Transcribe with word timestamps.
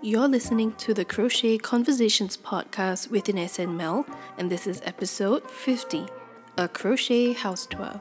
You're 0.00 0.28
listening 0.28 0.74
to 0.74 0.94
the 0.94 1.04
Crochet 1.04 1.58
Conversations 1.58 2.36
podcast 2.36 3.10
with 3.10 3.28
Inez 3.28 3.58
and 3.58 3.76
Mell, 3.76 4.06
and 4.38 4.48
this 4.48 4.68
is 4.68 4.80
episode 4.84 5.50
50 5.50 6.06
A 6.56 6.68
Crochet 6.68 7.32
House 7.32 7.66
Tour. 7.66 8.00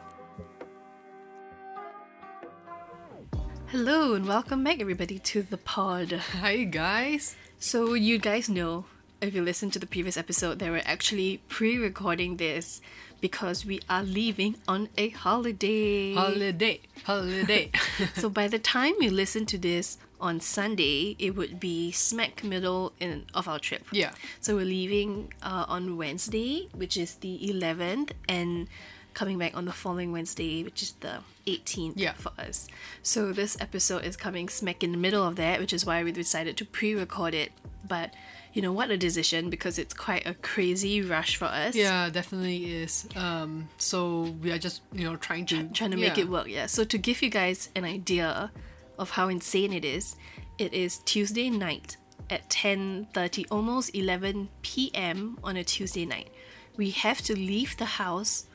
Hello, 3.69 4.13
and 4.13 4.27
welcome 4.27 4.63
back, 4.63 4.79
everybody, 4.79 5.17
to 5.17 5.41
the 5.41 5.57
pod. 5.57 6.11
Hi 6.11 6.65
guys. 6.65 7.35
So, 7.57 7.95
you 7.95 8.19
guys 8.19 8.47
know, 8.47 8.85
if 9.19 9.33
you 9.33 9.41
listened 9.41 9.73
to 9.73 9.79
the 9.79 9.87
previous 9.87 10.17
episode, 10.17 10.59
that 10.59 10.69
we're 10.69 10.83
actually 10.85 11.41
pre 11.47 11.79
recording 11.79 12.37
this 12.37 12.79
because 13.21 13.65
we 13.65 13.79
are 13.89 14.03
leaving 14.03 14.55
on 14.67 14.89
a 14.99 15.09
holiday. 15.09 16.13
Holiday. 16.13 16.81
Holiday. 17.05 17.71
so 18.13 18.29
by 18.29 18.47
the 18.47 18.59
time 18.59 18.93
you 18.99 19.09
listen 19.09 19.47
to 19.47 19.57
this 19.57 19.97
on 20.19 20.39
Sunday, 20.39 21.15
it 21.19 21.35
would 21.35 21.59
be 21.59 21.91
smack 21.91 22.43
middle 22.43 22.93
in 22.99 23.25
of 23.33 23.47
our 23.47 23.59
trip. 23.59 23.85
Yeah. 23.91 24.11
So 24.41 24.55
we're 24.55 24.65
leaving 24.65 25.33
uh, 25.43 25.65
on 25.67 25.97
Wednesday, 25.97 26.69
which 26.73 26.97
is 26.97 27.15
the 27.15 27.39
11th, 27.43 28.11
and 28.27 28.67
coming 29.13 29.37
back 29.37 29.55
on 29.57 29.65
the 29.65 29.71
following 29.71 30.11
Wednesday, 30.11 30.63
which 30.63 30.81
is 30.83 30.91
the 30.99 31.19
18th 31.47 31.93
Yeah. 31.95 32.13
for 32.13 32.31
us. 32.37 32.67
So 33.01 33.31
this 33.33 33.57
episode 33.59 34.03
is 34.05 34.15
coming 34.15 34.47
smack 34.49 34.83
in 34.83 34.91
the 34.91 34.97
middle 34.97 35.23
of 35.25 35.35
that, 35.37 35.59
which 35.59 35.73
is 35.73 35.85
why 35.85 36.03
we 36.03 36.11
decided 36.11 36.55
to 36.57 36.65
pre-record 36.65 37.33
it. 37.33 37.51
But 37.87 38.13
you 38.53 38.61
know 38.61 38.71
what 38.71 38.89
a 38.91 38.97
decision 38.97 39.49
because 39.49 39.77
it's 39.79 39.93
quite 39.93 40.25
a 40.27 40.33
crazy 40.35 41.01
rush 41.01 41.35
for 41.35 41.45
us. 41.45 41.75
yeah, 41.75 42.09
definitely 42.09 42.65
is. 42.83 43.07
Um 43.15 43.69
so 43.77 44.35
we 44.41 44.51
are 44.51 44.57
just, 44.57 44.81
you 44.93 45.03
know, 45.05 45.15
trying 45.15 45.45
to 45.47 45.67
trying 45.69 45.91
to 45.91 45.97
make 45.97 46.17
it 46.17 46.27
work. 46.27 46.47
Yeah. 46.47 46.65
So 46.65 46.83
to 46.83 46.97
give 46.97 47.21
you 47.21 47.29
guys 47.29 47.69
an 47.75 47.85
idea 47.85 48.51
of 48.97 49.11
how 49.11 49.27
insane 49.29 49.73
it 49.73 49.85
is, 49.85 50.15
it 50.57 50.73
is 50.73 50.99
Tuesday 50.99 51.49
night 51.49 51.97
at 52.29 52.49
10:30, 52.49 53.45
almost 53.51 53.95
11 53.95 54.49
p.m. 54.61 55.37
on 55.43 55.57
a 55.57 55.63
Tuesday 55.63 56.05
night. 56.05 56.29
We 56.75 56.91
have 56.91 57.21
to 57.23 57.33
leave 57.35 57.77
the 57.77 57.85
house 57.85 58.45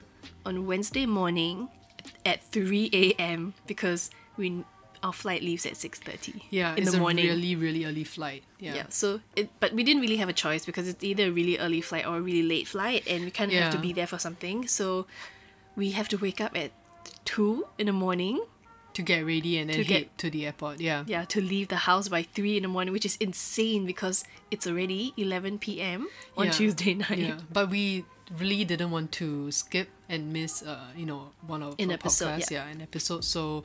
on 0.44 0.66
Wednesday 0.66 1.06
morning 1.06 1.68
at 2.26 2.42
3 2.42 2.90
a.m. 2.92 3.54
because 3.66 4.10
we 4.36 4.64
our 5.02 5.12
flight 5.12 5.42
leaves 5.42 5.66
at 5.66 5.72
6:30 5.74 6.42
Yeah, 6.50 6.72
in 6.76 6.82
it's 6.84 6.92
the 6.92 6.98
morning. 6.98 7.26
a 7.26 7.30
really, 7.30 7.56
really 7.56 7.84
early 7.84 8.04
flight. 8.04 8.44
Yeah. 8.60 8.74
yeah. 8.74 8.86
So 8.88 9.20
it, 9.34 9.50
but 9.58 9.72
we 9.72 9.82
didn't 9.82 10.00
really 10.00 10.16
have 10.18 10.28
a 10.28 10.32
choice 10.32 10.64
because 10.64 10.86
it's 10.86 11.02
either 11.02 11.24
a 11.24 11.30
really 11.30 11.58
early 11.58 11.80
flight 11.80 12.06
or 12.06 12.18
a 12.18 12.20
really 12.20 12.42
late 12.44 12.68
flight, 12.68 13.02
and 13.08 13.24
we 13.24 13.30
kind 13.30 13.50
of 13.50 13.58
have 13.58 13.72
to 13.72 13.80
be 13.80 13.92
there 13.92 14.06
for 14.06 14.18
something. 14.18 14.68
So 14.68 15.06
we 15.74 15.90
have 15.92 16.08
to 16.08 16.16
wake 16.18 16.40
up 16.40 16.56
at 16.56 16.70
two 17.24 17.66
in 17.78 17.86
the 17.86 17.92
morning 17.92 18.44
To 18.94 19.02
get 19.02 19.24
ready 19.24 19.56
and 19.58 19.70
then 19.70 19.76
To 19.78 19.84
head 19.84 19.88
get- 19.88 20.18
to 20.18 20.30
the 20.30 20.44
airport. 20.46 20.80
Yeah. 20.80 21.04
yeah 21.06 21.24
to 21.32 21.40
leave 21.40 21.68
the 21.68 21.88
house 21.88 22.08
by 22.08 22.22
3 22.24 22.56
in 22.58 22.62
the 22.62 22.68
morning 22.68 22.92
which 22.92 23.06
is 23.06 23.16
insane 23.20 23.86
because 23.86 24.24
it's 24.50 24.66
already 24.66 25.14
11 25.16 25.58
p.m 25.58 26.08
on 26.36 26.46
Yeah. 26.46 26.52
tuesday 26.52 26.94
night 27.06 27.18
Yeah. 27.18 27.38
But 27.52 27.70
we 27.70 28.04
really 28.38 28.64
didn't 28.64 28.90
want 28.90 29.12
to 29.12 29.50
skip 29.50 29.88
and 30.08 30.32
miss 30.32 30.62
uh, 30.62 30.92
you 30.96 31.04
know, 31.06 31.32
one 31.46 31.62
of 31.62 31.74
An 31.78 31.90
episode, 31.90 32.40
podcasts. 32.40 32.50
yeah. 32.50 32.64
yeah, 32.66 32.72
an 32.72 32.80
episode. 32.82 33.24
So 33.24 33.64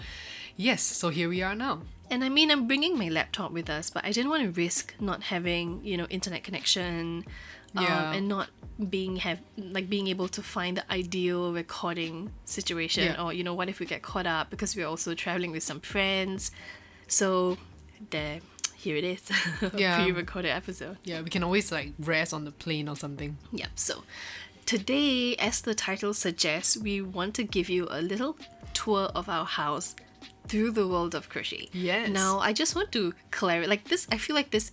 yes, 0.56 0.82
so 0.82 1.10
here 1.10 1.28
we 1.30 1.42
are 1.44 1.56
now. 1.56 1.82
and 2.10 2.24
i 2.24 2.30
mean 2.32 2.48
i'm 2.54 2.68
bringing 2.72 2.96
my 2.98 3.10
laptop 3.12 3.52
with 3.52 3.68
us 3.70 3.90
but 3.92 4.00
i 4.08 4.12
didn't 4.16 4.32
want 4.32 4.40
to 4.42 4.52
risk 4.56 4.96
not 5.10 5.20
having 5.28 5.84
you 5.84 5.98
know 6.00 6.08
internet 6.18 6.40
connection 6.48 7.26
um, 7.76 7.86
and 7.86 8.28
not 8.28 8.50
being 8.90 9.16
have 9.18 9.40
like 9.58 9.90
being 9.90 10.08
able 10.08 10.28
to 10.28 10.42
find 10.42 10.78
the 10.78 10.92
ideal 10.92 11.52
recording 11.52 12.32
situation 12.46 13.04
Yeah. 13.06 13.24
or 13.24 13.34
you 13.34 13.44
know 13.44 13.54
what 13.56 13.70
if 13.70 13.80
we 13.80 13.86
get 13.88 14.02
caught 14.04 14.28
up 14.28 14.50
because 14.52 14.76
we're 14.76 14.86
also 14.88 15.16
traveling 15.16 15.52
with 15.52 15.64
some 15.64 15.80
friends 15.80 16.52
so 17.08 17.58
there 18.12 18.40
here 18.76 18.96
it 18.96 19.04
is 19.04 19.22
Yeah. 19.76 20.04
pre-recorded 20.04 20.50
episode 20.52 20.98
Yeah, 21.04 21.22
we 21.22 21.30
can 21.32 21.44
always 21.44 21.72
like 21.72 21.94
rest 22.00 22.34
on 22.34 22.46
the 22.46 22.52
plane 22.52 22.88
or 22.88 22.96
something. 22.96 23.38
Yep, 23.52 23.70
so 23.76 24.04
today, 24.68 25.36
as 25.38 25.62
the 25.62 25.74
title 25.74 26.14
suggests, 26.14 26.78
we 26.78 27.02
want 27.02 27.34
to 27.36 27.44
give 27.44 27.70
you 27.70 27.88
a 27.90 28.02
little 28.02 28.38
tour 28.74 29.10
of 29.16 29.30
our 29.30 29.46
house 29.46 29.96
through 30.48 30.72
the 30.72 30.88
world 30.88 31.16
of 31.16 31.30
crochet. 31.30 31.70
Yes. 31.74 32.10
Now, 32.10 32.40
I 32.40 32.54
just 32.54 32.76
want 32.76 32.92
to 32.92 33.14
clarify 33.32 33.68
like 33.68 33.86
this, 33.86 34.08
I 34.12 34.18
feel 34.18 34.36
like 34.36 34.52
this 34.52 34.72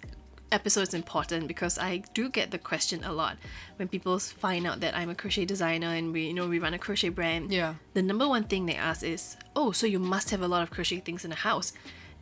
episode 0.53 0.83
is 0.83 0.95
important 0.95 1.49
because 1.49 1.79
I 1.79 2.03
do 2.15 2.29
get 2.29 2.51
the 2.51 2.59
question 2.59 3.03
a 3.05 3.13
lot 3.13 3.37
when 3.77 3.89
people 3.89 4.19
find 4.19 4.67
out 4.67 4.81
that 4.81 4.97
I'm 4.97 5.11
a 5.11 5.15
crochet 5.15 5.45
designer 5.45 5.89
and 5.89 6.13
we, 6.13 6.27
you 6.29 6.35
know, 6.35 6.47
we 6.49 6.59
run 6.59 6.75
a 6.75 6.79
crochet 6.79 7.09
brand. 7.09 7.53
Yeah. 7.53 7.75
The 7.95 8.03
number 8.03 8.29
one 8.29 8.45
thing 8.45 8.67
they 8.67 8.77
ask 8.77 9.03
is, 9.03 9.37
"Oh, 9.57 9.73
so 9.73 9.87
you 9.87 9.99
must 9.99 10.31
have 10.31 10.43
a 10.43 10.49
lot 10.49 10.63
of 10.63 10.71
crochet 10.71 11.01
things 11.01 11.25
in 11.25 11.31
the 11.31 11.37
house." 11.37 11.73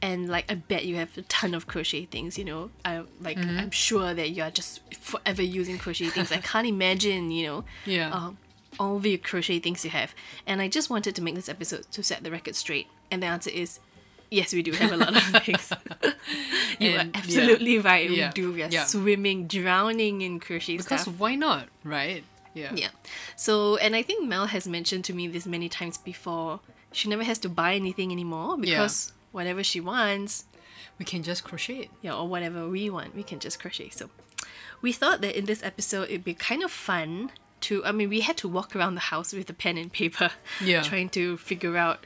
And 0.00 0.28
like 0.28 0.50
I 0.50 0.54
bet 0.56 0.84
you 0.84 0.96
have 0.96 1.16
a 1.16 1.22
ton 1.22 1.54
of 1.54 1.66
crochet 1.66 2.06
things, 2.06 2.36
you 2.38 2.44
know. 2.44 2.70
I 2.84 3.02
like 3.20 3.38
Mm-hmm. 3.38 3.58
I'm 3.58 3.70
sure 3.70 4.14
that 4.14 4.30
you 4.30 4.42
are 4.42 4.50
just 4.50 4.80
forever 4.94 5.42
using 5.42 5.78
crochet 5.78 6.08
things. 6.08 6.32
I 6.32 6.38
can't 6.38 6.66
imagine, 6.66 7.30
you 7.30 7.46
know, 7.46 7.64
Yeah. 7.86 8.10
um, 8.10 8.38
all 8.80 8.98
the 8.98 9.16
crochet 9.18 9.58
things 9.60 9.84
you 9.84 9.90
have. 9.90 10.14
And 10.46 10.60
I 10.62 10.68
just 10.68 10.88
wanted 10.90 11.14
to 11.16 11.22
make 11.22 11.34
this 11.34 11.48
episode 11.48 11.84
to 11.92 12.02
set 12.02 12.24
the 12.24 12.30
record 12.30 12.56
straight. 12.56 12.88
And 13.10 13.22
the 13.22 13.26
answer 13.26 13.50
is 13.50 13.78
yes, 14.32 14.52
we 14.52 14.62
do 14.62 14.72
have 14.72 14.92
a 14.92 14.96
lot 14.96 15.14
of 15.16 15.22
things. 15.44 15.72
you 16.78 16.90
And, 16.90 16.96
are 16.98 17.04
yeah. 17.04 17.10
absolutely 17.14 17.78
right. 17.78 18.10
Yeah. 18.10 18.28
We 18.28 18.32
do. 18.32 18.52
We 18.52 18.62
are 18.62 18.68
Yeah. 18.70 18.84
swimming, 18.84 19.46
drowning 19.46 20.22
in 20.22 20.40
crochet 20.40 20.76
Because 20.78 21.02
stuff. 21.02 21.14
why 21.18 21.34
not, 21.36 21.68
right? 21.84 22.24
Yeah. 22.54 22.72
Yeah. 22.74 22.88
So, 23.36 23.76
and 23.76 23.94
I 23.96 24.02
think 24.02 24.26
Mell 24.28 24.46
has 24.46 24.66
mentioned 24.68 25.04
to 25.06 25.12
me 25.14 25.26
this 25.28 25.46
many 25.46 25.68
times 25.68 25.96
before. 25.98 26.60
She 26.92 27.08
never 27.08 27.24
has 27.24 27.38
to 27.40 27.48
buy 27.48 27.74
anything 27.74 28.12
anymore 28.12 28.58
because 28.58 29.12
whatever 29.32 29.62
she 29.64 29.80
wants, 29.80 30.44
We 30.98 31.04
can 31.06 31.22
just 31.22 31.42
crochet 31.44 31.88
yeah, 32.02 32.14
or 32.14 32.28
whatever 32.28 32.68
we 32.68 32.90
want, 32.90 33.14
we 33.16 33.22
can 33.22 33.38
just 33.40 33.58
crochet. 33.58 33.88
So, 33.90 34.10
we 34.82 34.92
thought 34.92 35.20
that 35.22 35.34
in 35.38 35.46
this 35.46 35.62
episode 35.62 36.04
it'd 36.10 36.24
be 36.24 36.34
kind 36.34 36.62
of 36.62 36.70
fun 36.70 37.30
to. 37.62 37.82
I 37.88 37.92
mean, 37.92 38.08
we 38.10 38.20
had 38.20 38.36
to 38.42 38.48
walk 38.48 38.76
around 38.76 38.94
the 38.94 39.06
house 39.12 39.32
with 39.32 39.48
a 39.48 39.54
pen 39.54 39.78
and 39.78 39.90
paper, 39.90 40.30
Yeah. 40.60 40.82
trying 40.90 41.08
to 41.10 41.38
figure 41.38 41.76
out 41.78 42.04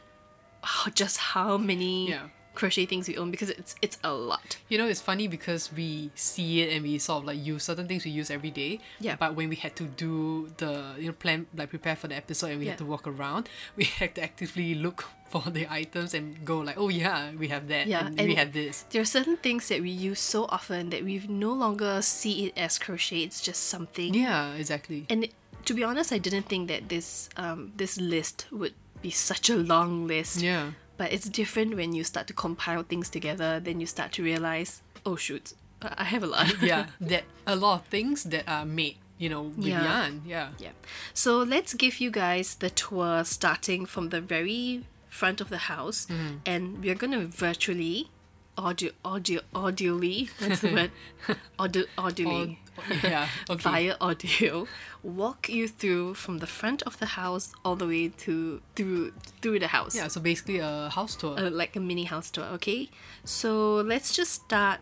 how, 0.62 0.90
just 0.90 1.16
how 1.18 1.56
many 1.58 2.10
Yeah. 2.10 2.28
crochet 2.54 2.86
things 2.86 3.06
we 3.06 3.16
own 3.18 3.30
because 3.30 3.50
it's 3.50 3.74
it's 3.82 3.98
a 4.02 4.12
lot. 4.12 4.56
You 4.68 4.78
know, 4.78 4.86
it's 4.88 5.00
funny 5.00 5.28
because 5.28 5.70
we 5.76 6.10
see 6.14 6.62
it 6.62 6.72
and 6.74 6.82
we 6.82 6.98
sort 6.98 7.18
of 7.20 7.24
like 7.26 7.38
use 7.44 7.64
certain 7.64 7.86
things 7.86 8.04
we 8.04 8.10
use 8.12 8.30
every 8.30 8.50
day. 8.50 8.80
Yeah. 8.98 9.16
But 9.16 9.34
when 9.36 9.48
we 9.50 9.56
had 9.56 9.76
to 9.76 9.84
do 9.84 10.48
the 10.56 10.94
you 10.98 11.06
know 11.08 11.12
plan 11.12 11.46
like 11.54 11.68
prepare 11.70 11.96
for 11.96 12.08
the 12.08 12.16
episode 12.16 12.50
and 12.52 12.58
we 12.60 12.64
Yeah. 12.66 12.72
had 12.72 12.78
to 12.78 12.86
walk 12.86 13.06
around, 13.06 13.48
we 13.76 13.84
had 13.84 14.14
to 14.16 14.22
actively 14.22 14.74
look 14.74 15.04
for 15.28 15.42
the 15.50 15.66
items 15.68 16.14
and 16.14 16.44
go 16.46 16.60
like, 16.60 16.78
oh 16.78 16.88
yeah, 16.88 17.32
we 17.36 17.48
have 17.48 17.66
that. 17.68 17.86
Yeah, 17.88 18.06
and, 18.06 18.18
and- 18.18 18.28
we 18.28 18.34
have 18.36 18.52
this. 18.52 18.84
There 18.90 19.02
are 19.02 19.10
certain 19.18 19.36
things 19.36 19.68
that 19.68 19.82
we 19.82 19.90
use 19.90 20.20
so 20.20 20.44
often 20.48 20.90
that 20.90 21.04
we 21.04 21.18
no 21.28 21.52
longer 21.52 22.00
see 22.00 22.46
it 22.46 22.56
as 22.56 22.78
crochet. 22.78 23.20
It's 23.22 23.40
just 23.42 23.64
something. 23.68 24.14
Yeah, 24.14 24.54
exactly. 24.54 25.04
And 25.10 25.28
to 25.66 25.74
be 25.74 25.82
honest, 25.84 26.12
I 26.12 26.18
didn't 26.18 26.48
think 26.48 26.68
that 26.68 26.88
this 26.88 27.28
um 27.36 27.72
this 27.76 27.98
list 28.00 28.46
would 28.50 28.72
be 29.06 29.10
such 29.10 29.50
a 29.50 29.56
long 29.56 30.06
list. 30.06 30.40
Yeah. 30.40 30.70
But 31.00 31.12
it's 31.14 31.28
different 31.40 31.76
when 31.76 31.90
you 31.96 32.02
start 32.04 32.26
to 32.28 32.34
compile 32.34 32.82
things 32.82 33.08
together. 33.16 33.50
Then 33.66 33.80
you 33.80 33.86
start 33.86 34.10
to 34.16 34.22
realize, 34.22 34.70
oh 35.04 35.16
shoot, 35.16 35.52
I 35.82 36.04
have 36.12 36.22
a 36.22 36.26
lot. 36.34 36.46
Yeah. 36.70 36.86
that 37.12 37.24
a 37.46 37.54
lot 37.64 37.74
of 37.80 37.82
things 37.96 38.24
that 38.32 38.44
are 38.48 38.64
made, 38.64 38.96
you 39.22 39.28
know, 39.32 39.42
with 39.56 39.66
Yeah. 39.72 39.84
yarn. 39.84 40.22
Yeah. 40.26 40.48
yeah. 40.58 40.72
So 41.14 41.30
let's 41.54 41.72
give 41.74 41.94
you 42.02 42.10
guys 42.10 42.56
the 42.64 42.70
tour 42.70 43.24
starting 43.24 43.86
from 43.86 44.08
the 44.14 44.20
very 44.34 44.84
front 45.08 45.40
of 45.40 45.48
the 45.48 45.62
house, 45.72 46.06
Mm-hmm. 46.06 46.34
and 46.52 46.62
we're 46.84 46.94
gonna 47.02 47.24
virtually, 47.26 48.10
audio, 48.56 48.90
audio, 49.04 49.40
audioly. 49.54 50.28
What's 50.40 50.60
the 50.60 50.72
word? 50.72 50.90
Audio, 51.58 51.84
audioly. 51.98 52.52
Or- 52.52 52.56
yeah. 53.02 53.26
Okay. 53.48 53.62
via 53.62 53.96
audio 54.02 54.66
walk 55.02 55.48
you 55.48 55.66
through 55.66 56.12
from 56.12 56.38
the 56.40 56.46
front 56.46 56.82
of 56.82 56.98
the 56.98 57.06
house 57.06 57.52
all 57.64 57.74
the 57.74 57.86
way 57.86 58.08
to 58.08 58.60
through 58.74 59.12
through 59.40 59.58
the 59.60 59.68
house 59.68 59.96
Yeah, 59.96 60.08
so 60.08 60.20
basically 60.20 60.58
a 60.58 60.90
house 60.90 61.16
tour. 61.16 61.38
uh, 61.38 61.48
like 61.48 61.74
a 61.76 61.80
mini 61.80 62.04
house 62.04 62.30
tour 62.30 62.44
okay 62.56 62.90
so 63.24 63.76
let's 63.76 64.14
just 64.14 64.32
start 64.32 64.80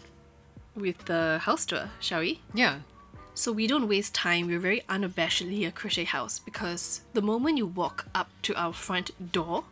with 0.75 1.05
the 1.05 1.38
house 1.43 1.65
tour 1.67 1.91
shall 2.00 2.19
we 2.20 2.41
yeah. 2.53 2.81
so 3.32 3.53
we 3.53 3.69
don't 3.69 3.87
waste 3.87 4.12
time 4.12 4.49
we're 4.49 4.59
very 4.59 4.82
unabashedly 4.88 5.65
a 5.65 5.70
crochet 5.70 6.03
house 6.05 6.41
because 6.41 7.03
the 7.12 7.23
moment 7.23 7.59
you 7.59 7.67
walk 7.67 8.06
up 8.12 8.29
to 8.43 8.56
our 8.56 8.73
front 8.73 9.12
door 9.31 9.62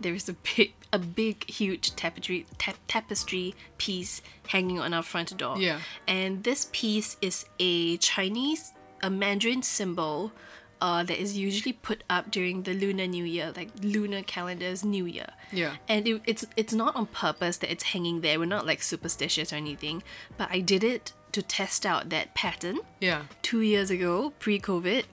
there 0.00 0.14
is 0.14 0.28
a 0.28 0.34
big 0.56 0.72
a 0.92 0.98
big 0.98 1.48
huge 1.50 1.94
tapestry 1.96 2.46
ta- 2.56 2.74
tapestry 2.86 3.54
piece 3.76 4.22
hanging 4.48 4.78
on 4.80 4.94
our 4.94 5.02
front 5.02 5.36
door 5.36 5.58
Yeah. 5.58 5.80
and 6.06 6.44
this 6.44 6.68
piece 6.72 7.16
is 7.20 7.44
a 7.58 7.96
chinese 7.98 8.72
a 9.02 9.10
mandarin 9.10 9.62
symbol 9.62 10.32
uh, 10.80 11.02
that 11.02 11.18
is 11.20 11.36
usually 11.36 11.72
put 11.72 12.04
up 12.08 12.30
during 12.30 12.62
the 12.62 12.72
lunar 12.72 13.06
new 13.06 13.24
year 13.24 13.52
like 13.56 13.70
lunar 13.82 14.22
calendar's 14.22 14.84
new 14.84 15.04
year 15.04 15.26
Yeah. 15.52 15.74
and 15.88 16.06
it, 16.08 16.22
it's 16.24 16.46
it's 16.56 16.72
not 16.72 16.96
on 16.96 17.06
purpose 17.06 17.58
that 17.58 17.70
it's 17.70 17.84
hanging 17.92 18.20
there 18.22 18.38
we're 18.38 18.46
not 18.46 18.64
like 18.64 18.80
superstitious 18.82 19.52
or 19.52 19.56
anything 19.56 20.02
but 20.38 20.48
i 20.50 20.60
did 20.60 20.82
it 20.84 21.12
to 21.32 21.42
test 21.42 21.84
out 21.84 22.08
that 22.08 22.32
pattern 22.34 22.78
Yeah. 23.00 23.24
two 23.42 23.60
years 23.60 23.90
ago, 23.90 24.32
pre 24.38 24.58
COVID, 24.58 25.04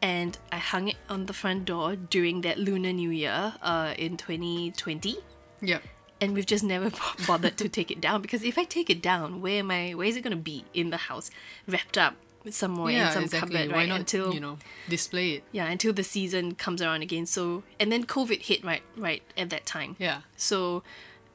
and 0.00 0.38
I 0.52 0.58
hung 0.58 0.88
it 0.88 0.96
on 1.08 1.26
the 1.26 1.32
front 1.32 1.64
door 1.64 1.96
during 1.96 2.42
that 2.42 2.58
Lunar 2.58 2.92
New 2.92 3.10
Year 3.10 3.54
uh, 3.62 3.94
in 3.98 4.16
2020. 4.16 5.18
Yeah. 5.60 5.78
and 6.20 6.34
we've 6.34 6.46
just 6.46 6.64
never 6.64 6.90
bothered 7.26 7.56
to 7.58 7.68
take 7.68 7.90
it 7.90 8.00
down 8.00 8.22
because 8.22 8.42
if 8.44 8.58
I 8.58 8.64
take 8.64 8.90
it 8.90 9.02
down, 9.02 9.40
where 9.40 9.58
am 9.60 9.70
I? 9.70 9.92
Where 9.92 10.06
is 10.06 10.16
it 10.16 10.22
gonna 10.22 10.36
be 10.36 10.64
in 10.74 10.90
the 10.90 10.96
house, 10.96 11.30
wrapped 11.66 11.98
up 11.98 12.14
somewhere 12.50 12.90
in 12.90 12.96
yeah, 12.96 13.10
some 13.10 13.24
exactly. 13.24 13.56
cupboard, 13.56 13.72
Why 13.72 13.78
right? 13.78 13.88
not 13.88 14.00
until 14.00 14.32
you 14.32 14.40
know 14.40 14.58
display 14.88 15.32
it? 15.32 15.42
yeah, 15.52 15.66
until 15.68 15.92
the 15.92 16.04
season 16.04 16.54
comes 16.54 16.80
around 16.80 17.02
again. 17.02 17.26
So 17.26 17.62
and 17.80 17.90
then 17.92 18.04
COVID 18.04 18.42
hit 18.42 18.64
right 18.64 18.82
right 18.96 19.22
at 19.36 19.50
that 19.50 19.66
time. 19.66 19.96
Yeah. 19.98 20.20
So 20.36 20.82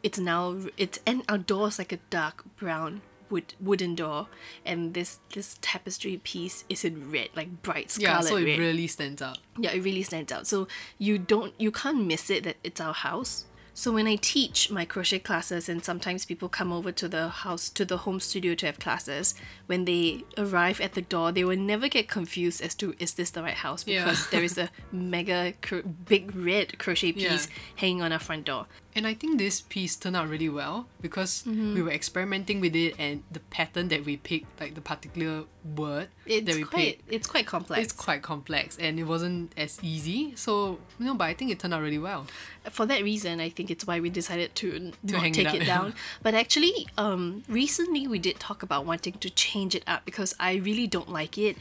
it's 0.03 0.19
now 0.19 0.57
it's 0.77 0.99
and 1.05 1.23
our 1.29 1.37
door 1.37 1.67
is 1.67 1.77
like 1.79 1.91
a 1.91 1.99
dark 2.09 2.43
brown 2.57 3.01
wood 3.33 3.53
wooden 3.59 3.95
door, 3.95 4.27
and 4.65 4.93
this 4.93 5.19
this 5.33 5.57
tapestry 5.61 6.15
piece 6.23 6.63
is 6.69 6.85
in 6.85 7.11
red, 7.11 7.29
like 7.35 7.49
bright 7.61 7.89
scarlet. 7.91 8.23
Yeah, 8.25 8.29
so 8.29 8.35
it 8.37 8.45
red. 8.45 8.59
really 8.59 8.87
stands 8.87 9.21
out. 9.21 9.39
yeah, 9.57 9.71
it 9.71 9.83
really 9.83 10.03
stands 10.03 10.31
out. 10.31 10.47
So 10.47 10.67
you 10.97 11.17
don't 11.17 11.53
you 11.59 11.71
can't 11.71 12.05
miss 12.05 12.29
it 12.29 12.43
that 12.43 12.57
it's 12.63 12.79
our 12.81 12.93
house. 12.93 13.45
So 13.75 13.91
when 13.91 14.05
I 14.05 14.17
teach 14.17 14.69
my 14.69 14.85
crochet 14.85 15.17
classes 15.17 15.67
and 15.67 15.83
sometimes 15.83 16.25
people 16.25 16.47
come 16.47 16.71
over 16.71 16.91
to 16.91 17.07
the 17.07 17.29
house 17.29 17.69
to 17.71 17.83
the 17.83 17.97
home 18.05 18.19
studio 18.19 18.53
to 18.53 18.65
have 18.67 18.77
classes, 18.77 19.33
when 19.65 19.85
they 19.85 20.23
arrive 20.37 20.79
at 20.79 20.93
the 20.93 21.01
door, 21.01 21.31
they 21.31 21.43
will 21.43 21.57
never 21.57 21.87
get 21.89 22.07
confused 22.07 22.61
as 22.61 22.75
to 22.75 22.93
is 22.99 23.15
this 23.15 23.31
the 23.31 23.41
right 23.41 23.55
house 23.65 23.83
Yeah. 23.87 24.03
because 24.05 24.29
there 24.29 24.43
is 24.43 24.59
a 24.59 24.69
mega 24.91 25.53
cro- 25.63 25.81
big 25.81 26.35
red 26.35 26.77
crochet 26.77 27.13
piece 27.13 27.47
Yeah. 27.47 27.53
hanging 27.77 28.03
on 28.03 28.11
our 28.11 28.19
front 28.19 28.45
door. 28.45 28.67
And 28.95 29.07
I 29.07 29.13
think 29.15 29.37
this 29.39 29.61
piece 29.61 29.95
turned 29.95 30.15
out 30.15 30.29
really 30.29 30.49
well 30.49 30.85
because 31.01 31.43
Mm-hmm. 31.43 31.73
we 31.75 31.81
were 31.81 31.91
experimenting 31.91 32.61
with 32.61 32.75
it 32.75 32.93
and 32.99 33.23
the 33.31 33.39
pattern 33.39 33.87
that 33.89 34.05
we 34.05 34.17
picked, 34.17 34.59
like 34.61 34.75
the 34.75 34.81
particular 34.81 35.45
word 35.75 36.09
It's 36.25 36.45
that 36.47 36.55
we 36.55 36.63
quite 36.63 36.97
picked, 36.99 37.11
it's 37.13 37.27
quite 37.27 37.47
complex. 37.47 37.81
it's 37.83 37.93
quite 37.93 38.21
complex 38.21 38.77
and 38.77 38.99
it 38.99 39.05
wasn't 39.05 39.51
as 39.57 39.79
easy. 39.83 40.33
So, 40.35 40.79
you 40.99 41.05
know, 41.07 41.15
but 41.15 41.25
I 41.25 41.33
think 41.33 41.49
it 41.51 41.59
turned 41.59 41.73
out 41.73 41.81
really 41.81 41.97
well. 41.97 42.27
for 42.71 42.85
that 42.85 43.01
reason, 43.03 43.39
I 43.39 43.49
think 43.49 43.71
it's 43.71 43.85
why 43.87 43.99
we 43.99 44.09
decided 44.09 44.53
to, 44.55 44.71
To 44.71 44.93
not 45.13 45.21
hang 45.21 45.31
it 45.31 45.43
take 45.49 45.61
it, 45.61 45.65
down. 45.65 45.95
But 46.21 46.33
actually, 46.35 46.87
um, 46.97 47.43
recently 47.47 48.07
we 48.07 48.19
did 48.19 48.39
talk 48.39 48.61
about 48.63 48.85
wanting 48.85 49.13
to 49.13 49.29
change 49.29 49.73
it 49.75 49.83
up 49.87 50.05
because 50.05 50.35
I 50.39 50.55
really 50.55 50.87
don't 50.87 51.09
like 51.09 51.37
it. 51.37 51.57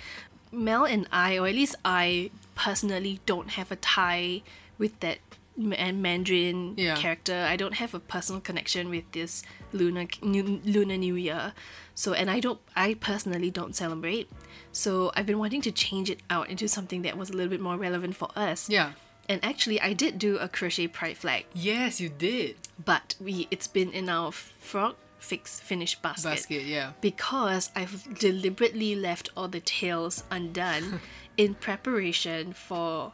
Mell 0.53 0.85
and 0.85 1.09
I, 1.11 1.39
or 1.39 1.49
at 1.49 1.55
least 1.55 1.77
I 1.85 2.31
personally, 2.55 3.21
don't 3.25 3.51
have 3.53 3.73
a 3.73 3.77
tie 3.77 4.43
with 4.77 5.01
that 5.01 5.19
Ma- 5.57 5.93
Mandarin 5.93 6.75
Yeah. 6.77 6.97
character. 6.97 7.47
I 7.49 7.57
don't 7.57 7.75
have 7.75 7.95
a 7.95 8.01
personal 8.01 8.41
connection 8.41 8.89
with 8.89 9.05
this 9.13 9.43
Lunar 9.73 10.07
New, 10.23 10.61
Lunar 10.65 10.97
New 10.97 11.15
Year. 11.15 11.53
So, 11.95 12.15
and 12.15 12.31
I 12.31 12.41
don't, 12.41 12.61
I 12.75 12.95
personally 12.95 13.51
don't 13.51 13.77
celebrate. 13.77 14.31
So, 14.73 15.13
I've 15.15 15.27
been 15.27 15.39
wanting 15.39 15.61
to 15.63 15.71
change 15.73 16.09
it 16.09 16.21
out 16.31 16.49
into 16.49 16.67
something 16.69 17.03
that 17.03 17.19
was 17.19 17.29
a 17.31 17.35
little 17.35 17.51
bit 17.51 17.61
more 17.61 17.77
relevant 17.77 18.17
for 18.17 18.29
us. 18.35 18.71
Yeah. 18.71 18.93
And 19.29 19.45
actually, 19.45 19.81
I 19.81 19.93
did 19.93 20.19
do 20.19 20.37
a 20.39 20.49
crochet 20.49 20.89
pride 20.89 21.17
flag, 21.17 21.45
Yes, 21.55 22.01
you 22.01 22.09
did. 22.09 22.57
but 22.85 23.15
we 23.21 23.47
it's 23.51 23.69
been 23.69 23.91
in 23.93 24.09
our 24.09 24.33
frog 24.33 24.97
fix 25.19 25.61
finish 25.61 25.95
basket, 25.97 26.29
Basket, 26.31 26.65
yeah. 26.65 26.93
because 27.01 27.71
I've 27.77 28.19
deliberately 28.19 28.97
left 28.97 29.31
all 29.37 29.47
the 29.47 29.61
tails 29.61 30.25
undone 30.33 31.01
in 31.37 31.55
preparation 31.55 32.53
for 32.53 33.13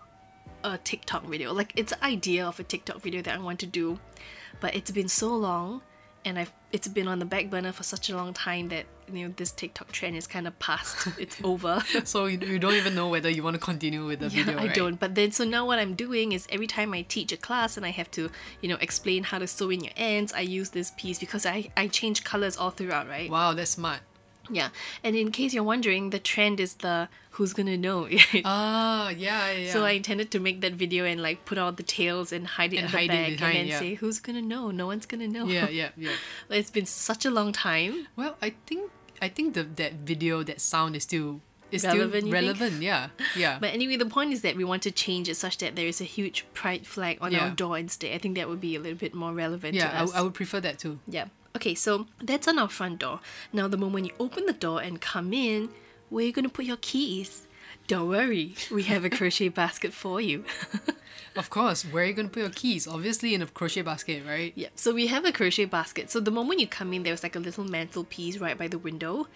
a 0.65 0.79
TikTok 0.79 1.25
video. 1.25 1.53
Like 1.53 1.73
it's 1.77 1.93
an 1.93 1.99
idea 2.03 2.47
of 2.47 2.59
a 2.61 2.63
TikTok 2.65 3.01
video 3.01 3.23
that 3.23 3.35
I 3.35 3.39
want 3.39 3.59
to 3.61 3.67
do, 3.67 3.99
but 4.61 4.75
it's 4.75 4.91
been 4.91 5.09
so 5.09 5.35
long, 5.35 5.83
and 6.25 6.39
I've 6.39 6.53
it's 6.73 6.87
been 6.89 7.09
on 7.09 7.19
the 7.19 7.25
back 7.25 7.49
burner 7.49 7.73
for 7.73 7.83
such 7.83 8.11
a 8.11 8.17
long 8.17 8.35
time 8.35 8.69
that 8.69 8.85
you 9.11 9.27
know 9.27 9.35
this 9.37 9.51
TikTok 9.53 9.91
trend 9.91 10.17
is 10.17 10.27
kind 10.27 10.47
of 10.47 10.59
past. 10.59 11.09
It's 11.19 11.37
over. 11.43 11.83
So 12.05 12.27
you, 12.27 12.39
you 12.39 12.59
don't 12.59 12.75
even 12.75 12.95
know 12.95 13.09
whether 13.09 13.31
you 13.31 13.43
want 13.43 13.55
to 13.55 13.61
continue 13.61 14.05
with 14.05 14.21
the 14.21 14.27
Yeah, 14.29 14.45
video, 14.45 14.59
I 14.61 14.67
right? 14.67 14.75
don't. 14.75 15.01
But 15.01 15.15
then, 15.15 15.33
so 15.33 15.45
now 15.45 15.65
what 15.67 15.79
I'm 15.79 15.95
doing 15.95 16.33
is 16.33 16.47
every 16.51 16.67
time 16.67 16.93
I 16.93 17.03
teach 17.03 17.33
a 17.33 17.37
class 17.39 17.77
and 17.79 17.87
I 17.87 17.91
have 17.91 18.11
to, 18.13 18.31
you 18.61 18.69
know, 18.69 18.77
explain 18.81 19.25
how 19.25 19.39
to 19.39 19.47
sew 19.47 19.71
in 19.71 19.83
your 19.83 19.95
ends, 19.97 20.33
I 20.35 20.41
use 20.41 20.71
this 20.71 20.93
piece 20.99 21.19
because 21.19 21.47
I, 21.47 21.71
I 21.77 21.87
change 21.89 22.23
colors 22.25 22.57
all 22.59 22.71
throughout, 22.71 23.09
right? 23.09 23.31
Wow, 23.31 23.55
that's 23.55 23.71
smart. 23.71 24.01
Yeah. 24.51 24.69
And 25.05 25.17
in 25.17 25.31
case 25.31 25.55
you're 25.55 25.65
wondering, 25.65 26.11
the 26.11 26.19
trend 26.19 26.61
is 26.61 26.75
the 26.75 27.09
who's 27.33 27.53
gonna 27.53 27.77
know. 27.77 28.09
Ah, 28.45 29.11
yeah, 29.11 29.51
yeah. 29.53 29.73
So 29.73 29.85
I 29.85 29.93
intended 29.93 30.31
to 30.33 30.41
make 30.41 30.61
that 30.61 30.73
video 30.73 31.05
and 31.05 31.23
like 31.23 31.45
put 31.45 31.59
all 31.59 31.73
the 31.73 31.83
tails 31.83 32.33
and 32.33 32.47
hide 32.47 32.73
it 32.73 32.79
And 32.79 32.87
at 32.87 32.91
the 32.93 32.97
hide 32.97 33.11
it 33.11 33.39
behind, 33.39 33.41
and 33.41 33.55
then 33.55 33.67
yeah. 33.67 33.79
say 33.79 33.95
who's 33.95 34.21
gonna 34.21 34.43
know. 34.43 34.71
No 34.71 34.87
one's 34.87 35.07
gonna 35.07 35.29
know. 35.29 35.47
yeah, 35.47 35.69
yeah, 35.81 35.91
yeah. 35.97 36.13
It's 36.51 36.71
been 36.71 36.87
such 36.87 37.25
a 37.25 37.31
long 37.31 37.53
time. 37.53 38.09
Well, 38.17 38.37
I 38.43 38.55
think 38.67 38.91
I 39.23 39.29
think 39.29 39.55
the 39.55 39.65
that 39.65 39.95
video, 39.95 40.43
that 40.43 40.61
sound 40.61 40.97
is 40.97 41.05
still 41.05 41.41
is 41.71 41.85
Relevant, 41.85 42.11
still 42.11 42.17
you 42.17 42.23
think? 42.23 42.61
relevant. 42.61 42.83
Yeah, 42.83 43.09
yeah. 43.37 43.59
But 43.61 43.75
anyway, 43.75 43.97
the 43.97 44.07
point 44.07 44.33
is 44.33 44.41
that 44.43 44.57
we 44.57 44.65
want 44.65 44.83
to 44.85 44.91
change 44.91 45.29
it 45.29 45.37
such 45.37 45.59
that 45.59 45.77
there 45.77 45.87
is 45.87 46.01
a 46.01 46.05
huge 46.05 46.47
pride 46.55 46.87
flag 46.87 47.19
on 47.21 47.35
our 47.35 47.51
door 47.51 47.79
instead. 47.79 48.15
I 48.15 48.19
think 48.19 48.37
that 48.37 48.49
would 48.49 48.61
be 48.61 48.75
a 48.75 48.81
little 48.81 48.99
bit 48.99 49.15
more 49.15 49.33
relevant 49.33 49.75
yeah, 49.75 49.91
to 49.91 50.15
I. 50.15 50.19
I 50.19 50.23
would 50.23 50.35
prefer 50.35 50.61
that 50.61 50.79
too. 50.79 50.99
Yeah. 51.07 51.27
Okay, 51.57 51.75
so 51.75 52.07
that's 52.23 52.47
on 52.47 52.59
our 52.59 52.69
front 52.69 53.01
door. 53.01 53.21
Now, 53.53 53.69
the 53.69 53.77
moment 53.77 54.07
you 54.07 54.13
open 54.21 54.47
the 54.47 54.53
door 54.53 54.81
and 54.81 55.01
come 55.01 55.33
in, 55.33 55.71
where 56.09 56.23
are 56.23 56.27
you 56.27 56.33
going 56.33 56.45
to 56.45 56.51
put 56.51 56.65
your 56.65 56.77
keys? 56.77 57.47
Don't 57.87 58.09
worry, 58.09 58.55
we 58.71 58.83
have 58.85 59.05
a 59.05 59.11
crochet 59.11 59.49
basket 59.61 59.95
for 59.95 60.21
you. 60.21 60.45
Of 61.37 61.51
course, 61.51 61.85
where 61.85 62.03
are 62.03 62.07
you 62.07 62.15
gonna 62.15 62.29
put 62.29 62.41
your 62.41 62.51
keys? 62.51 62.89
Obviously 62.89 63.33
in 63.33 63.43
a 63.43 63.47
crochet 63.47 63.83
basket, 63.83 64.25
right? 64.27 64.53
Yep, 64.57 64.73
so 64.75 64.93
we 64.93 65.07
have 65.07 65.25
a 65.25 65.33
crochet 65.33 65.67
basket. 65.67 66.11
So 66.11 66.19
the 66.21 66.31
moment 66.31 66.59
you 66.61 66.67
come 66.67 66.93
in, 66.93 67.05
there's 67.05 67.23
like 67.23 67.37
a 67.37 67.39
little 67.39 67.65
mantelpiece 67.65 68.39
right 68.39 68.59
by 68.59 68.67
the 68.67 68.79
window. 68.79 69.29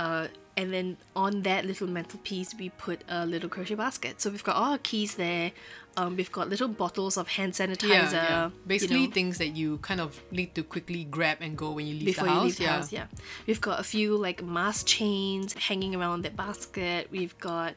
Uh, 0.00 0.28
and 0.56 0.72
then 0.72 0.96
on 1.14 1.42
that 1.42 1.66
little 1.66 1.86
mantelpiece, 1.86 2.54
we 2.54 2.70
put 2.70 3.04
a 3.06 3.26
little 3.26 3.50
crochet 3.50 3.74
basket. 3.74 4.20
So 4.20 4.30
we've 4.30 4.42
got 4.42 4.56
all 4.56 4.72
our 4.72 4.78
keys 4.78 5.16
there. 5.16 5.52
Um, 5.98 6.16
we've 6.16 6.32
got 6.32 6.48
little 6.48 6.68
bottles 6.68 7.18
of 7.18 7.28
hand 7.28 7.52
sanitizer. 7.52 8.12
Yeah, 8.12 8.12
yeah. 8.12 8.44
you 8.46 8.52
Basically 8.66 9.06
know. 9.06 9.12
things 9.12 9.36
that 9.38 9.48
you 9.48 9.76
kind 9.78 10.00
of 10.00 10.18
need 10.30 10.54
to 10.54 10.62
quickly 10.62 11.04
grab 11.04 11.38
and 11.42 11.56
go 11.56 11.72
when 11.72 11.86
you 11.86 11.94
leave 11.94 12.16
before 12.16 12.24
the 12.24 12.30
house. 12.30 12.38
you 12.38 12.44
leave 12.44 12.56
the 12.56 12.62
yeah. 12.64 12.76
house. 12.76 12.92
Yeah, 12.92 13.06
we've 13.46 13.60
got 13.60 13.78
a 13.78 13.82
few 13.82 14.16
like 14.16 14.42
mask 14.42 14.86
chains 14.86 15.52
hanging 15.52 15.94
around 15.94 16.22
that 16.22 16.34
basket. 16.34 17.08
We've 17.10 17.36
got 17.38 17.74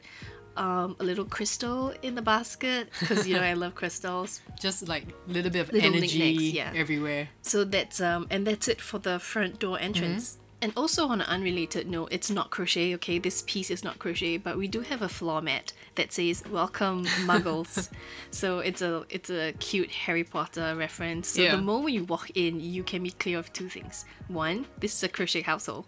um, 0.56 0.96
a 1.00 1.04
little 1.04 1.26
crystal 1.26 1.92
in 2.00 2.14
the 2.14 2.22
basket 2.22 2.88
because 3.00 3.28
you 3.28 3.34
know 3.36 3.42
I 3.42 3.52
love 3.52 3.74
crystals. 3.74 4.40
Just 4.60 4.88
like 4.88 5.04
a 5.28 5.30
little 5.30 5.50
bit 5.50 5.60
of 5.60 5.72
Little 5.72 5.94
energy 5.94 6.52
yeah. 6.54 6.72
everywhere. 6.74 7.28
So 7.42 7.64
that's 7.64 8.00
um, 8.00 8.28
and 8.30 8.46
that's 8.46 8.68
it 8.68 8.80
for 8.80 8.98
the 8.98 9.18
front 9.18 9.58
door 9.58 9.78
entrance. 9.78 10.38
And 10.64 10.72
also 10.78 11.08
on 11.08 11.20
an 11.20 11.26
unrelated 11.26 11.86
note, 11.90 12.08
it's 12.10 12.30
not 12.30 12.48
crochet. 12.50 12.94
Okay, 12.94 13.18
this 13.18 13.42
piece 13.46 13.70
is 13.70 13.84
not 13.84 13.98
crochet, 13.98 14.38
but 14.38 14.56
we 14.56 14.66
do 14.66 14.80
have 14.80 15.02
a 15.02 15.10
floor 15.10 15.42
mat 15.42 15.74
that 15.96 16.10
says 16.10 16.42
"Welcome 16.50 17.04
Muggles." 17.28 17.90
so 18.30 18.60
it's 18.60 18.80
a 18.80 19.04
it's 19.10 19.28
a 19.28 19.52
cute 19.60 19.90
Harry 19.90 20.24
Potter 20.24 20.74
reference. 20.74 21.28
So 21.28 21.42
Yeah. 21.42 21.56
the 21.56 21.60
moment 21.62 21.92
you 21.92 22.04
walk 22.04 22.30
in, 22.34 22.60
you 22.60 22.82
can 22.82 23.02
be 23.02 23.10
clear 23.10 23.38
of 23.38 23.52
two 23.52 23.68
things. 23.68 24.06
One, 24.28 24.64
this 24.80 24.94
is 24.94 25.02
a 25.02 25.08
crochet 25.10 25.42
household. 25.42 25.84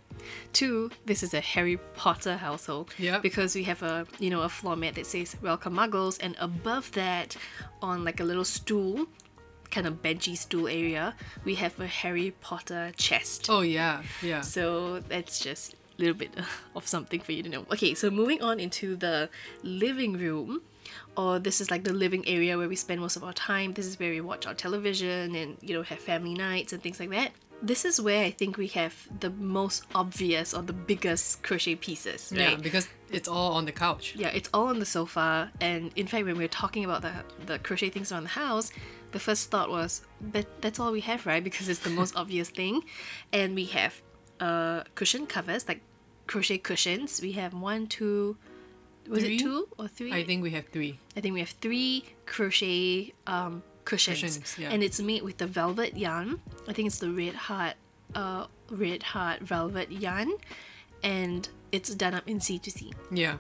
Two, 0.53 0.91
this 1.07 1.23
is 1.23 1.33
a 1.33 1.41
Harry 1.41 1.79
Potter 1.95 2.37
household. 2.37 2.93
Yep. 2.99 3.23
Because 3.23 3.55
we 3.55 3.63
have 3.65 3.83
a 3.83 4.07
you 4.19 4.29
know 4.29 4.43
a 4.43 4.51
floor 4.51 4.77
mat 4.77 4.95
that 4.97 5.07
says 5.07 5.37
"Welcome 5.41 5.75
Muggles," 5.77 6.19
and 6.21 6.37
above 6.39 6.93
that, 6.93 7.35
on 7.81 8.05
like 8.05 8.21
a 8.21 8.25
little 8.25 8.45
stool, 8.45 9.07
kind 9.71 9.87
of 9.87 10.03
benchy 10.03 10.37
stool 10.37 10.69
area, 10.69 11.15
we 11.45 11.57
have 11.57 11.79
a 11.81 11.87
Harry 11.87 12.33
Potter 12.41 12.93
chest. 12.97 13.47
Oh 13.49 13.61
yeah, 13.63 14.03
yeah. 14.23 14.41
So 14.41 15.01
that's 15.01 15.39
just 15.41 15.75
a 15.75 16.03
little 16.03 16.15
bit 16.15 16.31
of 16.75 16.87
something 16.87 17.21
for 17.21 17.33
you 17.33 17.43
to 17.43 17.49
know. 17.49 17.67
Okay, 17.73 17.95
so 17.95 18.11
moving 18.11 18.43
on 18.43 18.61
into 18.61 18.97
the 18.97 19.29
living 19.63 20.15
room, 20.15 20.63
or 21.17 21.39
this 21.39 21.61
is 21.61 21.71
like 21.71 21.85
the 21.85 21.93
living 21.93 22.27
area 22.27 22.57
where 22.59 22.69
we 22.69 22.77
spend 22.77 23.01
most 23.01 23.17
of 23.17 23.25
our 23.25 23.33
time. 23.33 23.73
This 23.75 23.87
is 23.87 23.99
where 23.99 24.11
we 24.11 24.21
watch 24.21 24.47
our 24.47 24.55
television 24.55 25.35
and 25.35 25.57
you 25.61 25.75
know 25.75 25.83
have 25.83 25.99
family 25.99 26.35
nights 26.35 26.73
and 26.73 26.83
things 26.83 27.01
like 27.01 27.11
that. 27.11 27.33
This 27.63 27.87
is 27.87 27.99
where 27.99 28.23
I 28.23 28.31
think 28.31 28.59
we 28.59 28.67
have 28.69 29.09
the 29.21 29.31
most 29.31 29.85
obvious 29.95 30.53
or 30.53 30.61
the 30.61 30.75
biggest 30.75 31.43
crochet 31.43 31.75
pieces, 31.75 32.31
Yeah, 32.31 32.57
because 32.57 32.87
it's 33.11 33.27
all 33.27 33.53
on 33.55 33.65
the 33.65 33.73
couch. 33.73 34.15
Yeah, 34.15 34.29
it's 34.29 34.51
all 34.53 34.67
on 34.67 34.79
the 34.79 34.85
sofa. 34.85 35.51
And 35.59 35.91
in 35.97 36.07
fact, 36.07 36.27
when 36.27 36.37
we 36.37 36.45
were 36.45 36.49
talking 36.49 36.85
about 36.85 37.01
the 37.01 37.13
the 37.47 37.59
crochet 37.59 37.89
things 37.89 38.13
around 38.13 38.25
the 38.25 38.37
house, 38.45 38.71
the 39.13 39.19
first 39.21 39.51
thought 39.51 39.71
was 39.71 40.03
that 40.33 40.47
that's 40.61 40.79
all 40.81 40.93
we 40.93 41.01
have, 41.01 41.27
right? 41.27 41.43
Because 41.49 41.69
it's 41.69 41.81
the 41.81 41.91
most 41.91 42.17
obvious 42.17 42.51
thing. 42.51 42.83
And 43.33 43.55
we 43.55 43.67
have 43.67 44.03
uh 44.41 44.83
cushion 44.95 45.27
covers, 45.27 45.67
like 45.69 45.81
crochet 46.27 46.59
cushions. 46.59 47.21
We 47.23 47.33
have 47.33 47.55
one, 47.55 47.87
two. 47.87 48.37
Was 49.09 49.23
Three? 49.23 49.37
it 49.37 49.39
two 49.39 49.69
or 49.79 49.87
three? 49.87 50.13
I 50.13 50.25
think 50.25 50.43
we 50.43 50.51
have 50.51 50.67
three. 50.67 50.99
I 51.17 51.21
think 51.21 51.33
we 51.35 51.41
have 51.41 51.55
three 51.61 52.05
crochet 52.27 53.15
um, 53.29 53.63
cushions, 53.85 54.21
Cushions, 54.21 54.57
yeah. 54.59 54.71
and 54.73 54.83
it's 54.83 55.01
made 55.01 55.23
with 55.23 55.39
the 55.39 55.47
velvet 55.47 55.97
yarn. 55.97 56.41
I 56.67 56.73
think 56.73 56.89
it's 56.89 56.99
the 56.99 57.13
red 57.13 57.35
heart, 57.37 57.75
uh, 58.17 58.47
red 58.69 59.05
heart 59.15 59.43
velvet 59.43 59.93
yarn, 59.93 60.33
and 61.05 61.49
it's 61.71 61.95
done 61.95 62.15
up 62.15 62.27
in 62.27 62.41
C 62.41 62.59
to 62.59 62.71
C. 62.71 62.93
Yeah. 63.13 63.37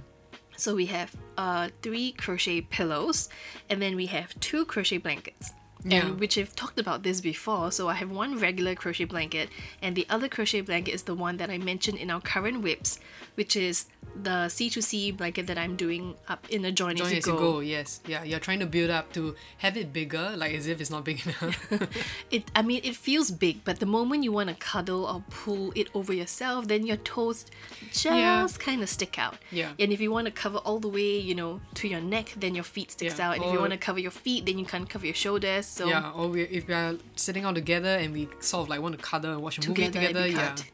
So 0.56 0.74
we 0.74 0.86
have 0.86 1.14
uh, 1.36 1.68
three 1.82 2.12
crochet 2.12 2.62
pillows, 2.62 3.28
and 3.68 3.80
then 3.80 3.96
we 3.96 4.06
have 4.06 4.38
two 4.40 4.64
crochet 4.64 4.98
blankets. 4.98 5.52
Yeah. 5.84 6.06
and 6.06 6.18
which 6.20 6.36
I've 6.38 6.54
talked 6.56 6.78
about 6.80 7.02
this 7.02 7.20
before. 7.20 7.70
So 7.70 7.88
I 7.88 7.94
have 7.94 8.10
one 8.10 8.38
regular 8.38 8.74
crochet 8.74 9.04
blanket, 9.04 9.48
and 9.82 9.94
the 9.94 10.06
other 10.08 10.28
crochet 10.28 10.60
blanket 10.62 10.92
is 10.92 11.02
the 11.04 11.14
one 11.14 11.36
that 11.36 11.50
I 11.50 11.58
mentioned 11.58 11.98
in 11.98 12.10
our 12.10 12.20
current 12.20 12.62
WIPs, 12.62 12.98
which 13.34 13.54
is 13.56 13.86
the 14.22 14.48
C2C 14.48 15.16
blanket 15.16 15.46
that 15.48 15.58
I'm 15.58 15.76
doing 15.76 16.14
up 16.28 16.48
in 16.48 16.64
a 16.64 16.72
join, 16.72 16.96
Join 16.96 17.06
as 17.06 17.12
you 17.12 17.18
as 17.18 17.26
you 17.26 17.32
go. 17.34 17.38
go, 17.38 17.60
yes. 17.60 18.00
Yeah, 18.06 18.22
you're 18.24 18.40
trying 18.40 18.60
to 18.60 18.66
build 18.66 18.90
up 18.90 19.12
to 19.12 19.36
have 19.58 19.76
it 19.76 19.92
bigger, 19.92 20.34
like 20.36 20.54
as 20.54 20.66
if 20.66 20.80
it's 20.80 20.90
not 20.90 21.04
big 21.04 21.20
enough. 21.26 21.70
It, 22.30 22.50
I 22.56 22.62
mean, 22.62 22.80
it 22.82 22.96
feels 22.96 23.30
big, 23.30 23.62
but 23.64 23.78
the 23.78 23.86
moment 23.86 24.24
you 24.24 24.32
want 24.32 24.48
to 24.48 24.54
cuddle 24.56 25.04
or 25.04 25.22
pull 25.30 25.72
it 25.76 25.88
over 25.94 26.12
yourself, 26.12 26.66
then 26.66 26.86
your 26.86 26.96
toes 26.96 27.44
just 27.92 28.06
Yeah. 28.06 28.48
kind 28.58 28.82
of 28.82 28.88
stick 28.88 29.18
out. 29.18 29.36
Yeah. 29.52 29.72
And 29.78 29.92
if 29.92 30.00
you 30.00 30.10
want 30.10 30.24
to 30.26 30.32
cover 30.32 30.58
all 30.58 30.80
the 30.80 30.88
way, 30.88 31.18
you 31.18 31.34
know, 31.34 31.60
to 31.74 31.86
your 31.86 32.00
neck, 32.00 32.32
then 32.36 32.54
your 32.54 32.64
feet 32.64 32.90
sticks 32.92 33.18
Yeah, 33.18 33.28
out. 33.28 33.36
And 33.36 33.44
if 33.44 33.52
you 33.52 33.60
want 33.60 33.72
to 33.72 33.78
cover 33.78 34.00
your 34.00 34.10
feet, 34.10 34.46
then 34.46 34.58
you 34.58 34.64
can't 34.64 34.88
cover 34.88 35.04
your 35.06 35.14
shoulders. 35.14 35.66
So 35.76 35.86
yeah, 35.88 36.10
or 36.12 36.28
we, 36.28 36.40
if 36.44 36.66
we 36.68 36.72
are 36.72 36.94
sitting 37.16 37.44
all 37.44 37.52
together 37.52 37.96
and 37.96 38.10
we 38.10 38.30
sort 38.40 38.62
of 38.62 38.70
like 38.70 38.80
want 38.80 38.96
to 38.96 39.02
cuddle 39.02 39.32
and 39.32 39.42
watch 39.42 39.58
a 39.58 39.68
movie 39.68 39.84
together, 39.84 40.06
together, 40.06 40.20
it'd 40.20 40.34
be 40.34 40.40
yeah. 40.40 40.48
cut. 40.48 40.64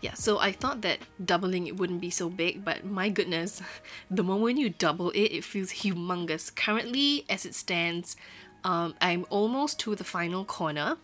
Yeah, 0.00 0.14
so 0.14 0.38
I 0.38 0.50
thought 0.50 0.80
that 0.80 1.00
doubling 1.22 1.66
it 1.66 1.76
wouldn't 1.76 2.00
be 2.00 2.08
so 2.08 2.30
big, 2.30 2.64
but 2.64 2.82
my 2.82 3.10
goodness, 3.10 3.60
the 4.10 4.24
moment 4.24 4.56
you 4.58 4.70
double 4.70 5.10
it, 5.10 5.28
it 5.38 5.44
feels 5.44 5.72
humongous. 5.72 6.54
Currently, 6.54 7.26
as 7.28 7.44
it 7.44 7.54
stands, 7.54 8.16
um, 8.64 8.94
I'm 8.98 9.26
almost 9.28 9.78
to 9.80 9.94
the 9.94 10.04
final 10.04 10.46
corner, 10.46 10.96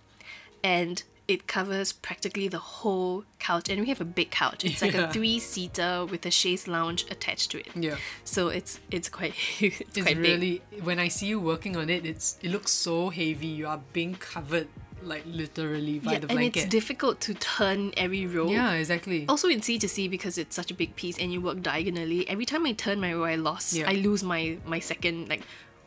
and 0.65 1.03
it 1.35 1.41
covers 1.57 1.89
practically 2.09 2.47
the 2.57 2.59
whole 2.81 3.25
couch. 3.49 3.67
And 3.71 3.81
we 3.85 3.89
have 3.95 4.01
a 4.09 4.11
big 4.21 4.31
couch. 4.31 4.61
It's 4.65 4.83
like 4.85 4.95
Yeah. 4.95 5.09
a 5.09 5.13
three-seater 5.13 5.93
with 6.13 6.23
a 6.27 6.31
chaise 6.41 6.65
lounge 6.69 7.01
attached 7.15 7.49
to 7.53 7.57
it. 7.65 7.69
Yeah. 7.75 7.97
So 8.25 8.49
it's 8.59 8.73
it's 8.97 9.09
quite 9.09 9.35
it's, 9.61 9.81
It's 9.81 10.03
quite 10.07 10.21
big. 10.21 10.31
really 10.31 10.55
when 10.89 10.99
I 11.07 11.09
see 11.09 11.27
you 11.33 11.39
working 11.53 11.75
on 11.77 11.87
it, 11.97 12.03
it's 12.13 12.27
it 12.43 12.51
looks 12.51 12.73
so 12.73 13.11
heavy. 13.11 13.47
You 13.61 13.67
are 13.73 13.81
being 13.93 14.15
covered 14.33 14.69
like 15.13 15.25
literally 15.27 15.99
by 15.99 16.13
Yeah, 16.13 16.19
the 16.21 16.27
blanket. 16.29 16.47
and 16.47 16.57
it's 16.57 16.65
difficult 16.79 17.17
to 17.27 17.35
turn 17.35 17.91
every 17.97 18.25
row. 18.35 18.49
yeah, 18.59 18.73
exactly. 18.83 19.21
Also 19.29 19.49
in 19.49 19.61
C 19.61 19.77
to 19.85 19.89
C 19.89 20.07
because 20.17 20.39
it's 20.39 20.55
such 20.55 20.71
a 20.71 20.75
big 20.83 20.95
piece 20.95 21.19
and 21.19 21.33
you 21.33 21.41
work 21.49 21.59
diagonally. 21.61 22.21
Every 22.29 22.47
time 22.47 22.63
I 22.71 22.73
turn 22.73 23.01
my 23.01 23.13
row, 23.13 23.25
I 23.25 23.35
lost. 23.35 23.73
Yeah. 23.75 23.91
I 23.91 23.95
lose 24.09 24.23
my 24.23 24.59
my 24.75 24.79
second 24.81 25.29
like. 25.29 25.43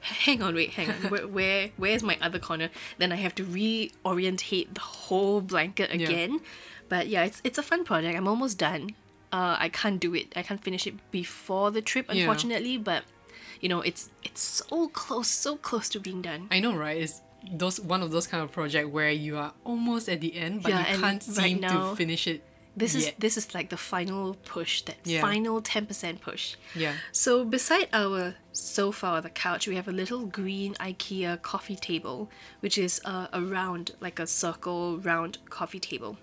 Hang 0.05 0.41
on, 0.43 0.53
wait, 0.55 0.71
hang 0.71 0.89
on. 0.89 0.95
Where, 1.11 1.27
where 1.27 1.69
where's 1.77 2.03
my 2.03 2.17
other 2.21 2.39
corner? 2.39 2.69
Then 2.99 3.11
I 3.11 3.15
have 3.15 3.33
to 3.35 3.43
reorientate 3.43 4.73
the 4.73 4.81
whole 4.81 5.41
blanket 5.41 5.89
Yeah. 5.93 6.07
again. 6.07 6.39
But 6.89 7.07
yeah, 7.07 7.23
it's 7.25 7.41
it's 7.43 7.57
a 7.57 7.63
fun 7.63 7.83
project. 7.83 8.15
I'm 8.17 8.27
almost 8.27 8.57
done. 8.57 8.91
Uh, 9.33 9.57
I 9.59 9.69
can't 9.69 9.99
do 9.99 10.13
it. 10.13 10.31
I 10.35 10.43
can't 10.43 10.61
finish 10.63 10.85
it 10.87 10.93
before 11.11 11.71
the 11.71 11.81
trip, 11.81 12.05
Yeah. 12.07 12.21
unfortunately. 12.21 12.77
But 12.77 13.03
you 13.61 13.69
know, 13.69 13.81
it's 13.81 14.09
it's 14.23 14.41
so 14.41 14.87
close, 14.89 15.27
so 15.27 15.57
close 15.57 15.89
to 15.89 15.99
being 15.99 16.21
done. 16.21 16.47
I 16.51 16.59
know, 16.59 16.75
right? 16.75 17.01
It's 17.01 17.21
those 17.51 17.79
one 17.79 18.01
of 18.03 18.11
those 18.11 18.27
kind 18.27 18.43
of 18.43 18.51
project 18.51 18.89
where 18.89 19.11
you 19.11 19.37
are 19.37 19.53
almost 19.63 20.07
at 20.09 20.21
the 20.21 20.35
end, 20.35 20.61
but 20.63 20.69
Yeah, 20.69 20.79
you 20.93 20.99
can't 21.01 21.23
right 21.27 21.35
seem 21.35 21.59
now- 21.61 21.89
to 21.91 21.95
finish 21.95 22.27
it. 22.27 22.43
This 22.77 22.93
is 22.95 23.05
yet. 23.05 23.15
this 23.19 23.37
is 23.37 23.53
like 23.55 23.69
the 23.69 23.77
final 23.77 24.35
push, 24.45 24.81
that 24.83 24.97
Yeah. 25.05 25.21
final 25.21 25.61
ten 25.61 25.85
percent 25.85 26.21
push. 26.21 26.55
Yeah. 26.75 26.93
So 27.11 27.45
beside 27.45 27.87
our 27.93 28.35
sofa 28.51 29.13
or 29.15 29.21
the 29.21 29.29
couch, 29.29 29.67
we 29.67 29.75
have 29.75 29.87
a 29.87 29.91
little 29.93 30.25
green 30.25 30.73
IKEA 30.75 31.41
coffee 31.41 31.75
table, 31.77 32.29
which 32.59 32.77
is 32.77 33.01
a, 33.05 33.29
a 33.33 33.41
round, 33.41 33.91
like 34.01 34.19
a 34.19 34.27
circle 34.27 34.97
round 34.99 35.37
coffee 35.49 35.79
table. 35.79 36.17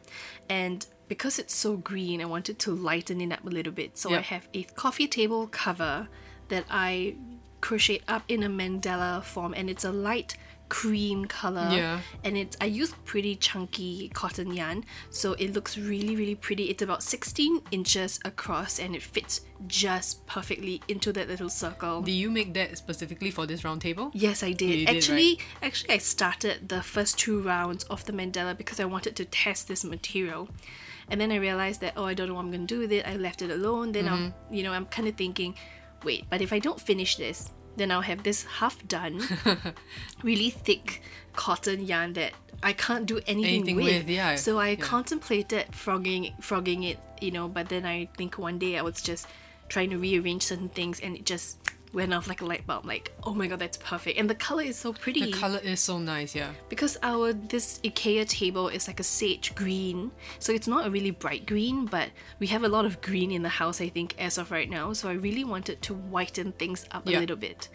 And 0.49 0.87
because 1.09 1.39
it's 1.39 1.55
so 1.55 1.77
green, 1.77 2.21
I 2.21 2.27
wanted 2.27 2.59
to 2.61 2.71
lighten 2.73 3.21
it 3.21 3.33
up 3.33 3.45
a 3.45 3.51
little 3.51 3.73
bit. 3.73 3.99
So 3.99 4.15
I 4.15 4.21
have 4.21 4.49
a 4.55 4.63
coffee 4.65 5.07
table 5.09 5.47
cover 5.47 6.09
that 6.49 6.65
I 6.71 7.17
crochet 7.61 8.01
up 8.09 8.25
in 8.29 8.43
a 8.43 8.49
mandala 8.49 9.23
form, 9.23 9.55
and 9.55 9.71
it's 9.71 9.85
a 9.85 9.93
light 9.93 10.37
cream 10.81 11.27
color 11.27 11.69
Yeah. 11.71 12.01
and 12.25 12.35
it's 12.43 12.57
I 12.61 12.65
use 12.81 12.95
pretty 13.05 13.35
chunky 13.37 14.09
cotton 14.21 14.51
yarn, 14.59 14.85
so 15.11 15.35
it 15.45 15.53
looks 15.57 15.77
really 15.77 16.15
really 16.17 16.35
pretty. 16.47 16.65
It's 16.73 16.83
about 16.83 17.03
16 17.03 17.61
inches 17.71 18.19
across 18.25 18.79
and 18.81 18.97
it 18.97 19.03
fits 19.03 19.43
just 19.67 20.27
perfectly 20.27 20.81
into 20.89 21.13
that 21.13 21.29
little 21.29 21.51
circle. 21.51 22.01
Do 22.01 22.11
you 22.11 22.31
make 22.31 22.55
that 22.55 22.79
specifically 22.79 23.31
for 23.31 23.45
this 23.47 23.65
round 23.67 23.81
table? 23.83 24.11
Yes, 24.15 24.43
I 24.43 24.53
did. 24.53 24.71
You 24.81 24.87
did, 24.87 24.97
actually, 24.97 25.39
actually, 25.63 25.95
I 25.95 25.99
started 25.99 26.69
the 26.75 26.83
first 26.83 27.19
two 27.19 27.41
rounds 27.43 27.85
of 27.95 28.05
the 28.07 28.13
mandala 28.13 28.57
because 28.57 28.81
I 28.81 28.87
wanted 28.87 29.15
to 29.17 29.25
test 29.27 29.69
this 29.69 29.85
material, 29.85 30.49
and 31.11 31.21
then 31.21 31.31
I 31.33 31.37
realized 31.49 31.81
that 31.83 31.93
oh, 31.99 32.07
I 32.07 32.15
don't 32.15 32.29
know 32.29 32.35
what 32.39 32.45
I'm 32.47 32.51
gonna 32.51 32.67
do 32.77 32.79
with 32.85 32.93
it. 32.93 33.05
I 33.07 33.17
left 33.17 33.43
it 33.43 33.51
alone. 33.51 33.93
Then 33.93 34.09
I'm, 34.09 34.19
Mm-hmm. 34.33 34.55
you 34.57 34.63
know, 34.65 34.73
I'm 34.73 34.87
kind 34.87 35.07
of 35.07 35.17
thinking, 35.17 35.55
wait, 36.03 36.25
but 36.31 36.41
if 36.41 36.51
I 36.57 36.59
don't 36.67 36.81
finish 36.81 37.17
this, 37.17 37.51
then 37.77 37.91
I'll 37.91 38.03
have 38.03 38.23
this 38.23 38.45
half 38.45 38.87
done, 38.87 39.23
really 40.23 40.51
thick 40.51 41.03
cotton 41.35 41.87
yarn 41.87 42.13
that 42.15 42.33
I 42.63 42.73
can't 42.73 43.07
do 43.07 43.19
anything, 43.27 43.45
Anything 43.63 43.77
with. 43.77 43.85
with, 44.03 44.09
yeah, 44.11 44.37
So 44.37 44.59
I 44.59 44.71
yeah. 44.71 44.77
contemplated 44.77 45.67
frogging, 45.75 46.33
frogging 46.41 46.85
it, 46.85 46.99
you 47.21 47.31
know, 47.31 47.49
but 47.49 47.69
then 47.69 47.85
I 47.87 48.09
think 48.17 48.39
one 48.39 48.59
day 48.59 48.79
I 48.79 48.83
was 48.83 49.01
just 49.03 49.27
trying 49.69 49.91
to 49.91 49.97
rearrange 49.99 50.43
certain 50.43 50.69
things 50.69 51.01
and 51.01 51.17
it 51.17 51.25
just 51.25 51.59
went 51.93 52.13
off 52.15 52.27
like 52.29 52.41
a 52.41 52.45
light 52.47 52.67
bulb. 52.67 52.87
Like, 52.87 53.13
oh 53.25 53.35
my 53.35 53.47
god, 53.47 53.59
that's 53.59 53.77
perfect, 53.79 54.19
and 54.19 54.29
the 54.29 54.35
color 54.35 54.63
is 54.63 54.77
so 54.77 54.93
pretty. 54.93 55.31
The 55.33 55.33
color 55.39 55.59
is 55.63 55.81
so 55.81 55.99
nice, 55.99 56.35
yeah. 56.35 56.51
because 56.69 56.97
our 57.03 57.33
this 57.33 57.79
IKEA 57.85 58.29
table 58.29 58.69
is 58.69 58.87
like 58.89 59.01
a 59.01 59.05
sage 59.05 59.55
green, 59.55 60.11
so 60.39 60.53
it's 60.53 60.67
not 60.67 60.87
a 60.87 60.91
really 60.91 61.11
bright 61.11 61.47
green, 61.47 61.87
but 61.87 62.09
we 62.39 62.47
have 62.49 62.65
a 62.65 62.69
lot 62.69 62.85
of 62.85 63.01
green 63.01 63.31
in 63.31 63.43
the 63.43 63.49
house. 63.49 63.81
I 63.81 63.89
think 63.89 64.15
as 64.19 64.39
of 64.39 64.51
right 64.51 64.69
now, 64.71 64.93
so 64.93 65.09
I 65.09 65.15
really 65.15 65.45
wanted 65.45 65.83
to 65.83 65.95
whiten 65.95 66.53
things 66.53 66.87
up 66.93 67.03
Yeah. 67.09 67.19
a 67.19 67.21
little 67.21 67.37
bit. 67.37 67.69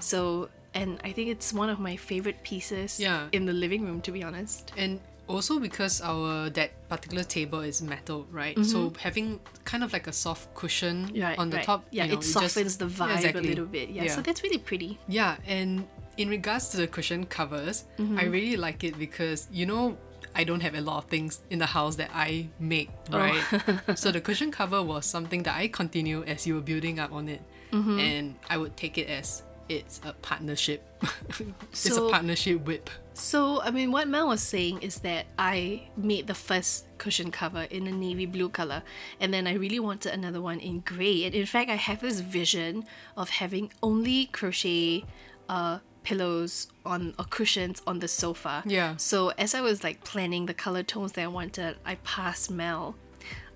So, 0.00 0.48
and 0.74 0.98
I 1.04 1.12
think 1.12 1.28
it's 1.28 1.52
one 1.52 1.70
of 1.70 1.78
my 1.78 1.96
favorite 1.96 2.42
pieces 2.42 2.98
Yeah. 2.98 3.28
in 3.32 3.46
the 3.46 3.52
living 3.52 3.84
room, 3.86 4.00
to 4.02 4.10
be 4.12 4.22
honest. 4.22 4.72
And 4.76 5.00
also 5.28 5.58
because 5.58 6.00
our 6.02 6.50
that 6.50 6.70
particular 6.88 7.24
table 7.24 7.60
is 7.60 7.80
metal, 7.82 8.26
right? 8.30 8.58
So 8.64 8.92
having 8.98 9.40
kind 9.64 9.82
of 9.84 9.92
like 9.92 10.06
a 10.06 10.12
soft 10.12 10.54
cushion 10.54 11.06
Mm-hmm. 11.08 11.22
Right, 11.22 11.38
on 11.38 11.50
the 11.50 11.56
right. 11.58 11.64
top, 11.66 11.84
Yeah, 11.90 12.04
you 12.04 12.12
know, 12.12 12.18
it 12.18 12.20
just- 12.22 12.32
softens 12.32 12.76
the 12.76 12.86
Yeah, 12.86 12.96
vibe 13.06 13.16
exactly. 13.16 13.40
a 13.40 13.48
little 13.48 13.66
bit. 13.66 13.88
Yeah, 13.90 14.06
so 14.14 14.20
that's 14.20 14.42
really 14.42 14.58
pretty. 14.58 14.98
Yeah, 15.08 15.36
and 15.46 15.86
in 16.16 16.28
regards 16.28 16.68
to 16.70 16.76
the 16.76 16.86
cushion 16.86 17.24
covers, 17.26 17.84
I 17.98 18.24
really 18.24 18.56
like 18.56 18.84
it 18.84 18.98
because 18.98 19.48
you 19.52 19.64
know 19.66 19.96
I 20.34 20.44
don't 20.44 20.60
have 20.60 20.74
a 20.74 20.80
lot 20.80 20.96
of 20.98 21.04
things 21.10 21.40
in 21.50 21.58
the 21.58 21.66
house 21.66 21.96
that 21.96 22.10
I 22.14 22.48
make, 22.58 22.90
right? 23.10 23.42
so 23.94 24.10
the 24.12 24.20
cushion 24.20 24.50
cover 24.50 24.82
was 24.82 25.04
something 25.06 25.42
that 25.44 25.54
I 25.56 25.68
continue 25.68 26.24
as 26.24 26.46
you 26.46 26.54
were 26.56 26.60
building 26.64 26.98
up 26.98 27.12
on 27.12 27.28
it, 27.28 27.42
and 27.72 28.34
I 28.50 28.56
would 28.58 28.76
take 28.76 28.98
it 28.98 29.08
as 29.08 29.42
it's 29.72 30.00
a 30.04 30.12
partnership. 30.12 30.82
it's 31.70 31.96
a 31.96 32.08
partnership 32.08 32.60
WIP. 32.66 32.90
So, 33.14 33.60
I 33.62 33.70
mean, 33.70 33.92
what 33.92 34.08
Mell 34.08 34.28
was 34.28 34.42
saying 34.42 34.82
is 34.82 35.00
that 35.00 35.26
I 35.38 35.88
made 35.96 36.26
the 36.26 36.34
first 36.34 36.86
cushion 36.98 37.30
cover 37.30 37.62
in 37.62 37.86
a 37.86 37.92
navy 37.92 38.26
blue 38.26 38.48
color, 38.48 38.82
and 39.20 39.32
then 39.32 39.46
I 39.46 39.54
really 39.54 39.80
wanted 39.80 40.12
another 40.12 40.40
one 40.40 40.60
in 40.60 40.80
grey. 40.80 41.24
And 41.24 41.34
in 41.34 41.46
fact, 41.46 41.70
I 41.70 41.76
have 41.76 42.00
this 42.00 42.20
vision 42.20 42.84
of 43.16 43.30
having 43.30 43.72
only 43.82 44.26
crochet 44.26 45.04
uh, 45.48 45.78
pillows 46.04 46.68
on 46.84 47.14
or 47.18 47.24
cushions 47.24 47.82
on 47.86 47.98
the 47.98 48.08
sofa. 48.08 48.62
Yeah. 48.66 48.96
So, 48.96 49.32
as 49.38 49.54
I 49.54 49.60
was 49.60 49.82
like 49.82 50.04
planning 50.04 50.46
the 50.46 50.54
color 50.54 50.82
tones 50.82 51.12
that 51.12 51.22
I 51.22 51.28
wanted, 51.28 51.76
I 51.84 51.96
passed 51.96 52.50
Mell 52.50 52.96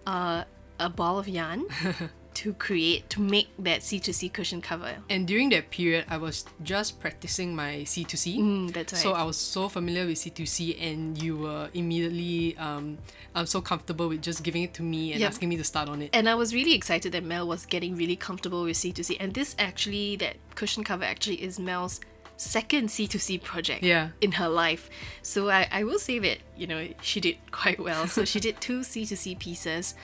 uh, 0.06 0.44
a 0.78 0.90
ball 0.90 1.18
of 1.18 1.28
yarn 1.28 1.64
to 2.36 2.52
create 2.54 3.08
to 3.10 3.20
make 3.20 3.48
that 3.58 3.80
C2C 3.80 4.30
cushion 4.32 4.60
cover. 4.60 4.96
And 5.08 5.26
during 5.26 5.48
that 5.50 5.70
period, 5.70 6.04
I 6.08 6.18
was 6.18 6.44
just 6.62 7.00
practicing 7.00 7.56
my 7.56 7.84
C2C. 7.84 8.38
Mm, 8.38 8.72
that's 8.74 8.92
right. 8.92 9.02
So 9.02 9.12
I 9.12 9.22
was 9.24 9.36
so 9.38 9.68
familiar 9.68 10.04
with 10.06 10.18
C2C, 10.18 10.76
and 10.80 11.20
you 11.22 11.36
were 11.38 11.70
immediately 11.72 12.56
um, 12.58 12.98
I'm 13.34 13.46
so 13.46 13.60
comfortable 13.60 14.08
with 14.08 14.22
just 14.22 14.42
giving 14.42 14.62
it 14.62 14.74
to 14.74 14.82
me 14.82 15.12
and 15.12 15.20
Yep. 15.20 15.30
asking 15.30 15.48
me 15.48 15.56
to 15.56 15.64
start 15.64 15.88
on 15.88 16.02
it. 16.02 16.10
And 16.12 16.28
I 16.28 16.34
was 16.34 16.52
really 16.52 16.74
excited 16.74 17.12
that 17.12 17.24
Mell 17.24 17.46
was 17.48 17.64
getting 17.66 17.96
really 17.96 18.16
comfortable 18.16 18.64
with 18.64 18.76
C2C. 18.76 19.16
And 19.18 19.32
this 19.34 19.54
actually, 19.58 20.16
that 20.16 20.36
cushion 20.54 20.84
cover 20.84 21.04
actually 21.04 21.42
is 21.42 21.58
Mell's 21.58 22.00
second 22.38 22.88
C2C 22.90 23.42
project 23.42 23.82
Yeah. 23.82 24.08
in 24.20 24.32
her 24.32 24.48
life. 24.48 24.90
So 25.22 25.48
I, 25.48 25.68
I 25.72 25.84
will 25.84 25.98
say 25.98 26.18
that, 26.18 26.38
you 26.56 26.66
know, 26.66 26.88
she 27.00 27.18
did 27.20 27.36
quite 27.50 27.78
well. 27.80 28.06
So 28.06 28.24
she 28.26 28.40
did 28.40 28.60
two 28.60 28.80
C2C 28.80 29.38
pieces. 29.38 29.94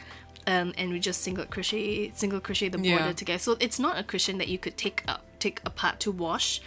Um, 0.47 0.73
and 0.77 0.91
we 0.91 0.99
just 0.99 1.21
single 1.23 1.45
crochet 1.47 2.11
single 2.15 2.41
crochet 2.41 2.69
the 2.69 2.79
border 2.79 2.89
Yeah. 3.07 3.13
together. 3.13 3.39
So 3.39 3.57
it's 3.61 3.79
not 3.79 3.97
a 3.99 4.03
cushion 4.03 4.39
that 4.39 4.49
you 4.49 4.59
could 4.59 4.77
take 4.77 5.05
up 5.07 5.23
take 5.39 5.61
apart 5.65 6.01
to 6.01 6.11
wash. 6.11 6.61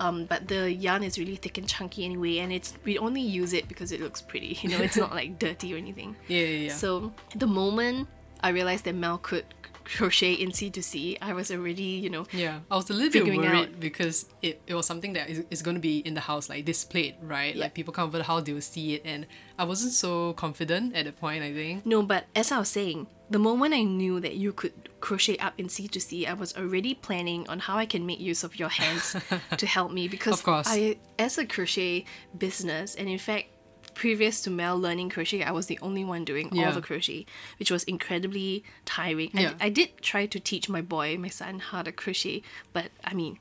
Um, 0.00 0.26
but 0.26 0.46
the 0.48 0.72
yarn 0.72 1.02
is 1.02 1.18
really 1.18 1.34
thick 1.36 1.58
and 1.58 1.68
chunky 1.68 2.04
anyway, 2.04 2.38
and 2.38 2.52
it's 2.52 2.72
we 2.84 2.96
only 2.98 3.20
use 3.20 3.52
it 3.52 3.66
because 3.68 3.90
it 3.92 4.00
looks 4.00 4.22
pretty. 4.22 4.56
You 4.62 4.70
know, 4.70 4.78
it's 4.78 4.96
not 4.96 5.10
like 5.20 5.38
dirty 5.38 5.74
or 5.74 5.76
anything. 5.76 6.16
Yeah, 6.28 6.38
yeah, 6.40 6.66
yeah. 6.68 6.72
So 6.74 7.12
the 7.34 7.46
moment 7.48 8.08
I 8.40 8.50
realized 8.50 8.84
that 8.84 8.94
Mell 8.94 9.18
could 9.18 9.44
crochet 9.84 10.34
in 10.34 10.50
C2C, 10.52 11.16
I 11.20 11.32
was 11.32 11.50
already, 11.50 11.82
you 11.82 12.10
know, 12.10 12.26
Yeah, 12.32 12.60
I 12.70 12.76
was 12.76 12.88
a 12.90 12.92
little 12.92 13.10
bit 13.10 13.24
worried 13.36 13.48
out- 13.72 13.80
because 13.80 14.26
it, 14.42 14.60
it 14.66 14.74
was 14.74 14.84
something 14.86 15.14
that 15.14 15.30
is, 15.30 15.44
is 15.50 15.62
going 15.62 15.76
to 15.76 15.80
be 15.80 15.98
in 16.00 16.12
the 16.14 16.20
house, 16.20 16.48
like 16.48 16.64
displayed, 16.66 17.14
right? 17.22 17.56
Yeah. 17.56 17.62
Like 17.64 17.74
people 17.74 17.92
come 17.92 18.06
over 18.08 18.18
the 18.18 18.24
house, 18.24 18.42
they 18.44 18.52
will 18.52 18.60
see 18.60 18.94
it, 18.94 19.02
and 19.06 19.26
I 19.58 19.64
wasn't 19.64 19.92
so 19.94 20.34
confident 20.34 20.94
at 20.94 21.06
the 21.06 21.12
point, 21.12 21.42
I 21.42 21.52
think. 21.54 21.86
no, 21.86 22.02
but 22.02 22.26
as 22.36 22.52
I 22.52 22.58
was 22.58 22.68
saying, 22.68 23.06
the 23.30 23.38
moment 23.38 23.74
I 23.74 23.82
knew 23.82 24.20
that 24.20 24.34
you 24.36 24.52
could 24.52 24.72
crochet 25.00 25.36
up 25.38 25.54
in 25.58 25.66
C2C, 25.68 26.26
I 26.28 26.34
was 26.34 26.56
already 26.56 26.94
planning 26.94 27.48
on 27.48 27.58
how 27.60 27.76
I 27.76 27.86
can 27.86 28.06
make 28.06 28.20
use 28.20 28.42
of 28.44 28.58
your 28.58 28.68
hands 28.70 29.16
to 29.56 29.66
help 29.66 29.92
me 29.92 30.08
because. 30.08 30.42
I, 30.46 30.96
as 31.18 31.38
a 31.38 31.44
crochet 31.46 32.04
business, 32.36 32.94
and 32.94 33.08
in 33.08 33.18
fact, 33.18 33.48
previous 33.94 34.40
to 34.42 34.50
Mell 34.50 34.78
learning 34.78 35.10
crochet, 35.10 35.42
I 35.42 35.50
was 35.50 35.66
the 35.66 35.78
only 35.82 36.04
one 36.04 36.24
doing 36.24 36.48
Yeah. 36.52 36.68
all 36.68 36.72
the 36.72 36.80
crochet, 36.80 37.26
which 37.58 37.70
was 37.70 37.82
incredibly 37.84 38.64
tiring. 38.84 39.30
Yeah. 39.34 39.54
I, 39.60 39.66
I 39.66 39.68
did 39.68 40.00
try 40.00 40.26
to 40.26 40.38
teach 40.40 40.68
my 40.68 40.80
boy, 40.80 41.18
my 41.18 41.28
son, 41.28 41.58
how 41.58 41.82
to 41.82 41.92
crochet, 41.92 42.42
but 42.72 42.90
I 43.04 43.12
mean, 43.14 43.38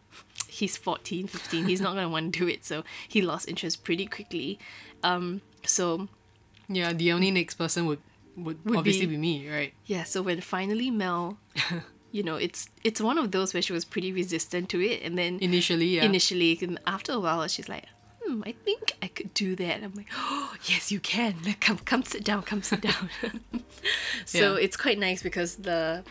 he's 0.50 0.75
14, 0.75 1.27
15, 1.27 1.65
he's 1.65 1.79
not 1.82 1.94
going 1.94 2.06
to 2.06 2.10
want 2.10 2.34
to 2.34 2.39
do 2.39 2.48
it, 2.48 2.65
so 2.65 2.84
he 3.08 3.22
lost 3.22 3.48
interest 3.48 3.84
pretty 3.84 4.06
quickly. 4.08 4.58
Um, 5.03 5.41
so 5.63 6.08
Yeah, 6.67 6.91
the 6.91 7.12
only 7.12 7.29
next 7.32 7.56
person 7.56 7.86
would 7.86 8.00
would, 8.38 8.63
Would 8.65 8.77
obviously 8.77 9.06
be- 9.08 9.15
be, 9.15 9.17
me, 9.17 9.50
right? 9.50 9.74
Yeah, 9.86 10.03
so 10.03 10.22
when 10.22 10.39
finally 10.41 10.89
Mell, 10.91 11.38
you 12.12 12.24
know, 12.24 12.36
it's 12.36 12.70
it's 12.84 13.01
one 13.01 13.17
of 13.17 13.32
those 13.32 13.53
where 13.53 13.62
she 13.62 13.74
was 13.74 13.84
pretty 13.84 14.12
resistant 14.13 14.70
to 14.70 14.79
it, 14.82 15.01
and 15.03 15.17
then 15.17 15.39
Initially, 15.41 15.88
yeah. 15.98 16.03
initially, 16.03 16.58
and 16.62 16.79
after 16.88 17.12
a 17.13 17.20
while, 17.20 17.46
she's 17.48 17.67
like, 17.67 17.86
"Hmm, 18.24 18.44
I 18.46 18.53
think 18.53 18.94
I 19.01 19.08
could 19.08 19.34
do 19.34 19.56
that." 19.56 19.84
I'm 19.84 19.94
like, 19.96 20.08
"Oh, 20.15 20.53
yes, 20.65 20.91
you 20.91 21.00
can. 21.00 21.36
Like, 21.46 21.60
come, 21.60 21.79
come, 21.79 22.03
sit 22.03 22.24
down. 22.24 22.44
Come, 22.44 22.62
sit 22.62 22.82
down." 22.82 23.10
so 24.25 24.53
Yeah. 24.53 24.63
it's 24.65 24.77
quite 24.77 25.00
nice 25.00 25.22
because 25.24 25.56
the 25.58 26.03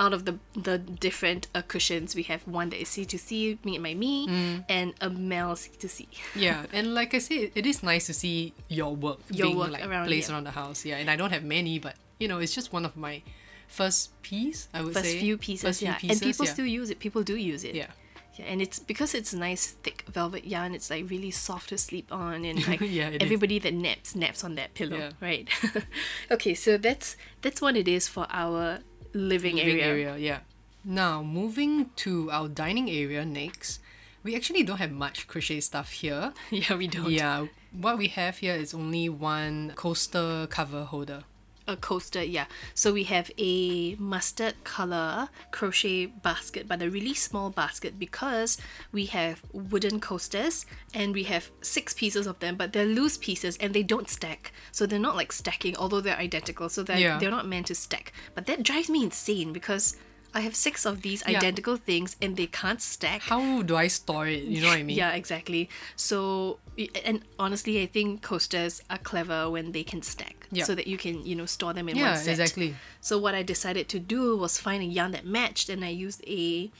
out 0.00 0.12
of 0.12 0.24
the 0.24 0.38
the 0.54 0.78
different 0.78 1.46
uh, 1.54 1.62
cushions, 1.62 2.14
we 2.14 2.22
have 2.24 2.42
one 2.46 2.70
that 2.70 2.80
is 2.80 2.88
C2C, 2.88 3.64
me 3.64 3.74
and 3.76 3.82
my 3.82 3.94
me, 3.94 4.26
Mm. 4.28 4.64
and 4.68 4.94
a 5.00 5.08
male 5.10 5.54
C2C. 5.54 6.06
yeah, 6.34 6.66
and 6.72 6.94
like 6.94 7.14
I 7.14 7.18
said, 7.18 7.50
it 7.54 7.66
is 7.66 7.82
nice 7.82 8.06
to 8.06 8.14
see 8.14 8.52
your 8.68 8.94
work 8.96 9.20
Your 9.30 9.46
being 9.48 9.58
work 9.58 9.70
like 9.72 9.86
around, 9.86 10.06
placed 10.06 10.28
yeah. 10.28 10.34
around 10.34 10.44
the 10.44 10.50
house. 10.52 10.84
Yeah, 10.84 10.96
and 10.98 11.08
I 11.10 11.16
don't 11.16 11.30
have 11.30 11.44
many, 11.44 11.78
but 11.78 11.94
you 12.18 12.28
know, 12.28 12.38
it's 12.38 12.54
just 12.54 12.72
one 12.72 12.84
of 12.84 12.96
my 12.96 13.22
first 13.68 14.10
piece. 14.22 14.68
I 14.74 14.82
would 14.82 14.94
First 14.94 15.06
say 15.06 15.20
few 15.20 15.36
pieces, 15.38 15.64
First 15.64 15.78
few 15.80 15.88
yeah, 15.88 15.98
pieces, 15.98 16.20
and 16.20 16.26
people 16.30 16.46
yeah. 16.46 16.52
still 16.52 16.66
use 16.66 16.90
it. 16.90 16.98
People 16.98 17.22
do 17.22 17.36
use 17.36 17.64
it. 17.64 17.74
yeah. 17.74 17.90
Yeah, 18.36 18.46
and 18.46 18.60
it's 18.60 18.80
because 18.80 19.14
it's 19.14 19.32
nice 19.32 19.76
thick 19.84 20.02
velvet 20.10 20.44
yarn. 20.44 20.74
It's 20.74 20.90
like 20.90 21.08
really 21.08 21.30
soft 21.30 21.68
to 21.68 21.78
sleep 21.78 22.10
on, 22.10 22.44
and 22.44 22.66
like 22.68 22.80
Yeah, 22.80 23.08
it 23.14 23.22
is. 23.22 23.26
everybody 23.26 23.60
that 23.60 23.72
naps 23.74 24.16
naps 24.16 24.42
on 24.42 24.56
that 24.56 24.74
pillow, 24.74 24.96
Yeah. 24.98 25.10
right? 25.20 25.48
okay, 26.32 26.54
so 26.54 26.76
that's 26.76 27.16
that's 27.42 27.60
what 27.62 27.76
it 27.76 27.86
is 27.86 28.08
for 28.08 28.26
our 28.30 28.80
living, 29.14 29.56
living 29.56 29.80
area. 29.80 30.10
area. 30.10 30.16
Yeah. 30.16 30.38
Now 30.84 31.22
moving 31.22 31.90
to 31.96 32.30
our 32.30 32.48
dining 32.48 32.90
area 32.90 33.24
next, 33.24 33.80
we 34.22 34.36
actually 34.36 34.62
don't 34.62 34.78
have 34.78 34.92
much 34.92 35.26
crochet 35.26 35.60
stuff 35.60 35.92
here. 35.92 36.32
Yeah, 36.50 36.74
we 36.76 36.88
don't. 36.88 37.10
Yeah, 37.10 37.46
what 37.72 37.96
we 37.96 38.08
have 38.08 38.38
here 38.38 38.54
is 38.54 38.74
only 38.74 39.08
one 39.08 39.72
coaster 39.76 40.46
cover 40.48 40.84
holder. 40.84 41.24
A 41.66 41.76
coaster, 41.76 42.22
yeah. 42.22 42.44
So 42.74 42.92
we 42.92 43.04
have 43.04 43.30
a 43.38 43.94
mustard 43.94 44.64
color 44.64 45.30
crochet 45.50 46.04
basket, 46.06 46.68
but 46.68 46.82
a 46.82 46.90
really 46.90 47.14
small 47.14 47.48
basket 47.48 47.98
because 47.98 48.58
we 48.92 49.06
have 49.06 49.42
wooden 49.52 49.98
coasters 49.98 50.66
and 50.92 51.14
we 51.14 51.22
have 51.24 51.50
six 51.62 51.94
pieces 51.94 52.26
of 52.26 52.38
them, 52.40 52.56
but 52.56 52.74
they're 52.74 52.84
loose 52.84 53.16
pieces 53.16 53.56
and 53.62 53.72
they 53.72 53.82
don't 53.82 54.10
stack. 54.10 54.52
So 54.72 54.84
they're 54.84 54.98
not 54.98 55.16
like 55.16 55.32
stacking, 55.32 55.74
although 55.76 56.02
they're 56.02 56.18
identical. 56.18 56.68
So 56.68 56.82
they're, 56.82 56.98
Yeah. 56.98 57.18
they're 57.18 57.30
not 57.30 57.48
meant 57.48 57.68
to 57.68 57.74
stack. 57.74 58.12
But 58.34 58.44
that 58.44 58.62
drives 58.62 58.90
me 58.90 59.02
insane 59.02 59.54
because 59.54 59.96
I 60.36 60.40
have 60.40 60.54
six 60.56 60.84
of 60.84 61.02
these 61.02 61.22
Yeah. 61.22 61.38
identical 61.38 61.76
things 61.76 62.16
and 62.20 62.36
they 62.36 62.46
can't 62.46 62.82
stack. 62.82 63.22
How 63.22 63.62
do 63.62 63.76
I 63.76 63.86
store 63.86 64.26
it? 64.26 64.42
You 64.42 64.60
know 64.62 64.68
what 64.68 64.78
I 64.78 64.82
mean? 64.82 64.96
Yeah, 65.02 65.12
exactly. 65.12 65.68
So, 65.94 66.58
and 67.04 67.22
honestly, 67.38 67.80
I 67.82 67.86
think 67.86 68.22
coasters 68.22 68.82
are 68.90 68.98
clever 68.98 69.48
when 69.48 69.72
they 69.72 69.84
can 69.84 70.02
stack, 70.02 70.48
Yeah. 70.50 70.64
so 70.64 70.74
that 70.74 70.86
you 70.88 70.98
can, 70.98 71.24
you 71.24 71.36
know, 71.36 71.46
store 71.46 71.72
them 71.72 71.88
in 71.88 71.96
Yeah, 71.96 72.06
one 72.10 72.16
set. 72.16 72.26
Yeah, 72.26 72.32
exactly. 72.32 72.74
So 73.00 73.16
what 73.18 73.34
I 73.34 73.42
decided 73.44 73.88
to 73.90 73.98
do 74.00 74.36
was 74.36 74.58
find 74.58 74.82
a 74.82 74.86
yarn 74.86 75.12
that 75.12 75.24
matched, 75.24 75.68
and 75.68 75.84
I 75.84 75.90
used 75.90 76.20
a 76.26 76.70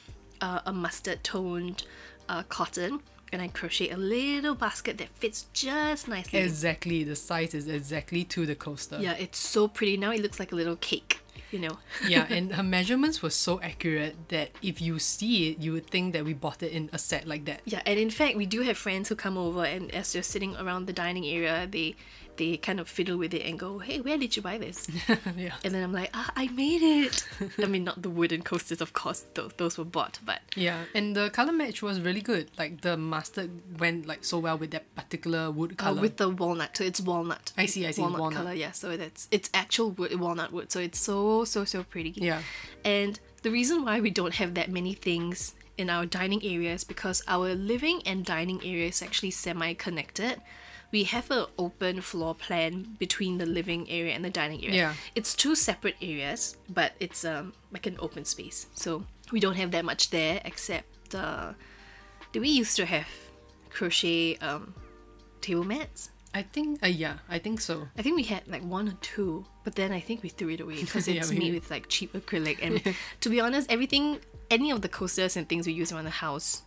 uh, 0.41 0.61
a 0.67 0.73
mustard 0.73 1.23
toned 1.23 1.85
uh, 2.29 2.43
cotton, 2.49 3.01
and 3.33 3.41
I 3.41 3.49
crochet 3.49 3.89
a 3.91 3.97
little 3.97 4.55
basket 4.57 4.99
that 4.99 5.09
fits 5.21 5.47
just 5.53 6.09
nicely. 6.09 6.41
Exactly. 6.41 7.05
The 7.05 7.15
size 7.17 7.55
is 7.55 7.69
exactly 7.69 8.25
to 8.25 8.45
the 8.45 8.57
coaster. 8.57 8.99
yeah, 9.01 9.15
it's 9.25 9.39
so 9.39 9.69
pretty. 9.69 9.97
Now 9.97 10.11
it 10.11 10.21
looks 10.21 10.39
like 10.41 10.51
a 10.53 10.57
little 10.57 10.77
cake, 10.77 11.21
you 11.55 11.61
know. 11.61 11.79
yeah, 12.07 12.27
and 12.37 12.55
her 12.55 12.63
measurements 12.63 13.23
were 13.23 13.31
so 13.31 13.61
accurate 13.61 14.29
that 14.29 14.51
if 14.61 14.83
you 14.83 14.99
see 14.99 15.51
it, 15.51 15.59
you 15.59 15.73
would 15.73 15.87
think 15.87 16.13
that 16.13 16.25
we 16.25 16.35
bought 16.35 16.63
it 16.63 16.73
in 16.73 16.91
a 16.93 16.99
set 16.99 17.27
like 17.27 17.45
that. 17.47 17.61
Yeah, 17.65 17.81
and 17.87 17.99
in 17.99 18.11
fact, 18.11 18.37
we 18.37 18.45
do 18.45 18.63
have 18.63 18.77
friends 18.77 19.09
who 19.09 19.15
come 19.15 19.39
over, 19.39 19.65
and 19.65 19.95
as 19.95 20.13
they're 20.13 20.23
sitting 20.23 20.57
around 20.57 20.87
the 20.87 20.93
dining 20.93 21.25
area, 21.25 21.69
they 21.71 21.95
they 22.37 22.57
kind 22.57 22.81
of 22.81 22.89
fiddle 22.89 23.17
with 23.17 23.33
it 23.35 23.43
and 23.47 23.59
go, 23.59 23.79
"Hey, 23.79 24.01
where 24.01 24.19
did 24.19 24.37
you 24.37 24.43
buy 24.43 24.59
this?" 24.59 24.87
yeah. 25.37 25.55
and 25.65 25.75
then 25.75 25.83
I'm 25.83 25.93
like, 25.93 26.11
"Ah, 26.15 26.31
I 26.37 26.49
made 26.49 26.83
it." 26.83 27.25
I 27.59 27.67
mean, 27.67 27.85
not 27.85 28.03
the 28.03 28.11
wooden 28.11 28.43
coasters, 28.43 28.81
of 28.81 28.93
course; 28.93 29.25
those 29.35 29.53
those 29.57 29.79
were 29.79 29.85
bought, 29.85 30.19
but 30.25 30.41
Yeah, 30.57 30.85
and 30.95 31.17
the 31.17 31.31
color 31.31 31.53
match 31.53 31.83
was 31.83 32.01
really 32.01 32.21
good. 32.21 32.51
Like 32.59 32.81
the 32.83 32.97
mustard 32.97 33.51
went 33.79 34.07
like 34.07 34.25
so 34.25 34.39
well 34.39 34.59
with 34.59 34.71
that 34.73 34.95
particular 34.95 35.51
wood 35.51 35.73
uh, 35.73 35.85
color. 35.85 36.01
with 36.01 36.17
the 36.17 36.29
walnut, 36.29 36.77
so 36.77 36.85
it's 36.85 37.01
walnut. 37.01 37.53
I 37.57 37.67
see, 37.67 37.87
I 37.87 37.91
see, 37.93 38.03
Walnut, 38.03 38.21
walnut. 38.21 38.39
color, 38.39 38.53
yeah. 38.55 38.73
So 38.73 38.97
that's 38.97 39.29
it's 39.31 39.51
actual 39.55 39.91
wood, 39.93 40.19
walnut 40.19 40.53
wood, 40.53 40.71
so 40.73 40.81
it's 40.81 40.99
so 40.99 41.45
so 41.45 41.65
so 41.65 41.83
pretty. 41.85 42.13
Yeah. 42.17 42.43
And 42.85 43.19
the 43.43 43.51
reason 43.51 43.85
why 43.85 44.01
we 44.01 44.11
don't 44.11 44.35
have 44.35 44.55
that 44.55 44.71
many 44.71 44.95
things 44.95 45.55
in 45.77 45.91
our 45.91 46.07
dining 46.07 46.43
area 46.45 46.73
is 46.73 46.85
because 46.85 47.23
our 47.27 47.55
living 47.55 48.01
and 48.07 48.25
dining 48.25 48.61
area 48.65 48.87
is 48.89 49.03
actually 49.03 49.31
semi-connected. 49.33 50.41
We 50.95 51.03
have 51.15 51.29
an 51.33 51.47
open 51.59 52.01
floor 52.11 52.37
plan 52.37 52.95
between 53.01 53.39
the 53.39 53.47
living 53.59 53.91
area 53.91 54.15
and 54.15 54.25
the 54.25 54.31
dining 54.31 54.63
area. 54.63 54.77
Yeah. 54.77 54.95
It's 55.19 55.35
two 55.35 55.55
separate 55.69 55.97
areas, 56.01 56.57
but 56.79 56.93
it's 57.01 57.25
um 57.25 57.53
like 57.75 57.87
an 57.91 57.97
open 57.99 58.25
space. 58.25 58.59
So 58.75 59.03
we 59.35 59.41
don't 59.45 59.59
have 59.63 59.71
that 59.73 59.85
much 59.85 60.11
there 60.11 60.37
except 60.45 61.15
uh 61.15 61.55
do 62.33 62.41
we 62.41 62.49
used 62.63 62.77
to 62.77 62.85
have 62.87 63.09
crochet 63.71 64.37
um 64.39 64.75
table 65.41 65.65
mats? 65.65 66.11
I 66.33 66.43
think, 66.43 66.83
uh, 66.83 66.95
yeah, 67.05 67.17
I 67.29 67.39
think 67.39 67.61
so. 67.61 67.75
I 67.99 68.03
think 68.03 68.15
we 68.17 68.25
had 68.25 68.47
like 68.47 68.63
one 68.63 68.87
or 68.89 68.97
two, 69.01 69.47
but 69.65 69.75
then 69.75 69.91
I 69.91 70.01
think 70.01 70.23
we 70.23 70.29
threw 70.29 70.51
it 70.51 70.61
away 70.61 70.79
because 70.87 71.07
it's 71.07 71.31
we- 71.31 71.39
made 71.39 71.55
with 71.55 71.71
like 71.71 71.89
cheap 71.89 72.13
acrylic. 72.13 72.59
And 72.63 72.83
to 73.23 73.29
be 73.29 73.41
honest, 73.41 73.71
everything, 73.71 74.19
any 74.51 74.71
of 74.71 74.81
the 74.83 74.89
coasters 74.89 75.37
and 75.37 75.49
things 75.49 75.67
we 75.67 75.73
use 75.73 75.91
around 75.93 76.05
the 76.05 76.19
house 76.27 76.63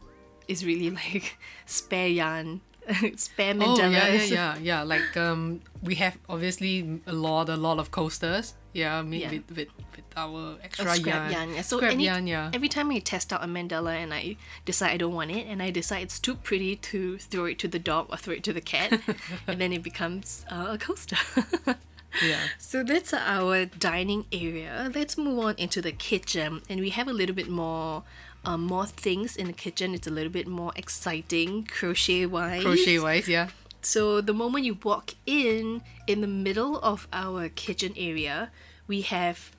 is 0.48 0.66
really 0.66 0.90
like 1.02 1.38
spare 1.66 2.08
yarn, 2.08 2.62
spare 3.16 3.56
Oh 3.60 3.78
yeah, 3.78 4.08
yeah, 4.08 4.24
yeah, 4.24 4.58
yeah. 4.62 4.82
Like 4.84 5.18
um, 5.18 5.62
we 5.82 5.96
have 5.96 6.18
obviously 6.30 7.02
a 7.06 7.14
lot, 7.14 7.50
a 7.50 7.56
lot 7.56 7.80
of 7.80 7.92
coasters. 7.92 8.54
Yeah, 8.74 9.02
made 9.02 9.22
Yeah. 9.22 9.32
with, 9.32 9.50
with 9.50 9.68
with 9.96 10.06
our 10.16 10.58
extra 10.64 10.96
yarn. 10.98 11.32
yarn. 11.32 11.54
Yeah. 11.56 11.62
So 11.62 11.80
any, 11.80 12.06
yarn, 12.06 12.28
yeah. 12.28 12.52
every 12.54 12.70
time 12.70 12.92
I 12.92 13.00
test 13.00 13.34
out 13.34 13.44
a 13.44 13.48
mandala 13.48 13.96
and 13.96 14.14
I 14.14 14.36
decide 14.66 14.92
I 14.92 14.98
don't 14.98 15.14
want 15.16 15.32
it, 15.32 15.48
and 15.48 15.62
I 15.64 15.72
decide 15.72 16.04
it's 16.04 16.20
too 16.20 16.36
pretty 16.36 16.76
to 16.76 17.18
throw 17.18 17.46
it 17.46 17.58
to 17.60 17.68
the 17.68 17.80
dog 17.80 18.08
or 18.10 18.18
throw 18.18 18.34
it 18.36 18.44
to 18.44 18.54
the 18.54 18.62
cat, 18.62 19.00
and 19.48 19.60
then 19.60 19.74
it 19.74 19.82
becomes 19.84 20.46
uh, 20.52 20.68
a 20.70 20.78
coaster. 20.78 21.18
yeah. 22.24 22.40
So 22.58 22.84
that's 22.84 23.14
our 23.14 23.66
dining 23.66 24.26
area. 24.32 24.92
Let's 24.94 25.18
move 25.18 25.40
on 25.40 25.56
into 25.58 25.82
the 25.82 25.92
kitchen, 25.92 26.62
and 26.70 26.80
we 26.80 26.90
have 26.92 27.08
a 27.08 27.14
little 27.14 27.36
bit 27.36 27.50
more, 27.50 28.04
um, 28.48 28.62
more 28.64 28.86
things 28.86 29.36
in 29.36 29.48
the 29.48 29.54
kitchen. 29.66 29.94
It's 29.94 30.08
a 30.08 30.16
little 30.18 30.32
bit 30.32 30.48
more 30.48 30.72
exciting, 30.76 31.66
crochet 31.66 32.26
wise. 32.26 32.64
Crochet 32.64 33.00
wise, 33.00 33.28
yeah. 33.28 33.50
So 33.82 34.22
the 34.22 34.34
moment 34.34 34.66
you 34.66 34.76
walk 34.84 35.14
in, 35.26 35.82
in 36.08 36.22
the 36.22 36.28
middle 36.28 36.80
of 36.80 37.08
our 37.14 37.50
kitchen 37.50 37.94
area, 37.98 38.50
we 38.88 39.02
have 39.02 39.52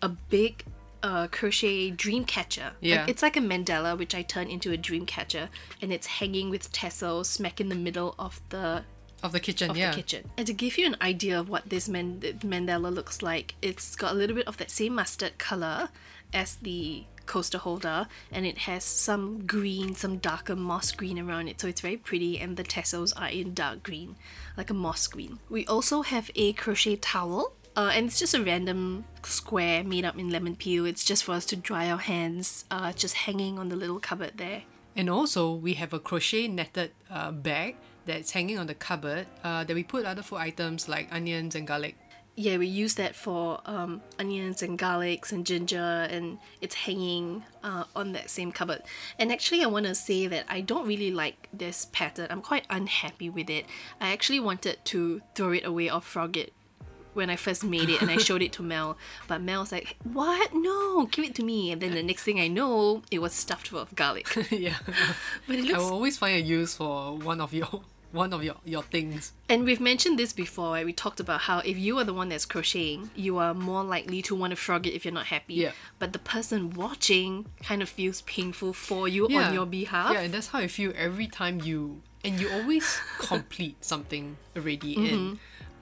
a 0.00 0.08
big 0.08 0.64
uh, 1.02 1.26
crochet 1.28 1.90
dream 1.90 2.24
catcher. 2.24 2.72
Like, 2.80 2.90
Yeah. 2.92 3.06
it's 3.08 3.22
like 3.22 3.36
a 3.36 3.40
mandala, 3.40 3.96
which 3.98 4.14
I 4.14 4.22
turn 4.22 4.48
into 4.48 4.72
a 4.72 4.76
dream 4.76 5.04
catcher, 5.06 5.48
and 5.82 5.92
it's 5.92 6.06
hanging 6.20 6.48
with 6.50 6.70
tassels 6.72 7.28
smack 7.28 7.60
in 7.60 7.68
the 7.68 7.74
middle 7.86 8.14
of 8.18 8.40
the 8.50 8.84
Of 9.22 9.32
the 9.32 9.40
kitchen, 9.40 9.70
of 9.70 9.76
yeah. 9.76 9.90
the 9.90 9.96
kitchen. 9.96 10.30
And 10.38 10.46
to 10.46 10.52
give 10.54 10.78
you 10.78 10.86
an 10.86 10.96
idea 11.02 11.38
of 11.40 11.48
what 11.48 11.68
this 11.68 11.88
man- 11.88 12.20
mandala 12.52 12.90
looks 12.94 13.22
like, 13.22 13.54
it's 13.60 13.96
got 13.96 14.12
a 14.12 14.14
little 14.14 14.36
bit 14.36 14.46
of 14.46 14.56
that 14.58 14.70
same 14.70 14.94
mustard 14.94 15.36
color 15.38 15.88
as 16.32 16.56
the 16.56 17.04
coaster 17.26 17.58
holder, 17.58 18.06
and 18.30 18.46
it 18.46 18.58
has 18.58 18.84
some 18.84 19.46
green, 19.46 19.94
some 19.94 20.18
darker 20.18 20.56
moss 20.56 20.92
green 20.92 21.18
around 21.18 21.48
it, 21.48 21.60
so 21.60 21.68
it's 21.68 21.80
very 21.80 21.96
pretty. 21.96 22.38
And 22.38 22.56
the 22.56 22.64
tassels 22.64 23.12
are 23.12 23.28
in 23.28 23.54
dark 23.54 23.82
green, 23.82 24.16
like 24.56 24.70
a 24.70 24.74
moss 24.74 25.06
green. 25.06 25.38
We 25.48 25.66
also 25.66 26.02
have 26.02 26.30
a 26.34 26.52
crochet 26.52 26.96
towel. 26.96 27.52
Uh, 27.76 27.90
and 27.92 28.06
it's 28.06 28.20
just 28.20 28.34
a 28.34 28.40
random 28.40 29.04
square 29.24 29.82
made 29.82 30.04
up 30.04 30.16
in 30.16 30.30
lemon 30.30 30.54
peel. 30.54 30.86
It's 30.86 31.02
just 31.02 31.24
for 31.24 31.32
us 31.32 31.44
to 31.46 31.56
dry 31.56 31.90
our 31.90 31.98
hands, 31.98 32.64
uh, 32.70 32.92
just 32.92 33.14
hanging 33.14 33.58
on 33.58 33.68
the 33.68 33.74
little 33.74 33.98
cupboard 33.98 34.34
there. 34.36 34.62
And 34.94 35.10
also, 35.10 35.52
we 35.52 35.74
have 35.74 35.92
a 35.92 35.98
crochet 35.98 36.46
netted 36.46 36.92
uh, 37.10 37.32
bag 37.32 37.74
that's 38.06 38.30
hanging 38.30 38.58
on 38.58 38.68
the 38.68 38.74
cupboard 38.74 39.26
uh, 39.42 39.64
that 39.64 39.74
we 39.74 39.82
put 39.82 40.04
other 40.04 40.22
food 40.22 40.36
items 40.36 40.88
like 40.88 41.08
onions 41.10 41.56
and 41.56 41.66
garlic. 41.66 41.96
Yeah, 42.36 42.56
we 42.56 42.66
use 42.66 42.94
that 42.94 43.14
for 43.14 43.60
um, 43.64 44.02
onions 44.18 44.60
and 44.60 44.76
garlics 44.76 45.30
and 45.30 45.46
ginger, 45.46 46.08
and 46.10 46.38
it's 46.60 46.74
hanging 46.74 47.44
uh, 47.62 47.84
on 47.94 48.12
that 48.12 48.28
same 48.28 48.50
cupboard. 48.50 48.82
And 49.20 49.30
actually, 49.30 49.62
I 49.62 49.66
want 49.66 49.86
to 49.86 49.94
say 49.94 50.26
that 50.26 50.44
I 50.48 50.60
don't 50.60 50.86
really 50.86 51.12
like 51.12 51.48
this 51.52 51.86
pattern. 51.92 52.26
I'm 52.30 52.42
quite 52.42 52.66
unhappy 52.68 53.30
with 53.30 53.48
it. 53.48 53.66
I 54.00 54.12
actually 54.12 54.40
wanted 54.40 54.78
to 54.86 55.22
throw 55.36 55.52
it 55.52 55.64
away 55.64 55.88
or 55.88 56.00
frog 56.00 56.36
it 56.36 56.52
when 57.12 57.30
I 57.30 57.36
first 57.36 57.62
made 57.62 57.88
it 57.88 58.02
and 58.02 58.10
I 58.10 58.16
showed 58.16 58.42
it 58.42 58.52
to 58.54 58.62
Mell. 58.62 58.98
But 59.28 59.40
Mell 59.40 59.60
was 59.60 59.70
like, 59.70 59.96
"What? 60.02 60.50
No, 60.52 61.06
give 61.06 61.24
it 61.24 61.34
to 61.36 61.44
me." 61.44 61.70
And 61.70 61.80
then 61.80 61.94
the 61.94 62.02
next 62.02 62.24
thing 62.24 62.40
I 62.40 62.48
know, 62.48 63.02
it 63.12 63.20
was 63.20 63.32
stuffed 63.32 63.68
full 63.68 63.78
of 63.78 63.94
garlic. 63.94 64.26
yeah. 64.50 64.78
But 65.46 65.56
it 65.56 65.64
looks... 65.66 65.74
I 65.74 65.78
will 65.78 65.92
always 65.92 66.18
find 66.18 66.36
a 66.36 66.40
use 66.40 66.74
for 66.74 67.16
one 67.16 67.40
of 67.40 67.54
your 67.54 67.82
one 68.14 68.32
of 68.32 68.42
your, 68.42 68.56
your 68.64 68.82
things. 68.82 69.32
And 69.48 69.64
we've 69.64 69.80
mentioned 69.80 70.18
this 70.18 70.32
before, 70.32 70.72
right? 70.72 70.86
We 70.86 70.92
talked 70.92 71.20
about 71.20 71.42
how 71.42 71.58
if 71.58 71.76
you 71.76 71.98
are 71.98 72.04
the 72.04 72.14
one 72.14 72.28
that's 72.30 72.46
crocheting, 72.46 73.10
you 73.14 73.36
are 73.38 73.52
more 73.52 73.82
likely 73.84 74.22
to 74.22 74.34
want 74.34 74.52
to 74.52 74.56
frog 74.56 74.86
it 74.86 74.94
if 74.94 75.04
you're 75.04 75.12
not 75.12 75.26
happy. 75.26 75.54
Yeah. 75.54 75.72
But 75.98 76.12
the 76.12 76.18
person 76.18 76.70
watching 76.70 77.46
kind 77.62 77.82
of 77.82 77.88
feels 77.88 78.22
painful 78.22 78.72
for 78.72 79.08
you 79.08 79.26
Yeah. 79.28 79.48
on 79.48 79.54
your 79.54 79.66
behalf. 79.66 80.12
Yeah, 80.14 80.20
and 80.20 80.32
that's 80.32 80.48
how 80.48 80.60
I 80.60 80.68
feel 80.68 80.92
every 80.96 81.26
time 81.26 81.60
you 81.60 82.02
and 82.24 82.40
you 82.40 82.48
always 82.50 82.98
complete 83.18 83.84
something 83.84 84.36
already 84.56 84.96
Mm-hmm. 84.96 85.14
and 85.14 85.38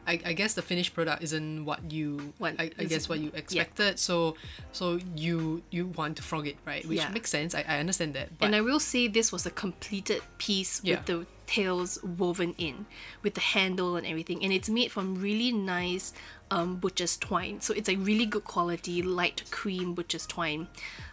I, 0.07 0.19
I 0.27 0.33
guess 0.33 0.55
the 0.55 0.63
finished 0.63 0.95
product 0.95 1.23
isn't 1.23 1.65
what 1.65 1.93
you 1.93 2.33
What 2.39 2.57
I, 2.59 2.71
I 2.79 2.85
guess 2.85 3.09
what 3.09 3.21
you 3.21 3.31
expected. 3.35 3.99
So 3.99 4.37
so 4.73 4.99
you 5.15 5.63
you 5.71 5.87
want 5.87 6.17
to 6.17 6.23
frog 6.23 6.47
it, 6.47 6.57
right? 6.67 6.85
Which 6.87 6.99
Yeah. 6.99 7.11
makes 7.11 7.31
sense. 7.31 7.55
I, 7.55 7.65
I 7.69 7.79
understand 7.79 8.15
that. 8.15 8.39
But 8.39 8.47
and 8.47 8.57
I 8.57 8.61
will 8.63 8.81
say 8.81 9.07
this 9.09 9.31
was 9.31 9.47
a 9.47 9.51
completed 9.51 10.23
piece 10.39 10.81
Yeah. 10.83 10.97
with 10.97 11.07
the 11.07 11.27
tails 11.47 12.03
woven 12.03 12.55
in, 12.59 12.87
with 13.23 13.35
the 13.35 13.41
handle 13.41 13.95
and 13.97 14.07
everything. 14.07 14.43
And 14.43 14.53
it's 14.53 14.69
made 14.71 14.91
from 14.91 15.15
really 15.21 15.53
nice 15.53 16.13
um, 16.51 16.77
butcher's 16.77 17.17
twine. 17.17 17.61
So 17.61 17.75
it's 17.75 17.89
a 17.89 17.97
really 17.97 18.27
good 18.27 18.45
quality, 18.45 19.03
light 19.03 19.45
cream 19.51 19.95
butcher's 19.95 20.27
twine. 20.27 20.69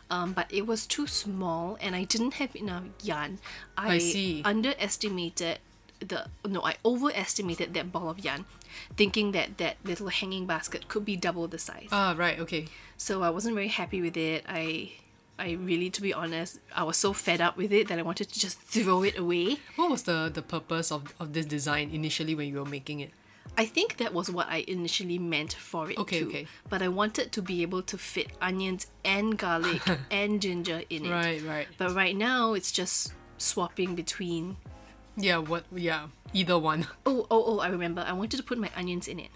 Um, 0.10 0.34
but 0.34 0.52
it 0.52 0.66
was 0.66 0.88
too 0.88 1.06
small 1.06 1.78
and 1.80 1.96
I 1.96 2.04
didn't 2.06 2.36
have 2.36 2.56
enough 2.56 2.84
yarn. 3.04 3.38
I, 3.78 3.96
I 3.96 3.98
see. 4.00 4.42
underestimated 4.44 5.60
the 6.00 6.28
no, 6.48 6.62
I 6.64 6.76
overestimated 6.86 7.74
that 7.74 7.92
ball 7.92 8.10
of 8.10 8.24
yarn, 8.24 8.46
thinking 8.96 9.32
that 9.34 9.58
that 9.58 9.78
little 9.84 10.08
hanging 10.08 10.46
basket 10.46 10.88
could 10.88 11.06
be 11.06 11.16
double 11.16 11.48
the 11.48 11.58
size. 11.60 11.90
Ah 11.92 12.14
right, 12.18 12.40
okay. 12.40 12.68
So 12.98 13.24
I 13.24 13.30
wasn't 13.30 13.56
very 13.56 13.68
happy 13.70 14.02
with 14.02 14.18
it. 14.18 14.46
I 14.48 14.92
I 15.38 15.52
really 15.54 15.90
to 15.90 16.02
be 16.02 16.14
honest, 16.14 16.60
I 16.76 16.84
was 16.84 16.98
so 16.98 17.14
fed 17.14 17.42
up 17.42 17.56
with 17.58 17.72
it 17.72 17.88
that 17.88 17.98
I 18.00 18.02
wanted 18.02 18.30
to 18.30 18.40
just 18.40 18.60
throw 18.62 19.04
it 19.04 19.18
away. 19.18 19.58
What 19.76 19.90
was 19.90 20.04
the, 20.04 20.30
the 20.34 20.42
purpose 20.42 20.92
of, 20.92 21.14
of 21.20 21.32
this 21.34 21.46
design 21.46 21.92
initially 21.92 22.36
when 22.36 22.48
you 22.50 22.60
were 22.60 22.66
making 22.70 23.00
it? 23.00 23.12
I 23.58 23.66
think 23.66 23.98
that 23.98 24.14
was 24.14 24.30
what 24.30 24.48
I 24.50 24.64
initially 24.68 25.18
meant 25.18 25.54
for 25.54 25.90
it 25.90 25.98
Okay, 25.98 26.20
to. 26.20 26.28
okay. 26.28 26.48
But 26.70 26.82
I 26.82 26.88
wanted 26.90 27.32
to 27.32 27.42
be 27.42 27.62
able 27.62 27.82
to 27.84 27.98
fit 27.98 28.28
onions 28.42 28.88
and 29.04 29.38
garlic 29.38 29.82
and 30.12 30.42
ginger 30.42 30.84
in 30.90 31.06
it. 31.06 31.10
Right, 31.12 31.42
right. 31.44 31.68
But 31.78 31.96
right 31.96 32.16
now 32.16 32.54
it's 32.54 32.72
just 32.72 33.14
swapping 33.38 33.96
between 33.96 34.58
Yeah, 35.20 35.38
what 35.38 35.66
yeah. 35.76 36.08
Either 36.34 36.58
one. 36.58 36.88
Oh, 37.06 37.26
oh, 37.30 37.44
oh, 37.48 37.60
I 37.60 37.68
remember. 37.70 38.04
I 38.08 38.14
wanted 38.14 38.38
to 38.38 38.44
put 38.44 38.58
my 38.58 38.70
onions 38.76 39.08
in 39.08 39.20
it. 39.20 39.32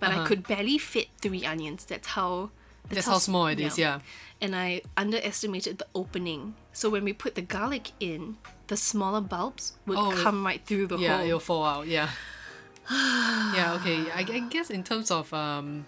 But 0.00 0.10
I 0.10 0.14
Uh-huh. 0.14 0.26
could 0.26 0.46
barely 0.46 0.78
fit 0.78 1.08
three 1.20 1.44
onions. 1.44 1.84
That's 1.84 2.08
how 2.08 2.50
That's 2.88 3.06
how 3.06 3.18
small 3.18 3.46
it 3.48 3.60
is, 3.60 3.76
yeah. 3.78 4.00
And 4.40 4.54
I 4.56 4.80
underestimated 4.96 5.78
the 5.78 5.86
opening. 5.94 6.54
So 6.72 6.88
when 6.88 7.04
we 7.04 7.12
put 7.12 7.34
the 7.34 7.42
garlic 7.42 7.92
in, 8.00 8.36
the 8.68 8.76
smaller 8.76 9.20
bulbs 9.20 9.74
would 9.86 9.98
Oh, 9.98 10.12
come 10.22 10.46
right 10.46 10.64
through 10.64 10.86
the 10.88 10.96
Yeah, 10.98 11.08
hole. 11.16 11.20
Yeah, 11.20 11.26
it'll 11.28 11.40
fall 11.40 11.64
out. 11.64 11.86
Yeah. 11.86 12.08
yeah. 12.90 13.76
Okay. 13.80 14.10
I, 14.10 14.20
I 14.20 14.40
guess 14.48 14.70
in 14.70 14.82
terms 14.84 15.10
of 15.10 15.32
um, 15.34 15.84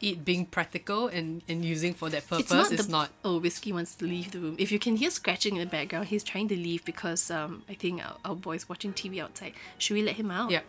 it 0.00 0.24
being 0.24 0.46
practical 0.46 1.08
and, 1.08 1.42
and 1.48 1.64
using 1.64 1.94
for 1.94 2.08
that 2.10 2.28
purpose, 2.28 2.70
it's 2.70 2.88
not. 2.88 3.08
the, 3.22 3.28
Oh, 3.28 3.38
Whiskey 3.38 3.72
wants 3.72 3.94
to 3.96 4.04
leave 4.04 4.30
the 4.30 4.38
room. 4.38 4.56
If 4.58 4.70
you 4.72 4.78
can 4.78 4.96
hear 4.96 5.10
scratching 5.10 5.56
in 5.56 5.60
the 5.60 5.66
background, 5.66 6.06
he's 6.06 6.24
trying 6.24 6.48
to 6.48 6.56
leave 6.56 6.84
because 6.84 7.30
um, 7.30 7.64
I 7.68 7.74
think 7.74 8.04
our, 8.04 8.16
our 8.24 8.34
boy's 8.36 8.68
watching 8.68 8.92
TV 8.92 9.22
outside. 9.22 9.52
Should 9.78 9.94
we 9.94 10.02
let 10.02 10.16
him 10.16 10.30
out? 10.30 10.50
Yeah. 10.50 10.60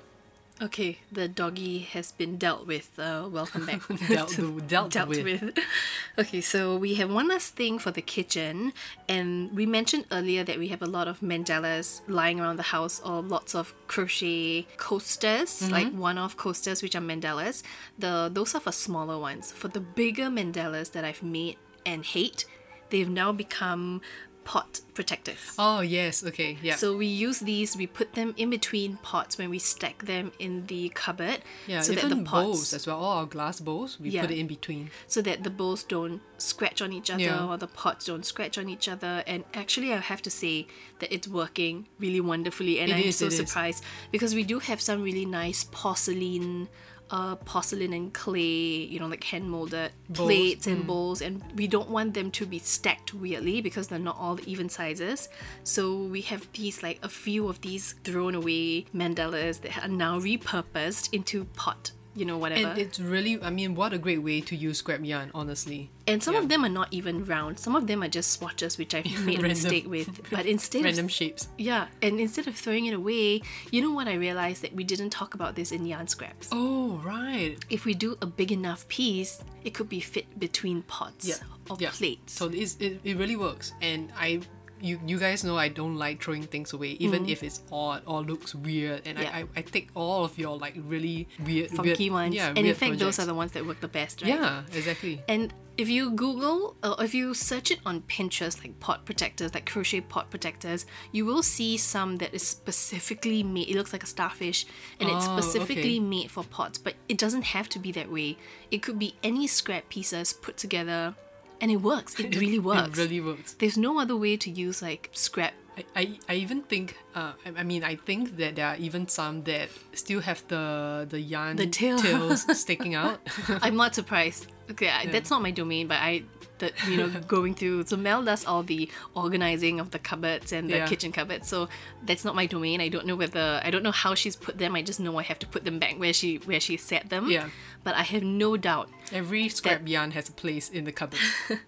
Okay, 0.61 0.97
the 1.09 1.29
doggy 1.29 1.79
has 1.79 2.11
been 2.11 2.37
dealt 2.37 2.67
with. 2.67 2.99
Uh, 2.99 3.29
welcome 3.31 3.65
back. 3.65 3.79
Dealt- 4.09 4.29
to- 4.35 4.59
dealt 4.59 4.93
with. 5.07 5.57
okay, 6.17 6.41
so 6.41 6.75
we 6.75 6.95
have 6.95 7.09
one 7.09 7.29
last 7.29 7.55
thing 7.55 7.79
for 7.79 7.91
the 7.91 8.01
kitchen, 8.01 8.73
and 9.07 9.55
we 9.55 9.65
mentioned 9.65 10.03
earlier 10.11 10.43
that 10.43 10.59
we 10.59 10.67
have 10.67 10.81
a 10.81 10.85
lot 10.85 11.07
of 11.07 11.21
mandalas 11.21 12.01
lying 12.09 12.41
around 12.41 12.57
the 12.57 12.63
house, 12.75 12.99
or 13.05 13.21
lots 13.21 13.55
of 13.55 13.73
crochet 13.87 14.67
coasters, 14.75 15.61
Mm-hmm. 15.61 15.71
like 15.71 15.93
one-off 15.93 16.35
coasters, 16.35 16.81
which 16.83 16.93
are 16.93 17.01
mandalas. 17.01 17.63
The 17.97 18.29
those 18.33 18.53
are 18.53 18.59
for 18.59 18.73
smaller 18.73 19.17
ones. 19.17 19.53
For 19.53 19.69
the 19.69 19.79
bigger 19.79 20.25
mandalas 20.25 20.91
that 20.91 21.05
I've 21.05 21.23
made 21.23 21.55
and 21.85 22.03
hate, 22.03 22.43
they've 22.89 23.09
now 23.09 23.31
become 23.31 24.01
pot 24.49 24.81
protectors. 24.95 25.37
Oh 25.59 25.81
yes. 25.81 26.23
Okay. 26.29 26.57
Yeah. 26.63 26.75
So 26.75 26.97
we 26.97 27.05
use 27.05 27.39
these, 27.51 27.77
we 27.77 27.85
put 27.85 28.09
them 28.15 28.33
in 28.35 28.49
between 28.49 28.97
pots 29.03 29.37
when 29.37 29.49
we 29.51 29.59
stack 29.59 29.97
them 30.11 30.31
in 30.39 30.65
the 30.65 30.89
cupboard. 31.03 31.39
yeah. 31.67 31.81
so 31.81 31.91
even 31.93 32.09
that 32.09 32.15
the 32.15 32.23
pots, 32.23 32.43
bowls 32.45 32.73
as 32.73 32.87
well. 32.87 32.97
All 32.97 33.17
our 33.19 33.25
glass 33.27 33.59
bowls, 33.59 33.99
we 33.99 34.09
Yeah. 34.09 34.21
put 34.21 34.31
it 34.31 34.39
in 34.39 34.47
between. 34.47 34.89
so 35.05 35.21
that 35.21 35.43
the 35.43 35.51
bowls 35.51 35.83
don't 35.83 36.21
scratch 36.39 36.81
on 36.81 36.91
each 36.91 37.09
other 37.11 37.21
Yeah. 37.29 37.45
or 37.47 37.57
the 37.57 37.67
pots 37.67 38.05
don't 38.09 38.25
scratch 38.25 38.57
on 38.57 38.67
each 38.69 38.87
other. 38.93 39.23
And 39.27 39.43
actually, 39.53 39.93
I 39.93 39.97
have 39.97 40.21
to 40.23 40.31
say 40.31 40.65
that 40.99 41.13
it's 41.13 41.27
working 41.27 41.85
really 41.99 42.21
wonderfully, 42.21 42.79
and 42.79 42.89
It 42.91 42.95
I'm 42.95 43.03
is, 43.09 43.17
so 43.17 43.25
it 43.27 43.33
is. 43.33 43.37
surprised 43.43 43.83
because 44.11 44.33
we 44.33 44.43
do 44.53 44.57
have 44.69 44.81
some 44.81 45.03
really 45.03 45.27
nice 45.27 45.63
porcelain. 45.71 46.69
Uh, 47.11 47.35
porcelain 47.37 47.91
and 47.91 48.13
clay, 48.13 48.85
you 48.85 48.99
know, 48.99 49.07
like 49.07 49.23
hand 49.23 49.49
molded 49.49 49.91
plates 50.13 50.67
mm. 50.67 50.73
and 50.73 50.85
bowls, 50.85 51.23
and 51.23 51.41
we 51.55 51.65
don't 51.65 51.89
want 51.89 52.13
them 52.13 52.29
to 52.29 52.45
be 52.45 52.59
stacked 52.59 53.15
weirdly 53.15 53.61
because 53.61 53.87
they're 53.87 53.97
not 53.97 54.15
all 54.19 54.37
even 54.45 54.69
sizes. 54.69 55.27
So 55.63 56.03
we 56.03 56.21
have 56.21 56.47
these, 56.53 56.83
like 56.83 56.99
a 57.01 57.09
few 57.09 57.47
of 57.47 57.61
these 57.61 57.95
thrown 58.03 58.35
away 58.35 58.85
mandalas 58.93 59.59
that 59.61 59.83
are 59.83 59.87
now 59.87 60.19
repurposed 60.19 61.11
into 61.11 61.45
pot, 61.45 61.91
you 62.19 62.25
know, 62.25 62.37
whatever. 62.37 62.67
And 62.69 62.77
it's 62.77 62.99
really, 62.99 63.41
I 63.41 63.49
mean, 63.49 63.75
what 63.75 63.93
a 63.93 63.97
great 63.97 64.21
way 64.21 64.41
to 64.41 64.55
use 64.55 64.77
scrap 64.79 65.03
yarn, 65.03 65.31
honestly. 65.33 65.89
And 66.05 66.21
some 66.21 66.33
Yeah. 66.33 66.41
of 66.41 66.49
them 66.49 66.65
are 66.65 66.69
not 66.81 66.89
even 66.91 67.23
round. 67.25 67.59
Some 67.59 67.75
of 67.75 67.87
them 67.87 68.03
are 68.03 68.07
just 68.07 68.31
swatches, 68.31 68.77
which 68.77 68.93
I've 68.93 69.25
made 69.25 69.39
a 69.39 69.43
mistake 69.43 69.87
with. 69.89 70.29
But 70.29 70.45
instead 70.45 70.83
Random 70.83 71.05
of 71.05 71.11
shapes. 71.11 71.47
yeah, 71.57 71.87
and 72.01 72.19
instead 72.19 72.47
of 72.47 72.55
throwing 72.55 72.85
it 72.87 72.93
away, 72.93 73.41
you 73.71 73.81
know 73.81 73.91
what 73.91 74.07
I 74.07 74.15
realized 74.15 74.61
that 74.63 74.73
we 74.75 74.83
didn't 74.83 75.11
talk 75.11 75.33
about 75.33 75.55
this 75.55 75.71
in 75.71 75.85
yarn 75.85 76.07
scraps. 76.07 76.49
Oh, 76.51 77.01
right. 77.03 77.55
If 77.69 77.85
we 77.85 77.93
do 77.93 78.17
a 78.21 78.25
big 78.25 78.51
enough 78.51 78.87
piece, 78.87 79.41
it 79.63 79.73
could 79.73 79.87
be 79.89 79.99
fit 79.99 80.39
between 80.39 80.81
pots 80.83 81.27
Yeah. 81.27 81.35
or 81.69 81.77
yeah. 81.79 81.91
plates. 81.91 82.33
So 82.33 82.49
it, 82.49 82.75
it 83.03 83.17
really 83.17 83.35
works. 83.37 83.73
And 83.81 84.11
I, 84.17 84.41
you, 84.81 84.99
you 85.05 85.19
guys 85.19 85.43
know 85.43 85.57
I 85.57 85.67
don't 85.67 85.95
like 85.95 86.23
throwing 86.23 86.43
things 86.43 86.73
away, 86.73 86.91
even 86.99 87.25
mm. 87.25 87.31
if 87.31 87.43
it's 87.43 87.61
odd 87.71 88.03
or 88.05 88.21
looks 88.21 88.55
weird. 88.55 89.01
And. 89.05 89.17
Yeah. 89.17 89.29
I, 89.33 89.39
I, 89.39 89.45
I 89.57 89.61
take 89.61 89.89
all 89.95 90.25
of 90.25 90.37
your 90.37 90.57
like 90.57 90.75
really 90.77 91.27
weird, 91.45 91.71
funky 91.71 92.09
weird, 92.09 92.13
ones. 92.13 92.35
Yeah, 92.35 92.53
and 92.55 92.65
in 92.65 92.75
fact, 92.75 92.99
those 92.99 93.19
are 93.19 93.25
the 93.25 93.33
ones 93.33 93.51
that 93.53 93.65
work 93.65 93.81
the 93.81 93.87
best, 93.87 94.21
right? 94.21 94.29
Yeah, 94.29 94.63
exactly. 94.73 95.21
And 95.27 95.53
if 95.77 95.87
you 95.87 96.11
Google 96.11 96.75
or 96.83 97.01
if 97.03 97.13
you 97.13 97.33
search 97.33 97.71
it 97.71 97.79
on 97.85 98.01
Pinterest, 98.01 98.59
like 98.61 98.79
pot 98.79 99.05
protectors, 99.05 99.53
like 99.53 99.65
crochet 99.65 100.01
pot 100.01 100.29
protectors, 100.29 100.85
you 101.11 101.25
will 101.25 101.43
see 101.43 101.77
some 101.77 102.17
that 102.17 102.33
is 102.33 102.45
specifically 102.45 103.43
made. 103.43 103.69
It 103.69 103.75
looks 103.75 103.93
like 103.93 104.03
a 104.03 104.07
starfish, 104.07 104.65
and 104.99 105.09
it's 105.09 105.25
Oh, 105.27 105.39
specifically 105.39 105.97
okay. 105.97 105.99
made 105.99 106.31
for 106.31 106.43
pots. 106.43 106.77
But 106.77 106.95
it 107.07 107.17
doesn't 107.17 107.43
have 107.43 107.69
to 107.69 107.79
be 107.79 107.91
that 107.93 108.11
way. 108.11 108.37
It 108.71 108.81
could 108.81 108.99
be 108.99 109.15
any 109.23 109.47
scrap 109.47 109.89
pieces 109.89 110.33
put 110.33 110.57
together, 110.57 111.15
and 111.61 111.71
it 111.71 111.77
works. 111.77 112.19
It 112.19 112.35
really 112.43 112.59
works. 112.59 112.97
It 112.97 113.01
really 113.01 113.21
works. 113.21 113.53
There's 113.53 113.77
no 113.77 113.99
other 113.99 114.15
way 114.15 114.37
to 114.37 114.49
use 114.49 114.81
like 114.81 115.09
scrap. 115.13 115.53
I, 115.77 115.85
I, 115.95 116.19
I 116.27 116.33
even 116.35 116.61
think 116.63 116.97
uh, 117.15 117.33
I, 117.45 117.63
mean 117.63 117.83
I 117.83 117.95
think 117.95 118.35
that 118.37 118.55
there 118.55 118.67
are 118.67 118.75
even 118.75 119.07
some 119.07 119.43
that 119.43 119.69
still 119.93 120.19
have 120.21 120.43
the 120.47 121.05
the 121.09 121.19
yarn 121.21 121.55
The 121.55 121.67
tail. 121.67 121.97
tails 121.99 122.45
sticking 122.59 122.95
out. 122.95 123.19
I'm 123.61 123.75
not 123.77 123.95
surprised. 123.95 124.47
Okay, 124.71 124.89
I 124.89 125.05
that's 125.05 125.29
not 125.29 125.41
my 125.41 125.51
domain, 125.51 125.87
but 125.87 125.97
I 126.01 126.23
that 126.59 126.73
you 126.87 126.97
know 126.97 127.09
going 127.27 127.53
through. 127.55 127.85
So 127.85 127.97
Mell 127.97 128.23
does 128.23 128.45
all 128.45 128.63
the 128.63 128.89
organizing 129.15 129.79
of 129.79 129.91
the 129.91 129.99
cupboards 129.99 130.51
and 130.53 130.69
the 130.69 130.77
Yeah. 130.77 130.87
kitchen 130.87 131.11
cupboards. 131.11 131.47
So 131.47 131.67
that's 132.05 132.23
not 132.23 132.35
my 132.35 132.45
domain. 132.45 132.81
I 132.81 132.89
don't 132.89 133.05
know 133.05 133.15
whether 133.15 133.61
I 133.63 133.69
don't 133.71 133.83
know 133.83 133.91
how 133.91 134.15
she's 134.15 134.35
put 134.35 134.57
them. 134.57 134.75
I 134.75 134.81
just 134.81 134.99
know 134.99 135.17
I 135.17 135.23
have 135.23 135.39
to 135.39 135.47
put 135.47 135.65
them 135.65 135.79
back 135.79 135.95
where 135.99 136.13
she 136.13 136.37
where 136.37 136.59
she 136.59 136.77
set 136.77 137.09
them. 137.09 137.29
Yeah. 137.29 137.49
But 137.83 137.95
I 137.95 138.03
have 138.03 138.23
no 138.23 138.57
doubt. 138.57 138.89
Every 139.11 139.49
scrap 139.49 139.87
yarn 139.87 140.11
has 140.11 140.29
a 140.29 140.33
place 140.33 140.69
in 140.69 140.83
the 140.83 140.91
cupboard. 140.91 141.19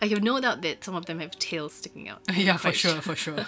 I 0.00 0.06
have 0.06 0.22
no 0.22 0.40
doubt 0.40 0.62
that 0.62 0.84
some 0.84 0.94
of 0.94 1.06
them 1.06 1.18
have 1.18 1.32
tails 1.40 1.72
sticking 1.72 2.08
out. 2.08 2.20
yeah, 2.32 2.56
for 2.56 2.72
sure, 2.72 3.00
for 3.00 3.16
sure. 3.16 3.46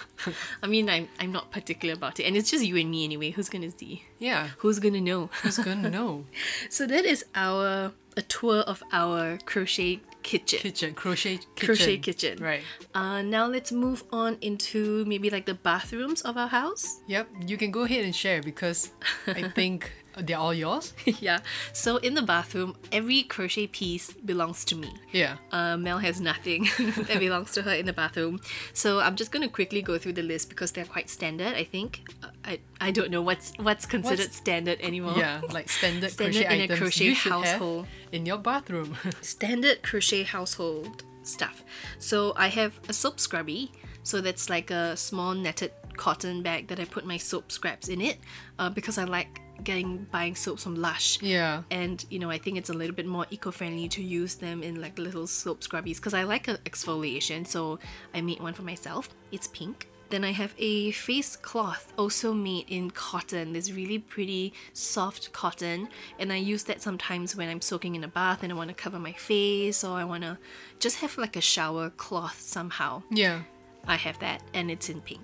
I 0.63 0.67
mean, 0.67 0.91
I'm 0.91 1.09
I'm 1.21 1.31
not 1.31 1.53
particular 1.53 1.95
about 1.95 2.19
it, 2.19 2.25
and 2.25 2.37
it's 2.37 2.51
just 2.51 2.65
you 2.65 2.77
and 2.77 2.91
me 2.91 3.05
anyway. 3.05 3.31
Who's 3.31 3.49
gonna 3.49 3.71
see? 3.71 4.03
Yeah, 4.19 4.49
Who's 4.59 4.81
gonna 4.81 5.01
know? 5.01 5.31
who's 5.43 5.59
gonna 5.59 5.89
know? 5.91 6.25
so 6.69 6.87
that 6.89 7.05
is 7.05 7.25
our 7.37 7.93
a 8.17 8.23
tour 8.23 8.63
of 8.67 8.83
our 8.93 9.39
crochet 9.47 10.01
kitchen. 10.29 10.59
Kitchen, 10.61 10.93
crochet 10.95 11.37
kitchen. 11.39 11.67
Crochet 11.67 11.99
kitchen. 11.99 12.35
Right. 12.43 12.63
Uh, 12.95 13.23
now 13.23 13.47
let's 13.47 13.73
move 13.73 14.05
on 14.13 14.37
into 14.43 15.05
maybe 15.07 15.31
like 15.31 15.47
the 15.47 15.55
bathrooms 15.55 16.21
of 16.23 16.37
our 16.37 16.49
house. 16.49 17.01
Yep, 17.09 17.29
you 17.47 17.57
can 17.57 17.71
go 17.71 17.83
ahead 17.85 18.05
and 18.05 18.15
share 18.15 18.43
because 18.43 18.91
I 19.27 19.49
think 19.59 19.91
they're 20.19 20.37
all 20.37 20.53
yours. 20.55 20.93
yeah. 21.21 21.39
So 21.73 21.97
in 21.99 22.13
the 22.15 22.23
bathroom, 22.23 22.77
every 22.93 23.23
crochet 23.23 23.69
piece 23.69 24.13
belongs 24.13 24.65
to 24.67 24.75
me. 24.77 24.93
Yeah. 25.13 25.37
Uh, 25.53 25.77
Mell 25.77 25.99
has 25.99 26.21
nothing 26.21 26.65
that 27.09 27.19
belongs 27.19 27.53
to 27.53 27.63
her 27.63 27.73
in 27.73 27.87
the 27.87 27.93
bathroom. 27.93 28.41
So 28.75 29.01
I'm 29.01 29.17
just 29.17 29.31
going 29.33 29.43
to 29.43 29.49
quickly 29.49 29.81
go 29.81 29.97
through 29.97 30.15
the 30.15 30.23
list 30.23 30.49
because 30.51 30.73
they're 30.73 30.85
quite 30.85 31.09
standard, 31.09 31.55
I 31.55 31.65
think. 31.65 32.03
Uh, 32.23 32.29
I, 32.49 32.59
I 32.81 32.91
don't 32.91 33.11
know 33.11 33.23
what's 33.23 33.53
what's 33.59 33.85
considered 33.87 34.21
What's- 34.31 34.37
standard 34.37 34.79
anymore. 34.81 35.15
Yeah, 35.17 35.41
like 35.53 35.69
standard, 35.69 36.11
Standard 36.17 36.43
crochet 36.47 36.55
in 36.55 36.61
a 36.61 36.65
items 36.65 36.79
crochet 36.81 37.05
you 37.05 37.15
should 37.15 37.33
household. 37.33 37.87
have 37.87 38.15
in 38.15 38.27
your 38.27 38.39
bathroom. 38.39 38.97
standard 39.21 39.83
crochet 39.83 40.23
household 40.25 41.05
stuff. 41.23 41.63
So 41.99 42.33
I 42.37 42.49
have 42.49 42.73
a 42.89 42.93
soap 42.93 43.21
scrubby. 43.21 43.71
So 44.03 44.23
that's 44.23 44.49
like 44.49 44.71
a 44.71 44.97
small 44.97 45.35
netted 45.35 45.73
cotton 45.99 46.43
bag 46.43 46.69
that 46.69 46.81
I 46.81 46.87
put 46.87 47.05
my 47.05 47.19
soap 47.19 47.53
scraps 47.53 47.89
in 47.89 48.01
it 48.01 48.17
uh, 48.59 48.71
because 48.71 48.97
I 48.97 49.05
like 49.05 49.43
getting 49.65 50.07
buying 50.13 50.35
soaps 50.37 50.63
from 50.63 50.77
Lush. 50.77 51.21
yeah. 51.21 51.65
And 51.71 52.03
you 52.09 52.19
know, 52.21 52.31
I 52.31 52.39
think 52.39 52.57
it's 52.57 52.71
a 52.71 52.73
little 52.73 52.95
bit 52.95 53.05
more 53.07 53.27
eco-friendly 53.31 53.89
to 53.91 54.03
use 54.03 54.37
them 54.37 54.63
in 54.63 54.81
like 54.81 54.99
little 54.99 55.27
soap 55.27 55.61
scrubbies 55.61 55.97
because 55.97 56.15
I 56.15 56.23
like 56.23 56.49
a 56.49 56.57
exfoliation. 56.59 57.47
So 57.47 57.79
I 58.15 58.23
made 58.23 58.41
one 58.41 58.55
for 58.55 58.63
myself. 58.63 59.11
It's 59.33 59.49
pink. 59.49 59.88
Then 60.11 60.25
I 60.25 60.33
have 60.33 60.55
a 60.57 60.91
face 60.93 61.37
cloth 61.37 61.93
also 61.99 62.33
made 62.33 62.65
in 62.69 62.91
cotton. 62.91 63.53
This 63.53 63.71
really 63.71 63.99
pretty 63.99 64.55
soft 64.73 65.33
cotton, 65.33 65.89
and 66.19 66.33
I 66.33 66.37
use 66.37 66.65
that 66.65 66.81
sometimes 66.81 67.37
when 67.37 67.49
I'm 67.49 67.61
soaking 67.61 67.95
in 67.95 68.03
a 68.03 68.09
bath 68.09 68.43
and 68.43 68.51
I 68.51 68.57
want 68.57 68.69
to 68.69 68.75
cover 68.75 68.99
my 68.99 69.13
face 69.13 69.85
or 69.85 69.99
I 69.99 70.05
want 70.05 70.23
to 70.23 70.39
just 70.79 70.97
have 71.01 71.19
like 71.19 71.37
a 71.37 71.43
shower 71.43 71.91
cloth 71.91 72.41
somehow. 72.41 73.03
Yeah. 73.11 73.43
I 73.87 73.97
have 73.97 74.19
that, 74.21 74.43
and 74.55 74.71
it's 74.71 74.89
in 74.89 75.03
pink. 75.03 75.21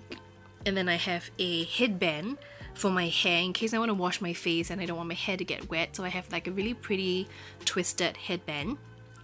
And 0.67 0.77
then 0.77 0.87
I 0.87 0.95
have 0.95 1.29
a 1.39 1.63
headband 1.65 2.37
for 2.75 2.91
my 2.91 3.07
hair 3.07 3.41
in 3.41 3.53
case 3.53 3.73
I 3.73 3.79
want 3.79 3.89
to 3.89 3.95
wash 3.95 4.21
my 4.21 4.33
face 4.33 4.69
and 4.69 4.81
I 4.81 4.85
don't 4.85 4.97
want 4.97 5.07
my 5.07 5.15
hair 5.15 5.37
to 5.37 5.45
get 5.45 5.69
wet. 5.69 5.95
So 5.95 6.03
I 6.03 6.09
have 6.09 6.31
like 6.31 6.47
a 6.47 6.51
really 6.51 6.73
pretty 6.73 7.27
twisted 7.63 8.17
headband, 8.17 8.77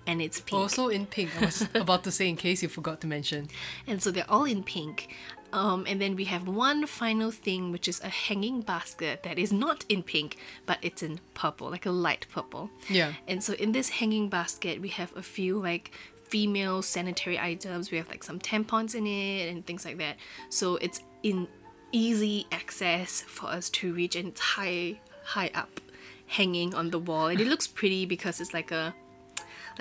and 0.07 0.21
it's 0.21 0.39
pink. 0.39 0.59
Also 0.59 0.87
in 0.87 1.05
pink. 1.05 1.29
I 1.39 1.45
was 1.45 1.67
about 1.75 2.03
to 2.05 2.11
say 2.11 2.27
in 2.29 2.35
case 2.35 2.63
you 2.63 2.69
forgot 2.69 3.01
to 3.01 3.07
mention. 3.07 3.49
And 3.85 4.01
so 4.01 4.09
they're 4.09 4.29
all 4.29 4.45
in 4.45 4.63
pink. 4.63 5.15
Um, 5.53 5.85
and 5.87 6.01
then 6.01 6.15
we 6.15 6.25
have 6.25 6.47
one 6.47 6.85
final 6.85 7.31
thing, 7.31 7.71
which 7.71 7.87
is 7.87 7.99
a 8.01 8.09
hanging 8.09 8.61
basket 8.61 9.23
that 9.23 9.37
is 9.37 9.51
not 9.51 9.83
in 9.89 10.01
pink, 10.01 10.37
but 10.65 10.77
it's 10.81 11.03
in 11.03 11.19
purple, 11.33 11.69
like 11.69 11.85
a 11.85 11.91
light 11.91 12.25
purple. 12.31 12.69
Yeah. 12.89 13.13
And 13.27 13.43
so 13.43 13.53
in 13.53 13.71
this 13.73 13.89
hanging 13.89 14.29
basket, 14.29 14.81
we 14.81 14.89
have 14.89 15.15
a 15.15 15.21
few 15.21 15.61
like 15.61 15.91
female 16.29 16.81
sanitary 16.81 17.37
items. 17.37 17.91
We 17.91 17.97
have 17.97 18.07
like 18.07 18.23
some 18.23 18.39
tampons 18.39 18.95
in 18.95 19.05
it 19.05 19.49
and 19.49 19.65
things 19.65 19.83
like 19.83 19.97
that. 19.97 20.15
So 20.49 20.77
it's 20.77 21.03
in 21.23 21.47
easy 21.91 22.47
access 22.51 23.21
for 23.21 23.47
us 23.47 23.69
to 23.69 23.93
reach, 23.93 24.15
and 24.15 24.29
it's 24.29 24.39
high, 24.39 25.01
high 25.23 25.51
up, 25.53 25.81
hanging 26.27 26.73
on 26.73 26.91
the 26.91 26.99
wall, 26.99 27.27
and 27.27 27.41
it 27.41 27.47
looks 27.47 27.67
pretty 27.67 28.05
because 28.05 28.39
it's 28.39 28.53
like 28.53 28.71
a 28.71 28.95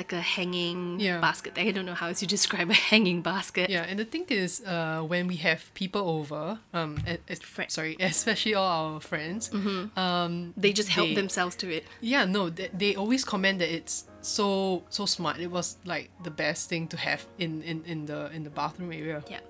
like 0.01 0.13
a 0.17 0.21
hanging 0.37 0.99
Yeah. 1.01 1.21
basket. 1.21 1.53
I 1.59 1.71
don't 1.73 1.85
know 1.91 1.99
how 2.05 2.11
to 2.21 2.27
describe 2.37 2.69
a 2.71 2.79
hanging 2.91 3.21
basket. 3.33 3.67
Yeah, 3.77 3.85
and 3.91 3.99
the 3.99 4.09
thing 4.13 4.25
is, 4.45 4.51
uh, 4.65 5.01
when 5.13 5.27
we 5.33 5.37
have 5.49 5.61
people 5.75 6.03
over, 6.19 6.59
um, 6.79 6.91
e- 7.07 7.35
Fri- 7.55 7.69
sorry, 7.79 7.95
especially 8.01 8.55
all 8.61 8.71
our 8.95 9.01
friends, 9.01 9.51
um, 9.97 10.55
They 10.57 10.73
just 10.73 10.89
help 10.97 11.09
They- 11.09 11.15
themselves 11.23 11.55
to 11.57 11.67
it. 11.77 11.85
yeah, 12.01 12.25
no, 12.37 12.43
they, 12.51 12.69
they 12.83 12.93
always 12.97 13.25
comment 13.25 13.59
that 13.59 13.69
it's 13.79 13.97
so 14.23 14.83
so 14.91 15.07
smart. 15.07 15.37
It 15.41 15.51
was 15.59 15.77
like 15.85 16.07
the 16.23 16.31
best 16.45 16.69
thing 16.71 16.89
to 16.89 16.97
have 16.97 17.21
in 17.39 17.63
in, 17.71 17.79
in 17.93 18.07
the 18.11 18.21
in 18.37 18.43
the 18.45 18.51
bathroom 18.61 18.93
area. 18.93 19.23
Yeah, 19.35 19.41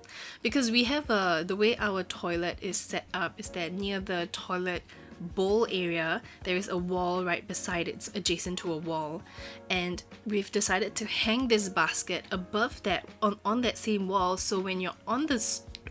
because 0.43 0.71
we 0.71 0.83
have 0.93 1.05
uh, 1.09 1.43
the 1.51 1.55
way 1.55 1.71
our 1.87 2.03
toilet 2.03 2.57
is 2.61 2.77
set 2.91 3.05
up 3.13 3.31
is 3.41 3.49
that 3.49 3.69
near 3.73 3.99
the 3.99 4.27
toilet 4.31 4.83
bowl 5.21 5.67
area 5.71 6.21
there 6.43 6.55
is 6.55 6.67
a 6.67 6.77
wall 6.77 7.23
right 7.23 7.47
beside 7.47 7.87
it, 7.87 7.95
it's 7.95 8.07
adjacent 8.15 8.59
to 8.59 8.73
a 8.73 8.77
wall, 8.77 9.21
and 9.69 10.03
we've 10.25 10.51
decided 10.51 10.95
to 10.95 11.05
hang 11.05 11.47
this 11.47 11.69
basket 11.69 12.25
above 12.31 12.81
that 12.83 13.05
on 13.21 13.39
on 13.45 13.61
that 13.61 13.77
same 13.77 14.07
wall. 14.07 14.37
So 14.37 14.59
when 14.59 14.81
you're 14.81 14.99
on 15.07 15.27
the 15.27 15.39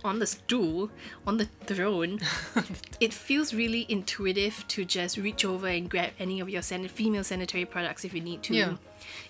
on 0.05 0.19
the 0.19 0.27
stool 0.27 0.90
on 1.27 1.37
the 1.37 1.47
throne, 1.66 2.21
it 3.01 3.12
feels 3.12 3.53
really 3.53 3.87
intuitive 3.88 4.66
to 4.69 4.85
just 4.85 5.16
reach 5.16 5.45
over 5.45 5.66
and 5.66 5.90
grab 5.90 6.11
any 6.19 6.40
of 6.40 6.49
your 6.49 6.62
san- 6.62 6.88
female 6.88 7.25
sanitary 7.25 7.64
products 7.64 8.05
if 8.05 8.14
you 8.14 8.21
need 8.21 8.43
to. 8.45 8.55
Yeah. 8.55 8.77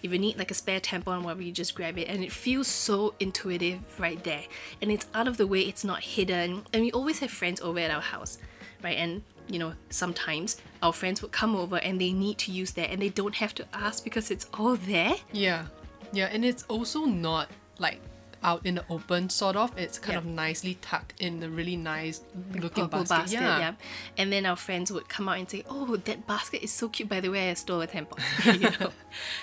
If 0.02 0.12
you 0.12 0.18
need 0.18 0.38
like 0.38 0.50
a 0.50 0.54
spare 0.54 0.80
tampon, 0.80 1.22
whatever, 1.22 1.42
you 1.42 1.52
just 1.52 1.74
grab 1.74 1.98
it, 1.98 2.08
and 2.08 2.22
it 2.22 2.32
feels 2.32 2.68
so 2.68 3.14
intuitive 3.20 3.80
right 3.98 4.22
there. 4.24 4.44
And 4.80 4.90
it's 4.90 5.06
out 5.14 5.28
of 5.28 5.36
the 5.36 5.46
way, 5.46 5.62
it's 5.62 5.84
not 5.84 6.00
hidden. 6.02 6.64
And 6.72 6.82
we 6.82 6.92
always 6.92 7.20
have 7.20 7.30
friends 7.30 7.60
over 7.60 7.78
at 7.78 7.90
our 7.90 8.00
house, 8.00 8.38
right? 8.82 8.96
And 8.96 9.22
you 9.50 9.58
know, 9.58 9.72
sometimes 9.90 10.56
our 10.82 10.92
friends 10.92 11.20
would 11.22 11.32
come 11.32 11.56
over 11.56 11.76
and 11.78 12.00
they 12.00 12.12
need 12.12 12.38
to 12.38 12.52
use 12.52 12.70
that, 12.72 12.90
and 12.90 13.02
they 13.02 13.08
don't 13.10 13.34
have 13.36 13.54
to 13.56 13.66
ask 13.74 14.04
because 14.04 14.30
it's 14.30 14.46
all 14.54 14.76
there. 14.76 15.14
Yeah, 15.32 15.66
yeah, 16.12 16.28
and 16.32 16.44
it's 16.44 16.62
also 16.68 17.04
not 17.04 17.48
like 17.78 18.00
out 18.42 18.64
in 18.64 18.76
the 18.76 18.84
open, 18.88 19.28
sort 19.28 19.54
of. 19.54 19.76
It's 19.76 19.98
kind 19.98 20.12
Yeah. 20.14 20.18
of 20.18 20.24
nicely 20.24 20.74
tucked 20.80 21.20
in 21.20 21.42
a 21.42 21.48
really 21.50 21.76
nice 21.76 22.22
looking 22.54 22.84
purple 22.88 23.00
basket. 23.00 23.38
basket, 23.38 23.40
yeah. 23.42 23.74
And 24.16 24.32
then 24.32 24.46
our 24.46 24.56
friends 24.56 24.90
would 24.90 25.08
come 25.10 25.28
out 25.28 25.36
and 25.38 25.50
say, 25.50 25.62
"Oh, 25.68 25.96
that 25.96 26.26
basket 26.26 26.62
is 26.62 26.72
so 26.72 26.88
cute." 26.88 27.06
By 27.08 27.20
the 27.20 27.28
way, 27.28 27.50
I 27.50 27.54
stole 27.54 27.82
a 27.82 27.86
tampon. 27.86 28.18
you 28.62 28.70
know, 28.80 28.92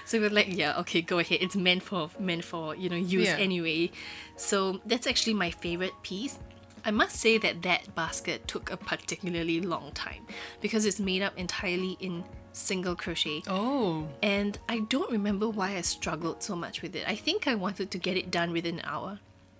so 0.05 0.19
we're 0.19 0.31
like, 0.31 0.47
"Yeah, 0.49 0.79
okay, 0.79 1.01
go 1.03 1.19
ahead. 1.19 1.39
It's 1.41 1.55
meant 1.55 1.83
for 1.83 2.09
meant 2.19 2.43
for 2.43 2.75
you 2.75 2.89
know 2.89 2.95
use 2.95 3.27
Yeah. 3.27 3.37
anyway." 3.37 3.91
So 4.35 4.81
that's 4.83 5.05
actually 5.05 5.35
my 5.35 5.51
favorite 5.51 5.93
piece. 6.01 6.39
I 6.87 6.91
must 6.91 7.17
say 7.17 7.37
that 7.37 7.61
that 7.63 7.93
basket 7.95 8.47
took 8.47 8.71
a 8.71 8.77
particularly 8.77 9.59
long 9.59 9.91
time 9.91 10.25
because 10.61 10.85
it's 10.85 10.99
made 10.99 11.21
up 11.21 11.33
entirely 11.37 11.97
in 11.99 12.23
single 12.53 12.95
crochet. 12.95 13.43
Oh, 13.47 14.07
And 14.23 14.57
I 14.69 14.79
don't 14.79 15.11
remember 15.11 15.49
why 15.49 15.75
I 15.75 15.81
struggled 15.81 16.41
so 16.41 16.55
much 16.55 16.81
with 16.81 16.95
it. 16.95 17.03
I 17.07 17.15
think 17.15 17.45
I 17.47 17.55
wanted 17.55 17.91
to 17.91 17.97
get 17.99 18.15
it 18.17 18.31
done 18.31 18.51
within 18.51 18.79
an 18.79 18.85
hour 18.85 19.19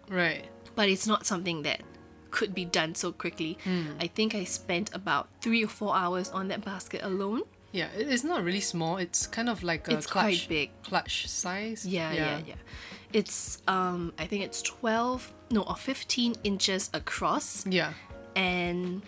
right. 0.10 0.46
but 0.76 0.88
it's 0.90 1.06
not 1.06 1.26
something 1.28 1.64
that 1.64 1.82
could 2.32 2.54
be 2.56 2.64
done 2.66 2.96
so 2.96 3.12
quickly. 3.12 3.58
Hmm. 3.66 3.92
I 4.00 4.08
think 4.08 4.34
I 4.34 4.44
spent 4.46 4.94
about 4.96 5.28
three 5.42 5.64
or 5.64 5.68
four 5.68 5.96
hours 5.96 6.30
on 6.30 6.48
that 6.48 6.64
basket 6.64 7.02
alone. 7.04 7.42
Yeah, 7.74 7.90
it's 7.96 8.24
not 8.24 8.44
really 8.44 8.62
small. 8.62 8.98
It's 8.98 9.28
kind 9.28 9.50
of 9.50 9.64
like 9.64 9.88
a 9.90 9.94
It's 9.96 10.08
clutch, 10.08 10.24
quite 10.24 10.46
big. 10.50 10.70
clutch 10.84 11.28
size. 11.28 11.86
Yeah, 11.86 12.12
yeah, 12.14 12.40
yeah. 12.48 12.56
It's 13.14 13.62
um 13.68 14.14
I 14.18 14.26
think 14.28 14.44
it's 14.44 14.62
12 14.62 15.34
no 15.52 15.62
or 15.64 15.76
15 15.76 16.36
inches 16.44 16.90
across 16.94 17.66
Yeah. 17.68 17.94
and 18.36 19.02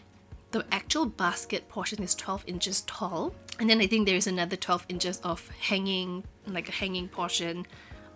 the 0.52 0.66
actual 0.72 1.06
basket 1.06 1.68
portion 1.70 2.02
is 2.02 2.16
12 2.16 2.44
inches 2.48 2.82
tall. 2.88 3.34
And 3.60 3.70
then 3.70 3.80
I 3.82 3.88
think 3.88 4.08
there 4.08 4.16
is 4.16 4.26
another 4.26 4.56
12 4.56 4.86
inches 4.90 5.20
of 5.20 5.48
hanging 5.60 6.24
like 6.48 6.68
a 6.70 6.72
hanging 6.72 7.08
portion 7.08 7.68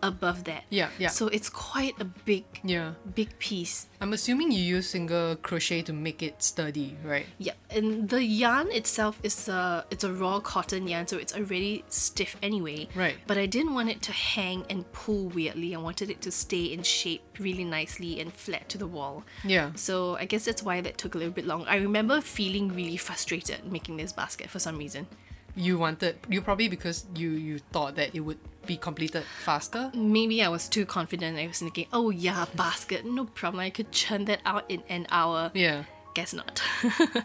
above 0.04 0.44
that. 0.44 0.64
Yeah, 0.70 0.90
yeah. 1.00 1.08
So 1.10 1.28
it's 1.28 1.50
quite 1.50 1.96
a 2.00 2.06
big 2.06 2.44
Yeah. 2.64 2.94
big 3.16 3.40
piece. 3.40 3.88
I'm 4.02 4.12
assuming 4.14 4.52
you 4.52 4.60
use 4.60 4.90
single 4.90 5.36
crochet 5.38 5.82
to 5.84 5.94
make 5.94 6.22
it 6.22 6.44
sturdy, 6.44 6.98
right? 7.04 7.26
Yeah, 7.40 7.54
and 7.70 8.10
the 8.10 8.22
yarn 8.24 8.68
itself 8.72 9.18
is 9.24 9.48
a 9.48 9.86
it's 9.90 10.04
a 10.04 10.12
raw 10.12 10.40
cotton 10.42 10.88
yarn, 10.88 11.08
so 11.08 11.18
it's 11.18 11.34
already 11.34 11.84
stiff 11.88 12.36
anyway. 12.44 12.88
Right. 12.94 13.16
But 13.26 13.38
I 13.38 13.46
didn't 13.48 13.74
want 13.74 13.90
it 13.90 14.02
to 14.04 14.12
hang 14.12 14.66
and 14.70 14.84
pull 14.92 15.30
weirdly. 15.30 15.74
I 15.74 15.80
wanted 15.80 16.10
it 16.10 16.20
to 16.28 16.32
stay 16.32 16.66
in 16.76 16.84
shape 16.84 17.24
really 17.40 17.64
nicely 17.64 18.20
and 18.20 18.32
flat 18.34 18.68
to 18.70 18.78
the 18.78 18.88
wall. 18.88 19.24
Yeah. 19.44 19.72
So 19.76 20.18
I 20.18 20.26
guess 20.26 20.44
that's 20.46 20.62
why 20.64 20.82
that 20.82 20.98
took 20.98 21.16
a 21.16 21.18
little 21.18 21.34
bit 21.34 21.48
long. 21.48 21.66
I 21.68 21.78
remember 21.78 22.20
feeling 22.22 22.76
really 22.76 22.98
frustrated 22.98 23.72
making 23.72 23.96
this 23.98 24.12
basket 24.12 24.50
for 24.50 24.60
some 24.60 24.78
reason. 24.78 25.08
You 25.56 25.78
wanted 25.78 26.18
you 26.28 26.42
probably 26.42 26.68
because 26.68 27.06
you 27.16 27.30
you 27.32 27.60
thought 27.72 27.96
that 27.96 28.10
it 28.16 28.22
would 28.22 28.40
be 28.66 28.78
completed 28.78 29.24
faster. 29.44 29.92
Maybe 29.94 30.42
I 30.44 30.48
was 30.50 30.68
too 30.70 30.86
confident. 30.86 31.38
I 31.38 31.48
was 31.48 31.60
thinking, 31.60 31.88
oh 31.94 32.10
yeah, 32.10 32.46
basket, 32.56 33.06
no 33.06 33.26
problem. 33.26 33.62
I 33.62 33.70
could 33.70 33.92
churn 33.92 34.26
that 34.26 34.40
out 34.46 34.66
in 34.70 34.84
an 34.90 35.08
hour. 35.12 35.52
Yeah. 35.54 35.84
Guess 36.16 36.34
not. 36.34 36.62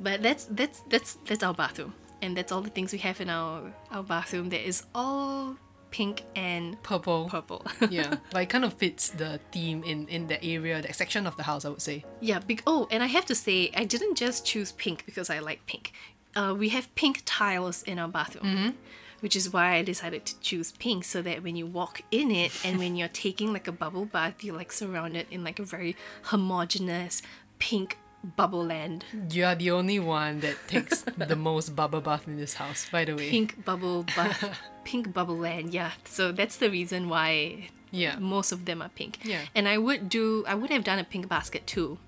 but 0.00 0.22
that's 0.22 0.44
that's 0.50 0.80
that's 0.88 1.14
that's 1.26 1.42
our 1.42 1.54
bathroom, 1.54 1.94
and 2.22 2.36
that's 2.36 2.52
all 2.52 2.60
the 2.60 2.70
things 2.70 2.92
we 2.92 2.98
have 2.98 3.20
in 3.20 3.30
our 3.30 3.72
our 3.90 4.02
bathroom. 4.02 4.50
That 4.50 4.66
is 4.66 4.84
all 4.94 5.56
pink 5.90 6.24
and 6.34 6.76
Purple. 6.82 7.28
purple. 7.30 7.64
yeah. 7.90 8.16
But 8.32 8.42
it 8.42 8.46
kind 8.50 8.64
of 8.64 8.74
fits 8.74 9.10
the 9.10 9.38
theme 9.52 9.82
in 9.84 10.08
in 10.08 10.26
the 10.26 10.42
area, 10.44 10.82
that 10.82 10.94
section 10.96 11.26
of 11.26 11.36
the 11.36 11.44
house, 11.44 11.64
I 11.64 11.68
would 11.70 11.82
say. 11.82 12.04
yeah. 12.20 12.40
Big. 12.40 12.62
Oh, 12.66 12.88
and 12.90 13.02
I 13.02 13.06
have 13.06 13.24
to 13.26 13.34
say, 13.34 13.70
I 13.76 13.84
didn't 13.84 14.16
just 14.16 14.44
choose 14.44 14.72
pink 14.72 15.04
because 15.06 15.30
I 15.30 15.38
like 15.38 15.64
pink. 15.66 15.92
Uh, 16.36 16.52
we 16.58 16.68
have 16.70 16.92
pink 16.96 17.22
tiles 17.24 17.82
in 17.84 17.98
our 18.00 18.08
bathroom. 18.08 18.74
Which 19.24 19.36
is 19.40 19.50
why 19.54 19.66
I 19.76 19.82
decided 19.82 20.22
to 20.26 20.34
choose 20.40 20.72
pink 20.72 21.00
so 21.04 21.22
that 21.22 21.42
when 21.42 21.56
you 21.56 21.64
walk 21.66 22.02
in 22.10 22.30
it 22.30 22.52
and 22.64 22.78
when 22.78 22.94
you're 22.94 23.08
taking 23.26 23.52
like 23.56 23.66
a 23.66 23.72
bubble 23.72 24.04
bath, 24.04 24.44
you're 24.44 24.54
like 24.62 24.70
surrounded 24.70 25.26
in 25.30 25.42
like 25.42 25.58
a 25.58 25.64
very 25.64 25.96
homogeneous 26.24 27.22
pink 27.58 27.96
bubble 28.36 28.64
land. 28.64 29.04
You 29.30 29.44
are 29.46 29.54
the 29.54 29.70
only 29.70 29.98
one 29.98 30.40
that 30.40 30.56
takes 30.68 31.02
the 31.02 31.36
most 31.50 31.74
bubble 31.74 32.00
bath 32.02 32.28
in 32.28 32.36
this 32.36 32.54
house, 32.54 32.88
by 32.90 33.04
the 33.06 33.14
way. 33.16 33.30
pink 33.30 33.64
bubble 33.64 34.02
bath, 34.16 34.44
pink 34.84 35.12
bubble 35.14 35.38
land. 35.38 35.72
Yeah, 35.72 35.92
so 36.04 36.30
that's 36.32 36.56
the 36.56 36.70
reason 36.70 37.08
why 37.08 37.68
Yeah. 37.90 38.16
most 38.18 38.52
of 38.52 38.64
them 38.66 38.82
are 38.82 38.90
pink. 38.90 39.18
Yeah. 39.24 39.42
and 39.54 39.66
I 39.68 39.78
would 39.78 40.08
do, 40.08 40.44
I 40.46 40.54
would 40.54 40.70
have 40.70 40.84
done 40.84 40.98
a 40.98 41.04
pink 41.04 41.28
basket 41.28 41.66
too, 41.66 41.98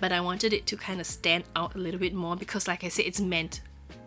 but 0.00 0.12
I 0.12 0.20
wanted 0.20 0.52
it 0.52 0.66
to 0.66 0.76
kind 0.76 1.00
of 1.00 1.06
stand 1.06 1.44
out 1.56 1.74
a 1.74 1.78
little 1.78 2.00
bit 2.00 2.14
more 2.14 2.36
because, 2.36 2.68
like 2.68 2.82
I 2.84 2.88
said, 2.88 3.06
it's 3.06 3.20
meant, 3.20 3.60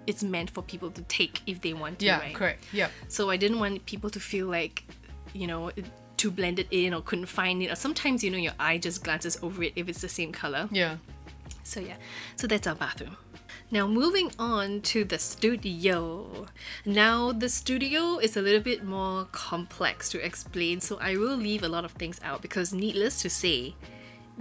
it's 0.07 0.23
meant 0.23 0.49
for 0.49 0.63
people 0.63 0.89
to 0.91 1.01
take 1.03 1.41
if 1.45 1.61
they 1.61 1.73
want 1.73 1.99
to. 1.99 2.05
Yeah, 2.05 2.19
right? 2.19 2.33
correct. 2.33 2.63
Yeah. 2.73 2.89
So 3.07 3.29
I 3.29 3.37
didn't 3.37 3.59
want 3.59 3.85
people 3.85 4.09
to 4.09 4.19
feel 4.19 4.47
like, 4.47 4.83
you 5.33 5.47
know. 5.47 5.71
Too 6.17 6.31
blended 6.31 6.65
in 6.71 6.95
or 6.95 7.03
couldn't 7.03 7.27
find 7.27 7.61
it, 7.61 7.71
or 7.71 7.75
sometimes 7.75 8.23
you 8.23 8.31
know 8.31 8.39
your 8.39 8.53
eye 8.59 8.79
just 8.79 9.03
glances 9.03 9.37
over 9.43 9.61
it 9.61 9.73
if 9.75 9.87
it's 9.87 10.01
the 10.01 10.09
same 10.09 10.31
color. 10.31 10.67
Yeah. 10.71 10.97
So 11.63 11.79
yeah, 11.79 11.97
so 12.35 12.47
that's 12.47 12.65
our 12.65 12.73
bathroom. 12.73 13.17
Now 13.69 13.85
moving 13.85 14.31
on 14.39 14.81
to 14.93 15.03
the 15.03 15.19
studio. 15.19 16.47
Now 16.87 17.33
the 17.33 17.49
studio 17.49 18.17
is 18.17 18.35
a 18.35 18.41
little 18.41 18.61
bit 18.61 18.83
more 18.83 19.25
complex 19.31 20.09
to 20.09 20.25
explain, 20.25 20.81
so 20.81 20.97
I 20.99 21.17
will 21.17 21.35
leave 21.35 21.61
a 21.61 21.69
lot 21.69 21.85
of 21.85 21.91
things 21.91 22.19
out 22.23 22.41
because 22.41 22.73
needless 22.73 23.21
to 23.21 23.29
say, 23.29 23.75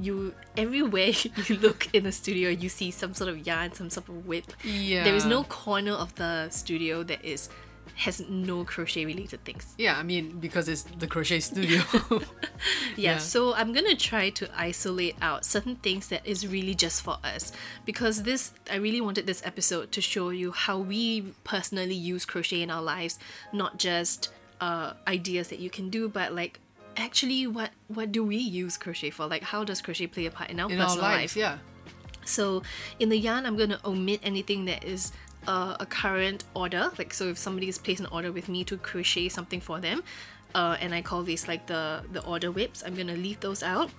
you 0.01 0.35
everywhere 0.57 1.09
you 1.47 1.57
look 1.57 1.89
in 1.95 2.05
the 2.05 2.13
studio 2.13 2.51
you 2.51 2.69
see 2.69 2.91
some 2.91 3.15
sort 3.15 3.31
of 3.31 3.47
yarn, 3.47 3.73
some 3.73 3.91
sort 3.91 4.09
of 4.09 4.27
WIP. 4.27 4.53
Yeah. 4.65 5.05
There 5.05 5.15
is 5.15 5.25
no 5.25 5.45
corner 5.45 5.93
of 5.93 6.15
the 6.17 6.49
studio 6.51 7.03
that 7.05 7.25
is 7.25 7.49
has 7.95 8.21
no 8.29 8.63
crochet 8.63 9.07
related 9.07 9.43
things. 9.45 9.75
Yeah, 9.79 9.97
I 9.97 10.03
mean 10.03 10.39
because 10.39 10.69
it's 10.69 10.83
the 10.83 11.07
crochet 11.07 11.41
studio. 11.41 11.81
Yeah, 12.97 13.13
Yeah. 13.13 13.19
so 13.19 13.55
I'm 13.55 13.73
gonna 13.73 13.97
try 13.97 14.31
to 14.31 14.49
isolate 14.57 15.17
out 15.23 15.45
certain 15.45 15.77
things 15.77 16.09
that 16.09 16.27
is 16.27 16.47
really 16.47 16.75
just 16.75 17.03
for 17.03 17.17
us 17.25 17.53
because 17.85 18.23
this 18.25 18.53
I 18.71 18.77
really 18.77 19.01
wanted 19.01 19.27
this 19.27 19.43
episode 19.45 19.93
to 19.93 20.01
show 20.01 20.31
you 20.31 20.53
how 20.53 20.79
we 20.79 21.33
personally 21.45 21.95
use 21.95 22.25
crochet 22.27 22.61
in 22.63 22.71
our 22.71 22.83
lives, 22.83 23.19
not 23.53 23.79
just 23.79 24.31
uh, 24.61 24.95
ideas 25.07 25.49
that 25.49 25.59
you 25.59 25.69
can 25.71 25.91
do, 25.91 26.09
but 26.09 26.35
like 26.35 26.61
actually 26.97 27.47
what 27.47 27.71
what 27.89 28.13
do 28.13 28.25
we 28.25 28.37
use 28.37 28.77
crochet 28.77 29.11
for? 29.11 29.27
Like 29.27 29.43
how 29.43 29.65
does 29.65 29.81
crochet 29.81 30.07
play 30.07 30.27
a 30.27 30.31
part 30.31 30.51
in 30.51 30.61
our 30.61 30.71
in 30.71 30.81
our 30.81 30.97
lives, 30.97 31.01
life? 31.01 31.37
yeah. 31.37 31.59
So 32.25 32.63
in 32.99 33.09
the 33.09 33.17
yarn, 33.19 33.47
I'm 33.47 33.57
gonna 33.57 33.81
omit 33.85 34.21
anything 34.23 34.65
that 34.67 34.85
is 34.85 35.13
uh, 35.47 35.77
a 35.79 35.87
current 35.87 36.45
order. 36.55 36.91
Like 36.99 37.15
so, 37.15 37.29
if 37.29 37.39
somebody 37.39 37.67
has 37.67 37.79
placed 37.79 38.01
an 38.01 38.07
order 38.07 38.33
with 38.33 38.49
me 38.49 38.65
to 38.65 38.77
crochet 38.77 39.29
something 39.29 39.61
for 39.61 39.81
them, 39.81 40.03
uh, 40.55 40.77
and 40.81 40.95
I 40.95 41.03
call 41.03 41.23
these 41.23 41.47
like 41.49 41.67
the 41.67 42.03
the 42.13 42.25
order 42.25 42.51
WIPs, 42.51 42.83
I'm 42.85 42.95
gonna 42.95 43.15
leave 43.15 43.41
those 43.41 43.63
out. 43.63 43.91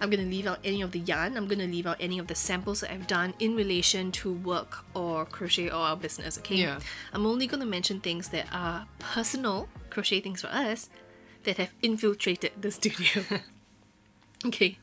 I'm 0.00 0.10
gonna 0.10 0.22
leave 0.22 0.46
out 0.46 0.60
any 0.64 0.80
of 0.82 0.92
the 0.92 1.00
yarn. 1.00 1.36
I'm 1.36 1.46
gonna 1.46 1.66
leave 1.66 1.86
out 1.86 1.96
any 2.00 2.18
of 2.18 2.26
the 2.26 2.34
samples 2.34 2.80
that 2.80 2.92
I've 2.92 3.06
done 3.06 3.34
in 3.38 3.54
relation 3.54 4.12
to 4.12 4.32
work 4.32 4.84
or 4.94 5.26
crochet 5.26 5.68
or 5.68 5.74
our 5.74 5.96
business. 5.96 6.38
Okay. 6.38 6.56
Yeah. 6.56 6.78
I'm 7.12 7.26
only 7.26 7.46
gonna 7.46 7.66
mention 7.66 8.00
things 8.00 8.28
that 8.30 8.46
are 8.52 8.86
personal 8.98 9.68
crochet 9.90 10.20
things 10.20 10.40
for 10.40 10.48
us 10.48 10.88
that 11.44 11.56
have 11.58 11.72
infiltrated 11.82 12.52
the 12.60 12.70
studio. 12.70 13.22
Okay, 14.46 14.76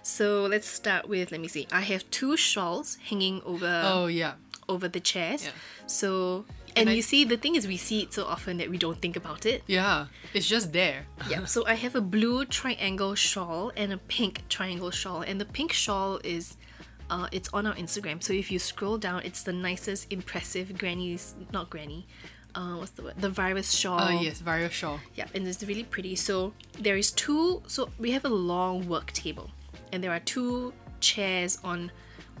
so 0.00 0.42
let's 0.46 0.68
start 0.68 1.08
with 1.08 1.32
let 1.32 1.40
me 1.40 1.48
see. 1.48 1.66
I 1.72 1.80
have 1.80 2.08
two 2.10 2.36
shawls 2.36 2.98
hanging 3.08 3.42
over 3.44 3.82
Oh 3.84 4.06
yeah. 4.06 4.34
over 4.68 4.86
the 4.86 5.00
chairs. 5.00 5.44
Yeah. 5.46 5.50
So 5.88 6.44
and 6.76 6.88
I- 6.88 6.92
you 6.92 7.02
see 7.02 7.24
the 7.24 7.36
thing 7.36 7.56
is 7.56 7.66
we 7.66 7.76
see 7.76 8.02
it 8.02 8.14
so 8.14 8.24
often 8.26 8.58
that 8.58 8.70
we 8.70 8.78
don't 8.78 9.00
think 9.02 9.16
about 9.16 9.44
it. 9.44 9.64
Yeah. 9.66 10.06
It's 10.34 10.46
just 10.46 10.72
there. 10.72 11.06
Yeah. 11.28 11.44
So 11.54 11.66
I 11.66 11.74
have 11.74 11.96
a 11.96 12.00
blue 12.00 12.44
triangle 12.44 13.16
shawl 13.16 13.72
and 13.76 13.92
a 13.92 13.98
pink 13.98 14.46
triangle 14.48 14.92
shawl, 14.92 15.22
and 15.22 15.40
the 15.40 15.46
pink 15.46 15.72
shawl 15.72 16.20
is. 16.22 16.56
Uh, 17.10 17.26
it's 17.32 17.48
on 17.54 17.66
our 17.66 17.74
Instagram, 17.74 18.22
so 18.22 18.34
if 18.34 18.52
you 18.52 18.58
scroll 18.58 18.98
down, 18.98 19.22
it's 19.24 19.42
the 19.42 19.52
nicest, 19.52 20.12
impressive 20.12 20.76
granny's 20.76 21.34
not 21.54 21.70
granny, 21.70 22.06
uh, 22.58 22.76
what's 22.76 22.90
the 22.92 23.02
word? 23.02 23.14
The 23.18 23.30
virus 23.30 23.70
shawl. 23.70 24.00
Oh 24.02 24.10
yes, 24.10 24.40
Virus 24.40 24.72
shawl. 24.72 24.98
Yeah, 25.14 25.26
and 25.34 25.46
it's 25.46 25.62
really 25.62 25.84
pretty. 25.84 26.16
So 26.16 26.52
there 26.78 26.96
is 26.96 27.12
two. 27.12 27.62
So 27.66 27.88
we 27.98 28.10
have 28.10 28.24
a 28.24 28.28
long 28.28 28.88
work 28.88 29.12
table, 29.12 29.50
and 29.92 30.02
there 30.02 30.10
are 30.10 30.20
two 30.20 30.72
chairs 31.00 31.58
on 31.62 31.92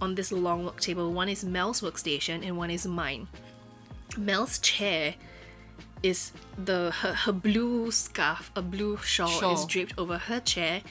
on 0.02 0.16
this 0.16 0.32
long 0.32 0.64
work 0.64 0.80
table. 0.80 1.12
One 1.12 1.28
is 1.28 1.44
Mell's 1.44 1.80
workstation, 1.80 2.44
and 2.44 2.56
one 2.56 2.70
is 2.70 2.86
mine. 2.86 3.28
Mell's 4.16 4.58
chair 4.58 5.14
is 6.02 6.32
the 6.56 6.90
her, 6.90 7.12
her 7.12 7.32
blue 7.32 7.90
scarf, 7.92 8.50
a 8.56 8.62
blue 8.62 8.96
shawl, 8.98 9.52
is 9.52 9.64
draped 9.66 9.94
over 9.96 10.18
her 10.18 10.40
chair, 10.40 10.82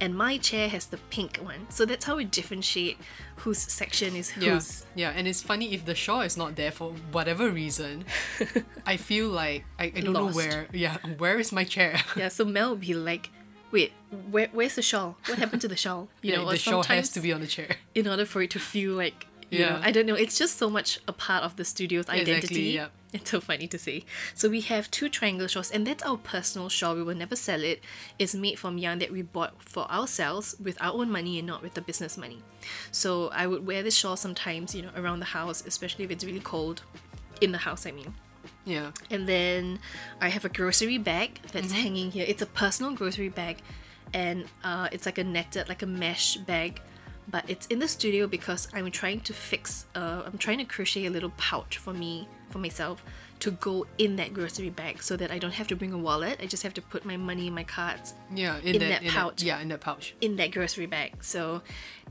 and 0.00 0.16
my 0.16 0.38
chair 0.38 0.68
has 0.68 0.86
the 0.86 0.96
pink 1.10 1.36
one. 1.38 1.66
So 1.70 1.84
that's 1.84 2.04
how 2.04 2.16
we 2.16 2.24
differentiate 2.24 2.98
whose 3.36 3.58
section 3.58 4.16
is 4.16 4.32
Yeah. 4.36 4.54
whose. 4.54 4.84
Yeah, 4.94 5.10
and 5.14 5.26
it's 5.28 5.42
funny 5.42 5.72
if 5.74 5.84
the 5.84 5.94
shawl 5.94 6.22
is 6.22 6.36
not 6.36 6.56
there 6.56 6.72
for 6.72 6.92
whatever 7.12 7.50
reason. 7.50 8.04
I 8.86 8.96
feel 8.96 9.28
like 9.28 9.64
I, 9.78 9.84
I 9.94 10.00
don't 10.00 10.12
Lost. 10.14 10.36
know 10.36 10.42
where. 10.42 10.66
Yeah, 10.72 10.96
where 11.18 11.38
is 11.38 11.52
my 11.52 11.64
chair? 11.64 12.00
Yeah, 12.16 12.28
so 12.28 12.44
Mell 12.56 12.70
would 12.70 12.80
be 12.80 12.94
like, 12.94 13.30
"Wait, 13.70 13.92
where, 14.30 14.48
where's 14.52 14.74
the 14.74 14.82
shawl? 14.82 15.16
What 15.26 15.38
happened 15.38 15.62
to 15.62 15.68
the 15.68 15.76
shawl?" 15.76 16.08
You 16.22 16.32
Yeah, 16.32 16.38
know, 16.38 16.50
the 16.50 16.56
shawl 16.58 16.82
has 16.84 17.10
to 17.10 17.20
be 17.20 17.32
on 17.32 17.40
the 17.40 17.46
chair. 17.46 17.76
in 17.94 18.08
order 18.08 18.24
for 18.26 18.42
it 18.42 18.50
to 18.50 18.58
feel 18.58 18.94
like 18.94 19.26
you 19.50 19.58
know 19.60 19.66
Yeah. 19.66 19.80
i 19.82 19.90
don't 19.90 20.06
know 20.06 20.14
it's 20.14 20.38
just 20.38 20.58
so 20.58 20.68
much 20.68 20.98
a 21.08 21.12
part 21.12 21.42
of 21.44 21.56
the 21.56 21.64
studio's 21.64 22.08
identity. 22.08 22.32
Exactly, 22.32 22.70
yeah. 22.74 22.88
it's 23.12 23.30
so 23.30 23.40
funny 23.40 23.66
to 23.66 23.78
see 23.78 24.04
so 24.34 24.48
we 24.50 24.60
have 24.60 24.90
two 24.90 25.08
triangle 25.08 25.46
shawls 25.46 25.70
and 25.70 25.86
that's 25.86 26.02
our 26.02 26.18
personal 26.18 26.68
shawl. 26.68 26.94
We 26.94 27.02
will 27.02 27.14
never 27.16 27.34
sell 27.36 27.62
it. 27.64 27.82
It's 28.18 28.34
made 28.34 28.58
from 28.58 28.76
yarn 28.76 28.98
that 28.98 29.10
we 29.10 29.22
bought 29.22 29.62
for 29.62 29.90
ourselves 29.90 30.54
with 30.62 30.76
our 30.82 30.92
own 30.92 31.10
money 31.10 31.38
and 31.38 31.46
not 31.46 31.62
with 31.62 31.72
the 31.72 31.80
business 31.80 32.18
money. 32.18 32.42
So 32.90 33.28
i 33.28 33.46
would 33.46 33.66
wear 33.66 33.82
this 33.82 33.96
shawl 33.96 34.16
sometimes 34.16 34.74
you 34.74 34.82
know 34.82 34.90
around 34.94 35.20
the 35.20 35.26
house 35.38 35.64
especially 35.66 36.04
if 36.04 36.10
it's 36.10 36.24
really 36.24 36.40
cold. 36.40 36.82
In 37.40 37.52
the 37.52 37.58
house 37.58 37.86
i 37.86 37.90
mean. 37.92 38.14
Yeah. 38.64 38.90
and 39.10 39.26
then 39.26 39.78
I 40.20 40.28
have 40.28 40.44
a 40.44 40.50
grocery 40.50 40.98
bag 40.98 41.40
that's 41.52 41.72
hanging 41.72 42.10
here. 42.10 42.26
It's 42.28 42.42
a 42.42 42.46
personal 42.62 42.92
grocery 42.92 43.30
bag, 43.30 43.56
and 44.12 44.44
uh, 44.62 44.88
it's 44.92 45.06
like 45.06 45.16
a 45.16 45.24
netted, 45.24 45.70
like 45.70 45.80
a 45.82 45.86
mesh 45.86 46.36
bag, 46.36 46.82
but 47.30 47.44
it's 47.48 47.66
in 47.66 47.78
the 47.78 47.88
studio 47.88 48.26
because 48.26 48.68
I'm 48.72 48.90
trying 48.90 49.20
to 49.20 49.32
fix. 49.32 49.86
Uh, 49.94 50.22
I'm 50.26 50.38
trying 50.38 50.58
to 50.58 50.64
crochet 50.64 51.06
a 51.06 51.10
little 51.10 51.32
pouch 51.36 51.78
for 51.78 51.92
me, 51.92 52.26
for 52.50 52.58
myself, 52.58 53.04
to 53.40 53.50
go 53.52 53.86
in 53.98 54.16
that 54.16 54.32
grocery 54.34 54.70
bag, 54.70 55.02
so 55.02 55.16
that 55.16 55.30
I 55.30 55.38
don't 55.38 55.52
have 55.54 55.68
to 55.68 55.76
bring 55.76 55.92
a 55.92 55.98
wallet. 55.98 56.38
I 56.42 56.46
just 56.46 56.62
have 56.62 56.74
to 56.74 56.82
put 56.82 57.04
my 57.04 57.16
money, 57.16 57.50
my 57.50 57.64
cards 57.64 58.14
Yeah. 58.34 58.58
In, 58.58 58.74
In 58.74 58.80
that, 58.80 58.88
that 58.88 59.02
in 59.02 59.10
pouch. 59.10 59.42
yeah, 59.42 59.60
in 59.60 59.68
that 59.68 59.80
pouch. 59.80 60.14
in 60.20 60.36
that 60.36 60.50
grocery 60.52 60.86
bag. 60.86 61.22
So 61.22 61.62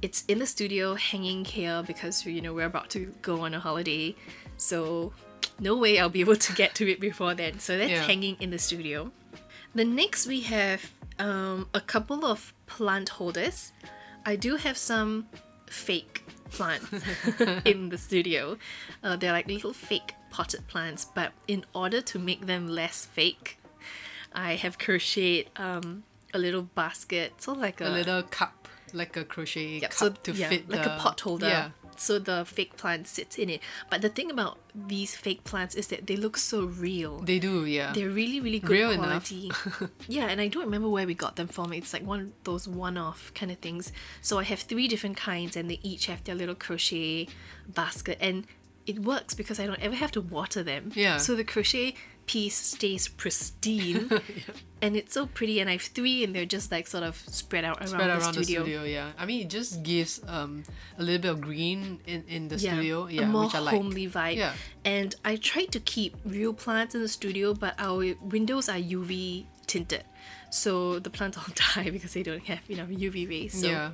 it's 0.01 0.23
in 0.27 0.39
the 0.39 0.45
studio 0.45 0.95
hanging 0.95 1.43
here 1.45 1.83
because 1.85 2.25
you 2.25 2.41
know 2.41 2.53
we're 2.53 2.65
about 2.75 2.89
to 2.91 3.13
go 3.21 3.41
on 3.41 3.53
a 3.53 3.59
holiday. 3.59 4.15
So 4.57 5.11
no 5.59 5.75
way 5.75 5.99
I'll 5.99 6.09
be 6.09 6.21
able 6.21 6.35
to 6.35 6.53
get 6.53 6.75
to 6.75 6.89
it 6.91 6.99
before 6.99 7.33
then. 7.33 7.59
So 7.59 7.77
that's 7.77 7.91
Yeah. 7.91 8.03
hanging 8.03 8.37
in 8.39 8.51
the 8.51 8.59
studio. 8.59 9.11
The 9.75 9.83
next 9.85 10.27
we 10.27 10.41
have 10.41 10.91
um, 11.19 11.67
a 11.73 11.81
couple 11.81 12.23
of 12.25 12.53
plant 12.67 13.09
holders. 13.09 13.73
I 14.27 14.35
do 14.35 14.57
have 14.57 14.77
some 14.77 15.29
fake 15.67 16.25
plants 16.51 16.91
in 17.65 17.87
the 17.87 17.97
studio. 17.97 18.57
Uh, 19.01 19.15
they're 19.15 19.31
like 19.31 19.47
little 19.47 19.71
fake 19.71 20.15
potted 20.29 20.67
plants, 20.67 21.05
but 21.05 21.31
in 21.47 21.63
order 21.73 22.01
to 22.01 22.19
make 22.19 22.45
them 22.45 22.67
less 22.67 23.05
fake, 23.05 23.57
I 24.33 24.55
have 24.55 24.77
crocheted 24.77 25.49
um, 25.55 26.03
a 26.33 26.39
little 26.39 26.63
basket, 26.63 27.41
so 27.41 27.53
like 27.53 27.79
A 27.79 27.87
little 27.87 28.21
cup, 28.21 28.67
like 28.91 29.15
a 29.15 29.23
crochet 29.23 29.79
yeah, 29.79 29.87
cup 29.87 29.97
so 29.97 30.09
to 30.09 30.33
yeah, 30.33 30.49
fit 30.49 30.69
like 30.69 30.83
the 30.83 30.93
a 30.93 30.99
pot 30.99 31.21
holder. 31.21 31.47
Yeah. 31.47 31.69
So 31.99 32.19
the 32.19 32.45
fake 32.45 32.77
plant 32.77 33.07
sits 33.07 33.37
in 33.37 33.49
it. 33.49 33.61
But 33.89 34.01
the 34.01 34.09
thing 34.09 34.31
about 34.31 34.59
these 34.73 35.15
fake 35.15 35.43
plants 35.43 35.75
is 35.75 35.87
that 35.87 36.07
they 36.07 36.15
look 36.15 36.37
so 36.37 36.65
real. 36.65 37.19
They 37.19 37.39
do, 37.39 37.65
yeah. 37.65 37.93
They're 37.93 38.09
really, 38.09 38.39
really 38.39 38.59
good 38.59 38.71
Real 38.71 38.95
quality. 38.95 39.51
yeah, 40.07 40.27
and 40.27 40.39
I 40.39 40.47
don't 40.47 40.65
remember 40.65 40.89
where 40.89 41.07
we 41.07 41.13
got 41.13 41.35
them 41.35 41.47
from. 41.47 41.73
It's 41.73 41.93
like 41.93 42.05
one 42.05 42.19
of 42.19 42.27
those 42.43 42.67
one-off 42.67 43.31
kind 43.33 43.51
of 43.51 43.57
things. 43.59 43.91
So 44.21 44.39
I 44.39 44.43
have 44.43 44.59
three 44.59 44.87
different 44.87 45.17
kinds, 45.17 45.55
and 45.55 45.69
they 45.69 45.79
each 45.83 46.05
have 46.07 46.23
their 46.23 46.35
little 46.35 46.55
crochet 46.55 47.27
basket, 47.67 48.17
and 48.21 48.45
it 48.85 48.99
works 48.99 49.33
because 49.33 49.59
I 49.59 49.65
don't 49.67 49.81
ever 49.81 49.95
have 49.95 50.11
to 50.13 50.21
water 50.21 50.63
them. 50.63 50.91
Yeah. 50.95 51.17
So 51.17 51.35
the 51.35 51.43
crochet 51.43 51.95
piece 52.27 52.55
stays 52.55 53.07
pristine, 53.07 54.09
and 54.81 54.95
it's 54.95 55.13
so 55.13 55.25
pretty. 55.25 55.59
And 55.59 55.69
I 55.69 55.73
have 55.73 55.81
three, 55.81 56.23
and 56.23 56.35
they're 56.35 56.45
just 56.45 56.71
like 56.71 56.85
sort 56.87 57.03
of 57.03 57.15
spread 57.17 57.65
out 57.65 57.77
around, 57.79 57.87
Spread 57.87 58.09
the, 58.09 58.13
around 58.19 58.35
the 58.35 58.43
studio. 58.43 58.61
studio, 58.63 58.83
yeah. 58.83 59.11
I 59.17 59.25
mean, 59.25 59.41
it 59.41 59.49
just 59.49 59.81
gives 59.83 60.21
um 60.27 60.63
a 60.99 61.03
little 61.03 61.21
bit 61.21 61.31
of 61.31 61.41
green 61.41 61.99
in, 62.05 62.23
in 62.27 62.47
the 62.47 62.59
studio, 62.59 63.07
yeah, 63.07 63.23
a 63.23 63.27
more 63.27 63.45
which 63.45 63.55
I 63.55 63.59
like. 63.59 63.75
homely 63.75 64.07
vibe. 64.07 64.35
Yeah. 64.35 64.53
And 64.85 65.15
I 65.25 65.37
tried 65.37 65.71
to 65.71 65.79
keep 65.79 66.15
real 66.25 66.53
plants 66.53 66.93
in 66.93 67.01
the 67.01 67.07
studio, 67.09 67.53
but 67.53 67.73
our 67.79 68.13
windows 68.21 68.69
are 68.69 68.77
UV 68.77 69.45
tinted, 69.65 70.03
so 70.51 70.99
the 70.99 71.09
plants 71.09 71.37
all 71.37 71.51
die 71.75 71.89
because 71.89 72.13
they 72.13 72.23
don't 72.23 72.43
have 72.45 72.61
enough 72.69 72.89
UV 72.89 73.27
rays. 73.27 73.59
So. 73.61 73.67
Yeah. 73.67 73.91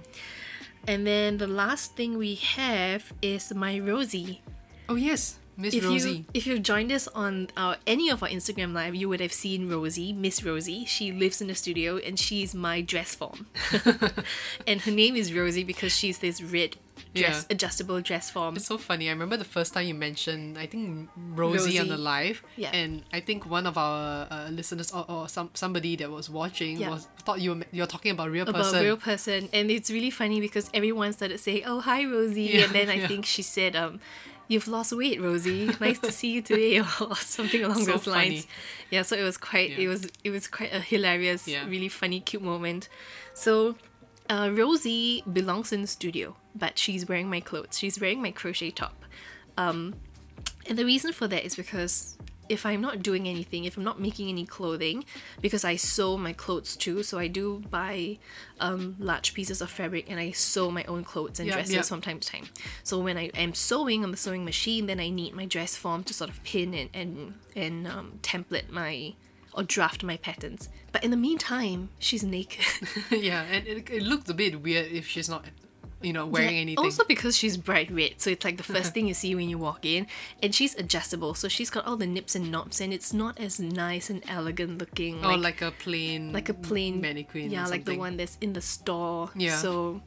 And 0.85 1.07
then 1.07 1.37
the 1.37 1.47
last 1.47 1.95
thing 1.95 2.17
we 2.17 2.35
have 2.35 3.13
is 3.21 3.53
my 3.55 3.79
Rosie. 3.79 4.41
Oh 4.89 4.95
yes, 4.95 5.39
Miss 5.55 5.73
If 5.75 5.83
Rosie. 5.85 6.09
you 6.11 6.25
if 6.33 6.47
you've 6.47 6.63
joined 6.63 6.91
us 6.91 7.07
on 7.09 7.49
our 7.55 7.77
any 7.85 8.09
of 8.09 8.23
our 8.23 8.29
Instagram 8.29 8.73
live, 8.73 8.95
you 8.95 9.07
would 9.09 9.19
have 9.21 9.33
seen 9.33 9.69
Rosie, 9.69 10.11
Miss 10.11 10.43
Rosie. 10.43 10.85
She 10.85 11.11
lives 11.11 11.41
in 11.41 11.47
the 11.47 11.55
studio 11.55 11.97
and 11.97 12.17
she's 12.19 12.55
my 12.55 12.81
dress 12.81 13.13
form. 13.15 13.45
and 14.67 14.81
her 14.81 14.91
name 14.91 15.15
is 15.15 15.33
Rosie 15.33 15.63
because 15.63 15.95
she's 15.95 16.19
this 16.19 16.41
red 16.41 16.77
dress 17.13 17.45
Yeah. 17.47 17.53
adjustable 17.53 18.01
dress 18.01 18.29
form. 18.31 18.55
It's 18.55 18.65
so 18.65 18.77
funny. 18.77 19.09
I 19.09 19.11
remember 19.11 19.37
the 19.37 19.45
first 19.45 19.73
time 19.73 19.85
you 19.87 19.93
mentioned, 19.93 20.57
I 20.57 20.65
think 20.65 21.09
Rosie, 21.15 21.79
on 21.79 21.87
the 21.87 21.97
live, 21.97 22.43
Yeah. 22.55 22.71
and 22.73 23.03
I 23.11 23.19
think 23.19 23.45
one 23.49 23.65
of 23.67 23.77
our 23.77 24.27
uh, 24.29 24.49
listeners 24.49 24.91
or, 24.91 25.05
or 25.09 25.29
some 25.29 25.49
somebody 25.53 25.95
that 25.97 26.09
was 26.09 26.29
watching 26.29 26.77
Yeah. 26.77 26.89
was 26.89 27.07
thought 27.25 27.41
you 27.41 27.53
were 27.55 27.63
you're 27.71 27.87
talking 27.87 28.11
about 28.11 28.27
a 28.27 28.31
real 28.31 28.43
about 28.47 28.55
person. 28.63 28.79
a 28.79 28.83
real 28.83 28.97
person 28.97 29.49
and 29.53 29.69
it's 29.71 29.89
really 29.89 30.09
funny 30.09 30.39
because 30.41 30.69
everyone 30.73 31.13
started 31.13 31.39
saying 31.39 31.63
oh 31.65 31.79
hi 31.79 32.03
rosie 32.05 32.43
Yeah, 32.43 32.65
and 32.65 32.73
then 32.73 32.89
i 32.89 32.99
think 33.07 33.25
she 33.25 33.41
said 33.41 33.75
um 33.77 33.99
you've 34.47 34.67
lost 34.67 34.91
weight 34.93 35.21
rosie 35.21 35.69
nice 35.79 35.99
to 35.99 36.11
see 36.11 36.31
you 36.33 36.41
today 36.41 36.79
or 37.01 37.15
something 37.15 37.63
along 37.63 37.83
So 37.85 37.91
those 37.93 38.07
lines 38.07 38.41
funny. 38.43 38.47
yeah 38.91 39.01
so 39.01 39.15
it 39.15 39.23
was 39.23 39.37
quite 39.37 39.71
it 39.77 39.87
was 39.87 40.07
it 40.23 40.29
was 40.31 40.47
quite 40.47 40.73
a 40.73 40.79
hilarious 40.79 41.47
Yeah. 41.47 41.65
really 41.67 41.89
funny 41.89 42.19
cute 42.19 42.43
moment 42.43 42.89
so 43.33 43.75
uh, 44.29 44.49
rosie 44.53 45.23
belongs 45.31 45.71
in 45.71 45.81
the 45.81 45.87
studio 45.87 46.35
but 46.55 46.77
she's 46.77 47.07
wearing 47.09 47.29
my 47.29 47.39
clothes. 47.39 47.79
She's 47.79 47.99
wearing 47.99 48.21
my 48.21 48.29
crochet 48.29 48.69
top. 48.69 48.93
Um, 49.57 49.95
and 50.67 50.77
the 50.77 50.85
reason 50.85 51.11
for 51.11 51.27
that 51.27 51.43
is 51.43 51.55
because 51.55 52.15
if 52.49 52.65
I'm 52.65 52.81
not 52.81 53.01
doing 53.01 53.27
anything, 53.27 53.65
if 53.65 53.77
I'm 53.77 53.83
not 53.83 53.99
making 53.99 54.29
any 54.29 54.45
clothing, 54.45 55.05
because 55.41 55.63
I 55.63 55.75
sew 55.75 56.17
my 56.17 56.33
clothes 56.33 56.75
too, 56.75 57.03
so 57.03 57.17
I 57.19 57.27
do 57.27 57.63
buy 57.69 58.17
um, 58.59 58.95
large 58.99 59.33
pieces 59.33 59.61
of 59.61 59.69
fabric 59.69 60.09
and 60.09 60.19
I 60.19 60.31
sew 60.31 60.69
my 60.71 60.83
own 60.85 61.03
clothes 61.03 61.39
and 61.39 61.47
Yeah, 61.47 61.55
dresses 61.55 61.73
yeah. 61.75 61.81
from 61.83 62.01
time 62.01 62.19
to 62.19 62.27
time. 62.27 62.47
So 62.83 62.99
when 62.99 63.17
I 63.17 63.27
am 63.35 63.53
sewing 63.53 64.03
on 64.03 64.11
the 64.11 64.17
sewing 64.17 64.43
machine, 64.45 64.87
then 64.87 64.99
I 64.99 65.09
need 65.09 65.33
my 65.33 65.45
dress 65.45 65.75
form 65.75 66.03
to 66.05 66.13
sort 66.13 66.29
of 66.29 66.43
pin 66.43 66.73
and 66.73 66.89
and, 66.93 67.33
and 67.55 67.87
um, 67.87 68.19
template 68.21 68.69
my 68.69 69.13
or 69.53 69.63
draft 69.63 70.03
my 70.03 70.17
patterns. 70.17 70.69
But 70.91 71.03
in 71.03 71.11
the 71.11 71.17
meantime, 71.17 71.89
she's 71.99 72.23
naked. 72.23 72.65
yeah, 73.11 73.43
and 73.43 73.67
it, 73.67 73.89
it 73.89 74.03
looked 74.03 74.29
a 74.29 74.33
bit 74.33 74.61
weird 74.61 74.91
if 74.91 75.07
she's 75.07 75.29
not, 75.29 75.45
you 76.03 76.13
know, 76.13 76.25
wearing 76.25 76.55
Yeah, 76.55 76.61
anything. 76.61 76.85
Also 76.85 77.03
because 77.05 77.35
she's 77.37 77.57
bright 77.57 77.89
red, 77.91 78.19
so 78.21 78.29
it's 78.29 78.45
like 78.45 78.57
the 78.57 78.63
first 78.63 78.93
thing 78.95 79.07
you 79.07 79.13
see 79.13 79.33
when 79.35 79.49
you 79.49 79.57
walk 79.57 79.85
in, 79.85 80.07
and 80.41 80.53
she's 80.53 80.75
adjustable, 80.75 81.33
so 81.33 81.47
she's 81.47 81.69
got 81.69 81.85
all 81.85 81.97
the 81.97 82.07
nips 82.07 82.35
and 82.35 82.51
knobs, 82.51 82.81
and 82.81 82.93
it's 82.93 83.13
not 83.13 83.39
as 83.39 83.59
nice 83.59 84.09
and 84.09 84.23
elegant 84.27 84.77
looking. 84.77 85.23
or 85.23 85.37
like 85.37 85.61
a 85.61 85.71
plain, 85.71 86.33
like 86.33 86.49
a 86.49 86.53
plain 86.53 87.01
mannequin. 87.01 87.49
Yeah, 87.51 87.65
like 87.67 87.85
the 87.85 87.97
one 87.97 88.17
that's 88.17 88.37
in 88.41 88.53
the 88.53 88.61
store. 88.61 89.29
Yeah. 89.35 89.57
So 89.57 90.01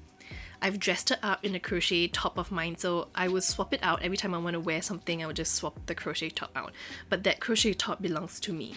I've 0.63 0.79
dressed 0.79 1.11
her 1.11 1.19
up 1.23 1.45
in 1.45 1.55
a 1.55 1.61
crochet 1.61 2.09
top 2.09 2.39
of 2.39 2.51
mine, 2.51 2.77
so 2.77 3.09
I 3.15 3.29
would 3.29 3.43
swap 3.45 3.75
it 3.75 3.81
out 3.83 4.03
every 4.03 4.17
time 4.17 4.35
I 4.35 4.39
want 4.39 4.55
to 4.55 4.61
wear 4.61 4.83
something. 4.83 5.23
I 5.23 5.27
would 5.27 5.37
just 5.37 5.55
swap 5.55 5.79
the 5.87 5.95
crochet 5.95 6.31
top 6.31 6.51
out, 6.57 6.73
but 7.09 7.25
that 7.25 7.41
crochet 7.41 7.75
top 7.75 8.01
belongs 8.03 8.41
to 8.41 8.53
me. 8.53 8.77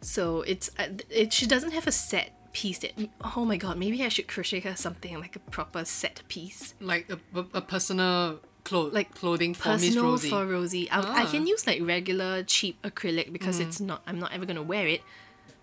So 0.00 0.42
it's 0.42 0.70
uh, 0.78 0.88
it. 1.10 1.32
She 1.32 1.46
doesn't 1.46 1.72
have 1.72 1.86
a 1.86 1.92
set 1.92 2.37
piece 2.60 2.78
that. 2.82 2.92
Oh 3.36 3.44
my 3.50 3.56
god, 3.64 3.74
maybe 3.84 3.98
I 4.08 4.10
should 4.14 4.28
crochet 4.34 4.60
her 4.66 4.74
something 4.86 5.12
like 5.24 5.34
a 5.36 5.42
proper 5.56 5.82
set 5.84 6.16
piece. 6.34 6.62
like 6.92 7.04
a, 7.16 7.18
a, 7.40 7.44
a 7.60 7.62
personal 7.74 8.18
clo- 8.68 8.90
Like 8.98 9.10
clothing 9.20 9.52
for 9.54 9.68
Miss 9.70 9.82
personal 9.86 10.04
Rosie. 10.10 10.30
for 10.32 10.42
Rosie. 10.54 10.86
I, 10.90 10.98
I 10.98 11.22
Ah. 11.22 11.26
Mm. 11.26 11.30
can 11.32 11.42
use 11.52 11.62
like 11.70 11.80
regular 11.94 12.32
cheap 12.54 12.74
acrylic 12.90 13.28
because 13.36 13.56
it's 13.64 13.80
not. 13.88 14.00
I'm 14.08 14.18
not 14.24 14.30
ever 14.36 14.46
gonna 14.50 14.68
wear 14.74 14.86
it. 14.96 15.02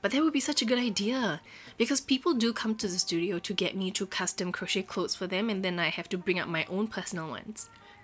But 0.01 0.11
that 0.11 0.21
would 0.23 0.33
be 0.33 0.45
such 0.51 0.61
a 0.61 0.65
good 0.71 0.77
idea 0.91 1.41
because 1.81 1.99
people 2.13 2.33
do 2.45 2.49
come 2.61 2.73
to 2.81 2.87
the 2.93 2.99
studio 3.07 3.33
to 3.47 3.53
get 3.63 3.71
me 3.81 3.87
to 3.97 4.03
custom 4.19 4.47
crochet 4.57 4.83
clothes 4.91 5.15
for 5.19 5.25
them, 5.33 5.49
and 5.51 5.59
then 5.65 5.75
I 5.87 5.89
have 5.97 6.07
to 6.13 6.17
bring 6.25 6.37
up 6.41 6.47
my 6.47 6.63
own 6.75 6.85
personal 6.97 7.27
ones. 7.37 7.57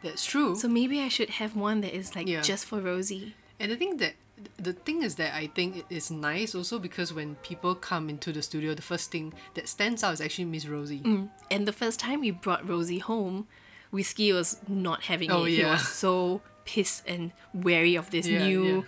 That's 0.03 0.25
true. 0.25 0.55
So 0.61 0.67
maybe 0.79 0.97
I 1.07 1.09
should 1.15 1.31
have 1.41 1.51
one 1.69 1.77
that 1.83 1.93
is 2.01 2.07
like 2.17 2.27
Yeah. 2.27 2.41
just 2.51 2.63
for 2.69 2.77
Rosie. 2.89 3.27
And 3.59 3.67
I 3.71 3.75
think 3.81 3.99
that 4.01 4.13
the 4.57 4.73
thing 4.73 5.03
is 5.03 5.15
that 5.15 5.33
I 5.35 5.47
think 5.47 5.77
it 5.77 5.85
is 5.89 6.11
nice 6.11 6.55
also 6.55 6.79
because 6.79 7.13
when 7.13 7.35
people 7.35 7.75
come 7.75 8.09
into 8.09 8.31
the 8.31 8.41
studio, 8.41 8.73
the 8.73 8.81
first 8.81 9.11
thing 9.11 9.33
that 9.55 9.67
stands 9.67 10.03
out 10.03 10.13
is 10.13 10.21
actually 10.21 10.45
Miss 10.45 10.65
Rosie. 10.67 11.01
And 11.49 11.67
the 11.67 11.73
first 11.73 11.99
time 11.99 12.21
we 12.21 12.31
brought 12.31 12.67
Rosie 12.67 12.99
home, 12.99 13.47
Whiskey 13.91 14.31
was 14.33 14.57
not 14.67 15.03
having 15.03 15.31
Oh, 15.31 15.43
it. 15.45 15.51
He 15.51 15.63
was 15.65 15.87
so 15.87 16.41
pissed 16.65 17.03
and 17.07 17.31
wary 17.53 17.95
of 17.95 18.09
this 18.11 18.27
Yeah, 18.27 18.45
new 18.47 18.63
yeah. 18.77 18.81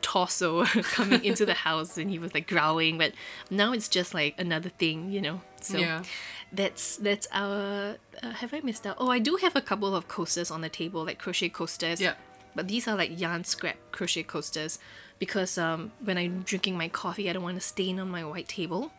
torso 0.00 0.64
coming 0.94 1.24
into 1.24 1.44
the 1.44 1.54
house 1.54 1.98
and 1.98 2.10
he 2.10 2.18
was 2.18 2.32
like 2.34 2.48
growling. 2.48 2.96
But 2.98 3.12
now 3.50 3.72
it's 3.72 3.88
just 3.88 4.14
like 4.14 4.34
another 4.38 4.68
thing, 4.70 5.10
you 5.12 5.20
know. 5.20 5.40
So 5.60 5.78
Yeah. 5.78 6.02
that's 6.52 6.96
that's 6.96 7.26
our 7.32 7.96
uh, 8.22 8.30
have 8.30 8.54
I 8.54 8.60
missed 8.60 8.86
out? 8.86 8.96
Oh, 8.98 9.10
I 9.10 9.18
do 9.18 9.36
have 9.36 9.56
a 9.56 9.60
couple 9.60 9.94
of 9.94 10.08
coasters 10.08 10.50
on 10.50 10.60
the 10.62 10.68
table, 10.68 11.04
like 11.04 11.18
crochet 11.18 11.48
coasters. 11.50 12.00
Yeah. 12.00 12.14
But 12.56 12.66
these 12.68 12.88
are 12.88 12.96
like 12.96 13.20
yarn 13.20 13.44
scrap 13.44 13.76
crochet 13.92 14.24
coasters 14.24 14.78
because 15.20 15.56
um, 15.58 15.92
when 16.02 16.18
I'm 16.18 16.42
drinking 16.42 16.76
my 16.76 16.88
coffee, 16.88 17.30
I 17.30 17.32
don't 17.34 17.42
want 17.44 17.56
to 17.60 17.66
stain 17.66 18.00
on 18.00 18.08
my 18.10 18.24
white 18.24 18.48
table. 18.48 18.90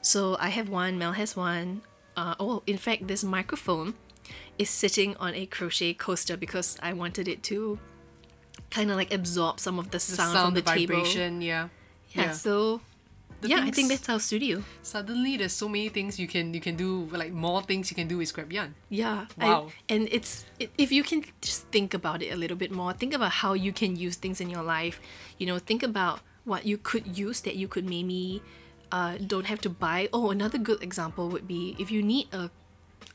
So 0.00 0.36
I 0.40 0.48
have 0.48 0.68
one, 0.68 0.98
Mel 0.98 1.12
has 1.12 1.36
one. 1.36 1.82
Uh, 2.16 2.34
oh, 2.40 2.62
in 2.66 2.76
fact, 2.78 3.06
this 3.08 3.22
microphone 3.22 3.94
is 4.58 4.68
sitting 4.70 5.16
on 5.18 5.34
a 5.34 5.46
crochet 5.46 5.94
coaster 5.94 6.36
because 6.36 6.76
I 6.82 6.92
wanted 6.92 7.28
it 7.28 7.42
to 7.44 7.78
kind 8.70 8.90
of 8.90 8.96
like 8.96 9.12
absorb 9.12 9.60
some 9.60 9.78
of 9.78 9.86
the 9.86 9.98
The 9.98 10.00
sound, 10.00 10.32
sound, 10.32 10.46
from 10.48 10.54
the, 10.54 10.62
the 10.62 10.70
table. 10.70 10.94
vibration, 10.96 11.40
yeah. 11.42 11.68
Yeah, 12.10 12.32
so 12.32 12.80
Yeah, 13.50 13.64
I 13.64 13.70
think 13.70 13.88
that's 13.88 14.08
our 14.08 14.20
studio. 14.20 14.62
Suddenly, 14.82 15.36
there's 15.36 15.52
so 15.52 15.68
many 15.68 15.88
things 15.88 16.18
you 16.18 16.26
can 16.28 16.52
you 16.54 16.60
can 16.60 16.76
do, 16.76 17.08
like 17.12 17.32
more 17.32 17.62
things 17.62 17.90
you 17.90 17.94
can 17.96 18.08
do 18.08 18.18
with 18.18 18.28
scrap 18.28 18.52
yarn. 18.52 18.74
Yeah. 18.88 19.26
I- 19.38 19.44
Wow. 19.48 19.70
and 19.88 20.08
it's 20.10 20.44
it, 20.58 20.70
if 20.78 20.92
you 20.92 21.02
can 21.02 21.24
just 21.40 21.66
think 21.72 21.94
about 21.94 22.22
it 22.22 22.32
a 22.32 22.36
little 22.36 22.56
bit 22.56 22.70
more, 22.70 22.92
think 22.92 23.14
about 23.14 23.32
how 23.32 23.52
you 23.54 23.72
can 23.72 23.96
use 23.96 24.16
things 24.16 24.40
in 24.40 24.48
your 24.50 24.62
life. 24.62 25.00
You 25.38 25.46
know, 25.46 25.58
think 25.58 25.82
about 25.82 26.20
what 26.44 26.66
you 26.66 26.76
could 26.78 27.18
use 27.18 27.40
that 27.42 27.54
you 27.56 27.68
could 27.68 27.88
maybe 27.88 28.42
uh, 28.90 29.16
don't 29.26 29.46
have 29.46 29.60
to 29.62 29.70
buy. 29.70 30.08
Oh, 30.12 30.30
another 30.30 30.58
good 30.58 30.82
example 30.82 31.28
would 31.30 31.46
be 31.48 31.76
if 31.78 31.90
you 31.90 32.02
need 32.02 32.28
a 32.32 32.50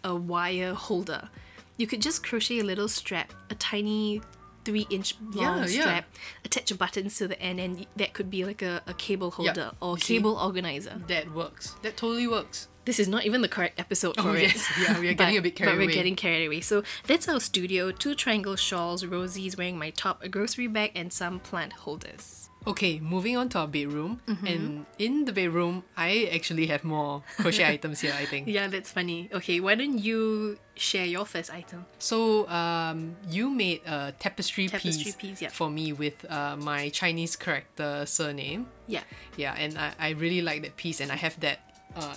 a 0.03 0.15
wire 0.15 0.73
holder, 0.73 1.30
you 1.78 1.88
could 1.88 2.01
just 2.01 2.23
crochet 2.23 2.59
a 2.59 2.63
little 2.63 2.88
strap, 2.88 3.34
a 3.49 3.55
tiny 3.55 4.21
three 4.68 4.86
inch 4.89 5.15
long 5.34 5.59
Yeah, 5.59 5.65
yeah. 5.68 5.82
strap, 5.82 6.05
attach 6.45 6.70
your 6.72 6.78
buttons 6.78 7.15
to 7.18 7.28
the 7.28 7.39
end, 7.41 7.59
and 7.59 7.88
that 7.95 8.13
could 8.13 8.30
be 8.30 8.43
like 8.45 8.61
a, 8.61 8.82
a 8.86 8.93
cable 8.93 9.32
holder 9.32 9.72
or 9.82 9.95
You 9.97 10.01
see? 10.01 10.13
cable 10.15 10.36
organizer. 10.38 10.95
That 11.07 11.26
works. 11.34 11.76
That 11.84 11.95
totally 11.97 12.28
works. 12.28 12.68
This 12.86 12.99
is 12.99 13.07
not 13.09 13.26
even 13.26 13.41
the 13.41 13.49
correct 13.49 13.80
episode 13.82 14.15
oh, 14.18 14.24
for 14.24 14.30
Oh, 14.30 14.34
it. 14.34 14.43
yes. 14.43 14.65
Yeah, 14.82 14.99
we 14.99 15.09
are 15.09 15.13
getting 15.22 15.38
a 15.38 15.41
bit 15.41 15.55
carried 15.57 15.72
away. 15.72 15.76
but 15.76 15.80
we're 15.80 15.84
away. 15.89 15.93
getting 15.93 16.15
carried 16.15 16.45
away. 16.47 16.61
So 16.61 16.84
that's 17.05 17.28
our 17.28 17.39
studio. 17.41 17.91
Two 17.91 18.15
triangle 18.15 18.55
shawls, 18.55 19.03
Rosie's 19.05 19.57
wearing 19.57 19.78
my 19.78 19.89
top, 19.89 20.24
a 20.24 20.30
grocery 20.30 20.68
bag, 20.68 20.91
and 20.95 21.11
some 21.11 21.39
plant 21.41 21.74
holders. 21.74 22.46
Okay, 22.68 22.99
moving 22.99 23.38
on 23.38 23.47
to 23.49 23.59
our 23.59 23.68
bedroom. 23.68 24.20
And 24.28 24.86
in 24.99 25.24
the 25.24 25.32
bedroom, 25.32 25.84
I 25.95 26.30
actually 26.34 26.68
have 26.68 26.84
more 26.84 27.24
crochet 27.38 27.65
items 27.76 28.01
here, 28.01 28.13
I 28.13 28.26
think. 28.26 28.47
Yeah, 28.47 28.68
that's 28.68 28.91
funny. 28.91 29.30
Okay, 29.34 29.61
why 29.61 29.76
don't 29.76 29.97
you 29.97 30.57
share 30.76 31.05
your 31.05 31.24
first 31.26 31.49
item? 31.53 31.86
So, 31.97 32.47
um, 32.49 33.15
you 33.30 33.49
made 33.49 33.82
a 33.86 34.11
tapestry, 34.20 34.68
Tapestry 34.68 35.03
piece, 35.05 35.15
piece, 35.15 35.41
yeah. 35.41 35.49
for 35.49 35.70
me 35.70 35.93
with 35.93 36.30
uh, 36.30 36.57
my 36.57 36.89
Chinese 36.89 37.38
character 37.38 38.03
surname. 38.05 38.68
Yeah. 38.88 39.03
Yeah, 39.38 39.55
and 39.57 39.78
I, 39.78 39.93
I 39.97 40.09
really 40.11 40.41
like 40.41 40.61
that 40.63 40.76
piece, 40.76 40.99
and 40.99 41.09
I 41.11 41.15
have 41.15 41.39
that. 41.39 41.59
Uh, 41.95 42.15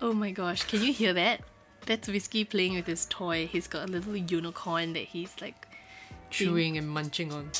Oh 0.00 0.12
my 0.12 0.32
gosh, 0.32 0.64
can 0.64 0.82
you 0.82 0.92
hear 0.92 1.12
that? 1.12 1.42
That's 1.86 2.08
Whiskey 2.08 2.44
playing 2.44 2.74
with 2.74 2.86
his 2.86 3.06
toy. 3.06 3.46
He's 3.46 3.68
got 3.68 3.88
a 3.88 3.92
little 3.92 4.16
unicorn 4.16 4.94
that 4.94 5.04
he's 5.04 5.40
like 5.40 5.68
chewing 6.28 6.76
and 6.76 6.88
munching 6.88 7.32
on. 7.32 7.50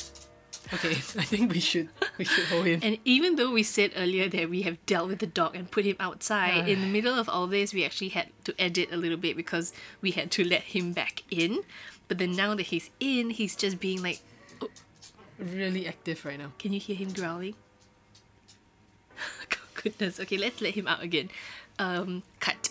Okay, 0.73 0.89
I 1.21 1.25
think 1.25 1.51
we 1.53 1.59
should 1.59 1.89
we 2.17 2.25
should 2.25 2.45
hold 2.45 2.65
him. 2.65 2.79
And 2.83 2.97
even 3.05 3.35
though 3.35 3.51
we 3.51 3.63
said 3.63 3.91
earlier 3.95 4.27
that 4.29 4.49
we 4.49 4.63
have 4.63 4.83
dealt 4.85 5.07
with 5.07 5.19
the 5.19 5.27
dog 5.27 5.55
and 5.55 5.69
put 5.69 5.85
him 5.85 5.95
outside, 5.99 6.67
in 6.67 6.81
the 6.81 6.87
middle 6.87 7.13
of 7.17 7.29
all 7.29 7.47
this, 7.47 7.73
we 7.73 7.85
actually 7.85 8.09
had 8.09 8.27
to 8.45 8.53
edit 8.59 8.89
a 8.91 8.97
little 8.97 9.17
bit 9.17 9.37
because 9.37 9.73
we 10.01 10.11
had 10.11 10.31
to 10.31 10.43
let 10.43 10.61
him 10.63 10.93
back 10.93 11.23
in. 11.29 11.59
But 12.07 12.17
then 12.17 12.35
now 12.35 12.55
that 12.55 12.63
he's 12.63 12.89
in, 12.99 13.29
he's 13.29 13.55
just 13.55 13.79
being 13.79 14.01
like, 14.03 14.19
oh, 14.61 14.69
Really 15.39 15.87
active 15.87 16.25
right 16.25 16.37
now. 16.37 16.51
can 16.59 16.73
you 16.73 16.79
hear 16.79 16.95
him 16.95 17.11
growling? 17.11 17.55
Goodness. 19.75 20.19
Okay, 20.19 20.37
let's 20.37 20.61
let 20.61 20.73
him 20.75 20.87
out 20.87 21.01
again. 21.01 21.29
Um, 21.79 22.23
cut. 22.39 22.69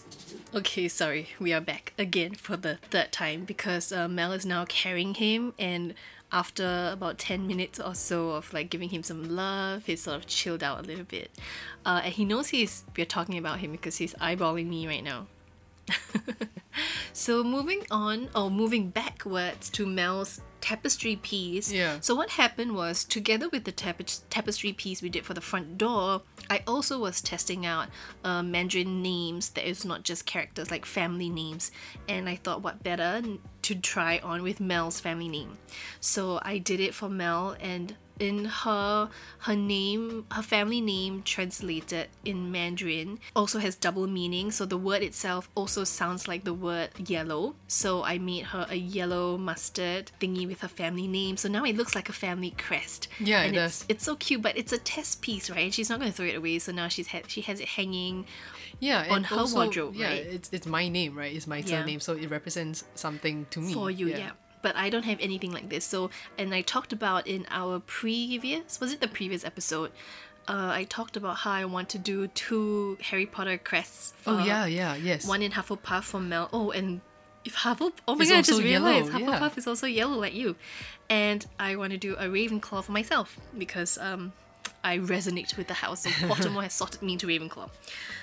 Okay, 0.55 0.89
sorry, 0.89 1.29
we 1.39 1.53
are 1.53 1.61
back 1.61 1.93
again 1.99 2.35
for 2.35 2.57
the 2.57 2.77
third 2.91 3.11
time 3.13 3.45
because 3.45 3.93
uh, 3.93 4.09
Mell 4.09 4.33
is 4.33 4.47
now 4.47 4.65
carrying 4.65 5.15
him, 5.15 5.53
and 5.59 5.95
after 6.33 6.91
about 6.93 7.19
10 7.19 7.47
minutes 7.47 7.79
or 7.79 7.95
so 7.95 8.31
of 8.31 8.53
like 8.53 8.71
giving 8.71 8.89
him 8.89 9.03
some 9.03 9.37
love, 9.37 9.85
he's 9.87 10.03
sort 10.03 10.17
of 10.17 10.27
chilled 10.27 10.63
out 10.63 10.81
a 10.81 10.83
little 10.83 11.05
bit. 11.05 11.31
Uh, 11.85 12.01
and 12.05 12.15
he 12.15 12.25
knows 12.25 12.49
he's 12.49 12.85
we're 12.97 13.05
talking 13.07 13.37
about 13.37 13.59
him 13.59 13.73
because 13.73 13.99
he's 13.99 14.15
eyeballing 14.15 14.69
me 14.69 14.87
right 14.87 15.05
now. 15.05 15.27
so 17.13 17.43
moving 17.43 17.85
on 17.91 18.29
or 18.35 18.51
moving 18.51 18.91
backwards 18.91 19.71
to 19.71 19.87
Mell's 19.87 20.41
tapestry 20.63 21.17
piece. 21.17 21.71
Yeah. 21.71 21.99
So 22.01 22.15
what 22.15 22.31
happened 22.31 22.75
was 22.75 23.05
together 23.05 23.49
with 23.51 23.65
the 23.65 23.73
tap- 23.73 24.01
tapestry 24.31 24.73
piece 24.73 25.03
we 25.03 25.11
did 25.11 25.27
for 25.27 25.35
the 25.35 25.41
front 25.41 25.77
door, 25.77 26.23
I 26.49 26.63
also 26.67 26.99
was 26.99 27.21
testing 27.21 27.67
out 27.67 27.89
uh, 28.25 28.43
Mandarin 28.43 29.03
names 29.03 29.51
that 29.51 29.69
is 29.69 29.85
not 29.85 30.05
just 30.05 30.25
characters 30.25 30.71
like 30.71 30.87
family 30.87 31.29
names, 31.29 31.73
and 32.09 32.29
I 32.29 32.37
thought 32.37 32.63
what 32.63 32.83
better 32.83 33.23
to 33.63 33.75
try 33.75 34.21
on 34.23 34.43
with 34.43 34.61
Mell's 34.61 35.01
family 35.01 35.29
name. 35.29 35.59
So 36.01 36.41
I 36.43 36.59
did 36.59 36.81
it 36.81 36.95
for 36.95 37.09
Mell 37.09 37.57
and 37.61 37.97
in 38.23 38.45
her 38.45 39.09
her 39.47 39.57
name 39.57 40.25
her 40.31 40.43
family 40.43 40.81
name 40.81 41.23
translated 41.23 42.07
in 42.25 42.53
mandarin 42.53 43.19
also 43.35 43.59
has 43.59 43.75
double 43.75 44.07
meaning 44.07 44.51
so 44.51 44.65
the 44.65 44.77
word 44.89 45.03
itself 45.03 45.49
also 45.55 45.83
sounds 45.85 46.29
like 46.29 46.45
the 46.45 46.55
word 46.55 46.91
yellow 47.15 47.55
so 47.67 48.03
i 48.05 48.17
made 48.19 48.45
her 48.53 48.65
a 48.71 48.77
yellow 48.77 49.37
mustard 49.37 50.11
thingy 50.21 50.47
with 50.47 50.61
her 50.61 50.69
family 50.69 51.09
name 51.09 51.37
so 51.37 51.49
now 51.49 51.65
it 51.65 51.77
looks 51.77 51.95
like 51.95 52.09
a 52.09 52.13
family 52.13 52.53
crest 52.67 53.09
Yeah, 53.19 53.43
it 53.43 53.47
and 53.49 53.57
it's, 53.57 53.79
does. 53.81 53.85
it's 53.89 54.05
so 54.05 54.15
cute 54.17 54.41
but 54.43 54.57
it's 54.57 54.73
a 54.73 54.79
test 54.79 55.21
piece 55.23 55.51
right 55.51 55.65
and 55.65 55.75
she's 55.75 55.91
not 55.91 55.99
going 55.99 56.11
to 56.13 56.17
throw 56.17 56.27
it 56.27 56.37
away 56.37 56.59
so 56.61 56.71
now 56.73 56.89
she's 56.89 57.09
had 57.09 57.29
she 57.31 57.41
has 57.43 57.59
it 57.61 57.69
hanging 57.79 58.25
Yeah, 58.81 59.07
On 59.15 59.23
her 59.25 59.37
also, 59.37 59.57
wardrobe, 59.57 59.95
yeah, 59.95 60.09
right? 60.09 60.27
it's 60.37 60.49
it's 60.57 60.67
my 60.67 60.89
name, 60.89 61.13
right? 61.17 61.33
It's 61.39 61.47
my 61.47 61.59
Yeah. 61.59 61.67
surname, 61.73 62.01
so 62.01 62.15
it 62.25 62.29
represents 62.39 62.83
something 62.97 63.47
to 63.55 63.61
me. 63.61 63.73
for 63.75 63.91
you 63.93 64.09
yeah. 64.09 64.31
But 64.63 64.77
i 64.77 64.89
don't 64.91 65.05
have 65.05 65.19
anything 65.21 65.53
like 65.53 65.69
this 65.69 65.85
so 65.85 66.11
and 66.39 66.55
i 66.55 66.63
talked 66.63 66.93
about 66.93 67.27
in 67.27 67.47
our 67.51 67.81
previous 67.81 68.81
was 68.81 68.93
it 68.93 69.01
the 69.01 69.09
previous 69.09 69.45
episode 69.45 69.91
uh, 70.49 70.71
i 70.73 70.85
talked 70.85 71.17
about 71.17 71.39
how 71.39 71.53
i 71.53 71.65
want 71.65 71.89
to 71.91 71.99
do 71.99 72.27
two 72.29 72.97
harry 73.01 73.27
potter 73.27 73.59
crests 73.59 74.13
for 74.19 74.31
Oh 74.31 74.45
yeah, 74.45 74.67
yeah, 74.67 74.95
yes. 74.95 75.27
one 75.27 75.43
in 75.43 75.53
hufflepuff 75.53 76.05
for 76.05 76.21
mell 76.21 76.49
oh 76.53 76.71
and 76.71 77.01
if 77.45 77.57
Hufflepuff, 77.57 77.93
oh 78.07 78.15
my 78.15 78.23
It's 78.23 78.31
god, 78.31 78.37
I 78.39 78.41
just 78.43 78.53
also 78.53 78.63
yellow, 78.63 78.87
realized 78.87 79.19
yeah. 79.19 79.27
Hufflepuff 79.27 79.59
is 79.59 79.67
also 79.67 79.87
yellow 79.89 80.17
like 80.17 80.33
you. 80.33 80.55
And 81.11 81.45
I 81.59 81.75
want 81.75 81.91
to 81.91 81.99
do 81.99 82.15
a 82.15 82.27
Ravenclaw 82.27 82.85
for 82.85 82.93
myself 82.93 83.37
because 83.59 83.99
um, 83.99 84.33
I 84.85 84.99
resonate 84.99 85.57
with 85.57 85.69
the 85.69 85.75
house. 85.75 86.03
So 86.03 86.11
Pottermore 86.11 86.63
has 86.69 86.73
sorted 86.75 87.03
me 87.03 87.13
into 87.13 87.27
Ravenclaw. 87.27 87.71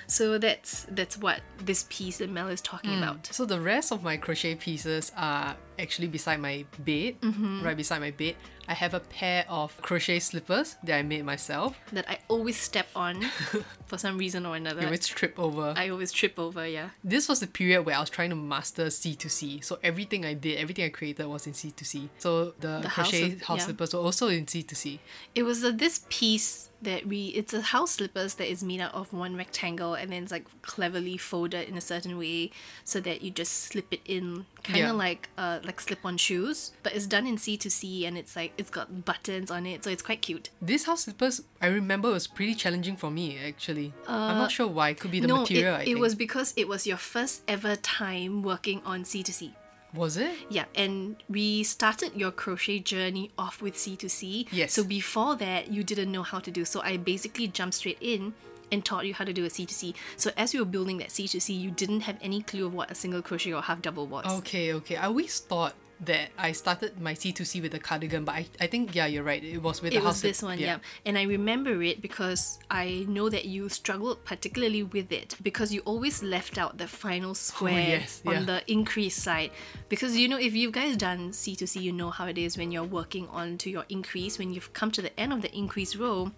So 0.06 0.38
that's 0.38 0.86
that's 0.90 1.16
what 1.16 1.40
this 1.64 1.86
piece 1.88 2.18
that 2.18 2.30
Mell 2.30 2.48
is 2.48 2.60
talking 2.60 2.98
about. 2.98 3.26
So 3.32 3.44
the 3.46 3.60
rest 3.60 3.92
of 3.92 4.02
my 4.02 4.16
crochet 4.16 4.54
pieces 4.56 5.12
are 5.16 5.56
actually 5.78 6.08
beside 6.08 6.40
my 6.40 6.64
bed, 6.78 7.20
Mm-hmm. 7.20 7.64
right 7.64 7.76
beside 7.76 8.00
my 8.00 8.10
bed. 8.10 8.34
I 8.70 8.74
have 8.74 8.94
a 8.94 9.00
pair 9.00 9.44
of 9.48 9.76
crochet 9.82 10.20
slippers 10.20 10.76
that 10.84 10.96
I 10.96 11.02
made 11.02 11.24
myself. 11.24 11.76
That 11.92 12.08
I 12.08 12.18
always 12.28 12.56
step 12.56 12.86
on 12.94 13.22
for 13.86 13.98
some 13.98 14.16
reason 14.16 14.46
or 14.46 14.54
another. 14.54 14.80
You 14.82 14.86
always 14.86 15.08
trip 15.08 15.36
over. 15.40 15.74
I 15.76 15.88
always 15.88 16.12
trip 16.12 16.38
over, 16.38 16.64
yeah. 16.66 16.90
this 17.02 17.28
was 17.28 17.40
the 17.40 17.48
period 17.48 17.82
where 17.82 17.96
I 17.96 18.00
was 18.00 18.10
trying 18.10 18.30
to 18.30 18.36
master 18.36 18.86
C2C. 18.86 19.64
So 19.64 19.80
everything 19.82 20.24
I 20.24 20.34
did, 20.34 20.58
everything 20.58 20.84
I 20.84 20.90
created 20.90 21.26
was 21.26 21.48
in 21.48 21.52
C2C. 21.52 22.10
So 22.18 22.54
the, 22.60 22.78
The 22.82 22.88
house 22.88 23.10
crochet 23.10 23.32
of- 23.32 23.42
house 23.42 23.58
yeah. 23.58 23.64
slippers 23.64 23.92
were 23.92 24.00
also 24.00 24.28
in 24.28 24.46
C2C. 24.46 25.00
It 25.34 25.42
was 25.42 25.64
uh, 25.64 25.72
this 25.74 26.04
piece 26.08 26.70
that 26.82 27.06
we 27.06 27.26
it's 27.36 27.52
a 27.52 27.60
house 27.60 27.92
slippers 27.92 28.34
that 28.36 28.50
is 28.50 28.62
made 28.62 28.80
out 28.80 28.94
of 28.94 29.12
one 29.12 29.36
rectangle 29.36 29.92
and 29.94 30.12
then 30.12 30.22
it's 30.22 30.32
like 30.32 30.46
cleverly 30.62 31.16
folded 31.18 31.68
in 31.68 31.76
a 31.76 31.80
certain 31.80 32.16
way 32.16 32.50
so 32.84 33.00
that 33.00 33.20
you 33.20 33.30
just 33.30 33.52
slip 33.52 33.92
it 33.92 34.00
in 34.06 34.46
kind 34.64 34.78
of 34.80 34.84
Yeah. 34.86 34.92
like 34.92 35.28
uh 35.38 35.58
like 35.64 35.80
slip 35.80 35.98
on 36.04 36.16
shoes 36.16 36.72
but 36.82 36.94
it's 36.94 37.06
done 37.06 37.26
in 37.26 37.36
C 37.38 37.56
to 37.58 37.70
C 37.70 38.06
and 38.06 38.16
it's 38.18 38.34
like 38.36 38.52
it's 38.58 38.70
got 38.70 39.04
buttons 39.04 39.50
on 39.50 39.66
it 39.66 39.84
so 39.84 39.90
it's 39.90 40.02
quite 40.02 40.22
cute 40.22 40.50
This 40.60 40.84
house 40.84 41.02
slippers, 41.04 41.42
I 41.60 41.66
remember, 41.66 42.10
was 42.10 42.26
pretty 42.26 42.54
challenging 42.54 42.96
for 42.96 43.10
me 43.10 43.38
actually. 43.46 43.92
I'm 44.08 44.38
not 44.38 44.50
sure 44.52 44.66
why. 44.68 44.90
It 44.90 45.00
could 45.00 45.10
be 45.10 45.20
the 45.20 45.26
Uh, 45.32 45.36
no 45.36 45.40
material. 45.42 45.76
it, 45.80 45.88
it 45.88 45.98
was 45.98 46.14
because 46.14 46.52
it 46.56 46.66
was 46.68 46.86
your 46.86 46.96
first 46.98 47.42
ever 47.48 47.76
time 47.76 48.42
working 48.42 48.80
on 48.84 49.04
C 49.04 49.22
to 49.22 49.32
C 49.32 49.54
Was 49.92 50.16
it? 50.16 50.34
Yeah, 50.48 50.66
and 50.76 51.16
we 51.28 51.64
started 51.64 52.14
your 52.14 52.30
crochet 52.30 52.78
journey 52.78 53.32
off 53.36 53.56
with 53.60 53.74
C2C. 53.74 54.46
Yes. 54.52 54.72
So 54.72 54.84
before 54.84 55.34
that, 55.44 55.62
you 55.74 55.82
didn't 55.82 56.12
know 56.12 56.22
how 56.22 56.38
to 56.46 56.50
do. 56.58 56.62
So 56.64 56.78
I 56.80 56.96
basically 56.96 57.48
jumped 57.48 57.74
straight 57.74 57.98
in 58.00 58.32
and 58.72 58.84
taught 58.84 59.06
you 59.06 59.14
how 59.14 59.24
to 59.24 59.32
do 59.32 59.44
a 59.44 59.48
C2C. 59.48 59.94
So 60.16 60.30
as 60.36 60.54
you 60.54 60.60
were 60.60 60.66
building 60.66 60.98
that 60.98 61.08
C2C, 61.08 61.58
you 61.58 61.70
didn't 61.70 62.00
have 62.02 62.16
any 62.22 62.42
clue 62.42 62.66
of 62.66 62.74
what 62.74 62.90
a 62.90 62.94
single 62.94 63.22
crochet 63.22 63.52
or 63.52 63.62
half 63.62 63.82
double 63.82 64.06
was. 64.06 64.26
Okay, 64.38 64.72
okay. 64.74 64.96
I 64.96 65.06
always 65.06 65.38
thought 65.40 65.74
that 66.02 66.30
I 66.38 66.52
started 66.52 66.98
my 66.98 67.12
C2C 67.12 67.60
with 67.60 67.72
the 67.72 67.78
cardigan, 67.78 68.24
but 68.24 68.34
I, 68.34 68.46
I 68.58 68.66
think 68.68 68.94
yeah, 68.94 69.04
you're 69.04 69.22
right. 69.22 69.42
It 69.44 69.58
was 69.62 69.82
with 69.82 69.92
It 69.92 69.96
the 69.96 70.00
was 70.00 70.16
house 70.16 70.22
this 70.22 70.38
slip- 70.38 70.52
one, 70.52 70.58
yeah. 70.58 70.78
And 71.04 71.18
I 71.18 71.24
remember 71.24 71.82
it 71.82 72.00
because 72.00 72.58
I 72.70 73.04
know 73.06 73.28
that 73.28 73.44
you 73.44 73.68
struggled 73.68 74.24
particularly 74.24 74.82
with 74.82 75.12
it 75.12 75.36
because 75.42 75.74
you 75.74 75.80
always 75.80 76.22
left 76.22 76.56
out 76.56 76.78
the 76.78 76.88
final 76.88 77.32
oh, 77.32 77.34
square 77.34 77.74
Oh, 77.74 77.76
yes, 77.76 78.22
on 78.26 78.32
yeah. 78.32 78.40
the 78.44 78.72
increase 78.72 79.14
side. 79.16 79.50
Because 79.90 80.16
you 80.16 80.26
know, 80.26 80.38
if 80.38 80.54
you 80.54 80.70
guys 80.70 80.96
done 80.96 81.32
C2C, 81.32 81.82
you 81.82 81.92
know 81.92 82.08
how 82.08 82.26
it 82.26 82.38
is 82.38 82.56
when 82.56 82.72
you're 82.72 82.82
working 82.84 83.28
on 83.28 83.58
to 83.58 83.68
your 83.70 83.84
increase. 83.90 84.38
When 84.38 84.54
you've 84.54 84.72
come 84.72 84.90
to 84.92 85.02
the 85.02 85.18
end 85.20 85.34
of 85.34 85.42
the 85.42 85.54
increase 85.54 85.96
row, 85.96 86.32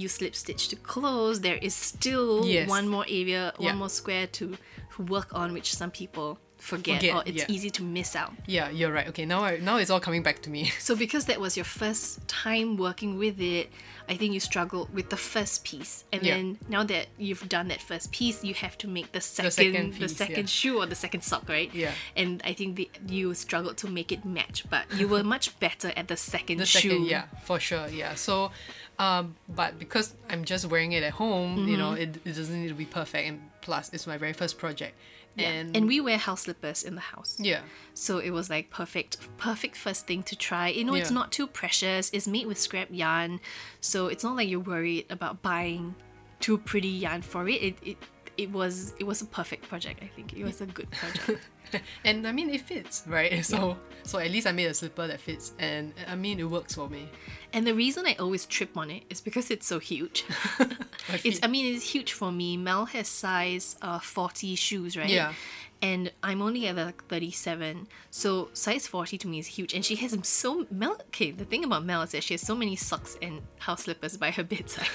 you 0.00 0.08
slip 0.08 0.34
stitch 0.34 0.68
to 0.68 0.76
close. 0.76 1.40
There 1.40 1.56
is 1.68 1.74
still 1.74 2.46
Yes. 2.46 2.68
one 2.68 2.86
more 2.88 3.04
area, 3.08 3.42
Yeah. 3.58 3.66
one 3.70 3.78
more 3.78 3.88
square 4.00 4.26
to, 4.38 4.56
work 5.16 5.28
on, 5.32 5.54
which 5.54 5.74
some 5.74 5.90
people 5.90 6.38
forget, 6.58 6.96
Forget, 7.00 7.14
or 7.16 7.22
it's 7.24 7.38
yeah. 7.38 7.54
easy 7.54 7.70
to 7.70 7.82
miss 7.82 8.14
out. 8.14 8.32
Yeah, 8.46 8.68
you're 8.68 8.92
right. 8.92 9.08
Okay, 9.08 9.24
now 9.24 9.40
I, 9.42 9.56
now 9.56 9.76
it's 9.78 9.88
all 9.88 9.98
coming 10.08 10.22
back 10.22 10.42
to 10.42 10.50
me. 10.50 10.62
So 10.78 10.94
because 10.94 11.24
that 11.24 11.40
was 11.40 11.56
your 11.56 11.64
first 11.64 12.28
time 12.28 12.76
working 12.76 13.16
with 13.16 13.40
it, 13.40 13.70
I 14.10 14.16
think 14.18 14.34
you 14.34 14.40
struggled 14.40 14.92
with 14.92 15.08
the 15.08 15.16
first 15.16 15.64
piece. 15.64 16.04
And 16.12 16.22
Yeah. 16.22 16.34
then 16.36 16.58
now 16.68 16.82
that 16.84 17.06
you've 17.16 17.48
done 17.48 17.68
that 17.68 17.80
first 17.80 18.12
piece, 18.12 18.44
you 18.44 18.52
have 18.64 18.76
to 18.82 18.86
make 18.88 19.12
the 19.12 19.22
second 19.22 19.94
the 19.94 20.08
second 20.08 20.08
second, 20.10 20.36
yeah. 20.36 20.46
shoe 20.60 20.76
or 20.82 20.86
the 20.86 20.94
second 21.04 21.22
sock, 21.22 21.48
right? 21.48 21.70
Yeah. 21.72 21.92
And 22.14 22.42
I 22.44 22.52
think 22.52 22.76
the, 22.76 22.90
you 23.08 23.32
struggled 23.32 23.76
to 23.78 23.88
make 23.88 24.12
it 24.12 24.22
match, 24.26 24.58
but 24.68 24.84
you 24.98 25.08
were 25.08 25.24
much 25.36 25.58
better 25.60 25.92
at 25.96 26.08
the 26.08 26.16
second 26.18 26.58
the 26.58 26.66
shoe. 26.66 26.90
second 26.90 27.04
yeah 27.06 27.24
for 27.44 27.58
sure 27.58 27.86
yeah 27.88 28.14
so 28.26 28.50
um 29.04 29.24
but 29.60 29.70
because 29.84 30.06
i'm 30.30 30.44
just 30.52 30.64
wearing 30.72 30.92
it 30.98 31.02
at 31.10 31.14
home 31.22 31.50
you 31.70 31.76
know 31.82 31.92
Mm-hmm. 31.92 32.02
it, 32.26 32.28
it 32.28 32.34
doesn't 32.38 32.58
need 32.62 32.68
to 32.68 32.80
be 32.84 32.90
perfect 33.00 33.24
and 33.28 33.36
plus 33.66 33.84
it's 33.94 34.06
my 34.12 34.18
very 34.24 34.34
first 34.40 34.54
project 34.64 34.94
and 35.38 35.76
And 35.76 35.86
we 35.92 36.00
wear 36.06 36.18
house 36.28 36.42
slippers 36.46 36.80
in 36.88 36.94
the 37.00 37.06
house. 37.14 37.32
yeah 37.50 37.60
So 37.94 38.12
it 38.18 38.32
was 38.38 38.46
like 38.54 38.66
perfect, 38.80 39.12
perfect 39.48 39.74
first 39.86 40.02
thing 40.08 40.22
to 40.30 40.34
try. 40.48 40.66
You 40.78 40.84
know, 40.84 40.94
it's 41.00 41.12
not 41.20 41.30
too 41.38 41.46
precious. 41.46 42.10
It's 42.16 42.26
made 42.36 42.46
with 42.50 42.58
scrap 42.66 42.88
yarn, 42.90 43.32
so 43.80 43.98
it's 44.12 44.24
not 44.26 44.34
like 44.38 44.48
you're 44.52 44.66
worried 44.74 45.06
about 45.16 45.34
buying 45.40 45.94
too 46.44 46.58
pretty 46.70 46.88
yarn 47.04 47.22
for 47.22 47.42
it. 47.48 47.60
It 47.68 47.76
it, 47.90 47.98
it 48.42 48.50
was 48.50 48.94
it 48.98 49.04
was 49.04 49.22
a 49.22 49.26
perfect 49.26 49.68
project. 49.68 50.02
I 50.02 50.06
think 50.06 50.32
it 50.32 50.44
was 50.44 50.60
a 50.60 50.66
good 50.66 50.90
project. 50.90 51.48
and 52.04 52.26
i 52.26 52.32
mean 52.32 52.50
it 52.50 52.62
fits 52.62 53.04
right 53.06 53.44
so 53.52 53.76
so 54.02 54.18
at 54.18 54.28
least 54.28 54.44
i 54.44 54.50
made 54.50 54.66
a 54.66 54.74
slipper 54.74 55.06
that 55.06 55.20
fits 55.20 55.52
and 55.60 55.92
i 56.08 56.16
mean 56.16 56.40
it 56.40 56.50
works 56.50 56.74
for 56.74 56.88
me 56.88 57.08
and 57.52 57.66
the 57.66 57.74
reason 57.74 58.06
I 58.06 58.14
always 58.18 58.46
trip 58.46 58.76
on 58.76 58.90
it 58.90 59.02
is 59.10 59.20
because 59.20 59.50
it's 59.50 59.66
so 59.66 59.78
huge. 59.78 60.24
It's 61.24 61.40
I 61.42 61.48
mean 61.48 61.74
it's 61.74 61.90
huge 61.90 62.12
for 62.12 62.30
me. 62.30 62.56
Mell 62.56 62.84
has 62.86 63.08
size 63.08 63.76
uh, 63.82 63.98
forty 63.98 64.54
shoes, 64.54 64.96
right? 64.96 65.08
Yeah. 65.08 65.32
And 65.82 66.12
I'm 66.22 66.42
only 66.42 66.68
at 66.68 66.76
like 66.76 67.06
37. 67.06 67.88
So 68.10 68.50
size 68.52 68.86
40 68.86 69.16
to 69.16 69.28
me 69.28 69.38
is 69.38 69.46
huge. 69.46 69.72
And 69.72 69.82
she 69.82 69.96
has 69.96 70.16
so 70.28 70.66
Mell 70.70 70.98
okay, 71.08 71.30
the 71.32 71.44
thing 71.44 71.64
about 71.64 71.84
Mell 71.84 72.02
is 72.02 72.12
that 72.12 72.22
she 72.22 72.34
has 72.34 72.42
so 72.42 72.54
many 72.54 72.76
socks 72.76 73.16
and 73.20 73.40
house 73.58 73.84
slippers 73.84 74.16
by 74.16 74.30
her 74.30 74.44
bedside. 74.44 74.86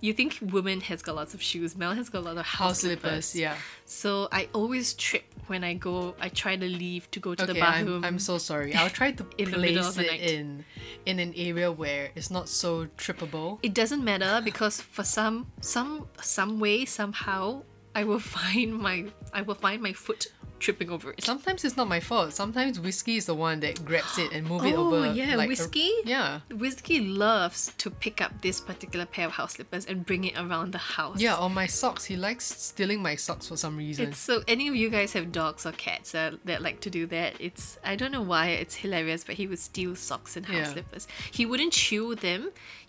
You 0.00 0.12
think 0.12 0.38
woman 0.40 0.80
has 0.82 1.02
got 1.02 1.16
lots 1.16 1.34
of 1.34 1.42
shoes. 1.42 1.76
Mell 1.76 1.94
has 1.94 2.08
got 2.08 2.20
a 2.20 2.26
lot 2.26 2.36
of 2.38 2.46
house, 2.46 2.58
house 2.58 2.80
slippers 2.80 3.34
yeah 3.34 3.56
So 3.84 4.28
I 4.30 4.48
always 4.52 4.94
trip 4.94 5.24
when 5.46 5.64
I 5.64 5.74
go 5.74 6.14
I 6.20 6.28
try 6.28 6.56
to 6.56 6.66
leave 6.66 7.10
to 7.10 7.20
go 7.20 7.34
to 7.34 7.46
the 7.46 7.54
bathroom. 7.54 8.04
I'm, 8.04 8.14
I'm 8.14 8.18
so 8.18 8.38
sorry 8.38 8.74
i'll 8.74 8.90
try 8.90 9.12
to 9.12 9.26
In 9.38 9.50
the 9.50 9.56
place 9.56 9.86
of 9.86 9.94
the 9.94 10.04
it 10.04 10.10
night. 10.10 10.20
in 10.20 10.64
in 11.06 11.18
an 11.18 11.32
area 11.36 11.72
where 11.72 12.10
it's 12.14 12.30
not 12.30 12.48
so 12.48 12.86
trippable 12.96 13.58
it 13.62 13.74
doesn't 13.74 14.04
matter 14.04 14.40
because 14.44 14.80
for 14.80 15.04
some 15.04 15.46
some 15.60 16.06
some 16.20 16.60
way 16.60 16.84
somehow 16.84 17.62
I 17.98 18.04
will 18.04 18.24
find 18.38 18.70
my 18.88 18.96
I 19.38 19.40
will 19.46 19.54
find 19.66 19.78
my 19.88 19.92
foot 20.06 20.22
tripping 20.66 20.90
over 20.90 21.08
it. 21.12 21.22
sometimes 21.32 21.60
it's 21.66 21.76
not 21.80 21.86
my 21.96 22.00
fault 22.10 22.32
sometimes 22.42 22.74
whiskey 22.86 23.14
is 23.20 23.26
the 23.30 23.34
one 23.48 23.60
that 23.64 23.76
grabs 23.88 24.16
it 24.24 24.30
and 24.36 24.42
move 24.52 24.64
it 24.70 24.74
Oh, 24.74 24.86
over 24.86 25.12
yeah, 25.20 25.36
like 25.36 25.46
a- 25.46 25.52
Whiskey? 25.54 25.90
yeah 26.14 26.40
Whiskey 26.64 26.98
loves 27.26 27.60
to 27.82 27.86
pick 28.04 28.16
up 28.24 28.32
this 28.46 28.58
particular 28.70 29.06
pair 29.14 29.26
of 29.28 29.32
house 29.40 29.52
slippers 29.54 29.84
and 29.90 29.96
bring 30.04 30.22
it 30.30 30.34
around 30.42 30.68
the 30.72 30.84
house. 30.96 31.20
Yeah, 31.26 31.36
or 31.42 31.48
my 31.48 31.66
socks. 31.80 32.02
He 32.12 32.16
likes 32.28 32.44
stealing 32.70 33.00
my 33.08 33.14
socks 33.26 33.46
for 33.50 33.56
some 33.64 33.74
reason. 33.84 34.08
It's 34.08 34.18
so 34.30 34.34
any 34.54 34.66
of 34.70 34.74
you 34.82 34.88
guys 34.90 35.12
have 35.12 35.26
dogs 35.30 35.62
or 35.68 35.72
cats 35.86 36.08
that, 36.16 36.30
that 36.48 36.60
like 36.66 36.78
to 36.86 36.90
do 36.98 37.02
that. 37.16 37.30
It's 37.46 37.78
I 37.84 37.94
don't 38.00 38.10
know 38.16 38.26
why 38.32 38.44
it's 38.62 38.74
hilarious, 38.84 39.22
but 39.28 39.36
he 39.40 39.46
would 39.50 39.60
steal 39.70 39.94
socks 39.94 40.36
and 40.36 40.44
house 40.46 40.56
Yeah. 40.66 40.72
slippers. 40.72 41.04
He 41.38 41.46
wouldn't 41.46 41.72
chew 41.72 42.16
them. 42.16 42.42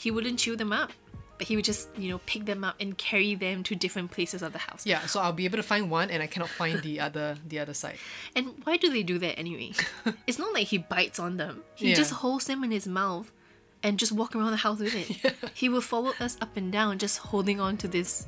He 0.03 0.09
wouldn't 0.15 0.39
chew 0.43 0.55
them 0.55 0.71
up, 0.81 0.91
but 1.39 1.47
he 1.47 1.55
would 1.55 1.65
just 1.65 1.89
you 1.97 2.09
know 2.09 2.19
pick 2.27 2.45
them 2.45 2.63
up 2.63 2.75
and 2.79 2.95
carry 2.97 3.33
them 3.33 3.63
to 3.63 3.73
different 3.75 4.11
places 4.11 4.41
of 4.43 4.51
the 4.53 4.59
house. 4.59 4.85
yeah, 4.85 4.99
so 5.07 5.19
I'll 5.19 5.33
be 5.33 5.45
able 5.45 5.57
to 5.57 5.63
find 5.63 5.89
one 5.89 6.11
and 6.11 6.21
I 6.21 6.27
cannot 6.27 6.49
find 6.49 6.81
the 6.83 6.99
other 7.07 7.37
the 7.47 7.57
other 7.57 7.73
side. 7.73 7.97
And 8.35 8.61
why 8.65 8.77
do 8.77 8.91
they 8.91 9.01
do 9.03 9.17
that 9.19 9.39
anyway? 9.39 9.71
it's 10.27 10.37
not 10.37 10.53
like 10.53 10.67
he 10.67 10.77
bites 10.77 11.17
on 11.17 11.37
them. 11.37 11.63
He 11.75 11.89
Yeah. 11.89 11.95
just 11.95 12.11
holds 12.11 12.45
them 12.45 12.63
in 12.63 12.71
his 12.71 12.85
mouth 12.85 13.31
and 13.83 13.97
just 13.99 14.11
walk 14.11 14.35
around 14.35 14.51
the 14.51 14.57
house 14.57 14.79
with 14.79 14.93
it. 14.95 15.35
He 15.53 15.69
will 15.69 15.81
follow 15.81 16.11
us 16.19 16.37
up 16.41 16.55
and 16.57 16.71
down 16.71 16.97
just 16.99 17.17
holding 17.31 17.59
on 17.59 17.77
to 17.77 17.87
this 17.87 18.27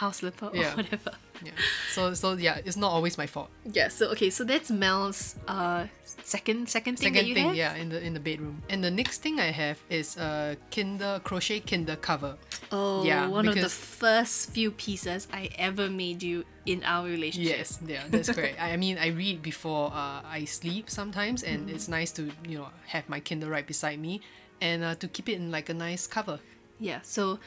house 0.00 0.18
slipper 0.18 0.46
or 0.46 0.56
Yeah. 0.56 0.74
whatever. 0.76 1.12
Yeah. 1.44 1.52
So 1.94 2.14
so 2.14 2.34
yeah, 2.34 2.60
it's 2.64 2.76
not 2.76 2.90
always 2.92 3.18
my 3.18 3.26
fault. 3.26 3.48
Yeah, 3.64 3.88
so 3.88 4.10
okay, 4.12 4.30
so 4.30 4.44
that's 4.44 4.70
Mell's 4.70 5.34
uh 5.48 5.86
second 6.04 6.68
second 6.68 6.98
thing 6.98 7.12
that 7.14 7.18
Second 7.20 7.34
thing, 7.34 7.46
have. 7.48 7.56
yeah, 7.56 7.74
in 7.82 7.88
the 7.88 7.98
in 8.00 8.14
the 8.14 8.20
bedroom. 8.20 8.62
And 8.70 8.78
the 8.84 8.90
next 8.90 9.22
thing 9.22 9.40
I 9.40 9.50
have 9.50 9.78
is 9.90 10.16
a 10.16 10.56
Kindle 10.70 11.18
crochet 11.20 11.60
Kindle 11.60 11.96
cover. 11.96 12.36
Oh, 12.70 13.02
Yeah, 13.04 13.26
one 13.26 13.48
of 13.48 13.54
the 13.56 13.68
first 13.68 14.50
few 14.54 14.70
pieces 14.70 15.26
I 15.32 15.48
ever 15.58 15.90
made 15.90 16.22
you 16.22 16.44
in 16.64 16.84
our 16.84 17.06
relationship. 17.10 17.58
Yes, 17.58 17.80
yeah, 17.84 18.04
that's 18.08 18.30
correct. 18.30 18.56
I 18.62 18.76
mean, 18.76 18.96
I 18.98 19.08
read 19.08 19.42
before 19.42 19.90
uh, 19.92 20.22
I 20.38 20.44
sleep 20.46 20.88
sometimes, 20.90 21.42
and 21.42 21.58
Mm-hmm. 21.66 21.74
it's 21.74 21.88
nice 21.88 22.12
to 22.12 22.22
you 22.46 22.58
know 22.58 22.68
have 22.94 23.08
my 23.08 23.18
Kindle 23.20 23.50
right 23.50 23.66
beside 23.66 23.98
me, 23.98 24.20
and 24.62 24.82
uh, 24.84 24.94
to 24.94 25.08
keep 25.08 25.28
it 25.28 25.34
in 25.34 25.50
like 25.50 25.68
a 25.68 25.74
nice 25.74 26.06
cover. 26.06 26.38
Yeah, 26.78 27.00
so 27.02 27.38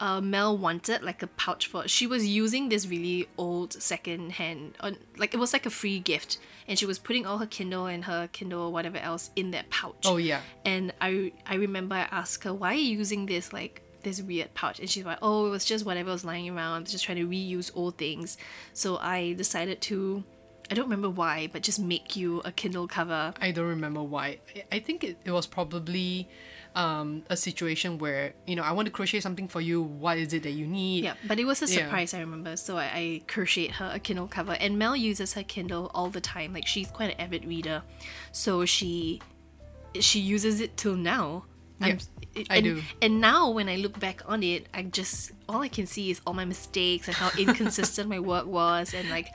uh, 0.00 0.20
Mell 0.20 0.58
wanted 0.58 1.02
like 1.02 1.22
a 1.22 1.28
pouch 1.28 1.66
for. 1.66 1.86
She 1.86 2.06
was 2.06 2.26
using 2.26 2.68
this 2.70 2.88
really 2.88 3.28
old 3.38 3.74
second 3.74 4.32
hand, 4.32 4.74
uh, 4.80 4.92
like 5.16 5.34
it 5.34 5.36
was 5.36 5.52
like 5.52 5.66
a 5.66 5.70
free 5.70 6.00
gift, 6.00 6.38
and 6.66 6.78
she 6.78 6.86
was 6.86 6.98
putting 6.98 7.24
all 7.24 7.38
her 7.38 7.46
Kindle 7.46 7.86
and 7.86 8.06
her 8.06 8.28
Kindle 8.32 8.62
or 8.62 8.72
whatever 8.72 8.98
else 8.98 9.30
in 9.36 9.52
that 9.52 9.70
pouch. 9.70 10.04
Oh 10.04 10.16
yeah, 10.16 10.40
And 10.64 10.92
I 11.00 11.32
I 11.46 11.54
remember 11.54 11.94
I 11.94 12.08
asked 12.10 12.42
her 12.44 12.52
why 12.52 12.72
are 12.72 12.74
you 12.74 12.98
using 12.98 13.26
this 13.26 13.52
like 13.52 13.82
this 14.02 14.20
weird 14.20 14.52
pouch, 14.54 14.80
and 14.80 14.90
she's 14.90 15.04
like, 15.04 15.18
oh, 15.22 15.46
it 15.46 15.50
was 15.50 15.64
just 15.64 15.86
whatever 15.86 16.10
was 16.10 16.24
lying 16.24 16.50
around, 16.50 16.88
just 16.88 17.04
trying 17.04 17.18
to 17.18 17.26
reuse 17.28 17.70
old 17.74 17.96
things. 17.98 18.36
So 18.72 18.96
I 18.96 19.34
decided 19.34 19.80
to. 19.82 20.24
I 20.70 20.74
don't 20.74 20.86
remember 20.86 21.10
why, 21.10 21.50
but 21.52 21.62
just 21.62 21.78
make 21.78 22.16
you 22.16 22.40
a 22.44 22.52
Kindle 22.52 22.88
cover. 22.88 23.34
I 23.40 23.50
don't 23.50 23.68
remember 23.68 24.02
why. 24.02 24.38
I, 24.56 24.76
I 24.76 24.78
think 24.78 25.04
it, 25.04 25.18
it 25.24 25.30
was 25.30 25.46
probably 25.46 26.28
um, 26.74 27.22
a 27.28 27.36
situation 27.36 27.98
where 27.98 28.34
you 28.46 28.56
know 28.56 28.62
I 28.62 28.72
want 28.72 28.86
to 28.86 28.92
crochet 28.92 29.20
something 29.20 29.48
for 29.48 29.60
you. 29.60 29.82
What 29.82 30.18
is 30.18 30.32
it 30.32 30.42
that 30.44 30.52
you 30.52 30.66
need? 30.66 31.04
Yeah, 31.04 31.14
but 31.26 31.38
it 31.38 31.44
was 31.44 31.62
a 31.62 31.66
Yeah. 31.66 31.84
surprise, 31.84 32.14
I 32.14 32.20
remember. 32.20 32.56
So 32.56 32.76
I, 32.76 32.84
I 32.84 33.22
crocheted 33.28 33.72
her 33.72 33.90
a 33.94 33.98
Kindle 33.98 34.26
cover. 34.28 34.52
And 34.58 34.78
Mell 34.78 34.96
uses 34.96 35.34
her 35.34 35.42
Kindle 35.42 35.90
all 35.94 36.08
the 36.10 36.20
time. 36.20 36.52
Like 36.52 36.66
she's 36.66 36.90
quite 36.90 37.10
an 37.14 37.20
avid 37.20 37.44
reader. 37.44 37.82
So 38.32 38.64
she 38.64 39.20
she 40.00 40.20
uses 40.20 40.60
it 40.60 40.76
till 40.76 40.96
now. 40.96 41.44
Yeah, 41.80 41.98
I 42.48 42.56
and, 42.58 42.64
do. 42.64 42.82
And 43.02 43.20
now 43.20 43.50
when 43.50 43.68
I 43.68 43.76
look 43.76 43.98
back 43.98 44.22
on 44.26 44.42
it, 44.42 44.66
I 44.72 44.84
just 44.84 45.32
all 45.48 45.62
I 45.62 45.68
can 45.68 45.86
see 45.86 46.10
is 46.10 46.20
all 46.26 46.32
my 46.32 46.44
mistakes 46.44 47.08
and 47.08 47.16
how 47.16 47.30
inconsistent 47.38 48.08
my 48.08 48.20
work 48.20 48.46
was 48.46 48.94
and 48.94 49.10
like 49.10 49.28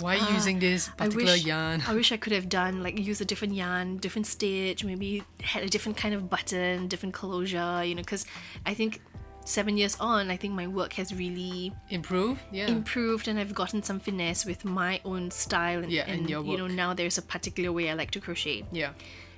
Why 0.00 0.16
you 0.16 0.22
ah, 0.24 0.34
using 0.34 0.58
this 0.58 0.88
I 0.98 1.04
particular 1.04 1.32
wish 1.32 1.46
yarn? 1.46 1.82
I 1.86 1.94
wish 1.94 2.12
I 2.12 2.16
could 2.16 2.32
have 2.32 2.48
done 2.48 2.82
like 2.82 2.98
use 2.98 3.20
a 3.20 3.24
different 3.24 3.54
yarn, 3.54 3.98
different 3.98 4.26
stitch, 4.26 4.84
maybe 4.84 5.22
had 5.42 5.62
a 5.62 5.68
different 5.68 5.96
kind 5.96 6.14
of 6.14 6.28
button, 6.28 6.88
different 6.88 7.14
closure, 7.14 7.84
you 7.84 7.94
know, 7.94 8.02
because 8.02 8.24
I 8.66 8.74
think 8.74 9.00
seven 9.44 9.76
years 9.76 9.96
on, 10.00 10.30
I 10.30 10.36
think 10.36 10.54
my 10.54 10.66
work 10.66 10.92
has 10.94 11.14
really 11.14 11.72
improved. 11.90 12.40
Yeah. 12.52 12.68
improved 12.68 13.28
and 13.28 13.38
I've 13.38 13.54
gotten 13.54 13.82
some 13.82 14.00
finesse 14.00 14.44
with 14.46 14.64
my 14.64 15.00
own 15.04 15.30
style 15.30 15.82
and, 15.82 15.90
Yeah, 15.90 16.02
and 16.02 16.20
and 16.20 16.30
your 16.30 16.44
you 16.44 16.56
know 16.56 16.66
now 16.66 16.94
there's 16.94 17.18
a 17.18 17.22
particular 17.22 17.72
way 17.72 17.90
I 17.90 17.94
like 17.94 18.10
to 18.12 18.20
crochet 18.20 18.64
yeah. 18.72 18.90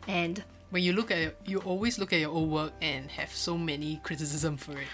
and 0.07 0.43
When 0.71 0.83
you 0.83 0.93
look 0.93 1.11
at 1.11 1.19
it, 1.19 1.39
you 1.47 1.61
always 1.61 1.99
look 1.99 2.13
at 2.13 2.19
your 2.19 2.33
own 2.33 2.51
work 2.51 2.73
and 2.83 3.11
have 3.13 3.31
so 3.31 3.57
many 3.57 4.01
criticism 4.03 4.57
for 4.57 4.73
it. 4.73 4.89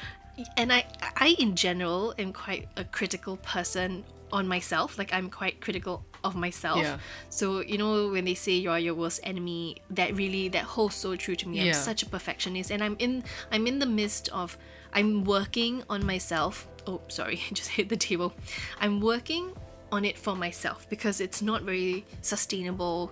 And 0.57 0.73
I 0.73 0.85
I 1.17 1.37
in 1.39 1.57
general 1.57 2.15
am 2.19 2.33
quite 2.33 2.69
a 2.77 2.85
critical 2.85 3.37
person 3.39 4.05
on 4.33 4.47
myself 4.47 4.97
like 4.99 5.13
I'm 5.13 5.29
quite 5.31 5.61
critical 5.61 6.05
of 6.23 6.37
myself. 6.37 6.79
Yeah. 6.79 6.99
so 7.31 7.61
you 7.61 7.79
know 7.79 8.09
when 8.09 8.25
they 8.25 8.35
say 8.35 8.53
you're 8.53 8.79
your 8.79 8.95
worst 8.95 9.21
enemy 9.23 9.77
that 9.91 10.15
really 10.17 10.49
that 10.49 10.65
holds 10.65 10.95
so 10.95 11.17
true 11.17 11.37
to 11.37 11.49
me. 11.49 11.69
I'm 11.69 11.75
such 11.75 12.03
a 12.03 12.07
perfectionist 12.07 12.71
and 12.71 12.83
I'm 12.83 12.97
in 12.99 13.25
I'm 13.51 13.67
in 13.67 13.79
the 13.79 13.87
midst 13.87 14.29
of 14.31 14.57
I'm 14.93 15.25
working 15.25 15.83
on 15.89 16.05
myself. 16.05 16.69
Oh 16.87 17.01
sorry 17.09 17.41
just 17.53 17.71
hit 17.71 17.89
the 17.89 17.97
table. 17.97 18.33
I'm 18.81 19.01
working 19.01 19.53
on 19.93 20.05
it 20.05 20.17
for 20.17 20.37
myself 20.37 20.89
because 20.89 21.21
it's 21.21 21.43
not 21.43 21.63
very 21.63 22.05
sustainable 22.23 23.11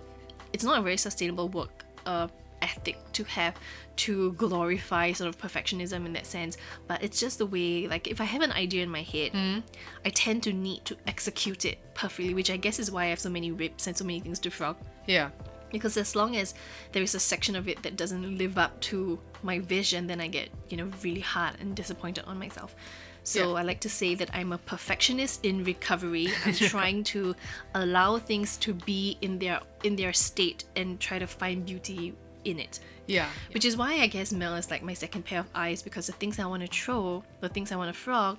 it's 0.53 0.63
not 0.63 0.79
a 0.79 0.81
very 0.81 0.97
sustainable 0.97 1.49
work 1.49 1.85
uh, 2.05 2.27
ethic 2.61 2.97
to 3.13 3.23
have 3.25 3.55
to 3.97 4.31
glorify 4.33 5.11
sort 5.11 5.27
of 5.27 5.37
perfectionism 5.37 6.05
in 6.05 6.13
that 6.13 6.25
sense. 6.25 6.57
But 6.87 7.03
it's 7.03 7.19
just 7.19 7.37
the 7.37 7.45
way 7.45 7.87
like 7.87 8.07
if 8.07 8.21
i 8.21 8.23
have 8.23 8.41
an 8.41 8.51
idea 8.51 8.83
in 8.83 8.89
my 8.89 9.01
head 9.01 9.31
hmm. 9.31 9.59
i 10.05 10.09
tend 10.09 10.43
to 10.43 10.53
need 10.53 10.85
to 10.85 10.95
execute 11.07 11.65
it 11.65 11.77
perfectly 11.93 12.33
which 12.33 12.49
i 12.51 12.57
guess 12.57 12.79
is 12.79 12.91
why 12.91 13.05
i 13.05 13.07
have 13.07 13.19
so 13.19 13.29
many 13.29 13.51
rips 13.51 13.87
and 13.87 13.95
so 13.97 14.05
many 14.05 14.19
things 14.19 14.39
to 14.39 14.49
frog. 14.49 14.75
Yeah. 15.07 15.29
because 15.71 15.97
as 15.97 16.15
long 16.15 16.35
as 16.35 16.53
there 16.91 17.03
is 17.03 17.15
a 17.15 17.19
section 17.19 17.55
of 17.55 17.67
it 17.67 17.81
that 17.83 17.95
doesn't 17.95 18.37
live 18.37 18.57
up 18.57 18.79
to 18.81 19.19
my 19.43 19.59
vision 19.59 20.07
then 20.07 20.19
i 20.21 20.27
get 20.27 20.49
you 20.69 20.77
know 20.77 20.89
really 21.03 21.21
hard 21.21 21.55
and 21.59 21.75
disappointed 21.75 22.23
on 22.25 22.37
myself. 22.39 22.75
So 23.23 23.51
Yeah. 23.51 23.59
i 23.59 23.63
like 23.63 23.81
to 23.81 23.89
say 23.89 24.15
that 24.15 24.29
i'm 24.33 24.51
a 24.53 24.57
perfectionist 24.57 25.45
in 25.45 25.63
recovery. 25.63 26.29
I'm 26.45 26.53
trying 26.53 27.03
to 27.15 27.35
allow 27.75 28.17
things 28.17 28.57
to 28.57 28.73
be 28.73 29.17
in 29.21 29.39
their 29.39 29.59
in 29.83 29.95
their 29.95 30.13
state 30.13 30.63
and 30.75 30.99
try 30.99 31.19
to 31.19 31.27
find 31.27 31.65
beauty 31.65 32.15
in 32.45 32.59
it 32.59 32.79
Yeah. 33.07 33.29
which 33.53 33.65
is 33.65 33.75
why 33.77 33.99
I 33.99 34.07
guess 34.07 34.31
Mell 34.31 34.55
is 34.55 34.69
like 34.71 34.83
my 34.83 34.93
second 34.93 35.25
pair 35.25 35.39
of 35.39 35.47
eyes 35.55 35.81
because 35.81 36.07
the 36.07 36.13
things 36.13 36.39
I 36.39 36.45
want 36.45 36.61
to 36.63 36.67
throw, 36.67 37.23
the 37.41 37.49
things 37.49 37.71
I 37.71 37.75
want 37.75 37.93
to 37.93 37.99
frog, 37.99 38.37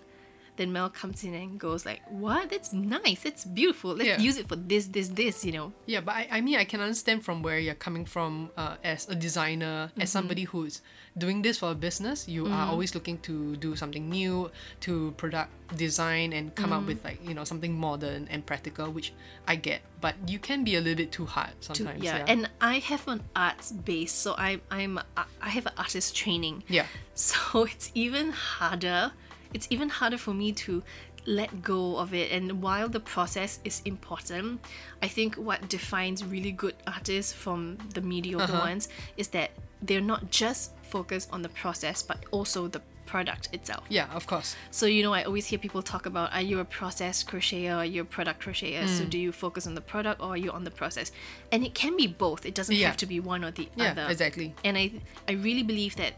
then 0.61 0.71
Mell 0.77 0.91
comes 0.93 1.25
in 1.25 1.33
and 1.33 1.59
goes 1.59 1.83
like, 1.89 2.01
"What? 2.13 2.51
That's 2.53 2.71
nice. 2.77 3.25
That's 3.25 3.45
beautiful. 3.49 3.97
Let's 3.97 4.09
Yeah. 4.13 4.21
use 4.21 4.37
it 4.37 4.47
for 4.47 4.57
this, 4.57 4.87
this, 4.93 5.09
this." 5.09 5.41
You 5.45 5.53
know. 5.57 5.73
Yeah, 5.89 6.01
but 6.05 6.15
I, 6.21 6.29
I 6.37 6.41
mean, 6.45 6.57
I 6.61 6.65
can 6.69 6.81
understand 6.85 7.25
from 7.25 7.41
where 7.43 7.59
you're 7.59 7.75
coming 7.87 8.05
from 8.05 8.51
uh, 8.61 8.77
as 8.85 9.09
a 9.09 9.17
designer, 9.17 9.89
Mm-hmm. 9.91 10.03
as 10.05 10.11
somebody 10.13 10.45
who's 10.45 10.83
doing 11.17 11.41
this 11.43 11.59
for 11.59 11.73
a 11.73 11.75
business. 11.75 12.29
You 12.29 12.47
are 12.47 12.69
always 12.69 12.95
looking 12.95 13.19
to 13.27 13.57
do 13.57 13.75
something 13.75 14.05
new, 14.09 14.51
to 14.87 15.11
product 15.17 15.51
design 15.77 16.33
and 16.37 16.55
come 16.55 16.71
Mm. 16.71 16.77
up 16.79 16.85
with 16.87 17.01
like 17.05 17.19
you 17.27 17.33
know 17.35 17.45
something 17.45 17.73
modern 17.75 18.29
and 18.31 18.45
practical, 18.45 18.91
which 18.93 19.13
I 19.49 19.57
get. 19.57 19.81
But 20.01 20.15
you 20.29 20.39
can 20.39 20.65
be 20.65 20.77
a 20.77 20.81
little 20.81 20.97
bit 20.97 21.11
too 21.13 21.27
hard 21.27 21.51
sometimes. 21.61 22.03
yeah. 22.05 22.19
yeah. 22.19 22.33
and 22.33 22.51
I 22.61 22.79
have 22.91 23.07
an 23.09 23.23
arts 23.35 23.73
base, 23.73 24.13
so 24.13 24.35
I 24.37 24.61
I'm 24.71 25.01
I 25.17 25.49
have 25.57 25.67
an 25.67 25.75
artist 25.81 26.15
training. 26.15 26.63
yeah. 26.69 26.87
So 27.21 27.65
it's 27.69 27.93
even 27.95 28.33
harder. 28.33 29.13
It's 29.55 29.66
even 29.70 29.88
harder 29.88 30.18
for 30.18 30.32
me 30.34 30.53
to 30.53 30.82
let 31.26 31.62
go 31.62 31.96
of 31.98 32.14
it. 32.14 32.32
And 32.32 32.62
while 32.62 32.88
the 32.88 33.01
process 33.01 33.59
is 33.64 33.82
important, 33.84 34.61
I 35.03 35.09
think 35.09 35.34
what 35.36 35.68
defines 35.68 36.24
really 36.24 36.53
good 36.53 36.74
artists 36.86 37.32
from 37.32 37.76
the 37.94 38.01
mediocre 38.01 38.53
ones 38.53 38.88
is 39.16 39.28
that 39.28 39.51
they're 39.82 40.01
not 40.01 40.30
just 40.30 40.72
focused 40.82 41.28
on 41.32 41.42
the 41.42 41.48
process, 41.51 42.03
but 42.03 42.18
also 42.30 42.68
the 42.68 42.80
product 43.07 43.48
itself. 43.53 43.82
Yeah, 43.88 44.07
of 44.14 44.26
course. 44.28 44.55
So 44.70 44.86
you 44.86 45.03
know, 45.03 45.12
I 45.12 45.24
always 45.24 45.46
hear 45.46 45.59
people 45.59 45.82
talk 45.82 46.07
about: 46.07 46.32
Are 46.32 46.40
you 46.42 46.61
a 46.61 46.64
process 46.64 47.24
crocheter? 47.24 47.72
Or 47.72 47.78
are 47.78 47.84
you 47.84 48.03
a 48.03 48.05
product 48.05 48.40
crocheter? 48.44 48.86
So 48.88 49.05
Mm. 49.05 49.11
do 49.11 49.18
you 49.18 49.32
focus 49.32 49.66
on 49.66 49.74
the 49.74 49.80
product 49.80 50.20
or 50.22 50.28
are 50.34 50.36
you 50.36 50.53
on 50.53 50.62
the 50.64 50.70
process? 50.70 51.11
And 51.51 51.64
it 51.64 51.74
can 51.74 51.96
be 51.96 52.07
both. 52.07 52.46
It 52.46 52.55
doesn't 52.55 52.76
Yeah. 52.76 52.86
have 52.86 52.96
to 52.98 53.07
be 53.07 53.18
one 53.18 53.42
or 53.44 53.51
the 53.51 53.68
Yeah, 53.76 53.90
other. 53.90 54.07
exactly. 54.09 54.55
And 54.64 54.78
I 54.78 54.92
I 55.28 55.32
really 55.32 55.64
believe 55.64 55.96
that 55.96 56.12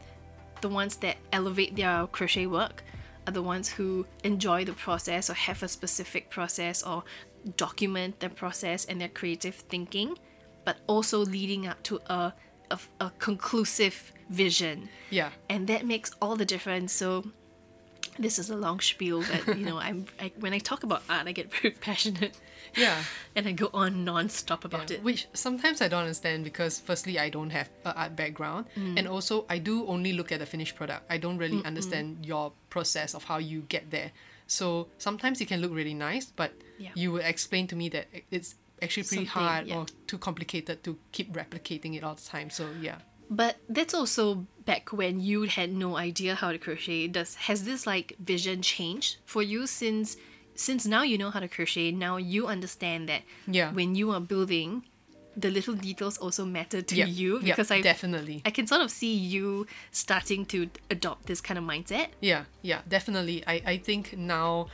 the 0.61 0.69
ones 0.69 0.97
that 0.99 1.17
elevate 1.33 1.77
their 1.77 2.07
crochet 2.09 2.47
work 2.47 2.85
are 3.27 3.33
the 3.33 3.43
ones 3.43 3.69
who 3.69 4.07
enjoy 4.25 4.65
the 4.65 4.73
process 4.73 5.31
or 5.31 5.35
have 5.35 5.63
a 5.63 5.69
specific 5.69 6.31
process 6.31 6.83
or 6.83 7.05
document 7.57 8.21
their 8.21 8.31
process 8.31 8.85
and 8.85 9.01
their 9.01 9.09
creative 9.09 9.55
thinking, 9.55 10.19
but 10.65 10.79
also 10.87 11.19
leading 11.19 11.67
up 11.67 11.83
to 11.85 12.01
a 12.07 12.35
a, 12.71 12.79
a 13.01 13.13
conclusive 13.19 14.13
vision. 14.31 14.89
Yeah. 15.11 15.31
And 15.49 15.67
that 15.69 15.87
makes 15.87 16.11
all 16.21 16.37
the 16.37 16.45
difference. 16.45 16.93
So 16.93 17.25
this 18.19 18.39
is 18.39 18.51
a 18.51 18.57
long 18.57 18.81
spiel, 18.81 19.23
but 19.31 19.57
you 19.59 19.65
know, 19.65 19.79
I'm 19.79 20.07
I, 20.21 20.33
when 20.39 20.53
I 20.53 20.59
talk 20.59 20.83
about 20.83 21.03
art, 21.09 21.27
I 21.27 21.33
get 21.33 21.53
very 21.53 21.71
passionate, 21.89 22.39
Yeah. 22.77 23.03
and 23.37 23.47
I 23.49 23.53
go 23.53 23.71
on 23.73 24.05
non-stop 24.05 24.65
about 24.65 24.91
Yeah, 24.91 24.99
it. 24.99 25.03
Which 25.03 25.27
sometimes 25.33 25.81
I 25.81 25.89
don't 25.89 26.03
understand 26.03 26.45
because 26.45 26.79
firstly 26.81 27.19
I 27.19 27.29
don't 27.31 27.51
have 27.51 27.69
a 27.85 27.95
art 27.97 28.17
background 28.17 28.67
Mm. 28.77 28.99
and 28.99 29.09
also 29.09 29.45
I 29.49 29.59
do 29.59 29.87
only 29.87 30.13
look 30.13 30.31
at 30.33 30.39
the 30.41 30.47
finished 30.47 30.77
product. 30.77 31.05
I 31.11 31.19
don't 31.19 31.39
really 31.39 31.65
understand 31.65 32.25
your 32.27 32.53
process 32.71 33.15
of 33.15 33.25
how 33.25 33.39
you 33.39 33.63
get 33.69 33.91
there. 33.91 34.13
So 34.47 34.89
sometimes 34.99 35.41
it 35.41 35.49
can 35.49 35.61
look 35.61 35.73
really 35.73 35.95
nice, 35.95 36.27
but 36.27 36.53
Yeah. 36.79 36.91
you 36.95 37.13
would 37.13 37.25
explain 37.25 37.67
to 37.69 37.77
me 37.77 37.89
that 37.91 38.07
it's 38.31 38.57
actually 38.83 39.05
pretty 39.05 39.27
Something, 39.27 39.47
hard 39.49 39.67
yeah. 39.69 39.77
or 39.79 39.87
too 40.07 40.19
complicated 40.19 40.83
to 40.85 40.99
keep 41.13 41.33
replicating 41.33 41.97
it 41.97 42.03
all 42.05 42.15
the 42.15 42.23
time. 42.37 42.51
So 42.51 42.69
yeah. 42.81 42.99
But 43.33 43.57
that's 43.69 43.95
also 43.95 44.45
back 44.69 44.93
when 44.93 45.21
you 45.21 45.45
had 45.49 45.73
no 45.73 45.97
idea 45.97 46.35
how 46.37 46.53
to 46.53 46.59
crochet. 46.59 47.09
Does 47.09 47.35
has 47.49 47.65
this 47.65 47.87
like 47.87 48.13
vision 48.21 48.61
changed 48.61 49.17
for 49.25 49.43
you 49.43 49.67
since 49.67 50.17
since 50.55 50.85
now 50.85 51.01
you 51.03 51.17
know 51.17 51.31
how 51.33 51.41
to 51.41 51.49
crochet? 51.49 51.91
Now 51.97 52.19
you 52.21 52.47
understand 52.47 53.09
that 53.09 53.23
Yeah. 53.49 53.73
when 53.73 53.95
you 53.97 54.13
are 54.13 54.21
building, 54.21 54.85
the 55.35 55.49
little 55.51 55.73
details 55.75 56.19
also 56.21 56.45
matter 56.45 56.83
to 56.83 56.95
Yeah. 56.95 57.07
you 57.09 57.41
because 57.41 57.71
I 57.73 57.81
definitely. 57.81 58.43
I 58.45 58.51
can 58.53 58.67
sort 58.67 58.83
of 58.85 58.91
see 58.91 59.15
you 59.17 59.67
starting 59.91 60.45
to 60.53 60.69
adopt 60.93 61.25
this 61.25 61.41
kind 61.41 61.57
of 61.57 61.65
mindset. 61.65 62.09
Yeah, 62.21 62.45
yeah, 62.61 62.81
definitely. 62.87 63.41
I, 63.49 63.63
I 63.65 63.77
think 63.79 64.13
now 64.13 64.69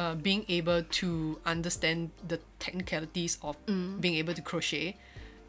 uh, 0.00 0.14
being 0.14 0.46
able 0.48 0.80
to 1.02 1.38
understand 1.44 2.10
the 2.26 2.40
technicalities 2.58 3.36
of 3.42 3.56
Mm. 3.66 4.00
being 4.00 4.14
able 4.16 4.32
to 4.32 4.40
crochet 4.40 4.96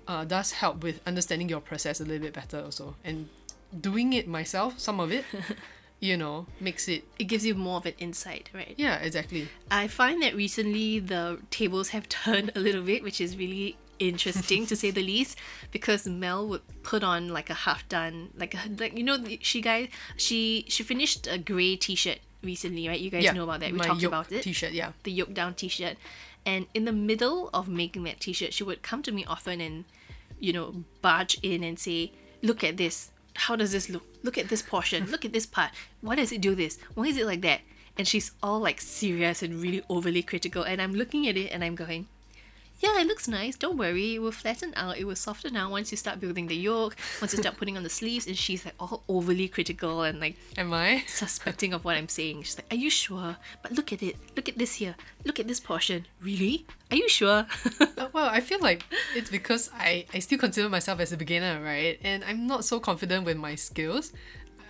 uh, 0.09 0.25
does 0.25 0.53
help 0.53 0.83
with 0.83 0.99
understanding 1.05 1.47
your 1.47 1.61
process 1.61 2.01
a 2.01 2.03
little 2.03 2.23
bit 2.23 2.33
better 2.33 2.59
also. 2.59 2.95
And 3.05 3.29
doing 3.79 4.11
it 4.13 4.27
myself, 4.27 4.79
some 4.79 4.99
of 4.99 5.11
it, 5.11 5.23
you 5.99 6.17
know, 6.17 6.47
makes 6.59 6.87
it. 6.87 7.03
It 7.19 7.25
gives 7.25 7.45
you 7.45 7.53
more 7.53 7.77
of 7.77 7.85
an 7.85 7.93
insight, 7.99 8.49
right? 8.53 8.73
Yeah, 8.75 8.97
exactly. 8.97 9.47
I 9.69 9.87
find 9.87 10.21
that 10.23 10.35
recently 10.35 10.99
the 10.99 11.39
tables 11.51 11.89
have 11.89 12.09
turned 12.23 12.51
a 12.55 12.59
little 12.59 12.81
bit, 12.81 13.03
which 13.03 13.21
is 13.21 13.37
really 13.37 13.77
interesting 13.99 14.65
to 14.65 14.75
say 14.75 14.89
the 14.89 15.03
least. 15.03 15.37
Because 15.71 16.07
Mell 16.07 16.47
would 16.47 16.61
put 16.81 17.03
on 17.03 17.29
like 17.29 17.51
a 17.51 17.59
half 17.65 17.87
done, 17.87 18.31
like 18.35 18.55
a, 18.55 18.61
like 18.79 18.97
you 18.97 19.03
know 19.03 19.23
she 19.41 19.61
guys 19.61 19.89
she 20.17 20.65
she 20.67 20.81
finished 20.81 21.27
a 21.27 21.37
grey 21.37 21.75
T-shirt 21.75 22.17
recently, 22.41 22.87
right? 22.87 22.99
You 22.99 23.11
guys 23.11 23.25
yeah, 23.25 23.33
know 23.33 23.43
about 23.43 23.59
that. 23.59 23.71
We 23.71 23.79
talked 23.79 24.01
about 24.01 24.31
it. 24.31 24.41
T-shirt, 24.41 24.71
yeah. 24.71 24.93
the 25.03 25.11
yoke 25.11 25.35
down 25.35 25.53
T-shirt, 25.53 25.97
and 26.47 26.65
in 26.73 26.85
the 26.85 26.93
middle 26.93 27.51
of 27.53 27.67
making 27.67 28.05
that 28.05 28.19
T-shirt, 28.19 28.53
she 28.53 28.63
would 28.63 28.81
come 28.81 29.03
to 29.03 29.11
me 29.11 29.23
often 29.25 29.61
and 29.61 29.85
you 30.39 30.53
know 30.53 30.83
barge 31.01 31.37
in 31.43 31.63
and 31.63 31.77
say, 31.77 32.11
"Look 32.41 32.63
at 32.63 32.77
this. 32.77 33.11
How 33.35 33.55
does 33.55 33.71
this 33.71 33.89
look? 33.89 34.03
Look 34.23 34.37
at 34.37 34.49
this 34.49 34.61
portion. 34.61 35.09
Look 35.11 35.23
at 35.23 35.33
this 35.33 35.45
part. 35.45 35.71
Why 36.01 36.15
does 36.15 36.31
it 36.31 36.41
do 36.41 36.55
this? 36.55 36.77
Why 36.95 37.05
is 37.05 37.17
it 37.17 37.25
like 37.25 37.41
that?" 37.41 37.61
And 37.97 38.07
she's 38.07 38.31
all 38.41 38.59
like 38.59 38.79
serious 38.79 39.43
and 39.43 39.61
really 39.61 39.83
overly 39.89 40.23
critical, 40.23 40.63
and 40.63 40.81
I'm 40.81 40.93
looking 40.93 41.27
at 41.27 41.35
it 41.35 41.51
and 41.51 41.63
I'm 41.63 41.75
going, 41.75 42.07
yeah, 42.79 43.01
it 43.01 43.07
looks 43.07 43.27
nice. 43.27 43.57
Don't 43.57 43.77
worry, 43.77 44.15
it 44.15 44.19
will 44.19 44.31
flatten 44.31 44.73
out. 44.75 44.97
It 44.97 45.05
will 45.05 45.15
soften 45.15 45.55
out 45.55 45.69
once 45.71 45.91
you 45.91 45.97
start 45.97 46.19
building 46.19 46.47
the 46.47 46.55
yoke. 46.55 46.95
Once 47.21 47.33
you 47.33 47.39
start 47.39 47.57
putting 47.57 47.75
on 47.75 47.83
the 47.83 47.89
sleeves, 47.89 48.25
and 48.25 48.37
she's 48.37 48.63
like 48.63 48.75
all 48.79 49.03
overly 49.09 49.47
critical 49.47 50.03
and 50.03 50.19
like 50.19 50.37
Am 50.57 50.73
I? 50.73 51.03
suspecting 51.07 51.73
of 51.73 51.83
what 51.83 51.97
I'm 51.97 52.07
saying. 52.07 52.43
She's 52.43 52.57
like, 52.57 52.71
"Are 52.71 52.77
you 52.77 52.89
sure? 52.89 53.37
But 53.61 53.73
look 53.73 53.91
at 53.91 54.01
it. 54.01 54.15
Look 54.35 54.47
at 54.47 54.57
this 54.57 54.75
here. 54.75 54.95
Look 55.25 55.39
at 55.39 55.47
this 55.47 55.59
portion. 55.59 56.07
Really? 56.21 56.65
Are 56.91 56.97
you 56.97 57.09
sure?" 57.09 57.45
Uh, 57.99 58.07
well, 58.13 58.29
I 58.29 58.39
feel 58.39 58.59
like 58.61 58.85
it's 59.13 59.29
because 59.29 59.69
I, 59.75 60.05
I 60.13 60.19
still 60.19 60.39
consider 60.39 60.69
myself 60.69 61.01
as 61.01 61.11
a 61.11 61.17
beginner, 61.17 61.61
right? 61.61 61.99
And 62.01 62.23
I'm 62.23 62.47
not 62.47 62.63
so 62.63 62.79
confident 62.79 63.25
with 63.25 63.35
my 63.35 63.55
skills. 63.55 64.13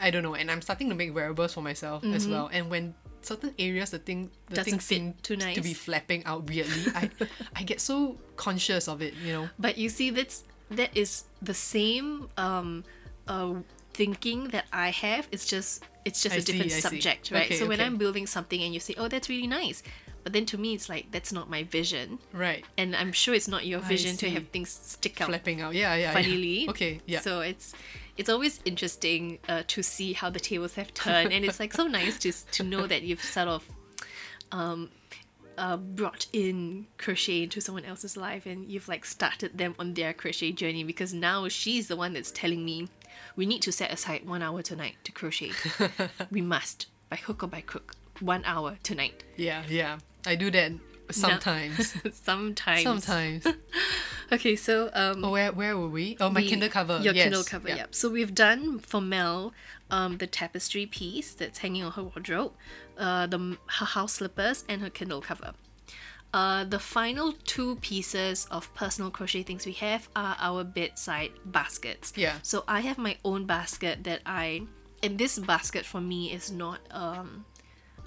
I 0.01 0.09
don't 0.09 0.23
know, 0.23 0.33
and 0.33 0.49
I'm 0.49 0.63
starting 0.63 0.89
to 0.89 0.95
make 0.95 1.13
wearables 1.13 1.53
for 1.53 1.61
myself 1.61 2.03
as 2.03 2.27
well. 2.27 2.49
And 2.51 2.71
when 2.71 2.95
certain 3.21 3.53
areas 3.59 3.91
the 3.91 3.99
thing 3.99 4.29
the 4.49 4.55
Doesn't 4.55 4.79
thing 4.81 5.13
seem 5.13 5.13
too 5.23 5.35
to 5.37 5.61
be 5.61 5.73
flapping 5.73 6.23
out 6.25 6.43
weirdly, 6.47 6.91
I 6.95 7.09
I 7.55 7.63
get 7.63 7.79
so 7.81 8.17
conscious 8.35 8.87
of 8.87 9.01
it, 9.01 9.13
you 9.25 9.33
know. 9.33 9.49
But 9.57 9.77
you 9.77 9.89
see, 9.89 10.09
that's 10.09 10.43
that 10.71 10.95
is 10.95 11.23
the 11.41 11.53
same 11.53 12.29
um, 12.37 12.83
uh, 13.27 13.55
thinking 13.93 14.49
that 14.49 14.65
I 14.71 14.89
have. 14.91 15.27
It's 15.31 15.45
just 15.45 15.83
it's 16.05 16.21
just 16.23 16.35
I 16.35 16.39
a 16.39 16.41
different 16.41 16.71
see, 16.71 16.77
I 16.77 16.81
see. 16.81 16.89
subject, 17.01 17.31
right? 17.31 17.45
Okay, 17.45 17.55
so 17.59 17.67
when. 17.67 17.81
I'm 17.81 17.97
building 17.97 18.27
something 18.27 18.61
and 18.61 18.73
you 18.73 18.79
say, 18.79 18.95
"Oh, 18.97 19.07
that's 19.07 19.29
really 19.29 19.47
nice," 19.47 19.83
but 20.23 20.33
then 20.33 20.45
to 20.47 20.57
me, 20.57 20.73
it's 20.73 20.89
like 20.89 21.11
that's 21.11 21.33
not 21.33 21.49
my 21.49 21.63
vision, 21.63 22.19
Right. 22.33 22.65
and 22.77 22.95
I'm 22.95 23.11
sure 23.11 23.33
it's 23.33 23.47
not 23.47 23.65
your 23.65 23.79
vision 23.79 24.15
to 24.17 24.29
have 24.29 24.47
things 24.49 24.69
stick 24.69 25.19
out 25.21 25.27
Flapping 25.29 25.61
out. 25.61 25.73
Yeah, 25.73 25.95
yeah. 25.95 26.17
yeah. 26.19 26.69
Okay, 26.69 27.01
yeah. 27.05 27.19
So 27.21 27.41
it's 27.41 27.73
it's 28.19 28.27
always 28.27 28.59
interesting 28.65 29.39
uh, 29.47 29.63
to 29.67 29.81
see 29.81 30.11
how 30.11 30.29
the 30.29 30.41
tables 30.41 30.75
have 30.75 30.93
turned, 30.93 31.31
and 31.31 31.45
it's 31.45 31.57
like 31.57 31.73
so 31.73 31.87
nice 31.87 32.19
to 32.19 32.33
to 32.51 32.63
know 32.63 32.85
that 32.85 33.01
you've 33.01 33.23
sort 33.23 33.47
of 33.47 33.63
um, 34.51 34.89
uh, 35.57 35.77
brought 35.77 36.27
in 36.33 36.87
crochet 36.97 37.43
into 37.43 37.61
someone 37.61 37.85
else's 37.85 38.17
life, 38.17 38.45
and 38.45 38.69
you've 38.69 38.89
like 38.89 39.05
started 39.05 39.57
them 39.57 39.73
on 39.79 39.93
their 39.93 40.13
crochet 40.13 40.51
journey 40.51 40.83
because 40.83 41.13
now 41.13 41.47
she's 41.47 41.87
the 41.87 41.95
one 41.95 42.11
that's 42.11 42.29
telling 42.29 42.65
me 42.65 42.89
we 43.37 43.45
need 43.45 43.61
to 43.61 43.71
set 43.71 43.89
aside 43.89 44.27
one 44.27 44.41
hour 44.41 44.61
tonight 44.61 44.95
to 45.05 45.13
crochet. 45.13 45.51
we 46.29 46.41
must 46.41 46.87
by 47.09 47.15
hook 47.15 47.41
or 47.41 47.47
by 47.47 47.61
crook, 47.61 47.95
one 48.19 48.43
hour 48.43 48.77
tonight. 48.83 49.23
yeah, 49.37 49.63
yeah. 49.69 49.97
I 50.25 50.35
do 50.35 50.51
that 50.51 50.73
sometimes. 51.11 51.95
Sometimes. 52.11 52.83
sometimes. 52.83 53.47
Okay, 54.31 54.55
so 54.55 54.89
um, 54.93 55.23
Oh, 55.25 55.31
where 55.31 55.51
where 55.51 55.77
were 55.77 55.89
we? 55.89 56.15
Oh, 56.19 56.29
my 56.29 56.41
the- 56.41 56.47
Kindle 56.49 56.69
cover. 56.69 56.99
Your 57.01 57.13
yes. 57.13 57.23
Kindle 57.25 57.43
cover, 57.43 57.69
yeah. 57.69 57.75
yeah. 57.75 57.85
So 57.91 58.09
we've 58.09 58.35
done 58.35 58.79
for 58.79 59.01
Mell 59.01 59.53
um, 59.89 60.17
the 60.17 60.27
tapestry 60.27 60.85
piece 60.85 61.33
that's 61.33 61.59
hanging 61.59 61.83
on 61.83 61.91
her 61.93 62.03
wardrobe, 62.03 62.53
uh, 62.97 63.25
the 63.27 63.57
her 63.79 63.85
house 63.85 64.13
slippers, 64.13 64.63
and 64.69 64.81
her 64.81 64.89
Kindle 64.89 65.21
cover. 65.21 65.53
Uh, 66.31 66.63
the 66.63 66.77
final 66.77 67.33
two 67.45 67.77
pieces 67.77 68.45
of 68.51 68.71
personal 68.75 69.09
crochet 69.09 69.41
things 69.41 69.65
we 69.65 69.71
have 69.73 70.09
are 70.15 70.35
our 70.39 70.63
bedside 70.63 71.31
baskets. 71.45 72.13
Yeah. 72.15 72.35
So 72.43 72.63
I 72.67 72.81
have 72.81 72.99
my 72.99 73.17
own 73.25 73.45
basket 73.45 74.03
that 74.03 74.21
I, 74.27 74.61
and 75.01 75.17
this 75.17 75.39
basket 75.39 75.87
for 75.87 75.99
me 75.99 76.31
is 76.31 76.51
not 76.51 76.81
um, 76.91 77.45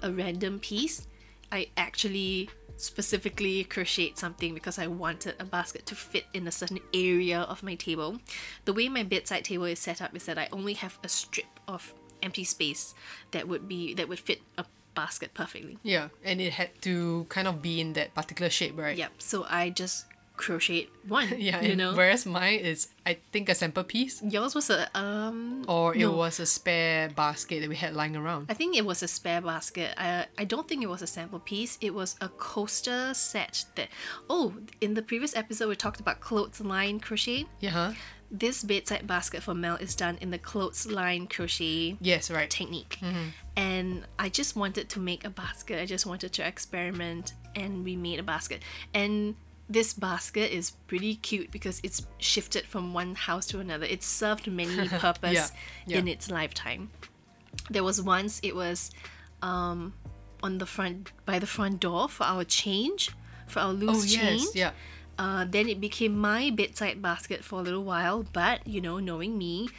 a 0.01 0.09
random 0.09 0.59
piece. 0.59 1.05
I 1.51 1.67
actually 1.75 2.49
specifically 2.77 3.63
crocheted 3.63 4.17
something 4.17 4.53
because 4.53 4.79
I 4.79 4.87
wanted 4.87 5.35
a 5.39 5.45
basket 5.45 5.85
to 5.87 5.95
fit 5.95 6.25
in 6.33 6.47
a 6.47 6.51
certain 6.51 6.79
area 6.93 7.41
of 7.41 7.63
my 7.63 7.75
table. 7.75 8.19
The 8.65 8.73
way 8.73 8.89
my 8.89 9.03
bedside 9.03 9.45
table 9.45 9.65
is 9.65 9.79
set 9.79 10.01
up 10.01 10.15
is 10.15 10.25
that 10.25 10.37
I 10.37 10.47
only 10.51 10.73
have 10.73 10.99
a 11.03 11.09
strip 11.09 11.45
of 11.67 11.93
empty 12.21 12.43
space 12.43 12.95
that 13.31 13.47
would 13.47 13.67
be 13.67 13.93
that 13.93 14.07
would 14.07 14.19
fit 14.19 14.41
a 14.57 14.65
basket 14.95 15.33
perfectly. 15.33 15.77
Yeah, 15.83 16.09
and 16.23 16.39
it 16.39 16.53
had 16.53 16.69
to 16.81 17.25
kind 17.29 17.47
of 17.47 17.61
be 17.61 17.81
in 17.81 17.93
that 17.93 18.13
particular 18.13 18.49
shape, 18.49 18.77
right? 18.77 18.97
Yep. 18.97 19.11
So 19.17 19.45
I 19.49 19.69
just 19.69 20.05
crocheted 20.35 20.89
one. 21.07 21.27
Yeah, 21.37 21.61
You 21.61 21.75
know. 21.75 21.93
whereas 21.93 22.25
mine 22.25 22.59
is, 22.59 22.87
I 23.05 23.17
think, 23.31 23.49
a 23.49 23.55
sample 23.55 23.83
piece, 23.83 24.21
Yours 24.23 24.55
was 24.55 24.69
a 24.69 24.89
um 24.97 25.63
or 25.67 25.93
it 25.95 25.99
no. 25.99 26.11
was 26.11 26.39
a 26.39 26.45
spare 26.45 27.09
basket 27.09 27.61
that 27.61 27.69
we 27.69 27.75
had 27.75 27.93
lying 27.93 28.15
around. 28.15 28.47
I 28.49 28.53
think 28.55 28.75
it 28.75 28.85
was 28.85 29.03
a 29.03 29.07
spare 29.07 29.41
basket. 29.41 29.93
I, 29.97 30.25
I 30.37 30.45
don't 30.45 30.67
think 30.67 30.81
it 30.83 30.89
was 30.89 31.01
a 31.01 31.07
sample 31.07 31.39
piece. 31.39 31.77
It 31.81 31.93
was 31.93 32.15
a 32.21 32.29
coaster 32.29 33.13
set 33.13 33.65
that. 33.75 33.89
Oh, 34.29 34.53
in 34.81 34.93
the 34.95 35.01
previous 35.01 35.35
episode, 35.35 35.69
we 35.69 35.75
talked 35.75 35.99
about 35.99 36.19
clothesline 36.19 36.99
crochet. 36.99 37.45
Yeah, 37.59 37.69
huh? 37.71 37.91
This 38.31 38.63
bedside 38.63 39.05
basket 39.05 39.43
for 39.43 39.53
Mell 39.53 39.75
is 39.75 39.95
done 39.95 40.17
in 40.19 40.31
the 40.31 40.39
clothesline 40.39 41.27
crochet 41.27 41.97
Yes, 42.01 42.31
right. 42.31 42.49
technique. 42.49 42.97
And 43.55 44.05
I 44.17 44.29
just 44.29 44.55
wanted 44.55 44.89
to 44.89 44.99
make 44.99 45.23
a 45.23 45.29
basket. 45.29 45.79
I 45.79 45.85
just 45.85 46.07
wanted 46.07 46.33
to 46.33 46.47
experiment, 46.47 47.33
and 47.55 47.83
we 47.83 47.95
made 47.95 48.17
a 48.19 48.23
basket. 48.23 48.63
And 48.95 49.35
this 49.73 49.93
basket 49.93 50.55
is 50.55 50.71
pretty 50.87 51.15
cute 51.15 51.51
because 51.51 51.79
it's 51.83 52.05
shifted 52.17 52.65
from 52.65 52.93
one 52.93 53.15
house 53.15 53.45
to 53.47 53.59
another. 53.59 53.85
It 53.85 54.03
served 54.03 54.47
many 54.47 54.87
purpose 55.05 55.51
yeah. 55.85 55.97
in 55.97 56.07
its 56.07 56.29
lifetime. 56.29 56.91
There 57.69 57.83
was 57.83 58.01
once 58.01 58.39
it 58.43 58.55
was 58.55 58.91
um, 59.41 59.93
on 60.41 60.57
the 60.59 60.65
front 60.65 61.11
by 61.25 61.39
the 61.39 61.47
front 61.47 61.79
door 61.79 62.07
for 62.07 62.23
our 62.23 62.43
change, 62.43 63.11
for 63.47 63.59
our 63.59 63.73
loose 63.73 64.03
Oh, 64.03 64.07
change. 64.07 64.41
yes, 64.41 64.55
yeah. 64.55 64.71
Uh, 65.17 65.45
then 65.47 65.69
it 65.69 65.79
became 65.79 66.17
my 66.17 66.49
bedside 66.49 67.01
basket 67.01 67.43
for 67.43 67.59
a 67.59 67.63
little 67.63 67.83
while, 67.83 68.25
but 68.33 68.65
you 68.67 68.81
know, 68.81 68.99
knowing 68.99 69.37
me, 69.37 69.69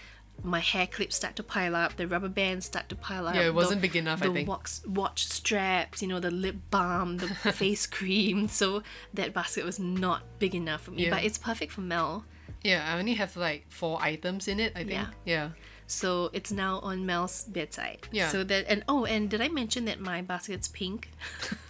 my 0.42 0.60
hair 0.60 0.86
clips 0.86 1.16
start 1.16 1.36
to 1.36 1.42
pile 1.42 1.74
up, 1.74 1.96
the 1.96 2.06
rubber 2.06 2.28
bands 2.28 2.66
start 2.66 2.88
to 2.90 2.96
pile 2.96 3.26
up. 3.28 3.34
Yeah, 3.34 3.46
it 3.46 3.54
wasn't 3.54 3.80
big 3.80 3.96
enough, 3.96 4.22
I 4.22 4.26
The 4.26 4.32
think. 4.32 4.48
watch, 4.48 4.70
watch 4.86 5.26
straps, 5.26 6.02
you 6.02 6.08
know, 6.08 6.20
the 6.20 6.30
lip 6.30 6.56
balm, 6.70 7.16
the 7.18 7.28
face 7.52 7.86
cream. 7.86 8.48
So 8.48 8.82
that 9.14 9.32
basket 9.32 9.64
was 9.64 9.78
not 9.78 10.22
big 10.38 10.54
enough 10.54 10.82
for 10.82 10.90
me, 10.90 11.04
Yeah. 11.04 11.10
but 11.10 11.24
it's 11.24 11.38
perfect 11.38 11.72
for 11.72 11.80
Mell. 11.80 12.24
Yeah, 12.62 12.84
I 12.92 12.98
only 12.98 13.14
have 13.14 13.36
like 13.36 13.66
four 13.70 14.00
items 14.02 14.48
in 14.48 14.60
it, 14.60 14.72
I 14.74 14.80
think. 14.80 14.90
Yeah. 14.92 15.06
Yeah. 15.24 15.48
So 15.86 16.30
it's 16.32 16.50
now 16.50 16.78
on 16.80 17.04
Mell's 17.04 17.44
bedside. 17.44 18.08
Yeah. 18.10 18.28
So 18.28 18.42
that 18.44 18.64
and 18.68 18.82
oh, 18.88 19.04
and 19.04 19.28
did 19.28 19.40
I 19.42 19.48
mention 19.48 19.84
that 19.84 20.00
my 20.00 20.22
basket's 20.22 20.68
pink? 20.68 21.10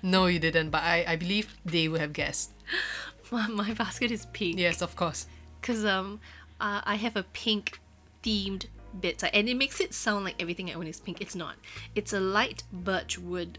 No, 0.02 0.26
you 0.26 0.38
didn't, 0.38 0.70
but 0.70 0.82
I, 0.82 1.04
I 1.08 1.16
believe 1.16 1.54
they 1.64 1.88
would 1.88 2.00
have 2.00 2.12
guessed. 2.12 2.52
my 3.30 3.48
my 3.48 3.72
basket 3.74 4.10
is 4.10 4.26
pink. 4.32 4.58
Yes, 4.58 4.82
of 4.82 4.94
course. 4.96 5.26
because 5.60 5.84
um 5.84 6.20
uh, 6.60 6.80
I 6.84 6.94
have 6.96 7.16
a 7.16 7.24
pink 7.24 7.80
themed 8.24 8.66
bedside 8.92 9.30
and 9.34 9.48
it 9.48 9.56
makes 9.56 9.80
it 9.80 9.92
sound 9.92 10.24
like 10.24 10.40
everything 10.40 10.70
I 10.70 10.74
own 10.74 10.86
is 10.86 11.00
pink. 11.00 11.20
It's 11.20 11.34
not. 11.34 11.56
It's 11.94 12.12
a 12.12 12.20
light 12.20 12.62
birch 12.72 13.18
wood 13.18 13.58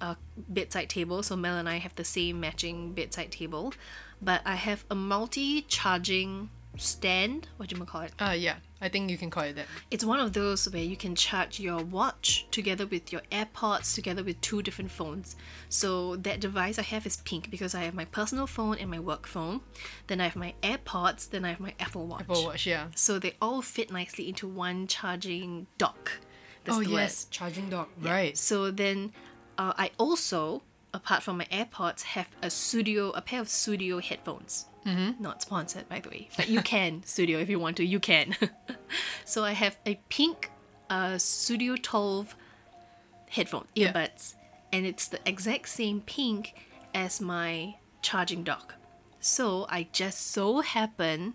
uh, 0.00 0.14
bedside 0.36 0.90
table. 0.90 1.22
So 1.22 1.36
Mell 1.36 1.56
and 1.56 1.68
I 1.68 1.78
have 1.78 1.96
the 1.96 2.04
same 2.04 2.40
matching 2.40 2.92
bedside 2.92 3.32
table, 3.32 3.72
but 4.20 4.42
I 4.44 4.56
have 4.56 4.84
a 4.90 4.94
multi 4.94 5.62
charging 5.62 6.50
stand. 6.76 7.48
What 7.56 7.68
do 7.68 7.76
you 7.76 7.84
call 7.84 8.02
it? 8.02 8.12
Uh, 8.18 8.34
yeah, 8.36 8.56
I 8.84 8.90
think 8.90 9.10
you 9.10 9.16
can 9.16 9.30
call 9.30 9.44
it 9.44 9.56
that. 9.56 9.64
It's 9.90 10.04
one 10.04 10.20
of 10.20 10.34
those 10.34 10.70
where 10.70 10.82
you 10.82 10.94
can 10.94 11.14
charge 11.14 11.58
your 11.58 11.82
watch 11.82 12.46
together 12.50 12.86
with 12.86 13.10
your 13.12 13.22
AirPods 13.32 13.94
together 13.94 14.22
with 14.22 14.38
two 14.42 14.60
different 14.60 14.90
phones. 14.90 15.36
So 15.70 16.16
that 16.16 16.38
device 16.38 16.78
I 16.78 16.82
have 16.82 17.06
is 17.06 17.16
pink 17.16 17.50
because 17.50 17.74
I 17.74 17.84
have 17.84 17.94
my 17.94 18.04
personal 18.04 18.46
phone 18.46 18.76
and 18.76 18.90
my 18.90 19.00
work 19.00 19.26
phone. 19.26 19.62
Then 20.06 20.20
I 20.20 20.24
have 20.24 20.36
my 20.36 20.52
AirPods. 20.62 21.30
Then 21.30 21.46
I 21.46 21.48
have 21.48 21.60
my 21.60 21.72
Apple 21.80 22.06
Watch. 22.06 22.20
Apple 22.20 22.44
Watch, 22.44 22.66
yeah. 22.66 22.88
So 22.94 23.18
they 23.18 23.36
all 23.40 23.62
fit 23.62 23.90
nicely 23.90 24.28
into 24.28 24.46
one 24.46 24.86
charging 24.86 25.66
dock. 25.78 26.12
That's 26.64 26.76
oh, 26.76 26.82
the 26.82 26.92
word. 26.92 27.00
yes, 27.00 27.26
charging 27.30 27.70
dock. 27.70 27.88
Right. 28.02 28.36
So 28.36 28.70
then 28.70 29.12
uh, 29.56 29.72
I 29.78 29.92
also, 29.98 30.62
apart 30.92 31.22
from 31.22 31.38
my 31.38 31.46
AirPods, 31.46 32.02
have 32.02 32.28
a 32.42 32.50
studio, 32.50 33.12
a 33.12 33.22
pair 33.22 33.40
of 33.40 33.48
studio 33.48 33.98
headphones. 33.98 34.66
Mm-hmm. 34.86 35.22
Not 35.22 35.42
sponsored, 35.42 35.88
by 35.88 36.00
the 36.00 36.08
way, 36.10 36.28
but 36.36 36.48
you 36.48 36.60
can 36.62 37.02
studio 37.06 37.38
if 37.38 37.48
you 37.48 37.58
want 37.58 37.76
to. 37.78 37.84
You 37.84 38.00
can. 38.00 38.36
so 39.24 39.42
I 39.44 39.52
have 39.52 39.76
a 39.86 39.98
pink 40.08 40.50
uh, 40.90 41.18
Studio 41.18 41.76
12 41.80 42.36
headphone 43.30 43.66
Yeah. 43.74 43.92
earbuds, 43.92 44.34
and 44.72 44.84
it's 44.86 45.08
the 45.08 45.18
exact 45.26 45.68
same 45.68 46.00
pink 46.02 46.54
as 46.94 47.20
my 47.20 47.76
charging 48.02 48.44
dock. 48.44 48.74
So 49.20 49.66
I 49.70 49.88
just 49.92 50.32
so 50.32 50.60
happen 50.60 51.34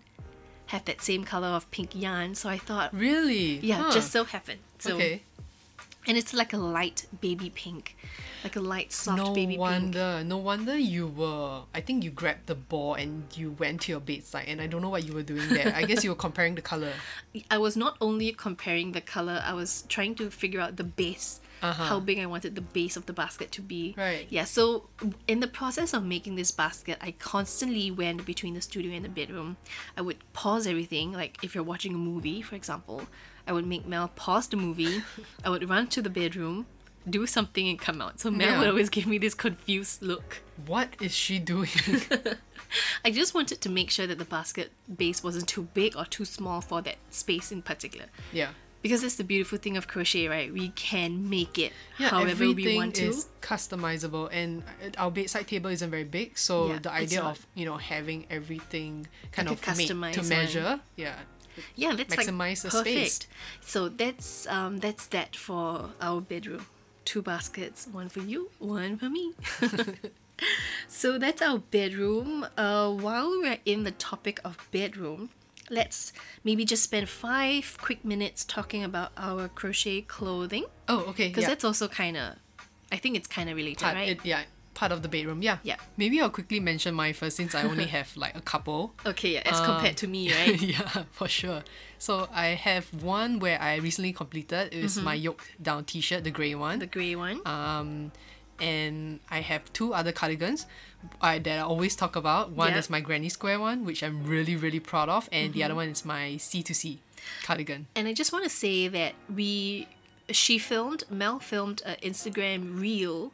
have 0.66 0.84
that 0.84 1.02
same 1.02 1.24
color 1.24 1.48
of 1.48 1.68
pink 1.72 1.90
yarn. 1.94 2.36
So 2.36 2.48
I 2.48 2.56
thought, 2.58 2.94
Really? 2.94 3.58
yeah, 3.58 3.82
Huh. 3.82 3.90
just 3.92 4.12
so 4.12 4.22
happened. 4.24 4.60
So 4.78 4.94
okay. 4.94 5.22
And 6.06 6.16
it's 6.16 6.32
like 6.32 6.52
a 6.52 6.56
light 6.56 7.06
baby 7.20 7.50
pink, 7.50 7.96
like 8.42 8.56
a 8.56 8.60
light 8.60 8.92
soft 8.92 9.18
No 9.18 9.34
baby 9.34 9.52
pink. 9.52 9.58
No 9.58 9.62
wonder. 9.62 10.24
No 10.24 10.36
wonder 10.38 10.76
you 10.76 11.06
were. 11.06 11.62
I 11.74 11.80
think 11.80 12.04
you 12.04 12.10
grabbed 12.10 12.46
the 12.46 12.54
ball 12.54 12.94
and 12.94 13.24
you 13.34 13.52
went 13.52 13.82
to 13.82 13.92
your 13.92 14.00
bedside, 14.00 14.46
and 14.48 14.60
I 14.60 14.66
don't 14.66 14.82
know 14.82 14.88
what 14.88 15.04
you 15.06 15.12
were 15.12 15.22
doing 15.22 15.48
there. 15.50 15.72
I 15.74 15.82
guess 15.84 16.02
you 16.02 16.10
were 16.10 16.16
comparing 16.16 16.54
the 16.54 16.62
color. 16.62 16.92
I 17.50 17.58
was 17.58 17.76
not 17.76 17.96
only 18.00 18.32
comparing 18.32 18.92
the 18.92 19.00
color, 19.00 19.42
I 19.44 19.52
was 19.52 19.84
trying 19.88 20.14
to 20.16 20.30
figure 20.30 20.60
out 20.60 20.76
the 20.76 20.84
base, 20.84 21.40
Uh-huh. 21.62 21.84
how 21.84 22.00
big 22.00 22.18
I 22.18 22.26
wanted 22.26 22.54
the 22.54 22.60
base 22.60 22.96
of 22.96 23.06
the 23.06 23.12
basket 23.12 23.52
to 23.52 23.60
be. 23.62 23.94
Right. 23.96 24.26
Yeah. 24.30 24.44
So 24.44 24.88
in 25.28 25.40
the 25.40 25.46
process 25.48 25.92
of 25.92 26.04
making 26.04 26.36
this 26.36 26.50
basket, 26.50 26.96
I 27.00 27.10
constantly 27.12 27.90
went 27.90 28.24
between 28.24 28.54
the 28.54 28.60
studio 28.60 28.92
and 28.92 29.04
the 29.04 29.08
bedroom. 29.10 29.56
I 29.96 30.00
would 30.00 30.18
pause 30.32 30.66
everything, 30.66 31.12
like 31.12 31.38
if 31.42 31.54
you're 31.54 31.64
watching 31.64 31.94
a 31.94 31.98
movie, 31.98 32.40
for 32.42 32.54
example. 32.54 33.02
I 33.46 33.52
would 33.52 33.66
make 33.66 33.86
Mell 33.86 34.08
pause 34.08 34.46
the 34.48 34.56
movie. 34.56 35.02
I 35.44 35.50
would 35.50 35.68
run 35.68 35.86
to 35.88 36.00
the 36.02 36.10
bedroom, 36.10 36.66
do 37.08 37.26
something 37.26 37.68
and 37.68 37.78
come 37.78 38.00
out. 38.00 38.20
So 38.20 38.30
Mell 38.30 38.50
Yeah. 38.52 38.58
would 38.60 38.68
always 38.68 38.88
give 38.90 39.06
me 39.06 39.18
this 39.18 39.34
confused 39.34 40.02
look. 40.02 40.42
What 40.66 40.94
is 41.00 41.12
she 41.14 41.38
doing? 41.38 41.70
I 43.04 43.10
just 43.10 43.34
wanted 43.34 43.60
to 43.62 43.68
make 43.68 43.90
sure 43.90 44.06
that 44.06 44.18
the 44.18 44.24
basket 44.24 44.70
base 44.94 45.24
wasn't 45.24 45.48
too 45.48 45.68
big 45.74 45.96
or 45.96 46.04
too 46.04 46.24
small 46.24 46.60
for 46.60 46.80
that 46.82 46.96
space 47.10 47.50
in 47.50 47.62
particular. 47.62 48.06
yeah. 48.32 48.50
Because 48.82 49.02
that's 49.02 49.16
the 49.16 49.24
beautiful 49.24 49.58
thing 49.58 49.76
of 49.76 49.86
crochet, 49.88 50.26
right? 50.28 50.50
We 50.52 50.70
can 50.70 51.28
make 51.28 51.58
it 51.58 51.72
Yeah, 51.98 52.08
however 52.08 52.50
we 52.50 52.76
want 52.76 52.94
to. 52.96 53.08
is 53.08 53.26
customizable, 53.42 54.30
and 54.32 54.62
uh, 54.82 54.90
our 55.02 55.10
bedside 55.10 55.46
table 55.48 55.68
isn't 55.70 55.90
very 55.90 56.04
big, 56.04 56.38
so 56.38 56.68
Yeah, 56.68 56.78
the 56.78 56.90
idea 56.90 57.22
of 57.22 57.46
you 57.54 57.66
know 57.66 57.76
having 57.76 58.26
everything 58.30 59.06
kind 59.32 59.48
Like 59.48 59.58
of 59.68 59.76
made 59.76 59.88
to 59.88 59.94
customized 59.94 60.16
one. 60.18 60.28
measure, 60.28 60.80
yeah, 60.96 61.16
yeah, 61.76 61.94
that's 61.94 62.14
maximize 62.16 62.62
the 62.62 62.74
like 62.76 62.86
space. 62.86 63.18
perfect. 63.18 63.26
So 63.60 63.88
that's 63.90 64.46
um 64.46 64.78
that's 64.78 65.06
that 65.08 65.36
for 65.36 65.90
our 66.00 66.20
bedroom. 66.22 66.64
Two 67.04 67.22
baskets, 67.22 67.86
one 67.90 68.08
for 68.08 68.20
you, 68.20 68.50
one 68.58 68.96
for 68.96 69.10
me. 69.10 69.32
so 70.88 71.18
that's 71.18 71.42
our 71.42 71.58
bedroom. 71.58 72.46
Uh, 72.56 72.90
while 72.92 73.28
we're 73.30 73.58
in 73.64 73.84
the 73.84 73.90
topic 73.90 74.40
of 74.44 74.56
bedroom, 74.70 75.30
let's 75.70 76.12
maybe 76.44 76.64
just 76.64 76.82
spend 76.82 77.08
five 77.08 77.78
quick 77.80 78.04
minutes 78.04 78.44
talking 78.44 78.82
about 78.84 79.12
our 79.16 79.48
crochet 79.48 80.02
clothing 80.02 80.64
Oh, 80.88 81.04
okay, 81.10 81.28
because 81.28 81.42
yeah. 81.42 81.48
that's 81.50 81.64
also 81.64 81.86
kind 81.88 82.16
of, 82.16 82.34
I 82.92 82.96
think 82.96 83.16
it's 83.16 83.28
kind 83.28 83.48
of 83.48 83.56
related, 83.56 83.78
part, 83.84 83.94
right? 83.94 84.08
it, 84.10 84.18
yeah, 84.24 84.42
part 84.74 84.90
of 84.92 85.02
the 85.02 85.08
bedroom, 85.08 85.42
yeah. 85.42 85.58
Yeah. 85.62 85.76
Maybe 85.96 86.20
I'll 86.20 86.30
quickly 86.30 86.58
mention 86.58 86.94
mine 86.94 87.14
first 87.14 87.36
since 87.36 87.54
I 87.54 87.62
only 87.62 87.86
have 87.96 88.16
like 88.16 88.36
a 88.36 88.40
couple. 88.40 88.94
okay, 89.06 89.34
yeah, 89.34 89.42
as 89.46 89.60
Uh, 89.60 89.66
compared 89.66 89.96
to 89.98 90.08
me, 90.08 90.32
right? 90.32 90.60
yeah, 90.74 91.04
for 91.12 91.28
sure. 91.28 91.62
So 91.98 92.28
I 92.34 92.48
have 92.48 92.86
one 93.02 93.38
where 93.38 93.60
I 93.62 93.76
recently 93.76 94.12
completed. 94.12 94.74
It 94.74 94.84
is 94.84 94.98
my 95.00 95.14
yoke 95.14 95.46
down 95.62 95.84
t-shirt, 95.84 96.24
the 96.24 96.30
grey 96.32 96.54
one. 96.56 96.72
Mm-hmm. 96.72 96.80
the 96.80 96.86
grey 96.86 97.14
one. 97.14 97.40
um, 97.46 98.10
and 98.58 99.20
I 99.30 99.40
have 99.40 99.72
two 99.72 99.94
other 99.94 100.12
cardigans 100.12 100.66
I, 101.20 101.38
that 101.38 101.58
I 101.58 101.62
always 101.62 101.96
talk 101.96 102.16
about. 102.16 102.50
One 102.52 102.72
Yeah. 102.72 102.78
is 102.78 102.90
my 102.90 103.00
granny 103.00 103.28
square 103.28 103.58
one, 103.60 103.84
which 103.84 104.02
I'm 104.02 104.24
really 104.24 104.56
really 104.56 104.80
proud 104.80 105.08
of, 105.08 105.28
and 105.32 105.52
the 105.54 105.62
other 105.64 105.72
Mm-hmm. 105.72 105.76
one 105.76 105.88
is 105.88 106.04
my 106.04 106.36
C2C 106.38 106.98
cardigan. 107.44 107.86
And 107.94 108.08
I 108.08 108.12
just 108.12 108.32
want 108.32 108.44
to 108.44 108.50
say 108.50 108.88
that 108.88 109.14
we, 109.34 109.88
she 110.30 110.58
filmed, 110.58 111.04
Mell 111.10 111.38
filmed 111.38 111.82
an 111.84 111.96
Instagram 112.02 112.80
reel, 112.80 113.32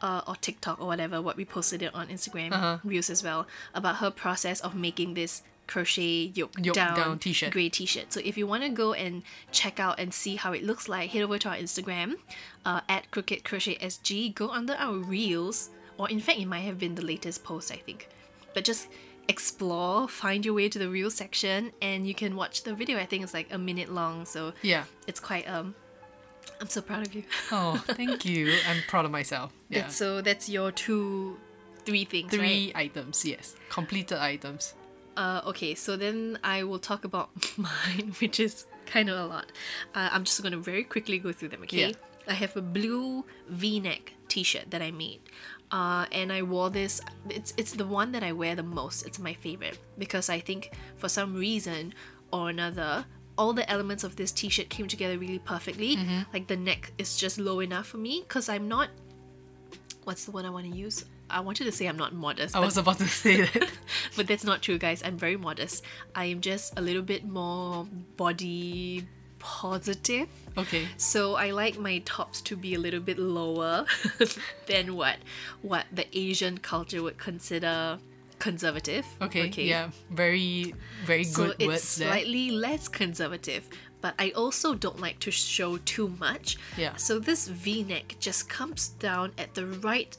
uh, 0.00 0.22
or 0.26 0.36
TikTok 0.36 0.80
or 0.80 0.86
whatever, 0.86 1.20
what 1.20 1.36
we 1.36 1.44
posted 1.44 1.82
it 1.82 1.94
on 1.94 2.08
Instagram 2.08 2.52
Uh-huh. 2.52 2.78
reels 2.84 3.10
as 3.10 3.22
well, 3.22 3.46
about 3.74 3.96
her 3.96 4.10
process 4.10 4.60
of 4.60 4.74
making 4.74 5.14
this 5.14 5.42
crochet 5.66 6.32
yoke, 6.34 6.52
Yoke 6.62 6.74
down, 6.74 6.96
down 6.96 7.18
t-shirt. 7.18 7.52
grey 7.52 7.68
t-shirt. 7.68 8.10
So 8.12 8.20
if 8.24 8.38
you 8.38 8.46
want 8.46 8.62
to 8.62 8.70
go 8.70 8.94
and 8.94 9.22
check 9.52 9.78
out 9.78 9.98
and 10.00 10.14
see 10.14 10.36
how 10.36 10.52
it 10.52 10.62
looks 10.64 10.88
like, 10.88 11.10
head 11.10 11.22
over 11.22 11.36
to 11.38 11.48
our 11.50 11.56
Instagram, 11.56 12.14
uh, 12.64 12.80
at 12.88 13.10
Crooked 13.10 13.44
Crochet 13.44 13.76
SG. 13.76 14.34
Go 14.34 14.48
under 14.50 14.74
our 14.78 14.94
reels, 14.96 15.68
or 15.98 16.08
in 16.08 16.20
fact, 16.20 16.38
it 16.38 16.46
might 16.46 16.60
have 16.60 16.78
been 16.78 16.94
the 16.94 17.04
latest 17.04 17.44
post, 17.44 17.70
I 17.72 17.76
think. 17.76 18.08
But 18.54 18.64
just 18.64 18.88
explore, 19.28 20.08
find 20.08 20.44
your 20.44 20.54
way 20.54 20.68
to 20.68 20.78
the 20.78 20.88
real 20.88 21.10
section, 21.10 21.72
and 21.82 22.06
you 22.06 22.14
can 22.14 22.34
watch 22.34 22.62
the 22.62 22.74
video. 22.74 22.98
I 22.98 23.04
think 23.06 23.22
it's 23.22 23.34
like 23.34 23.48
a 23.52 23.58
minute 23.58 23.92
long, 23.92 24.24
so 24.24 24.52
Yeah. 24.62 24.84
it's 25.06 25.20
quite 25.20 25.48
um. 25.48 25.74
I'm 26.60 26.68
so 26.68 26.80
proud 26.80 27.06
of 27.06 27.14
you. 27.14 27.22
Oh, 27.52 27.76
thank 27.88 28.24
you. 28.24 28.52
I'm 28.68 28.82
proud 28.88 29.04
of 29.04 29.10
myself. 29.12 29.52
Yeah. 29.68 29.82
That's, 29.82 29.96
so 29.96 30.20
that's 30.22 30.48
your 30.48 30.72
two, 30.72 31.38
three 31.84 32.04
things, 32.04 32.32
right? 32.32 32.40
Three 32.40 32.72
items, 32.74 33.24
yes. 33.24 33.54
Completed 33.68 34.18
items. 34.18 34.74
Uh, 35.16 35.40
okay, 35.46 35.74
so 35.76 35.96
then 35.96 36.38
I 36.42 36.64
will 36.64 36.78
talk 36.80 37.04
about 37.04 37.30
mine, 37.58 38.14
which 38.20 38.40
is 38.40 38.66
kind 38.86 39.08
of 39.10 39.18
a 39.18 39.26
lot. 39.26 39.46
Uh, 39.94 40.08
I'm 40.10 40.24
just 40.24 40.40
going 40.42 40.52
to 40.52 40.58
very 40.58 40.82
quickly 40.84 41.18
go 41.18 41.32
through 41.32 41.50
them, 41.50 41.62
okay? 41.62 41.88
Yeah. 41.88 41.92
I 42.26 42.34
have 42.34 42.56
a 42.56 42.62
blue 42.62 43.24
V-neck 43.48 44.14
T-shirt 44.28 44.70
that 44.70 44.82
I 44.82 44.90
made, 44.90 45.20
uh, 45.70 46.06
and 46.12 46.32
I 46.32 46.42
wore 46.42 46.70
this. 46.70 47.00
It's 47.28 47.52
it's 47.56 47.72
the 47.72 47.86
one 47.86 48.12
that 48.12 48.22
I 48.22 48.32
wear 48.32 48.54
the 48.54 48.62
most. 48.62 49.06
It's 49.06 49.18
my 49.18 49.34
favorite 49.34 49.78
because 49.98 50.28
I 50.28 50.40
think 50.40 50.72
for 50.96 51.08
some 51.08 51.34
reason 51.34 51.94
or 52.32 52.50
another, 52.50 53.04
all 53.36 53.52
the 53.52 53.68
elements 53.70 54.04
of 54.04 54.16
this 54.16 54.32
T-shirt 54.32 54.68
came 54.68 54.88
together 54.88 55.18
really 55.18 55.38
perfectly. 55.38 55.96
Like 56.32 56.46
the 56.46 56.56
neck 56.56 56.92
is 56.98 57.16
just 57.16 57.38
low 57.38 57.60
enough 57.60 57.86
for 57.86 57.98
me 57.98 58.24
because 58.26 58.48
I'm 58.48 58.68
not. 58.68 58.88
What's 60.04 60.24
the 60.24 60.30
one 60.30 60.46
I 60.46 60.50
want 60.50 60.70
to 60.70 60.76
use? 60.76 61.04
I 61.30 61.40
wanted 61.40 61.64
to 61.64 61.72
say 61.72 61.86
I'm 61.86 61.98
not 61.98 62.14
modest. 62.14 62.56
I 62.56 62.60
was 62.60 62.78
about 62.78 62.98
to 62.98 63.06
say 63.08 63.42
that. 63.42 63.70
but 64.16 64.26
that's 64.26 64.44
not 64.44 64.62
true, 64.62 64.78
guys. 64.78 65.02
I'm 65.04 65.18
very 65.18 65.36
modest. 65.36 65.84
I 66.14 66.24
am 66.26 66.40
just 66.40 66.78
a 66.78 66.80
little 66.80 67.02
bit 67.02 67.26
more 67.28 67.86
body 68.16 69.06
positive. 69.38 70.28
okay. 70.56 70.86
So 70.96 71.34
I 71.36 71.50
like 71.52 71.78
my 71.78 71.98
tops 72.04 72.40
to 72.42 72.56
be 72.56 72.74
a 72.74 72.78
little 72.78 73.00
bit 73.00 73.18
lower 73.18 73.86
than 74.66 74.94
what 74.96 75.16
what 75.62 75.86
the 75.92 76.06
Asian 76.16 76.58
culture 76.58 77.02
would 77.02 77.18
consider 77.18 77.98
conservative. 78.38 79.04
Okay. 79.20 79.48
okay. 79.48 79.64
Yeah. 79.64 79.90
Very, 80.10 80.74
very 81.04 81.24
So 81.24 81.46
good 81.46 81.56
it's 81.58 81.96
there. 81.96 82.08
slightly 82.12 82.50
less 82.50 82.86
conservative, 82.88 83.68
but 84.00 84.14
I 84.18 84.30
also 84.30 84.74
don't 84.74 85.00
like 85.00 85.18
to 85.20 85.30
show 85.30 85.76
too 85.78 86.08
much. 86.20 86.56
Yeah. 86.76 86.94
So 86.96 87.18
this 87.18 87.48
V-neck 87.48 88.16
just 88.20 88.48
comes 88.48 88.90
down 88.90 89.32
at 89.38 89.54
the 89.54 89.66
right 89.66 90.16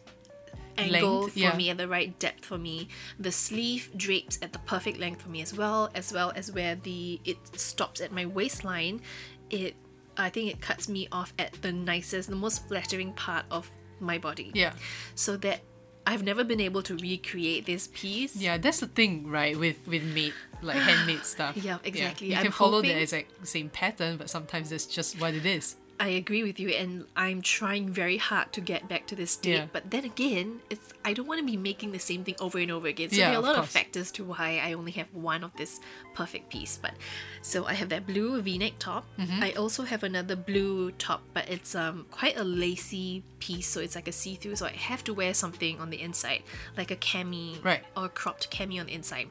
angle 0.80 1.20
Length, 1.22 1.34
for 1.34 1.40
yeah. 1.40 1.56
me, 1.56 1.70
at 1.70 1.78
the 1.78 1.88
right 1.88 2.18
depth 2.20 2.46
for 2.46 2.58
me. 2.58 2.88
The 3.20 3.32
sleeve 3.32 3.90
drapes 3.96 4.40
at 4.42 4.54
the 4.54 4.60
perfect 4.60 5.00
length 5.00 5.22
for 5.22 5.30
me 5.30 5.42
as 5.42 5.54
well, 5.54 5.90
as 5.96 6.12
well 6.14 6.32
as 6.36 6.52
where 6.52 6.76
the 6.76 7.20
it 7.26 7.38
stops 7.60 8.02
at 8.02 8.12
my 8.12 8.26
waistline. 8.26 9.02
It 9.50 9.76
I 10.18 10.30
think 10.30 10.52
it 10.52 10.62
cuts 10.62 10.90
me 10.90 11.08
off 11.12 11.34
at 11.40 11.54
the 11.62 11.72
nicest, 11.72 12.30
the 12.30 12.36
most 12.36 12.68
flattering 12.68 13.14
part 13.14 13.46
of 13.52 13.70
my 14.00 14.18
body. 14.18 14.52
Yeah. 14.54 14.74
So 15.16 15.38
that 15.38 15.62
I've 16.06 16.24
never 16.24 16.44
been 16.44 16.60
able 16.60 16.82
to 16.84 16.96
recreate 16.98 17.66
this 17.66 17.90
piece. 17.94 18.36
Yeah, 18.36 18.58
that's 18.58 18.80
the 18.80 18.88
thing, 18.88 19.28
right? 19.30 19.58
With 19.58 19.78
with 19.88 20.04
made 20.04 20.34
like 20.62 20.78
handmade 20.78 21.24
stuff. 21.26 21.56
Yeah, 21.64 21.78
exactly. 21.84 22.28
You 22.30 22.36
I'm 22.36 22.44
can 22.44 22.52
follow 22.52 22.78
hoping- 22.78 22.96
the 22.96 23.02
exact 23.02 23.48
same 23.48 23.70
pattern, 23.70 24.18
but 24.18 24.30
sometimes 24.30 24.72
that's 24.72 24.86
just 24.86 25.20
what 25.22 25.34
it 25.34 25.46
is. 25.46 25.76
I 26.02 26.08
agree 26.10 26.44
with 26.44 26.60
you, 26.62 26.70
and 26.70 27.06
I'm 27.16 27.42
trying 27.42 27.90
very 27.90 28.16
hard 28.18 28.54
to 28.54 28.62
get 28.62 28.88
back 28.88 29.06
to 29.08 29.16
this 29.16 29.32
state. 29.32 29.52
Yeah. 29.56 29.66
But 29.72 29.92
then 29.92 30.06
again, 30.06 30.62
it's 30.70 30.94
I 31.04 31.12
don't 31.14 31.28
want 31.28 31.40
to 31.42 31.46
be 31.46 31.58
making 31.58 31.92
the 31.92 32.00
same 32.00 32.24
thing 32.24 32.36
over 32.40 32.58
and 32.58 32.72
over 32.72 32.88
again. 32.88 33.10
So 33.10 33.18
Yeah, 33.18 33.32
there 33.32 33.40
are 33.40 33.44
a 33.44 33.46
lot 33.46 33.56
of 33.56 33.68
course. 33.68 33.72
factors 33.74 34.12
to 34.14 34.24
why 34.24 34.60
I 34.64 34.74
only 34.74 34.94
have 34.94 35.14
one 35.14 35.44
of 35.44 35.52
this 35.58 35.82
perfect 36.16 36.50
piece. 36.50 36.78
But 36.82 36.94
so 37.42 37.66
I 37.66 37.74
have 37.74 37.90
that 37.90 38.08
blue 38.08 38.42
V-neck 38.42 38.74
top. 38.80 39.06
Mm-hmm. 39.20 39.44
I 39.44 39.52
also 39.54 39.84
have 39.84 40.04
another 40.04 40.38
blue 40.38 40.92
top, 40.94 41.22
but 41.34 41.50
it's 41.50 41.76
um 41.76 42.06
quite 42.12 42.38
a 42.38 42.44
lacy 42.46 43.24
piece, 43.40 43.68
so 43.68 43.82
it's 43.82 43.96
like 43.96 44.08
a 44.08 44.14
see-through. 44.14 44.56
So 44.56 44.68
I 44.68 44.72
have 44.72 45.04
to 45.04 45.14
wear 45.14 45.34
something 45.34 45.80
on 45.82 45.90
the 45.90 46.00
inside, 46.02 46.44
like 46.78 46.92
a 46.92 46.96
cami 46.96 47.62
Right. 47.64 47.84
or 47.98 48.06
a 48.06 48.10
cropped 48.10 48.50
cami 48.52 48.80
on 48.80 48.86
the 48.88 48.94
inside. 48.94 49.28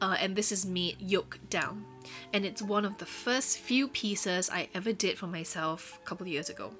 Uh, 0.00 0.16
and 0.20 0.36
this 0.36 0.52
is 0.52 0.64
made 0.64 0.96
yoke 1.00 1.38
down. 1.50 1.84
And 2.32 2.44
it's 2.44 2.60
one 2.62 2.84
of 2.84 2.98
the 2.98 3.06
first 3.06 3.58
few 3.58 3.88
pieces 3.88 4.50
I 4.50 4.68
ever 4.74 4.92
did 4.92 5.18
for 5.18 5.26
myself 5.26 5.98
a 6.02 6.06
couple 6.06 6.24
of 6.26 6.32
years 6.32 6.48
ago. 6.50 6.72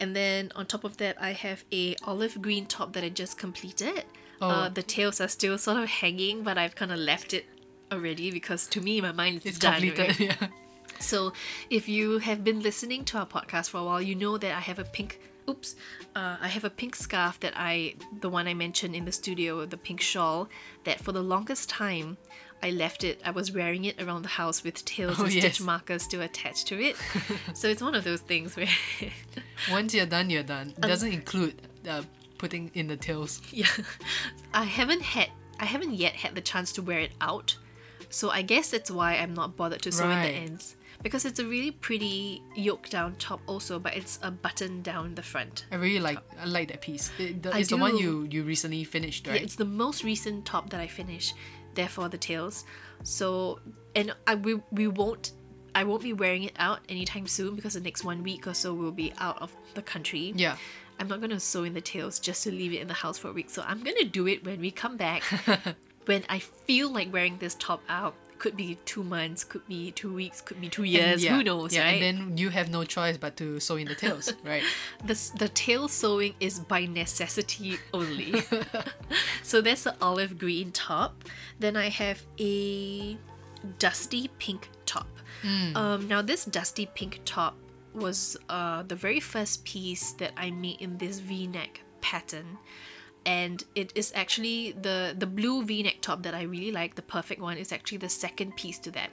And 0.00 0.14
then 0.14 0.52
on 0.54 0.66
top 0.66 0.84
of 0.84 0.96
that, 0.98 1.16
I 1.20 1.32
have 1.32 1.64
a 1.72 1.96
olive 2.04 2.40
green 2.42 2.66
top 2.66 2.92
that 2.94 3.04
I 3.04 3.08
just 3.08 3.38
completed. 3.38 4.04
Uh, 4.40 4.66
Oh. 4.66 4.68
the 4.72 4.82
tails 4.82 5.20
are 5.20 5.28
still 5.28 5.56
sort 5.56 5.78
of 5.82 5.88
hanging, 5.88 6.42
but 6.42 6.58
I've 6.58 6.74
kind 6.74 6.92
of 6.92 6.98
left 6.98 7.32
it 7.32 7.46
already 7.90 8.30
because 8.30 8.66
to 8.68 8.80
me, 8.82 9.00
my 9.00 9.12
mind, 9.12 9.36
it's, 9.38 9.46
It's 9.46 9.58
done. 9.58 9.80
completed. 9.80 9.98
right? 10.20 10.20
Yeah. 10.20 10.48
So, 10.98 11.32
if 11.70 11.88
you 11.88 12.18
have 12.18 12.42
been 12.44 12.60
listening 12.60 13.04
to 13.06 13.18
our 13.18 13.26
podcast 13.26 13.70
for 13.70 13.78
a 13.78 13.84
while, 13.84 14.00
you 14.02 14.14
know 14.14 14.38
that 14.38 14.54
I 14.56 14.60
have 14.60 14.78
a 14.78 14.84
pink. 14.84 15.20
Oops, 15.48 15.76
uh, 16.16 16.36
I 16.40 16.48
have 16.48 16.64
a 16.64 16.70
pink 16.70 16.96
scarf 16.96 17.38
that 17.40 17.52
I, 17.54 17.94
the 18.20 18.28
one 18.28 18.48
I 18.48 18.54
mentioned 18.54 18.96
in 18.96 19.04
the 19.04 19.12
studio, 19.12 19.64
the 19.66 19.76
pink 19.76 20.00
shawl, 20.00 20.48
that 20.84 21.00
for 21.00 21.12
the 21.12 21.22
longest 21.22 21.68
time 21.68 22.16
I 22.62 22.70
left 22.70 23.04
it. 23.04 23.20
I 23.24 23.30
was 23.30 23.52
wearing 23.52 23.84
it 23.84 24.00
around 24.02 24.22
the 24.22 24.28
house 24.28 24.64
with 24.64 24.84
tails 24.84 25.16
Oh, 25.20 25.24
and 25.24 25.32
stitch 25.32 25.60
markers 25.60 26.02
still 26.02 26.22
attached 26.22 26.66
to 26.68 26.80
it. 26.80 26.96
so 27.54 27.68
it's 27.68 27.82
one 27.82 27.94
of 27.94 28.04
those 28.04 28.20
things 28.22 28.56
where, 28.56 28.68
Once 29.70 29.94
you're 29.94 30.06
done, 30.06 30.30
you're 30.30 30.42
done. 30.42 30.68
Um, 30.78 30.84
It 30.84 30.86
doesn't 30.88 31.12
include 31.12 31.60
uh, 31.88 32.02
putting 32.38 32.70
in 32.74 32.86
the 32.88 32.96
tails. 32.96 33.40
yeah, 33.52 33.66
I 34.54 34.64
haven't 34.64 35.02
had, 35.02 35.28
I 35.60 35.64
haven't 35.66 35.94
yet 35.94 36.14
had 36.14 36.34
the 36.34 36.40
chance 36.40 36.72
to 36.72 36.82
wear 36.82 37.00
it 37.00 37.12
out. 37.20 37.56
So 38.08 38.30
I 38.30 38.42
guess 38.42 38.70
that's 38.70 38.90
why 38.90 39.16
I'm 39.16 39.34
not 39.34 39.56
bothered 39.56 39.82
to 39.82 39.92
sew 39.92 40.04
in 40.08 40.22
the 40.22 40.28
ends. 40.28 40.76
Because 41.02 41.26
it's 41.26 41.38
a 41.38 41.44
really 41.44 41.70
pretty 41.72 42.42
yoke 42.56 42.88
down 42.88 43.16
top 43.16 43.40
also, 43.46 43.78
but 43.78 43.94
it's 43.94 44.18
a 44.22 44.30
button 44.30 44.80
down 44.80 45.14
the 45.14 45.22
front. 45.22 45.66
I 45.70 45.76
really 45.76 46.00
like 46.00 46.18
I 46.40 46.46
like 46.46 46.68
that 46.68 46.80
piece. 46.80 47.10
It, 47.18 47.42
the, 47.42 47.56
it's 47.56 47.68
the 47.68 47.76
one 47.76 47.98
you 47.98 48.26
you 48.30 48.42
recently 48.44 48.82
finished, 48.84 49.26
right? 49.26 49.36
Yeah, 49.36 49.42
it's 49.42 49.56
the 49.56 49.66
most 49.66 50.04
recent 50.04 50.46
top 50.46 50.70
that 50.70 50.80
I 50.80 50.86
finished. 50.86 51.34
Therefore, 51.76 52.08
the 52.08 52.18
tails. 52.18 52.64
So, 53.04 53.60
and 53.94 54.14
I 54.26 54.34
we, 54.34 54.60
we 54.72 54.88
won't. 54.88 55.32
I 55.74 55.84
won't 55.84 56.02
be 56.02 56.14
wearing 56.14 56.44
it 56.44 56.54
out 56.56 56.80
anytime 56.88 57.26
soon 57.26 57.54
because 57.54 57.74
the 57.74 57.80
next 57.80 58.02
one 58.02 58.22
week 58.22 58.46
or 58.46 58.54
so 58.54 58.72
we'll 58.72 58.92
be 58.92 59.12
out 59.18 59.40
of 59.42 59.54
the 59.74 59.82
country. 59.82 60.32
yeah. 60.34 60.56
I'm 60.98 61.08
not 61.08 61.20
gonna 61.20 61.38
sew 61.38 61.64
in 61.64 61.74
the 61.74 61.82
tails 61.82 62.18
just 62.18 62.42
to 62.44 62.50
leave 62.50 62.72
it 62.72 62.80
in 62.80 62.88
the 62.88 62.94
house 62.94 63.18
for 63.18 63.28
a 63.28 63.32
week. 63.32 63.50
So 63.50 63.62
I'm 63.62 63.82
gonna 63.82 64.04
do 64.04 64.26
it 64.26 64.42
when 64.44 64.60
we 64.60 64.70
come 64.70 64.96
back. 64.96 65.22
when 66.06 66.24
I 66.30 66.38
feel 66.38 66.90
like 66.90 67.12
wearing 67.12 67.36
this 67.36 67.54
top 67.56 67.82
out 67.88 68.14
could 68.38 68.56
be 68.56 68.78
two 68.84 69.02
months, 69.02 69.44
could 69.44 69.66
be 69.66 69.90
two 69.92 70.12
weeks, 70.12 70.40
could 70.40 70.60
be 70.60 70.68
two 70.68 70.84
years. 70.84 71.24
yeah, 71.24 71.36
Who 71.36 71.42
knows, 71.44 71.74
yeah, 71.74 71.84
right? 71.84 72.02
And 72.02 72.02
then 72.02 72.38
you 72.38 72.50
have 72.50 72.70
no 72.70 72.84
choice 72.84 73.16
but 73.16 73.36
to 73.38 73.60
sew 73.60 73.76
in 73.76 73.88
the 73.88 73.94
tails, 73.94 74.32
right? 74.44 74.62
the, 75.04 75.30
the 75.38 75.48
tail 75.48 75.88
sewing 75.88 76.34
is 76.40 76.60
by 76.60 76.86
necessity 76.86 77.78
only. 77.92 78.42
so 79.42 79.60
that's 79.60 79.84
the 79.84 79.94
olive 80.00 80.38
green 80.38 80.72
top. 80.72 81.24
Then 81.58 81.76
I 81.76 81.88
have 81.88 82.22
a 82.38 83.16
dusty 83.78 84.28
pink 84.38 84.68
top. 84.84 85.08
Um, 85.76 86.08
now, 86.08 86.22
this 86.22 86.44
dusty 86.44 86.86
pink 86.86 87.20
top 87.24 87.56
was 87.94 88.36
uh, 88.48 88.82
the 88.82 88.96
very 88.96 89.20
first 89.20 89.64
piece 89.64 90.12
that 90.14 90.32
I 90.36 90.50
made 90.50 90.80
in 90.80 90.98
this 90.98 91.20
v 91.20 91.46
neck 91.46 91.82
pattern. 92.00 92.58
And 93.26 93.64
it 93.74 93.92
is 93.96 94.12
actually 94.14 94.72
the, 94.80 95.12
the 95.18 95.26
blue 95.26 95.64
v 95.64 95.82
neck 95.82 95.96
top 96.00 96.22
that 96.22 96.32
I 96.32 96.42
really 96.42 96.70
like, 96.70 96.94
the 96.94 97.02
perfect 97.02 97.40
one, 97.40 97.58
is 97.58 97.72
actually 97.72 97.98
the 97.98 98.08
second 98.08 98.56
piece 98.56 98.78
to 98.78 98.90
that. 98.92 99.10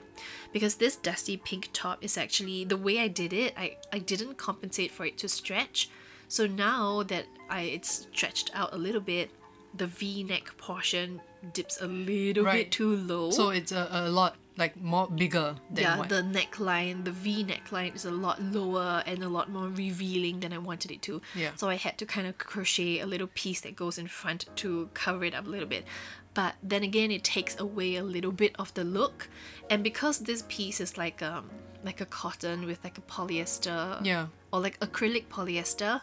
Because 0.52 0.76
this 0.76 0.94
dusty 0.94 1.36
pink 1.36 1.70
top 1.72 1.98
is 2.00 2.16
actually 2.16 2.64
the 2.64 2.76
way 2.76 3.00
I 3.00 3.08
did 3.08 3.32
it, 3.32 3.52
I, 3.58 3.76
I 3.92 3.98
didn't 3.98 4.36
compensate 4.36 4.92
for 4.92 5.04
it 5.04 5.18
to 5.18 5.28
stretch. 5.28 5.90
So 6.28 6.46
now 6.46 7.02
that 7.02 7.26
I 7.50 7.62
it's 7.62 8.06
stretched 8.12 8.52
out 8.54 8.72
a 8.72 8.78
little 8.78 9.00
bit, 9.00 9.30
the 9.76 9.88
V 9.88 10.22
neck 10.22 10.56
portion 10.58 11.20
dips 11.52 11.80
a 11.80 11.88
little 11.88 12.44
Right. 12.44 12.66
bit 12.66 12.70
too 12.72 12.94
low. 12.94 13.32
So 13.32 13.50
it's 13.50 13.72
a, 13.72 13.88
a 13.90 14.08
lot 14.08 14.36
like 14.56 14.76
more 14.80 15.08
bigger 15.08 15.56
than 15.70 15.82
yeah, 15.82 15.98
what. 15.98 16.08
the 16.08 16.22
neckline, 16.22 17.04
the 17.04 17.10
V 17.10 17.44
neckline 17.44 17.94
is 17.94 18.04
a 18.04 18.10
lot 18.10 18.40
lower 18.40 19.02
and 19.06 19.22
a 19.24 19.28
lot 19.28 19.50
more 19.50 19.68
revealing 19.68 20.40
than 20.40 20.52
I 20.52 20.58
wanted 20.58 20.90
it 20.92 21.02
to. 21.02 21.20
Yeah. 21.34 21.50
So 21.56 21.68
I 21.68 21.74
had 21.76 21.98
to 21.98 22.06
kind 22.06 22.26
of 22.26 22.38
crochet 22.38 23.00
a 23.00 23.06
little 23.06 23.26
piece 23.34 23.60
that 23.62 23.74
goes 23.74 23.98
in 23.98 24.06
front 24.06 24.46
to 24.56 24.88
cover 24.94 25.24
it 25.24 25.34
up 25.34 25.46
a 25.46 25.50
little 25.50 25.68
bit. 25.68 25.84
But 26.34 26.54
then 26.62 26.82
again, 26.82 27.10
it 27.10 27.24
takes 27.24 27.58
away 27.58 27.96
a 27.96 28.02
little 28.02 28.32
bit 28.32 28.54
of 28.58 28.72
the 28.74 28.82
look, 28.84 29.28
and 29.70 29.82
because 29.84 30.18
this 30.20 30.44
piece 30.48 30.80
is 30.80 30.96
like 30.98 31.22
um 31.22 31.48
like 31.84 32.00
a 32.00 32.06
cotton 32.06 32.64
with 32.66 32.82
like 32.82 32.96
a 32.96 33.02
polyester 33.02 34.04
Yeah. 34.04 34.26
or 34.52 34.60
like 34.60 34.80
acrylic 34.80 35.26
polyester, 35.28 36.00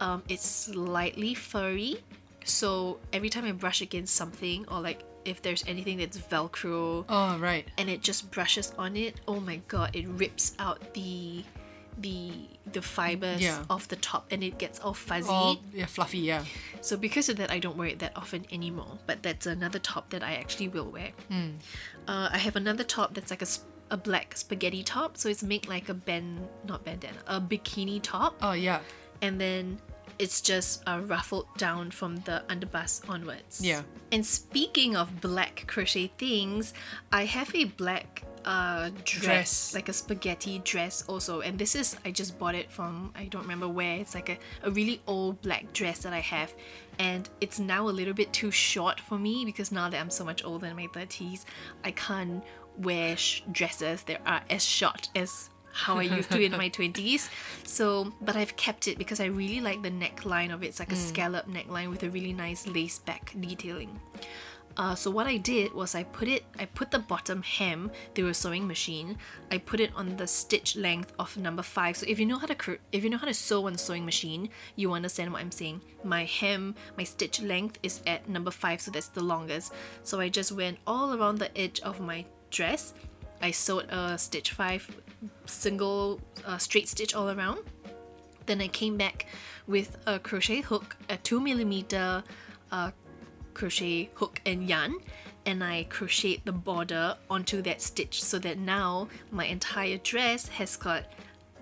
um, 0.00 0.22
it's 0.28 0.44
slightly 0.46 1.34
furry. 1.34 1.96
So 2.44 2.98
every 3.12 3.30
time 3.30 3.44
I 3.46 3.52
brush 3.52 3.80
against 3.80 4.14
something 4.14 4.66
or 4.68 4.80
like 4.80 5.02
if 5.24 5.42
there's 5.42 5.64
anything 5.66 5.98
that's 5.98 6.18
Velcro 6.18 7.04
Oh 7.08 7.38
right. 7.38 7.66
and 7.78 7.88
it 7.88 8.00
just 8.02 8.30
brushes 8.30 8.72
on 8.78 8.96
it, 8.96 9.20
oh 9.28 9.40
my 9.40 9.56
god, 9.68 9.94
it 9.94 10.06
rips 10.08 10.54
out 10.58 10.94
the 10.94 11.44
the 11.98 12.32
the 12.72 12.82
fibers 12.82 13.40
Yeah. 13.40 13.62
of 13.70 13.86
the 13.86 13.94
top 13.96 14.26
and 14.32 14.42
it 14.42 14.58
gets 14.58 14.80
all 14.80 14.94
fuzzy. 14.94 15.28
Oh 15.30 15.58
yeah, 15.72 15.86
fluffy, 15.86 16.18
yeah. 16.18 16.44
So 16.80 16.96
because 16.96 17.28
of 17.28 17.36
that, 17.36 17.50
I 17.52 17.60
don't 17.60 17.76
wear 17.76 17.88
it 17.88 18.00
that 18.00 18.12
often 18.16 18.44
anymore. 18.50 18.98
But 19.06 19.22
that's 19.22 19.46
another 19.46 19.78
top 19.78 20.10
that 20.10 20.22
I 20.22 20.34
actually 20.34 20.68
will 20.68 20.90
wear. 20.90 21.10
Uh, 21.30 22.28
I 22.32 22.38
have 22.38 22.56
another 22.56 22.82
top 22.84 23.14
that's 23.14 23.30
like 23.30 23.42
a, 23.42 23.46
sp- 23.46 23.70
a 23.90 23.96
black 23.96 24.36
spaghetti 24.36 24.82
top. 24.82 25.16
So 25.16 25.28
it's 25.28 25.44
made 25.44 25.68
like 25.68 25.88
a 25.88 25.94
band, 25.94 26.48
not 26.66 26.84
bandana, 26.84 27.18
a 27.28 27.40
bikini 27.40 28.00
top. 28.02 28.34
Oh 28.42 28.52
yeah. 28.52 28.80
And 29.22 29.40
then 29.40 29.78
it's 30.18 30.40
just 30.40 30.82
uh, 30.86 31.00
ruffled 31.04 31.46
down 31.56 31.90
from 31.90 32.16
the 32.18 32.42
underbust 32.48 33.08
onwards. 33.08 33.60
Yeah. 33.62 33.82
And 34.12 34.24
speaking 34.24 34.96
of 34.96 35.20
black 35.20 35.64
crochet 35.66 36.12
things, 36.18 36.72
I 37.12 37.24
have 37.24 37.54
a 37.54 37.64
black 37.64 38.22
uh, 38.44 38.90
dress, 39.04 39.22
Dress. 39.22 39.74
like 39.74 39.88
a 39.88 39.92
spaghetti 39.92 40.58
dress 40.60 41.02
also. 41.08 41.40
And 41.40 41.58
this 41.58 41.74
is, 41.74 41.96
I 42.04 42.10
just 42.10 42.38
bought 42.38 42.54
it 42.54 42.70
from, 42.70 43.12
I 43.16 43.24
don't 43.24 43.42
remember 43.42 43.68
where. 43.68 43.96
It's 43.96 44.14
like 44.14 44.28
a, 44.28 44.38
a 44.62 44.70
really 44.70 45.00
old 45.06 45.40
black 45.42 45.72
dress 45.72 46.00
that 46.00 46.12
I 46.12 46.20
have. 46.20 46.52
And 46.98 47.28
it's 47.40 47.58
now 47.58 47.88
a 47.88 47.90
little 47.90 48.14
bit 48.14 48.32
too 48.32 48.50
short 48.50 49.00
for 49.00 49.18
me 49.18 49.44
because 49.44 49.72
now 49.72 49.88
that 49.88 49.98
I'm 49.98 50.10
so 50.10 50.24
much 50.24 50.44
older 50.44 50.66
in 50.66 50.76
my 50.76 50.86
30s, 50.88 51.44
I 51.84 51.90
can't 51.92 52.44
wear 52.76 53.16
sh- 53.16 53.42
dresses 53.50 54.02
that 54.04 54.20
are 54.26 54.42
as 54.50 54.64
short 54.64 55.08
as 55.16 55.50
how 55.74 55.98
I 55.98 56.02
used 56.02 56.30
to 56.30 56.40
in 56.40 56.52
my 56.52 56.70
20s. 56.78 57.28
So, 57.64 58.12
but 58.20 58.36
I've 58.36 58.56
kept 58.56 58.88
it 58.88 58.96
because 58.96 59.20
I 59.20 59.26
really 59.26 59.60
like 59.60 59.82
the 59.82 59.90
neckline 59.90 60.54
of 60.54 60.62
it. 60.62 60.68
It's 60.68 60.78
like 60.78 60.92
a 60.92 60.96
scallop 60.96 61.46
neckline 61.48 61.90
with 61.90 62.02
a 62.04 62.10
really 62.10 62.32
nice 62.32 62.66
lace 62.66 62.98
back 63.00 63.32
detailing. 63.38 64.00
Uh, 64.76 64.94
so 64.94 65.10
what 65.10 65.26
I 65.26 65.36
did 65.36 65.72
was 65.72 65.94
I 65.94 66.02
put 66.02 66.26
it, 66.26 66.44
I 66.58 66.64
put 66.64 66.90
the 66.90 66.98
bottom 66.98 67.42
hem 67.42 67.90
through 68.14 68.28
a 68.28 68.34
sewing 68.34 68.66
machine. 68.66 69.18
I 69.50 69.58
put 69.58 69.80
it 69.80 69.92
on 69.94 70.16
the 70.16 70.26
stitch 70.26 70.76
length 70.76 71.12
of 71.18 71.36
number 71.36 71.62
five. 71.62 71.96
So 71.96 72.06
if 72.08 72.18
you 72.18 72.26
know 72.26 72.38
how 72.38 72.46
to 72.46 72.78
if 72.90 73.04
you 73.04 73.10
know 73.10 73.18
how 73.18 73.26
to 73.26 73.34
sew 73.34 73.66
on 73.66 73.74
a 73.74 73.78
sewing 73.78 74.04
machine, 74.04 74.48
you 74.74 74.92
understand 74.92 75.32
what 75.32 75.42
I'm 75.42 75.52
saying. 75.52 75.80
My 76.02 76.24
hem, 76.24 76.74
my 76.96 77.04
stitch 77.04 77.40
length 77.40 77.78
is 77.82 78.00
at 78.06 78.28
number 78.28 78.50
five, 78.50 78.80
so 78.80 78.90
that's 78.90 79.08
the 79.08 79.22
longest. 79.22 79.72
So 80.02 80.20
I 80.20 80.28
just 80.28 80.52
went 80.52 80.78
all 80.86 81.14
around 81.14 81.38
the 81.38 81.56
edge 81.56 81.80
of 81.80 82.00
my 82.00 82.24
dress. 82.50 82.94
I 83.44 83.50
sewed 83.50 83.90
a 83.90 84.16
stitch 84.16 84.52
five 84.52 84.88
single 85.44 86.18
uh, 86.46 86.56
straight 86.56 86.88
stitch 86.88 87.14
all 87.14 87.28
around. 87.28 87.58
Then 88.46 88.62
I 88.62 88.68
came 88.68 88.96
back 88.96 89.26
with 89.66 89.98
a 90.06 90.18
crochet 90.18 90.62
hook, 90.62 90.96
a 91.10 91.18
two 91.18 91.40
millimeter 91.40 92.24
uh, 92.72 92.90
crochet 93.52 94.08
hook 94.14 94.40
and 94.46 94.66
yarn, 94.66 94.94
and 95.44 95.62
I 95.62 95.84
crocheted 95.90 96.46
the 96.46 96.52
border 96.52 97.18
onto 97.28 97.60
that 97.62 97.82
stitch 97.82 98.24
so 98.24 98.38
that 98.38 98.56
now 98.58 99.08
my 99.30 99.44
entire 99.44 99.98
dress 99.98 100.48
has 100.48 100.74
got 100.78 101.04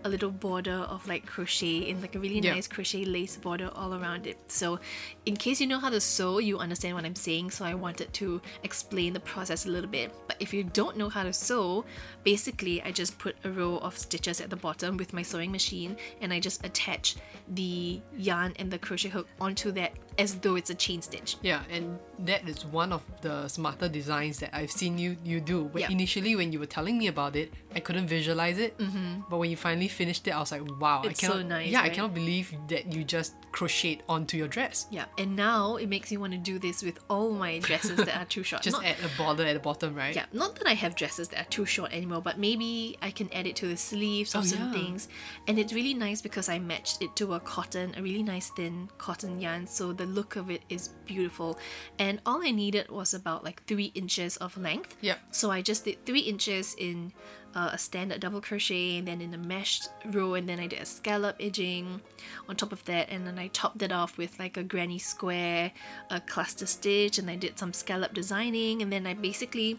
a 0.04 0.08
little 0.08 0.30
border 0.30 0.86
of 0.88 1.06
like 1.06 1.26
crochet 1.26 1.78
in 1.88 2.00
like 2.00 2.14
a 2.14 2.18
really 2.18 2.40
Yeah. 2.40 2.54
nice 2.54 2.66
crochet 2.68 3.04
lace 3.04 3.36
border 3.36 3.70
all 3.74 3.94
around 3.94 4.26
it. 4.26 4.38
So, 4.48 4.78
in 5.26 5.36
case 5.36 5.60
you 5.60 5.66
know 5.66 5.78
how 5.78 5.90
to 5.90 6.00
sew, 6.00 6.38
you 6.38 6.58
understand 6.58 6.94
what 6.94 7.04
I'm 7.04 7.14
saying. 7.14 7.50
So, 7.50 7.64
I 7.64 7.74
wanted 7.74 8.12
to 8.14 8.40
explain 8.62 9.12
the 9.12 9.20
process 9.20 9.66
a 9.66 9.68
little 9.68 9.90
bit. 9.90 10.12
But 10.26 10.36
if 10.40 10.52
you 10.52 10.64
don't 10.64 10.96
know 10.96 11.08
how 11.08 11.22
to 11.22 11.32
sew, 11.32 11.84
basically, 12.24 12.82
I 12.82 12.90
just 12.92 13.18
put 13.18 13.36
a 13.44 13.50
row 13.50 13.78
of 13.78 13.96
stitches 13.98 14.40
at 14.40 14.50
the 14.50 14.56
bottom 14.56 14.96
with 14.96 15.12
my 15.12 15.22
sewing 15.22 15.52
machine 15.52 15.96
and 16.20 16.32
I 16.32 16.40
just 16.40 16.64
attach 16.64 17.16
the 17.48 18.00
yarn 18.16 18.52
and 18.56 18.70
the 18.70 18.78
crochet 18.78 19.08
hook 19.08 19.28
onto 19.40 19.72
that 19.72 19.92
as 20.18 20.34
though 20.36 20.56
it's 20.56 20.70
a 20.70 20.74
chain 20.74 21.00
stitch. 21.02 21.36
Yeah, 21.42 21.62
and 21.70 21.98
that 22.20 22.48
is 22.48 22.64
one 22.64 22.92
of 22.92 23.02
the 23.22 23.48
smarter 23.48 23.88
designs 23.88 24.38
that 24.40 24.54
I've 24.54 24.70
seen 24.70 24.98
you 24.98 25.16
you 25.24 25.40
do. 25.40 25.64
When 25.64 25.82
Yeah. 25.82 25.90
Initially, 25.90 26.36
when 26.36 26.52
you 26.52 26.58
were 26.58 26.66
telling 26.66 26.98
me 26.98 27.06
about 27.08 27.36
it, 27.36 27.52
I 27.74 27.80
couldn't 27.80 28.06
visualize 28.08 28.58
it. 28.58 28.76
Mm-hmm. 28.78 29.22
But 29.30 29.38
when 29.38 29.50
you 29.50 29.56
finally 29.56 29.88
finished 29.88 30.26
it, 30.28 30.32
I 30.32 30.40
was 30.40 30.52
like, 30.52 30.62
wow! 30.80 31.02
It's 31.04 31.22
I 31.22 31.26
so 31.26 31.32
cannot, 31.32 31.46
nice, 31.46 31.70
Yeah, 31.70 31.82
I 31.82 31.88
cannot 31.88 32.14
believe 32.14 32.54
that 32.68 32.92
you 32.92 33.04
just 33.04 33.34
crocheted 33.52 34.02
onto 34.08 34.36
your 34.36 34.48
dress. 34.48 34.86
Yeah, 34.90 35.04
and 35.18 35.36
now 35.36 35.76
it 35.76 35.88
makes 35.88 36.10
me 36.10 36.16
want 36.16 36.32
to 36.32 36.38
do 36.38 36.58
this 36.58 36.82
with 36.82 36.98
all 37.08 37.30
my 37.32 37.58
dresses 37.58 37.96
that 37.96 38.16
are 38.16 38.24
too 38.24 38.42
short. 38.48 38.62
Just 38.62 38.76
Not- 38.76 38.86
add 38.86 38.96
a 39.04 39.08
border 39.16 39.44
at 39.44 39.54
the 39.54 39.60
bottom, 39.60 39.94
right? 39.94 40.14
Yeah, 40.14 40.26
not 40.32 40.56
that 40.56 40.66
I 40.66 40.74
have 40.74 40.94
dresses 40.94 41.28
that 41.28 41.40
are 41.46 41.50
too 41.50 41.66
short 41.66 41.92
anymore, 41.92 42.22
but 42.22 42.38
maybe 42.38 42.96
I 43.02 43.10
can 43.10 43.32
add 43.32 43.46
it 43.46 43.56
to 43.56 43.66
the 43.68 43.76
sleeves 43.76 44.34
of 44.34 44.42
Oh, 44.42 44.46
some 44.46 44.58
yeah. 44.58 44.72
things. 44.72 45.08
And 45.48 45.58
it's 45.58 45.72
really 45.72 45.94
nice 45.94 46.20
because 46.22 46.48
I 46.48 46.58
matched 46.58 47.02
it 47.02 47.14
to 47.16 47.34
a 47.34 47.40
cotton, 47.40 47.94
a 47.96 48.02
really 48.02 48.22
nice 48.22 48.50
thin 48.50 48.88
cotton 48.98 49.40
yarn, 49.40 49.66
so 49.66 49.92
the 50.02 50.12
look 50.12 50.36
of 50.36 50.50
it 50.50 50.62
is 50.68 50.90
beautiful. 51.06 51.58
And 51.98 52.20
all 52.26 52.42
I 52.42 52.50
needed 52.50 52.90
was 52.90 53.14
about 53.14 53.44
like 53.44 53.64
three 53.64 53.92
inches 53.94 54.36
of 54.38 54.56
length. 54.56 54.96
Yep. 55.00 55.18
So 55.30 55.50
I 55.50 55.62
just 55.62 55.84
did 55.84 56.04
three 56.04 56.20
inches 56.20 56.74
in 56.76 57.12
uh, 57.54 57.70
a 57.72 57.78
standard 57.78 58.20
double 58.20 58.40
crochet, 58.40 58.96
and 58.96 59.06
then 59.06 59.20
in 59.20 59.34
a 59.34 59.38
meshed 59.38 59.90
row, 60.06 60.34
and 60.34 60.48
then 60.48 60.58
I 60.58 60.66
did 60.66 60.80
a 60.80 60.86
scallop 60.86 61.36
edging 61.38 62.00
on 62.48 62.56
top 62.56 62.72
of 62.72 62.84
that, 62.86 63.10
and 63.10 63.26
then 63.26 63.38
I 63.38 63.48
topped 63.48 63.82
it 63.82 63.92
off 63.92 64.16
with 64.16 64.38
like 64.38 64.56
a 64.56 64.62
granny 64.62 64.98
square, 64.98 65.70
a 66.10 66.20
cluster 66.20 66.66
stitch, 66.66 67.18
and 67.18 67.28
I 67.30 67.36
did 67.36 67.58
some 67.58 67.72
scallop 67.72 68.14
designing, 68.14 68.80
and 68.80 68.90
then 68.90 69.06
I 69.06 69.14
basically 69.14 69.78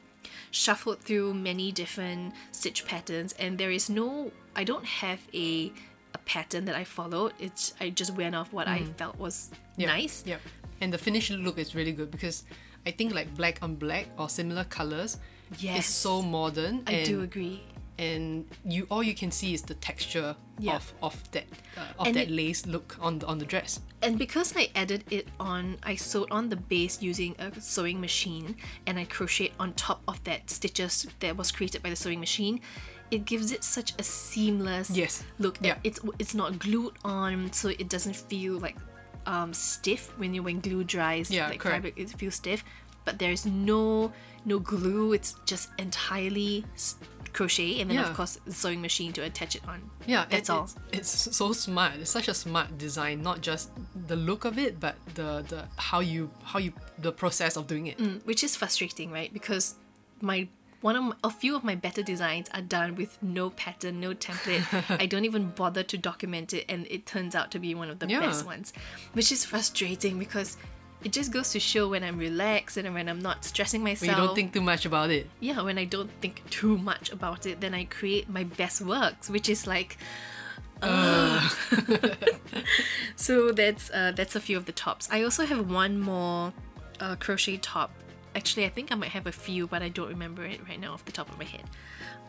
shuffled 0.52 1.00
through 1.00 1.34
many 1.34 1.72
different 1.72 2.34
stitch 2.52 2.86
patterns, 2.86 3.34
and 3.40 3.58
there 3.58 3.72
is 3.72 3.90
no, 3.90 4.32
I 4.56 4.64
don't 4.64 4.86
have 4.86 5.20
a 5.34 5.44
a 5.44 5.72
pattern 6.26 6.66
that 6.66 6.76
I 6.76 6.84
followed. 6.84 7.34
It's 7.40 7.74
I 7.80 7.90
just 7.90 8.14
went 8.16 8.36
off 8.36 8.54
what 8.54 8.68
I 8.68 8.80
mm. 8.80 8.96
felt 8.96 9.18
was 9.20 9.52
Yeah, 9.78 9.88
nice. 9.88 10.24
Yeah. 10.26 10.38
And 10.82 10.92
the 10.92 10.98
finished 10.98 11.32
look 11.32 11.58
is 11.58 11.76
really 11.76 11.92
good 11.92 12.12
because 12.12 12.44
I 12.86 12.92
think 12.92 13.14
like 13.14 13.34
black 13.36 13.60
on 13.62 13.76
black 13.76 14.08
or 14.18 14.30
similar 14.30 14.64
colors 14.66 15.18
is 15.52 15.64
Yes. 15.64 15.86
so 15.88 16.22
modern. 16.22 16.84
I 16.88 17.04
do 17.04 17.22
agree. 17.22 17.64
And 18.00 18.46
you 18.66 18.88
all 18.90 19.04
you 19.04 19.14
can 19.14 19.30
see 19.32 19.54
is 19.54 19.62
the 19.62 19.76
texture 19.76 20.36
Yeah. 20.60 20.76
of 20.78 20.94
of 21.02 21.32
that 21.32 21.46
uh, 21.78 21.82
of 22.00 22.08
And 22.08 22.16
that 22.16 22.28
it- 22.28 22.32
lace 22.32 22.66
look 22.66 22.98
on 23.00 23.20
the 23.20 23.28
on 23.28 23.38
the 23.38 23.46
dress. 23.46 23.80
And 24.02 24.18
because 24.18 24.54
I 24.58 24.70
added 24.76 25.04
it 25.12 25.28
on, 25.40 25.78
I 25.84 25.96
sewed 25.96 26.30
on 26.32 26.50
the 26.50 26.56
base 26.58 27.02
using 27.02 27.36
a 27.40 27.54
sewing 27.62 28.02
machine 28.02 28.56
and 28.88 28.98
I 29.00 29.06
crocheted 29.06 29.54
on 29.60 29.74
top 29.74 30.02
of 30.08 30.24
that 30.24 30.50
stitches 30.50 31.08
that 31.20 31.38
was 31.38 31.52
created 31.52 31.84
by 31.84 31.90
the 31.90 31.96
sewing 31.96 32.20
machine. 32.20 32.60
It 33.12 33.26
gives 33.26 33.52
it 33.52 33.64
such 33.64 33.94
a 34.00 34.04
seamless 34.04 34.90
Yes. 34.90 35.24
look. 35.38 35.58
Yeah. 35.62 35.78
It's 35.84 36.00
it's 36.20 36.34
not 36.34 36.58
glued 36.60 36.94
on, 37.06 37.54
so 37.54 37.70
it 37.70 37.90
doesn't 37.90 38.16
feel 38.16 38.58
like 38.60 38.76
um, 39.26 39.54
stiff 39.54 40.12
when 40.18 40.34
you 40.34 40.42
when 40.44 40.60
glue 40.60 40.84
dries. 40.84 41.30
Yeah, 41.30 41.48
like 41.48 41.60
correct. 41.60 41.76
fabric, 41.86 41.94
it 41.96 42.10
feels 42.18 42.36
stiff. 42.36 42.64
But 43.06 43.20
there's 43.20 43.46
no 43.46 44.12
no 44.46 44.60
glue. 44.60 45.14
It's 45.14 45.36
just 45.46 45.70
entirely 45.78 46.66
crochet, 47.34 47.80
and 47.82 47.90
then 47.90 47.98
Yeah. 47.98 48.10
of 48.10 48.16
course 48.16 48.38
the 48.46 48.54
sewing 48.54 48.82
machine 48.82 49.12
to 49.14 49.22
attach 49.24 49.56
it 49.56 49.64
on. 49.68 49.90
Yeah, 50.06 50.26
that's 50.30 50.50
it- 50.50 50.54
all. 50.54 50.70
It's, 50.92 51.28
it's 51.28 51.36
so 51.36 51.52
smart. 51.54 51.94
It's 52.00 52.12
such 52.12 52.28
a 52.28 52.34
smart 52.34 52.78
design, 52.78 53.22
not 53.22 53.42
just 53.42 53.72
the 54.08 54.16
look 54.16 54.46
of 54.46 54.58
it, 54.58 54.80
but 54.80 54.96
the 55.16 55.44
the 55.48 55.66
how 55.78 56.00
you 56.00 56.30
how 56.44 56.60
you 56.60 56.72
the 57.00 57.12
process 57.12 57.58
of 57.58 57.68
doing 57.68 57.88
it. 57.88 57.98
Mm, 57.98 58.26
which 58.26 58.44
is 58.44 58.56
frustrating, 58.56 59.12
right? 59.12 59.32
Because 59.34 59.76
my 60.22 60.48
one 60.82 60.98
of 60.98 61.04
my, 61.06 61.16
a 61.24 61.30
few 61.30 61.56
of 61.56 61.64
my 61.64 61.76
better 61.76 62.04
designs 62.04 62.50
are 62.54 62.62
done 62.62 62.96
with 62.96 63.18
no 63.22 63.50
pattern, 63.52 64.02
no 64.02 64.14
template. 64.14 64.66
I 65.04 65.06
don't 65.06 65.24
even 65.24 65.50
bother 65.52 65.82
to 65.84 65.98
document 65.98 66.54
it, 66.54 66.66
and 66.68 66.86
it 66.90 67.06
turns 67.06 67.36
out 67.36 67.52
to 67.52 67.60
be 67.60 67.74
one 67.74 67.90
of 67.90 68.00
the 68.00 68.08
Yeah. 68.10 68.20
best 68.20 68.46
ones, 68.46 68.74
which 69.14 69.32
is 69.32 69.46
frustrating 69.46 70.20
because 70.20 70.58
it 71.04 71.12
just 71.12 71.32
goes 71.32 71.52
to 71.52 71.60
show 71.60 71.90
when 71.90 72.04
I'm 72.04 72.18
relaxed 72.18 72.78
and 72.78 72.94
when 72.94 73.08
I'm 73.10 73.20
not 73.20 73.44
stressing 73.46 73.84
myself. 73.84 74.02
When 74.02 74.10
you 74.22 74.28
don't 74.28 74.36
think 74.36 74.54
too 74.54 74.62
much 74.62 74.86
about 74.86 75.10
it. 75.12 75.30
yeah, 75.40 75.62
when 75.62 75.78
I 75.78 75.86
don't 75.86 76.12
think 76.22 76.48
too 76.50 76.78
much 76.78 77.12
about 77.12 77.46
it, 77.46 77.60
then 77.62 77.74
I 77.74 77.86
create 77.86 78.30
my 78.30 78.44
best 78.44 78.82
works, 78.82 79.30
which 79.30 79.50
is 79.50 79.68
like. 79.68 79.98
uh. 80.82 81.50
so 83.16 83.52
that's 83.52 83.90
uh, 83.92 84.12
that's 84.16 84.36
a 84.36 84.40
few 84.40 84.58
of 84.58 84.66
the 84.66 84.72
tops. 84.72 85.08
I 85.12 85.24
also 85.24 85.46
have 85.46 85.70
one 85.72 86.00
more 86.00 86.54
uh, 87.00 87.16
crochet 87.16 87.58
top. 87.58 87.92
Actually, 88.36 88.66
I 88.66 88.70
think 88.70 88.92
I 88.92 88.96
might 88.96 89.10
have 89.12 89.28
a 89.28 89.32
few, 89.32 89.68
but 89.68 89.82
I 89.82 89.90
don't 89.90 90.10
remember 90.10 90.44
it 90.44 90.60
right 90.68 90.80
now 90.80 90.94
off 90.94 91.06
the 91.06 91.12
top 91.12 91.30
of 91.30 91.38
my 91.38 91.46
head. 91.46 91.64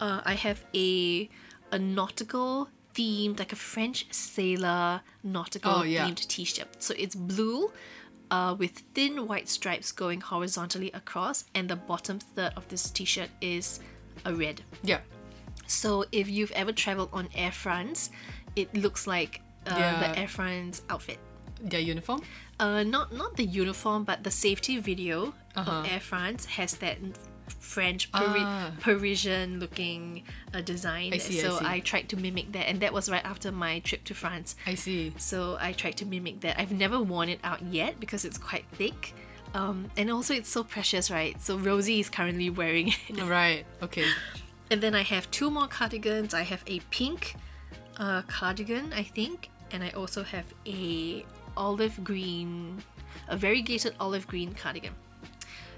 Uh, 0.01 0.21
I 0.25 0.35
have 0.35 0.65
a 0.75 1.29
a 1.73 1.79
nautical 1.79 2.69
themed, 2.95 3.39
like 3.39 3.53
a 3.53 3.57
French 3.57 4.07
sailor 4.13 5.01
nautical 5.25 5.73
Oh, 5.79 5.83
yeah. 5.83 6.07
themed 6.07 6.27
t-shirt. 6.29 6.83
So 6.83 6.95
it's 6.97 7.15
blue. 7.17 7.73
Uh, 8.31 8.55
with 8.59 8.83
thin 8.95 9.27
white 9.29 9.49
stripes 9.49 9.93
going 9.93 10.21
horizontally 10.21 10.91
across, 10.93 11.45
and 11.55 11.69
the 11.69 11.77
bottom 11.77 12.19
third 12.19 12.53
of 12.57 12.67
this 12.69 12.91
t-shirt 12.91 13.29
is 13.41 13.81
a 14.25 14.35
red. 14.35 14.63
Yeah. 14.83 15.01
So 15.67 16.05
if 16.13 16.29
you've 16.29 16.51
ever 16.53 16.73
traveled 16.73 17.11
on 17.13 17.29
Air 17.35 17.53
France, 17.53 18.11
it 18.57 18.75
looks 18.75 19.07
like 19.07 19.41
uh, 19.67 19.77
Yeah. 19.79 20.01
the 20.13 20.19
Air 20.19 20.29
France 20.29 20.83
outfit. 20.91 21.19
Their 21.61 21.81
uniform? 21.81 22.23
Uh, 22.61 22.83
not 22.83 23.13
not 23.13 23.37
the 23.37 23.45
uniform, 23.45 24.05
but 24.05 24.23
the 24.25 24.31
safety 24.31 24.79
video 24.81 25.35
Uh-huh. 25.57 25.71
of 25.71 25.87
Air 25.87 26.01
France 26.01 26.45
has 26.47 26.75
that 26.79 26.99
French 27.49 28.11
Pari- 28.13 28.41
Ah. 28.41 28.71
Parisian 28.81 29.59
looking 29.61 30.23
uh, 30.53 30.61
design. 30.61 31.13
I 31.13 31.19
see, 31.19 31.39
I 31.41 31.43
so 31.43 31.59
see. 31.59 31.81
tried 31.81 32.09
to 32.11 32.17
mimic 32.17 32.53
that, 32.53 32.69
and 32.69 32.81
that 32.81 32.93
was 32.93 33.09
right 33.11 33.25
after 33.25 33.51
my 33.53 33.81
trip 33.81 34.05
to 34.05 34.15
France. 34.15 34.57
I 34.67 34.75
see. 34.75 35.13
So 35.19 35.57
I 35.61 35.73
tried 35.73 35.97
to 35.99 36.07
mimic 36.07 36.41
that. 36.41 36.59
I've 36.61 36.73
never 36.73 37.01
worn 37.03 37.29
it 37.29 37.41
out 37.43 37.63
yet 37.63 37.99
because 38.01 38.25
it's 38.25 38.39
quite 38.39 38.65
thick. 38.73 39.15
Um, 39.55 39.91
and 39.97 40.11
also 40.11 40.35
it's 40.35 40.49
so 40.49 40.65
precious, 40.65 41.11
right? 41.11 41.41
So 41.41 41.57
Rosie 41.57 42.01
is 42.01 42.09
currently 42.11 42.51
wearing 42.51 42.89
it. 42.89 43.23
Right. 43.25 43.65
Okay. 43.83 44.07
And 44.71 44.81
then 44.81 44.95
I 44.95 45.03
have 45.03 45.31
two 45.31 45.51
more 45.51 45.69
cardigans. 45.69 46.35
I 46.35 46.43
have 46.43 46.63
a 46.67 46.81
pink 46.91 47.37
uh, 47.99 48.23
cardigan, 48.23 48.93
I 48.93 49.03
think, 49.05 49.51
and 49.71 49.85
I 49.85 49.91
also 49.91 50.25
have 50.25 50.47
a 50.67 51.25
olive 51.57 52.03
green, 52.03 52.83
a 53.29 53.37
variegated 53.37 53.95
olive 54.01 54.27
green 54.27 54.55
cardigan. 54.55 54.95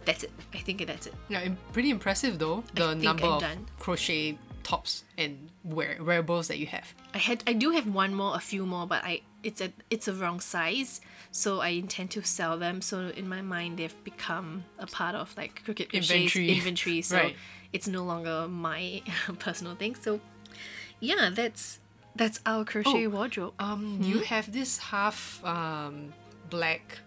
That's 0.07 0.23
it. 0.25 0.31
I 0.55 0.59
think 0.59 0.87
that's 0.87 1.07
it. 1.07 1.15
Yeah, 1.29 1.47
pretty 1.73 1.91
impressive 1.91 2.39
though. 2.39 2.65
The 2.75 2.95
number 2.95 3.27
of 3.27 3.43
crochet 3.79 4.39
tops 4.63 5.05
and 5.19 5.49
wear 5.63 5.99
wearables 6.01 6.49
that 6.49 6.59
you 6.59 6.67
have. 6.67 6.93
I 7.15 7.19
had 7.19 7.43
I 7.47 7.53
do 7.53 7.71
have 7.71 7.87
one 7.87 8.15
more, 8.15 8.35
a 8.35 8.41
few 8.41 8.65
more, 8.67 8.87
but 8.87 9.05
I 9.05 9.21
it's 9.43 9.61
a 9.61 9.73
it's 9.91 10.09
a 10.09 10.13
wrong 10.15 10.41
size, 10.41 11.01
so 11.31 11.61
I 11.61 11.69
intend 11.69 12.11
to 12.13 12.23
sell 12.25 12.57
them. 12.59 12.81
So 12.83 13.09
in 13.17 13.29
my 13.29 13.43
mind, 13.43 13.79
they've 13.79 14.05
become 14.05 14.65
a 14.79 14.87
part 14.87 15.15
of 15.15 15.37
like 15.37 15.63
Crochet's 15.65 15.93
Inventory. 15.95 16.51
inventory. 16.57 17.03
So 17.03 17.17
Right. 17.17 17.37
it's 17.73 17.87
no 17.89 18.03
longer 18.05 18.49
my 18.49 19.03
personal 19.39 19.75
thing. 19.77 19.95
So 19.97 20.21
yeah, 21.01 21.31
that's 21.33 21.81
that's 22.15 22.41
our 22.47 22.65
crochet 22.65 23.07
Oh, 23.07 23.11
wardrobe. 23.11 23.55
Um, 23.59 23.99
you 24.03 24.21
have 24.21 24.53
this 24.53 24.79
half 24.79 25.45
um 25.45 26.13
black 26.51 26.99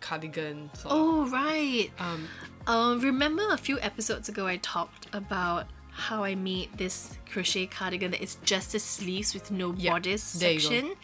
cardigan. 0.00 0.70
Sort 0.74 0.86
of. 0.86 0.92
Oh 0.92 1.26
right. 1.30 1.90
Um, 1.98 2.28
Um, 2.66 3.00
remember 3.00 3.42
a 3.50 3.56
few 3.56 3.80
episodes 3.80 4.28
ago 4.28 4.46
I 4.46 4.56
talked 4.58 5.06
about 5.14 5.66
how 5.90 6.22
I 6.24 6.34
made 6.34 6.68
this 6.76 7.18
crochet 7.30 7.66
cardigan 7.66 8.10
that 8.12 8.22
is 8.22 8.36
just 8.44 8.72
the 8.72 8.78
sleeves 8.78 9.34
with 9.34 9.50
no 9.50 9.74
Yeah, 9.76 9.92
bodice 9.92 10.32
there 10.34 10.52
you 10.52 10.60
go. 10.60 10.68
section. 10.68 10.94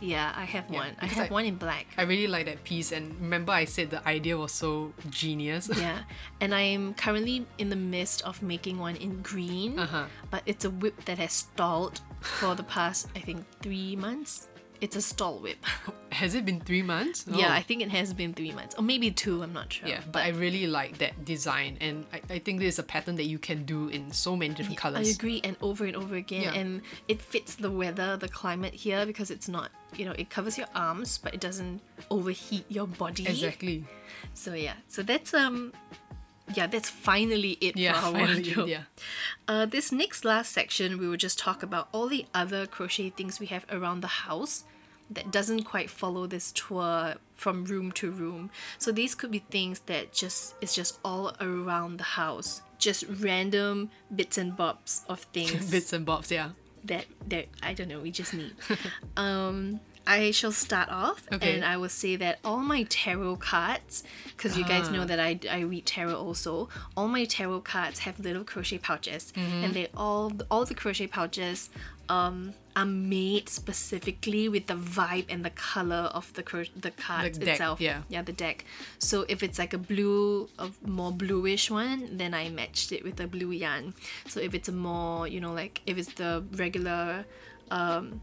Yeah, 0.00 0.32
I 0.34 0.44
have 0.44 0.64
Yeah, 0.70 0.78
one. 0.78 0.96
I 1.02 1.06
have 1.06 1.30
I- 1.30 1.34
one 1.34 1.44
in 1.44 1.56
black. 1.56 1.86
I 1.98 2.02
really 2.02 2.26
like 2.26 2.46
that 2.46 2.64
piece, 2.64 2.90
and 2.90 3.20
remember 3.20 3.52
I 3.52 3.66
said 3.66 3.90
the 3.90 4.00
idea 4.08 4.38
was 4.38 4.52
so 4.52 4.94
genius. 5.10 5.68
yeah, 5.76 6.04
and 6.40 6.54
I'm 6.54 6.94
currently 6.94 7.44
in 7.58 7.68
the 7.68 7.76
midst 7.76 8.22
of 8.22 8.40
making 8.40 8.78
one 8.78 8.96
in 8.96 9.20
green, 9.20 9.78
Uh-huh. 9.78 10.06
but 10.30 10.42
it's 10.46 10.64
a 10.64 10.70
WIP 10.70 11.04
that 11.04 11.18
has 11.18 11.32
stalled 11.32 12.00
for 12.20 12.54
the 12.54 12.62
past, 12.62 13.08
I 13.14 13.20
think, 13.20 13.44
three 13.60 13.94
months. 13.96 14.48
It's 14.80 14.96
a 14.96 15.02
stall 15.02 15.38
WIP. 15.40 15.62
Has 16.12 16.34
it 16.34 16.44
been 16.44 16.60
three 16.60 16.82
months? 16.82 17.24
Yeah, 17.28 17.48
Oh. 17.48 17.52
I 17.52 17.62
think 17.62 17.82
it 17.82 17.90
has 17.90 18.12
been 18.12 18.34
three 18.34 18.50
months, 18.52 18.74
or 18.76 18.82
maybe 18.82 19.10
two. 19.10 19.42
I'm 19.42 19.52
not 19.52 19.72
sure. 19.72 19.88
Yeah, 19.88 20.00
but 20.10 20.22
I 20.24 20.30
really 20.30 20.66
like 20.66 20.98
that 20.98 21.24
design, 21.24 21.76
and 21.80 22.04
I, 22.12 22.20
I 22.34 22.38
think 22.40 22.58
this 22.60 22.74
is 22.74 22.78
a 22.80 22.82
pattern 22.82 23.14
that 23.16 23.26
you 23.26 23.38
can 23.38 23.64
do 23.64 23.88
in 23.88 24.10
so 24.12 24.34
many 24.36 24.52
different 24.54 24.76
colors. 24.78 25.06
I 25.06 25.10
agree, 25.10 25.40
and 25.44 25.56
over 25.62 25.84
and 25.84 25.94
over 25.96 26.16
again, 26.16 26.42
Yeah. 26.42 26.54
and 26.60 26.82
it 27.08 27.22
fits 27.22 27.54
the 27.54 27.70
weather, 27.70 28.16
the 28.16 28.28
climate 28.28 28.74
here 28.74 29.06
because 29.06 29.30
it's 29.30 29.48
not, 29.48 29.70
you 29.96 30.04
know, 30.04 30.12
it 30.18 30.30
covers 30.30 30.58
your 30.58 30.66
arms, 30.74 31.16
but 31.18 31.32
it 31.32 31.40
doesn't 31.40 31.80
overheat 32.10 32.64
your 32.68 32.86
body. 32.88 33.26
Exactly. 33.28 33.84
So 34.34 34.54
yeah, 34.54 34.74
so 34.88 35.02
that's 35.02 35.32
um, 35.32 35.72
yeah, 36.54 36.66
that's 36.66 36.90
finally 36.90 37.52
it 37.60 37.76
Yeah, 37.76 38.00
for 38.00 38.06
our 38.06 38.12
wardrobe. 38.26 38.68
yeah. 38.68 38.82
Uh, 39.46 39.64
this 39.64 39.92
next 39.92 40.24
last 40.24 40.50
section, 40.52 40.98
we 40.98 41.06
will 41.06 41.16
just 41.16 41.38
talk 41.38 41.62
about 41.62 41.88
all 41.92 42.08
the 42.08 42.26
other 42.34 42.66
crochet 42.66 43.10
things 43.10 43.38
we 43.38 43.46
have 43.46 43.64
around 43.70 44.00
the 44.00 44.08
house 44.26 44.64
that 45.10 45.30
doesn't 45.30 45.64
quite 45.64 45.90
follow 45.90 46.26
this 46.26 46.52
tour 46.52 47.14
from 47.34 47.64
room 47.64 47.90
to 47.92 48.10
room. 48.10 48.50
So 48.78 48.92
these 48.92 49.14
could 49.14 49.30
be 49.30 49.40
things 49.50 49.80
that 49.86 50.12
just 50.12 50.54
it's 50.60 50.74
just 50.74 50.98
all 51.04 51.34
around 51.40 51.96
the 51.98 52.04
house, 52.04 52.62
just 52.78 53.04
random 53.08 53.90
bits 54.14 54.38
and 54.38 54.56
bobs 54.56 55.04
of 55.08 55.20
things 55.32 55.70
Bits 55.70 55.92
and 55.92 56.04
bobs, 56.06 56.30
yeah. 56.30 56.50
that 56.84 57.06
that 57.28 57.46
I 57.62 57.74
don't 57.74 57.88
know 57.88 58.00
we 58.00 58.10
just 58.10 58.34
need. 58.34 58.52
um, 59.16 59.80
I 60.06 60.30
shall 60.32 60.50
start 60.52 60.88
off, 60.88 61.22
Okay. 61.32 61.54
and 61.54 61.64
I 61.64 61.76
will 61.76 61.88
say 61.90 62.16
that 62.16 62.38
all 62.44 62.58
my 62.60 62.84
tarot 62.88 63.36
cards, 63.36 64.02
because 64.36 64.56
you 64.56 64.64
guys 64.64 64.88
Ah. 64.88 64.92
know 64.92 65.04
that 65.04 65.20
I, 65.20 65.38
I 65.50 65.60
read 65.60 65.86
tarot 65.86 66.16
also. 66.16 66.68
All 66.96 67.06
my 67.06 67.24
tarot 67.26 67.60
cards 67.60 68.00
have 68.00 68.18
little 68.18 68.42
crochet 68.44 68.78
pouches, 68.78 69.32
Mm-hmm. 69.36 69.64
and 69.64 69.74
they 69.74 69.88
all 69.96 70.32
all 70.50 70.64
the 70.64 70.74
crochet 70.74 71.06
pouches 71.06 71.68
um 72.08 72.54
are 72.80 72.86
made 72.86 73.48
specifically 73.48 74.48
with 74.48 74.66
the 74.66 74.74
vibe 74.74 75.26
and 75.28 75.44
the 75.44 75.50
color 75.50 76.08
of 76.14 76.32
the 76.32 76.42
the 76.76 76.90
cards 76.90 77.38
deck, 77.38 77.48
itself. 77.48 77.80
yeah. 77.80 78.02
yeah, 78.08 78.22
the 78.22 78.32
deck. 78.32 78.64
So 78.98 79.26
if 79.28 79.42
it's 79.42 79.58
like 79.58 79.74
a 79.74 79.78
blue, 79.78 80.48
a 80.58 80.70
more 80.86 81.12
bluish 81.12 81.70
one, 81.70 82.16
then 82.16 82.32
I 82.32 82.48
matched 82.48 82.92
it 82.92 83.04
with 83.04 83.20
a 83.20 83.26
blue 83.26 83.50
yarn. 83.50 83.92
So 84.28 84.40
if 84.40 84.54
it's 84.54 84.68
a 84.68 84.72
more, 84.72 85.28
you 85.28 85.40
know, 85.40 85.52
like 85.52 85.82
if 85.84 85.98
it's 85.98 86.14
the 86.14 86.42
regular, 86.52 87.26
um, 87.70 88.22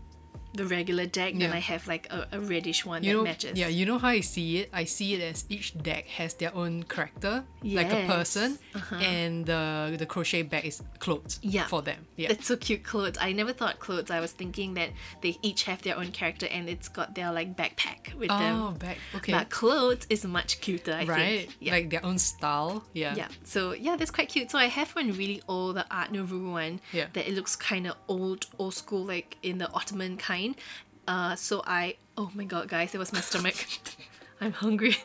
the 0.58 0.66
regular 0.66 1.05
deck, 1.05 1.34
then 1.38 1.51
I 1.53 1.60
have 1.60 1.88
like 1.88 2.05
a, 2.12 2.28
a 2.32 2.39
reddish 2.39 2.86
one 2.86 3.03
You 3.03 3.12
that 3.12 3.18
know, 3.18 3.24
matches. 3.24 3.53
yeah, 3.58 3.68
you 3.68 3.86
know 3.86 3.97
how 3.97 4.10
I 4.10 4.22
see 4.22 4.58
it. 4.60 4.70
I 4.74 4.84
see 4.86 5.14
it 5.16 5.22
as 5.22 5.45
each 5.49 5.78
deck 5.78 6.05
has 6.20 6.34
their 6.36 6.53
own 6.55 6.84
character, 6.84 7.43
like 7.64 7.91
a 7.93 8.01
Yes. 8.03 8.12
person, 8.16 8.60
uh-huh. 8.76 8.95
and 8.97 9.45
the 9.45 9.95
the 9.97 10.05
crochet 10.05 10.41
bag 10.43 10.66
is 10.66 10.82
clothes 10.99 11.39
Yeah. 11.41 11.68
for 11.68 11.82
them. 11.82 11.99
Yeah, 12.18 12.30
That's 12.30 12.47
so 12.47 12.55
cute, 12.58 12.84
clothes. 12.84 13.18
I 13.22 13.32
never 13.32 13.53
thought 13.53 13.80
clothes. 13.80 14.10
I 14.12 14.20
was 14.20 14.32
thinking 14.34 14.74
that 14.80 14.89
they 15.24 15.38
each 15.41 15.62
have 15.70 15.80
their 15.84 15.95
own 15.97 16.12
character 16.12 16.47
and 16.55 16.68
it's 16.74 16.89
got 16.89 17.14
their 17.16 17.32
like 17.32 17.55
backpack 17.55 18.14
with 18.20 18.30
oh, 18.32 18.39
them. 18.39 18.74
bag. 18.84 18.97
Okay, 19.18 19.32
But 19.32 19.49
clothes 19.49 20.05
is 20.10 20.26
much 20.26 20.60
cuter, 20.62 20.93
I 20.93 21.05
right, 21.05 21.39
think. 21.47 21.55
Yeah. 21.60 21.72
like 21.76 21.89
their 21.93 22.03
own 22.05 22.18
style. 22.18 22.84
Yeah, 22.93 23.14
Yeah, 23.16 23.28
so 23.43 23.74
yeah, 23.74 23.95
that's 23.97 24.12
quite 24.12 24.30
cute. 24.30 24.49
So 24.51 24.58
I 24.58 24.66
have 24.80 24.89
one 24.95 25.12
really 25.14 25.41
old, 25.47 25.76
the 25.78 25.86
Art 25.91 26.12
Nouveau 26.12 26.51
one. 26.51 26.80
Yeah. 26.91 27.08
That 27.14 27.28
it 27.30 27.34
looks 27.36 27.55
kind 27.55 27.86
of 27.88 27.95
old, 28.08 28.47
old 28.58 28.74
school, 28.74 29.03
like 29.05 29.38
in 29.43 29.58
the 29.60 29.70
Ottoman 29.74 30.18
kind. 30.18 30.47
Uh, 31.08 31.36
so 31.36 31.64
I, 31.66 31.95
oh 32.18 32.30
my 32.34 32.43
god, 32.43 32.68
guys, 32.68 32.93
it 32.93 32.98
was 32.98 33.12
my 33.14 33.22
stomach. 33.22 33.56
I'm 34.41 34.52
hungry. 34.52 34.95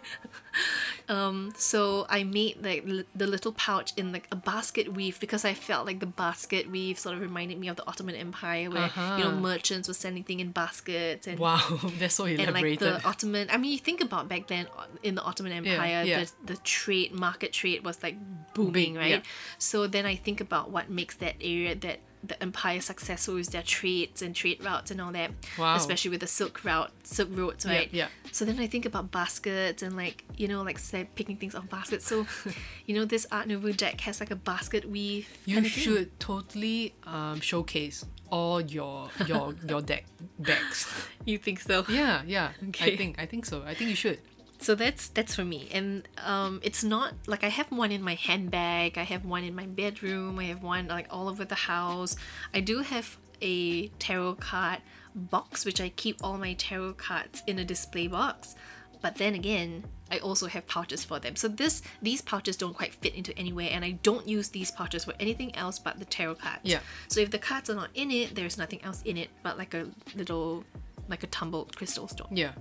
um, 1.08 1.52
so 1.56 2.04
I 2.08 2.22
made 2.24 2.62
like 2.62 2.84
li- 2.84 3.04
the 3.14 3.26
little 3.26 3.52
pouch 3.52 3.92
in 3.96 4.12
like 4.12 4.26
a 4.30 4.36
basket 4.36 4.92
weave 4.92 5.18
because 5.20 5.44
I 5.44 5.54
felt 5.54 5.86
like 5.86 6.00
the 6.00 6.06
basket 6.06 6.70
weave 6.70 6.98
sort 6.98 7.14
of 7.14 7.22
reminded 7.22 7.58
me 7.58 7.68
of 7.68 7.76
the 7.76 7.86
Ottoman 7.88 8.14
Empire, 8.14 8.68
where 8.70 8.90
you 8.94 9.24
know 9.24 9.30
Uh-huh. 9.30 9.40
merchants 9.40 9.88
were 9.88 9.94
sending 9.94 10.22
things 10.22 10.42
in 10.42 10.50
baskets 10.52 11.26
and 11.26 11.38
Wow, 11.38 11.58
that's 11.98 12.14
so 12.16 12.26
elaborated. 12.26 12.82
and 12.82 12.92
like 12.94 13.02
the 13.02 13.08
Ottoman. 13.08 13.48
I 13.50 13.56
mean, 13.56 13.72
you 13.72 13.78
think 13.78 14.00
about 14.02 14.28
back 14.28 14.48
then 14.48 14.66
uh, 14.78 14.84
in 15.02 15.14
the 15.14 15.22
Ottoman 15.22 15.52
Empire, 15.52 16.02
yeah. 16.04 16.24
the 16.24 16.54
the 16.54 16.56
trade 16.58 17.12
market 17.14 17.52
trade 17.54 17.84
was 17.84 18.02
like 18.02 18.16
booming, 18.54 18.72
Big, 18.94 18.96
right? 18.96 19.10
yeah. 19.10 19.20
So 19.58 19.86
then 19.86 20.04
I 20.04 20.14
think 20.16 20.40
about 20.42 20.70
what 20.70 20.90
makes 20.90 21.16
that 21.16 21.36
area 21.40 21.74
that 21.76 22.00
the 22.24 22.40
empire 22.42 22.80
successful 22.80 23.36
is 23.36 23.48
their 23.48 23.62
trades 23.62 24.22
and 24.22 24.34
trade 24.34 24.64
routes 24.64 24.90
and 24.90 25.00
all 25.00 25.12
that. 25.12 25.32
Wow. 25.58 25.74
Especially 25.76 26.10
with 26.10 26.20
the 26.20 26.26
silk 26.26 26.64
route, 26.64 26.90
silk 27.02 27.28
roads, 27.32 27.66
right? 27.66 27.88
yeah. 27.92 28.08
So 28.30 28.44
then 28.44 28.58
I 28.60 28.66
think 28.66 28.86
about 28.86 29.10
baskets 29.10 29.82
and 29.82 29.96
like 29.96 30.24
you 30.36 30.48
know 30.48 30.62
like 30.62 30.78
say 30.78 31.08
picking 31.14 31.36
things 31.36 31.54
off 31.54 31.68
baskets. 31.68 32.06
So, 32.06 32.26
you 32.86 32.94
know 32.94 33.04
this 33.04 33.26
Art 33.30 33.46
Nouveau 33.48 33.72
deck 33.72 34.00
has 34.02 34.20
like 34.20 34.30
a 34.30 34.36
basket 34.36 34.88
weave. 34.88 35.28
you 35.44 35.56
kind 35.56 35.66
of 35.66 35.72
thing. 35.72 35.84
should 35.84 36.20
totally 36.20 36.94
um, 37.04 37.40
showcase 37.40 38.04
all 38.30 38.60
your 38.60 39.08
your 39.26 39.54
your 39.68 39.82
deck 39.82 40.04
bags. 40.38 40.86
You 41.24 41.38
think 41.38 41.60
so? 41.60 41.84
Yeah, 41.88 42.22
yeah. 42.26 42.50
Okay. 42.70 42.94
I 42.94 42.96
think 42.96 43.16
I 43.20 43.26
think 43.26 43.44
so. 43.46 43.62
I 43.64 43.74
think 43.74 43.90
you 43.90 43.96
should. 43.96 44.18
So 44.62 44.74
that's 44.74 45.08
that's 45.08 45.34
for 45.34 45.44
me. 45.44 45.68
And 45.72 46.08
um 46.24 46.60
it's 46.62 46.84
not 46.84 47.14
like 47.26 47.44
i 47.44 47.48
have 47.48 47.70
one 47.70 47.92
in 47.92 48.02
my 48.02 48.14
handbag 48.14 48.98
i 48.98 49.02
have 49.02 49.24
one 49.24 49.44
in 49.44 49.54
my 49.54 49.66
bedroom 49.66 50.38
i 50.38 50.44
have 50.44 50.62
one 50.62 50.88
like 50.88 51.06
all 51.10 51.28
over 51.28 51.44
the 51.44 51.54
house. 51.54 52.16
I 52.54 52.60
do 52.60 52.80
have 52.80 53.18
a 53.40 53.88
tarot 53.98 54.36
card 54.36 54.78
box 55.14 55.64
which 55.64 55.80
i 55.80 55.88
keep 55.90 56.16
all 56.22 56.38
my 56.38 56.54
tarot 56.54 56.94
cards 56.94 57.42
in 57.46 57.58
a 57.58 57.64
display 57.64 58.06
box. 58.06 58.54
But 59.00 59.16
then 59.16 59.34
again 59.34 59.84
i 60.10 60.18
also 60.18 60.46
have 60.46 60.66
pouches 60.66 61.04
for 61.04 61.18
them. 61.18 61.36
So 61.36 61.48
this 61.48 61.82
these 62.00 62.22
pouches 62.22 62.56
don't 62.56 62.74
quite 62.74 62.94
fit 62.94 63.14
into 63.14 63.36
anywhere 63.38 63.68
and 63.72 63.84
i 63.84 63.92
don't 64.02 64.28
use 64.28 64.48
these 64.50 64.70
pouches 64.70 65.04
for 65.04 65.14
anything 65.18 65.54
else 65.56 65.78
but 65.78 65.98
the 65.98 66.04
tarot 66.04 66.36
cards. 66.36 66.60
Yeah. 66.62 66.80
so 67.08 67.20
if 67.20 67.30
the 67.30 67.38
cards 67.38 67.68
are 67.68 67.74
not 67.74 67.90
in 67.94 68.10
it 68.10 68.34
there's 68.34 68.56
nothing 68.58 68.82
else 68.84 69.02
in 69.04 69.16
it 69.16 69.30
but 69.42 69.58
like 69.58 69.74
a 69.74 69.88
little 70.14 70.64
like 71.08 71.22
a 71.24 71.26
tumbled 71.26 71.76
crystal 71.76 72.08
stone. 72.08 72.28
Yeah. 72.30 72.52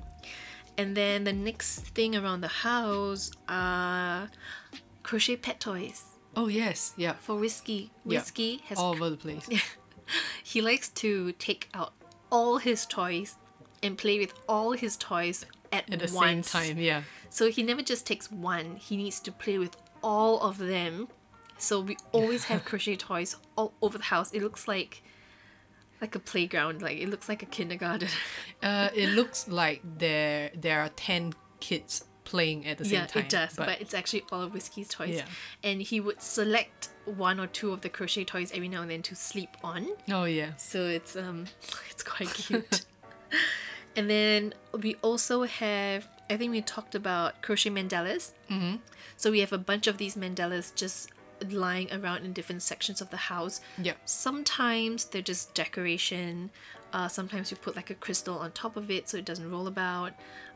And 0.82 0.98
then 0.98 1.24
the 1.24 1.34
next 1.34 1.70
thing 1.96 2.16
around 2.16 2.42
the 2.42 2.48
house 2.68 3.32
are 3.48 4.30
crochet 5.04 5.36
pet 5.36 5.60
toys 5.60 6.06
Oh 6.36 6.48
yes. 6.48 6.94
Yeah. 6.96 7.16
for 7.20 7.36
Whiskey. 7.36 7.92
Yeah. 8.06 8.20
Whiskey 8.20 8.62
has 8.68 8.78
All 8.80 8.94
over 8.96 9.10
the 9.10 9.18
place. 9.18 9.50
he 10.44 10.62
likes 10.62 10.88
to 11.04 11.34
take 11.34 11.68
out 11.74 11.92
all 12.32 12.58
his 12.58 12.86
toys 12.86 13.36
and 13.84 13.98
play 13.98 14.18
with 14.18 14.34
all 14.48 14.72
his 14.72 14.96
toys 14.96 15.46
at, 15.74 15.92
At 15.92 16.00
the 16.00 16.16
once. 16.16 16.50
same 16.50 16.76
time. 16.76 16.78
Yeah. 16.82 17.02
So 17.30 17.52
he 17.52 17.64
never 17.64 17.82
just 17.82 18.08
takes 18.08 18.32
one. 18.32 18.78
He 18.78 18.96
needs 18.96 19.20
to 19.22 19.32
play 19.44 19.58
with 19.58 19.76
all 20.02 20.40
of 20.42 20.58
them. 20.58 21.10
So 21.58 21.82
we 21.82 21.98
always 22.14 22.46
have 22.46 22.64
crochet 22.64 22.96
toys 22.96 23.36
all 23.58 23.74
over 23.82 23.98
the 23.98 24.06
house. 24.06 24.32
It 24.32 24.42
looks 24.42 24.70
like 24.70 25.04
like 26.02 26.16
a 26.16 26.20
playground. 26.20 26.82
Like 26.82 26.98
it 26.98 27.10
looks 27.10 27.30
like 27.30 27.44
a 27.44 27.48
kindergarten. 27.48 28.10
Uh, 28.64 28.90
it 28.94 29.10
looks 29.10 29.48
like 29.48 29.82
there 29.98 30.52
there 30.54 30.82
are 30.82 30.90
ten 30.90 31.34
kids 31.60 32.06
playing 32.26 32.68
at 32.68 32.78
the 32.78 32.86
same 32.86 32.94
yeah, 32.94 33.06
time. 33.08 33.22
Yeah, 33.22 33.26
it 33.26 33.30
does. 33.30 33.56
But, 33.56 33.82
it's 33.82 33.96
actually 33.96 34.24
all 34.32 34.42
of 34.42 34.54
Whiskey's 34.54 34.88
toys. 34.88 35.16
Yeah. 35.16 35.26
And 35.64 35.82
he 35.82 36.00
would 36.00 36.22
select 36.22 36.90
one 37.06 37.40
or 37.40 37.48
two 37.48 37.72
of 37.72 37.82
the 37.82 37.90
crochet 37.90 38.24
toys 38.24 38.52
every 38.54 38.68
now 38.68 38.84
and 38.84 38.92
then 38.92 39.02
to 39.04 39.16
sleep 39.16 39.58
on. 39.64 39.88
oh 40.10 40.26
yeah. 40.26 40.52
So 40.58 40.86
it's 40.86 41.16
um 41.16 41.46
it's 41.90 42.04
quite 42.04 42.30
cute. 42.34 42.86
and 43.96 44.10
then 44.10 44.54
we 44.80 44.96
also 45.02 45.44
have 45.44 46.08
I 46.30 46.38
think 46.38 46.52
we 46.52 46.62
talked 46.62 46.94
about 46.94 47.42
crochet 47.42 47.72
mandalas. 47.72 48.34
Mm-hmm. 48.50 48.76
So 49.18 49.32
we 49.32 49.40
have 49.40 49.52
a 49.52 49.58
bunch 49.58 49.88
of 49.88 49.98
these 49.98 50.16
mandalas 50.16 50.74
just 50.76 51.10
lying 51.50 51.92
around 51.94 52.26
in 52.26 52.34
different 52.34 52.62
sections 52.62 53.02
of 53.02 53.10
the 53.10 53.18
house. 53.18 53.62
Yeah. 53.82 53.94
Sometimes 54.06 55.06
they're 55.06 55.22
just 55.22 55.54
decoration. 55.54 56.52
Uh, 56.94 57.08
sometimes 57.08 57.52
we 57.52 57.58
put 57.58 57.76
like 57.76 57.90
a 57.90 57.96
crystal 57.96 58.38
on 58.40 58.52
top 58.52 58.76
of 58.78 58.92
it 58.92 59.10
so 59.10 59.18
it 59.18 59.26
doesn't 59.26 59.50
roll 59.50 59.68
about. 59.68 60.14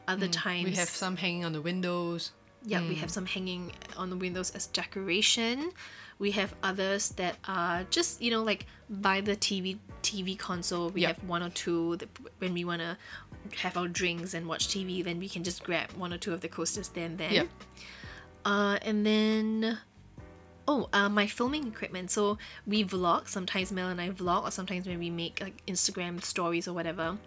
Other 0.07 0.27
times 0.27 0.61
Mm, 0.67 0.71
We 0.71 0.75
have 0.75 0.89
some 0.89 1.15
hanging 1.17 1.45
on 1.45 1.53
the 1.53 1.61
windows. 1.61 2.31
yeah, 2.63 2.81
we 2.87 2.95
have 2.95 3.09
some 3.11 3.25
hanging 3.25 3.71
on 3.97 4.09
the 4.09 4.15
windows 4.17 4.51
as 4.51 4.67
decoration. 4.67 5.71
We 6.19 6.31
have 6.31 6.53
others 6.63 7.09
that 7.19 7.37
are 7.47 7.83
just 7.89 8.21
you 8.21 8.31
know 8.31 8.43
like 8.43 8.65
by 8.89 9.21
the 9.21 9.35
TV 9.35 9.77
TV 10.03 10.37
console. 10.37 10.89
We 10.89 11.01
Yeah. 11.01 11.07
have 11.09 11.23
one 11.23 11.41
or 11.43 11.49
two 11.49 11.97
that 11.97 12.09
when 12.39 12.53
we 12.53 12.63
wanna 12.65 12.97
have 13.57 13.77
our 13.77 13.87
drinks 13.87 14.33
and 14.33 14.47
watch 14.47 14.67
TV, 14.67 15.03
then 15.03 15.19
we 15.19 15.27
can 15.29 15.43
just 15.43 15.63
grab 15.63 15.91
one 15.93 16.13
or 16.13 16.17
two 16.17 16.33
of 16.33 16.41
the 16.41 16.47
coasters 16.47 16.89
there 16.89 17.05
and 17.05 17.17
then. 17.17 17.31
Yeah. 17.33 17.43
Uh, 18.45 18.77
and 18.83 19.05
then. 19.05 19.79
Oh, 20.67 20.89
uh, 20.93 21.09
my 21.09 21.27
filming 21.27 21.67
equipment. 21.67 22.09
So 22.09 22.37
we 22.65 22.83
vlog. 22.83 23.27
Sometimes 23.27 23.71
Mell 23.71 23.89
and 23.89 24.01
I 24.01 24.09
vlog, 24.09 24.47
or 24.47 24.51
sometimes 24.51 24.87
when 24.87 24.97
we 24.99 25.09
make 25.11 25.39
like 25.39 25.63
Instagram 25.67 26.23
stories 26.23 26.67
or 26.67 26.73
whatever. 26.73 27.17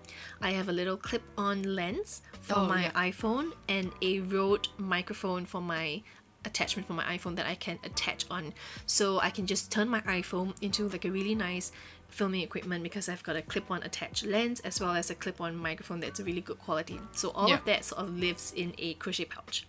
I 0.41 0.51
have 0.53 0.69
a 0.69 0.73
little 0.73 0.97
clip-on 0.97 1.63
lens 1.63 2.23
for 2.41 2.59
Oh, 2.59 2.67
my 2.67 2.83
yeah. 2.85 2.93
iPhone 3.11 3.53
and 3.69 3.93
a 4.03 4.21
Rode 4.21 4.69
microphone 4.77 5.47
for 5.47 5.61
my 5.61 6.03
attachment 6.45 6.87
for 6.89 6.95
my 6.95 7.05
iPhone 7.05 7.37
that 7.37 7.47
I 7.47 7.55
can 7.55 7.79
attach 7.85 8.25
on. 8.31 8.55
So 8.87 9.21
I 9.21 9.31
can 9.31 9.47
just 9.47 9.71
turn 9.71 9.89
my 9.89 10.01
iPhone 10.03 10.55
into 10.61 10.89
like 10.89 11.05
a 11.05 11.11
really 11.11 11.35
nice 11.35 11.71
filming 12.09 12.41
equipment 12.43 12.83
because 12.83 13.09
I've 13.09 13.23
got 13.23 13.37
a 13.37 13.43
clip-on 13.43 13.83
attached 13.83 14.25
lens 14.25 14.61
as 14.61 14.81
well 14.81 14.93
as 14.97 15.11
a 15.11 15.15
clip-on 15.15 15.57
microphone 15.57 16.01
that's 16.01 16.19
a 16.21 16.25
really 16.25 16.41
good 16.41 16.59
quality. 16.59 16.99
So 17.13 17.31
all 17.31 17.49
Yeah. 17.49 17.57
of 17.57 17.65
that 17.67 17.85
sort 17.85 18.03
of 18.03 18.17
lives 18.19 18.53
in 18.57 18.75
a 18.79 18.95
crochet 18.95 19.27
pouch. 19.27 19.67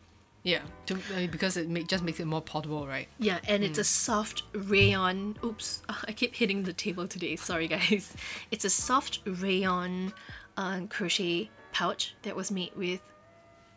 Yeah. 0.49 0.61
To, 0.87 0.95
uh, 0.95 1.27
because 1.29 1.57
it 1.57 1.69
make, 1.69 1.87
just 1.87 2.03
makes 2.03 2.19
it 2.19 2.25
more 2.25 2.41
portable, 2.41 2.87
right? 2.87 3.07
Yeah, 3.19 3.37
and 3.47 3.63
it's 3.63 3.77
a 3.77 3.83
soft 3.83 4.43
rayon. 4.53 5.37
Oops, 5.43 5.81
I 6.07 6.11
keep 6.11 6.33
hitting 6.35 6.63
the 6.63 6.73
table 6.73 7.07
today. 7.07 7.35
Sorry, 7.35 7.67
guys. 7.67 8.13
It's 8.51 8.65
a 8.65 8.69
soft 8.69 9.19
rayon 9.25 10.13
uh, 10.57 10.81
crochet 10.89 11.49
pouch 11.71 12.15
that 12.23 12.35
was 12.35 12.49
made 12.49 12.73
with 12.75 13.01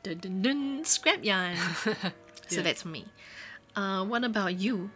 dun, 0.03 0.19
dun, 0.19 0.43
dun, 0.43 0.85
scrap 0.85 1.23
yarn. 1.25 1.57
so 1.85 1.93
Yeah. 2.57 2.63
that's 2.63 2.85
me. 2.85 3.05
Uh, 3.77 4.05
what 4.05 4.25
about 4.25 4.59
you? 4.59 4.91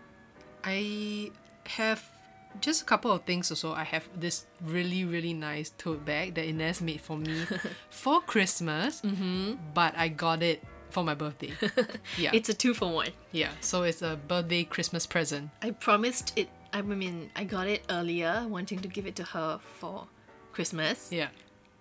I 0.64 1.30
have 1.76 2.00
just 2.60 2.82
a 2.82 2.84
couple 2.84 3.12
of 3.12 3.24
things 3.24 3.50
also. 3.50 3.72
I 3.72 3.84
have 3.84 4.08
this 4.16 4.46
really, 4.64 5.04
really 5.04 5.34
nice 5.34 5.72
tote 5.76 6.04
bag 6.04 6.34
that 6.36 6.44
Inez 6.48 6.80
made 6.80 7.00
for 7.00 7.16
me 7.18 7.44
for 7.90 8.20
Christmas, 8.22 9.02
mm-hmm. 9.02 9.60
but 9.74 9.92
I 9.96 10.08
got 10.08 10.42
it 10.42 10.64
for 10.90 11.04
my 11.04 11.14
birthday. 11.14 11.52
Yeah. 12.18 12.30
It's 12.32 12.48
a 12.48 12.54
two 12.54 12.72
for 12.74 12.92
one. 12.92 13.10
yeah. 13.32 13.50
So 13.60 13.82
it's 13.82 14.02
a 14.02 14.16
birthday 14.16 14.64
Christmas 14.64 15.06
present. 15.06 15.50
I 15.62 15.70
promised 15.72 16.32
it. 16.36 16.48
I 16.72 16.82
mean, 16.82 17.30
I 17.36 17.44
got 17.44 17.66
it 17.68 17.82
earlier, 17.90 18.44
wanting 18.48 18.80
to 18.80 18.88
give 18.88 19.06
it 19.06 19.16
to 19.16 19.24
her 19.24 19.58
for 19.78 20.06
Christmas, 20.52 21.10
Yeah. 21.12 21.28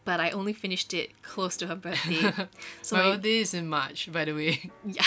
but 0.05 0.19
I 0.19 0.29
only 0.31 0.53
finished 0.53 0.93
it 0.93 1.21
close 1.21 1.57
to 1.57 1.67
her 1.67 1.75
birthday. 1.75 2.31
so 2.81 2.95
my 2.95 3.11
birthday 3.15 3.37
is 3.39 3.53
in 3.53 3.67
March, 3.67 4.11
by 4.11 4.25
the 4.25 4.33
way. 4.33 4.71
Yeah. 4.85 5.03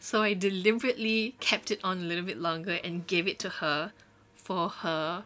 so 0.00 0.22
I 0.22 0.34
deliberately 0.34 1.36
kept 1.40 1.70
it 1.70 1.80
on 1.84 1.98
a 1.98 2.02
little 2.02 2.24
bit 2.24 2.38
longer 2.38 2.78
and 2.84 3.06
gave 3.06 3.26
it 3.28 3.38
to 3.40 3.48
her 3.48 3.92
for 4.34 4.68
her 4.68 5.24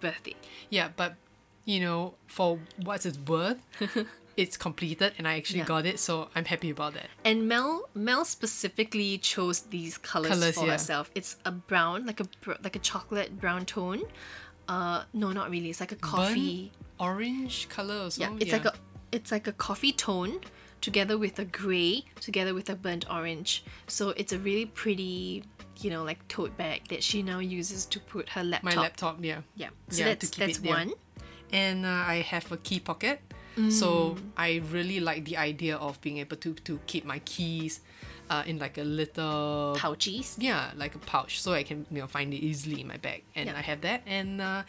birthday. 0.00 0.34
yeah, 0.70 0.88
but 0.96 1.14
you 1.64 1.80
know, 1.80 2.14
for 2.26 2.58
what 2.82 3.06
it's 3.06 3.18
worth, 3.18 3.58
it's 4.36 4.56
completed 4.56 5.12
and 5.18 5.26
I 5.28 5.36
actually 5.36 5.60
Yeah. 5.60 5.66
got 5.66 5.86
it, 5.86 5.98
so 5.98 6.28
I'm 6.34 6.44
happy 6.44 6.70
about 6.70 6.94
that. 6.94 7.08
And 7.24 7.48
Mell 7.48 7.88
Mell 7.94 8.24
specifically 8.24 9.18
chose 9.18 9.60
these 9.62 9.98
colors, 9.98 10.30
Colours, 10.32 10.54
for 10.56 10.66
yeah. 10.66 10.72
herself. 10.72 11.10
It's 11.14 11.36
a 11.44 11.52
brown, 11.52 12.06
like 12.06 12.20
a 12.20 12.26
like 12.62 12.76
a 12.76 12.80
chocolate 12.80 13.40
brown 13.40 13.64
tone. 13.66 14.02
Uh 14.68 15.04
no, 15.12 15.32
not 15.32 15.50
really. 15.50 15.70
It's 15.70 15.80
like 15.80 15.92
a 15.92 15.96
coffee. 15.96 16.72
Burnt 16.72 17.10
orange 17.10 17.68
color 17.68 17.94
or 17.94 18.04
yeah, 18.04 18.08
something. 18.10 18.40
it's 18.40 18.52
like 18.52 18.64
a 18.64 18.74
it's 19.12 19.30
like 19.32 19.46
a 19.46 19.52
coffee 19.52 19.92
tone 19.92 20.40
together 20.80 21.16
with 21.18 21.38
a 21.38 21.44
gray 21.44 22.04
together 22.20 22.54
with 22.54 22.68
a 22.70 22.74
burnt 22.76 23.04
orange. 23.10 23.64
So 23.86 24.10
it's 24.10 24.32
a 24.32 24.38
really 24.38 24.66
pretty, 24.66 25.44
you 25.80 25.90
know, 25.90 26.02
like 26.04 26.26
tote 26.28 26.56
bag 26.56 26.88
that 26.88 27.02
she 27.02 27.22
now 27.22 27.38
uses 27.40 27.86
to 27.86 28.00
put 28.00 28.28
her 28.30 28.44
laptop. 28.44 28.74
my 28.74 28.80
laptop, 28.80 29.18
yeah. 29.24 29.40
Yeah. 29.56 29.70
So 29.90 29.98
Yeah, 29.98 30.04
to 30.14 30.20
that's 30.20 30.30
keep 30.30 30.46
that's 30.46 30.58
it 30.58 30.64
one. 30.66 30.92
and 31.52 31.84
uh, 31.86 31.88
I 31.88 32.16
have 32.32 32.50
a 32.52 32.56
key 32.58 32.80
pocket. 32.80 33.20
So 33.68 34.16
I 34.36 34.60
really 34.70 35.00
like 35.00 35.24
the 35.24 35.36
idea 35.36 35.76
of 35.76 36.00
being 36.00 36.18
able 36.18 36.36
to 36.38 36.54
to 36.54 36.78
keep 36.86 37.04
my 37.04 37.20
keys 37.24 37.80
uh, 38.30 38.42
in 38.46 38.58
like 38.58 38.78
a 38.78 38.84
little 38.84 39.74
pouches. 39.78 40.36
yeah, 40.38 40.72
like 40.76 40.94
a 40.94 40.98
pouch, 40.98 41.40
so 41.40 41.52
I 41.52 41.62
can 41.62 41.86
you 41.90 42.00
know 42.00 42.06
find 42.06 42.32
it 42.34 42.38
easily 42.42 42.80
in 42.80 42.86
my 42.88 42.96
bag, 42.96 43.22
and 43.34 43.46
Yeah. 43.46 43.58
I 43.58 43.62
have 43.62 43.80
that. 43.82 44.02
And 44.06 44.40
uh, 44.40 44.62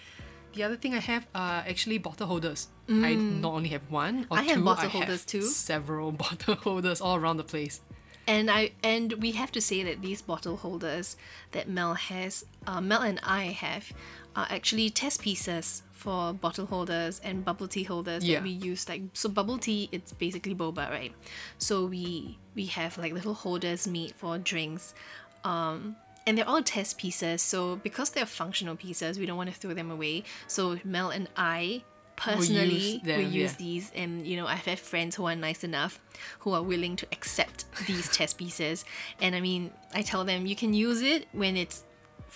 the 0.53 0.63
other 0.63 0.77
thing 0.77 0.93
I 0.93 0.99
have 0.99 1.25
are 1.33 1.63
actually 1.67 1.97
bottle 1.97 2.27
holders. 2.27 2.67
I 2.87 3.15
not 3.15 3.53
only 3.53 3.69
have 3.69 3.81
one 3.89 4.27
or 4.29 4.37
I 4.37 4.43
have 4.43 4.57
two, 4.57 4.63
bottle 4.63 4.85
I 4.85 4.89
holders 4.89 5.21
have 5.21 5.25
too. 5.25 5.41
Several 5.41 6.11
bottle 6.23 6.55
holders 6.55 7.01
all 7.01 7.15
around 7.15 7.37
the 7.37 7.43
place. 7.43 7.81
And 8.27 8.49
I 8.49 8.71
and 8.83 9.13
we 9.21 9.31
have 9.33 9.51
to 9.51 9.61
say 9.61 9.83
that 9.83 10.01
these 10.01 10.21
bottle 10.21 10.57
holders 10.57 11.17
that 11.51 11.67
Mell 11.69 11.93
has, 11.95 12.45
uh, 12.67 12.81
Mell 12.81 13.01
and 13.01 13.19
I 13.23 13.45
have, 13.45 13.91
are 14.35 14.47
actually 14.49 14.89
test 14.89 15.21
pieces 15.21 15.81
for 16.05 16.33
bottle 16.33 16.67
holders 16.67 17.19
and 17.23 17.43
bubble 17.43 17.67
tea 17.67 17.83
holders 17.83 18.23
Yeah. 18.23 18.35
that 18.35 18.43
we 18.43 18.51
use. 18.51 18.87
Like 18.87 19.01
so, 19.13 19.27
bubble 19.29 19.57
tea 19.57 19.89
it's 19.91 20.11
basically 20.13 20.55
boba, 20.55 20.89
right? 20.89 21.13
So 21.57 21.85
we 21.85 22.37
we 22.55 22.65
have 22.67 22.97
like 22.97 23.11
little 23.13 23.33
holders 23.33 23.87
made 23.87 24.13
for 24.15 24.37
drinks. 24.37 24.93
Um, 25.43 25.95
and 26.27 26.37
they're 26.37 26.47
all 26.47 26.63
test 26.63 26.97
pieces, 26.97 27.41
so 27.41 27.75
because 27.87 28.09
they're 28.11 28.25
functional 28.25 28.75
pieces, 28.75 29.19
we 29.19 29.25
don't 29.27 29.37
want 29.37 29.53
to 29.53 29.55
throw 29.55 29.73
them 29.75 29.91
away. 29.91 30.23
So 30.47 30.79
Mell 30.83 31.09
and 31.11 31.27
I 31.37 31.83
personally 32.15 33.01
them, 33.03 33.17
we 33.19 33.25
use 33.25 33.51
yeah. 33.51 33.57
these 33.57 33.91
and 33.93 34.25
you 34.25 34.37
know 34.37 34.47
i've 34.47 34.65
had 34.65 34.79
friends 34.79 35.17
who 35.17 35.25
are 35.25 35.35
nice 35.35 35.65
enough 35.65 35.99
who 36.39 36.53
are 36.53 36.63
willing 36.63 36.95
to 36.95 37.05
accept 37.11 37.65
these 37.87 38.07
test 38.09 38.37
pieces 38.37 38.85
and 39.19 39.35
i 39.35 39.41
mean 39.41 39.69
i 39.93 40.01
tell 40.01 40.23
them 40.23 40.45
you 40.45 40.55
can 40.55 40.73
use 40.73 41.01
it 41.01 41.27
when 41.33 41.57
it's 41.57 41.83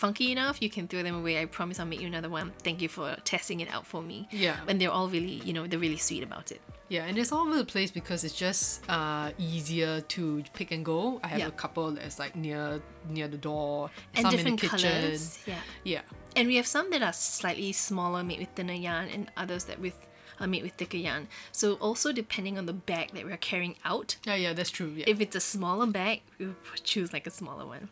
funky 0.04 0.28
enough 0.32 0.56
you 0.66 0.70
can 0.76 0.88
throw 0.88 1.02
them 1.08 1.16
away 1.22 1.34
i 1.42 1.46
promise 1.58 1.76
i'll 1.80 1.86
make 1.94 2.02
you 2.04 2.08
another 2.14 2.30
one 2.40 2.48
thank 2.66 2.78
you 2.84 2.90
for 2.98 3.08
testing 3.34 3.60
it 3.64 3.70
out 3.76 3.86
for 3.92 4.02
me 4.02 4.18
Yeah. 4.46 4.58
and 4.68 4.76
they're 4.80 4.96
all 4.98 5.10
really 5.16 5.38
you 5.48 5.54
know 5.56 5.68
they're 5.68 5.84
really 5.88 6.02
sweet 6.10 6.24
about 6.30 6.48
it 6.56 6.62
Yeah, 6.96 7.06
and 7.08 7.16
it's 7.22 7.32
all 7.32 7.46
over 7.48 7.58
the 7.64 7.70
place 7.76 7.92
because 8.00 8.20
it's 8.28 8.40
just 8.48 8.66
uh, 8.90 9.30
easier 9.38 9.94
to 10.16 10.22
pick 10.58 10.70
and 10.76 10.84
go. 10.84 11.20
I 11.24 11.28
have 11.34 11.40
Yeah. 11.44 11.54
a 11.56 11.58
couple 11.64 11.86
that's 11.98 12.18
like 12.24 12.34
near 12.46 12.82
near 13.16 13.28
the 13.36 13.38
door, 13.50 13.92
and 14.16 14.22
some 14.24 14.32
different 14.34 14.58
in 14.64 14.70
the 14.70 14.78
kitchen. 14.78 14.92
colors 15.02 15.24
yeah 15.52 15.62
Yeah, 15.94 16.02
and 16.38 16.44
we 16.52 16.56
have 16.60 16.66
some 16.76 16.90
that 16.94 17.02
are 17.10 17.14
slightly 17.14 17.72
smaller 17.74 18.22
made 18.30 18.40
with 18.44 18.52
thinner 18.58 18.80
yarn 18.88 19.06
and 19.16 19.24
others 19.44 19.64
that 19.70 19.78
with 19.86 19.98
are 20.42 20.48
made 20.54 20.64
with 20.66 20.74
thicker 20.82 20.98
yarn. 21.08 21.24
So 21.52 21.66
also 21.88 22.08
depending 22.22 22.58
on 22.60 22.66
the 22.72 22.78
bag 22.92 23.06
that 23.16 23.24
we're 23.30 23.44
carrying 23.52 23.76
out, 23.92 24.10
Yeah, 24.26 24.38
yeah, 24.46 24.54
that's 24.58 24.72
true. 24.78 24.92
Yeah. 24.98 25.06
if 25.14 25.18
it's 25.26 25.36
a 25.44 25.46
smaller 25.56 25.86
bag, 26.02 26.22
we 26.40 26.46
will 26.48 26.56
choose 26.92 27.10
like 27.14 27.28
a 27.28 27.34
smaller 27.42 27.66
one. 27.76 27.90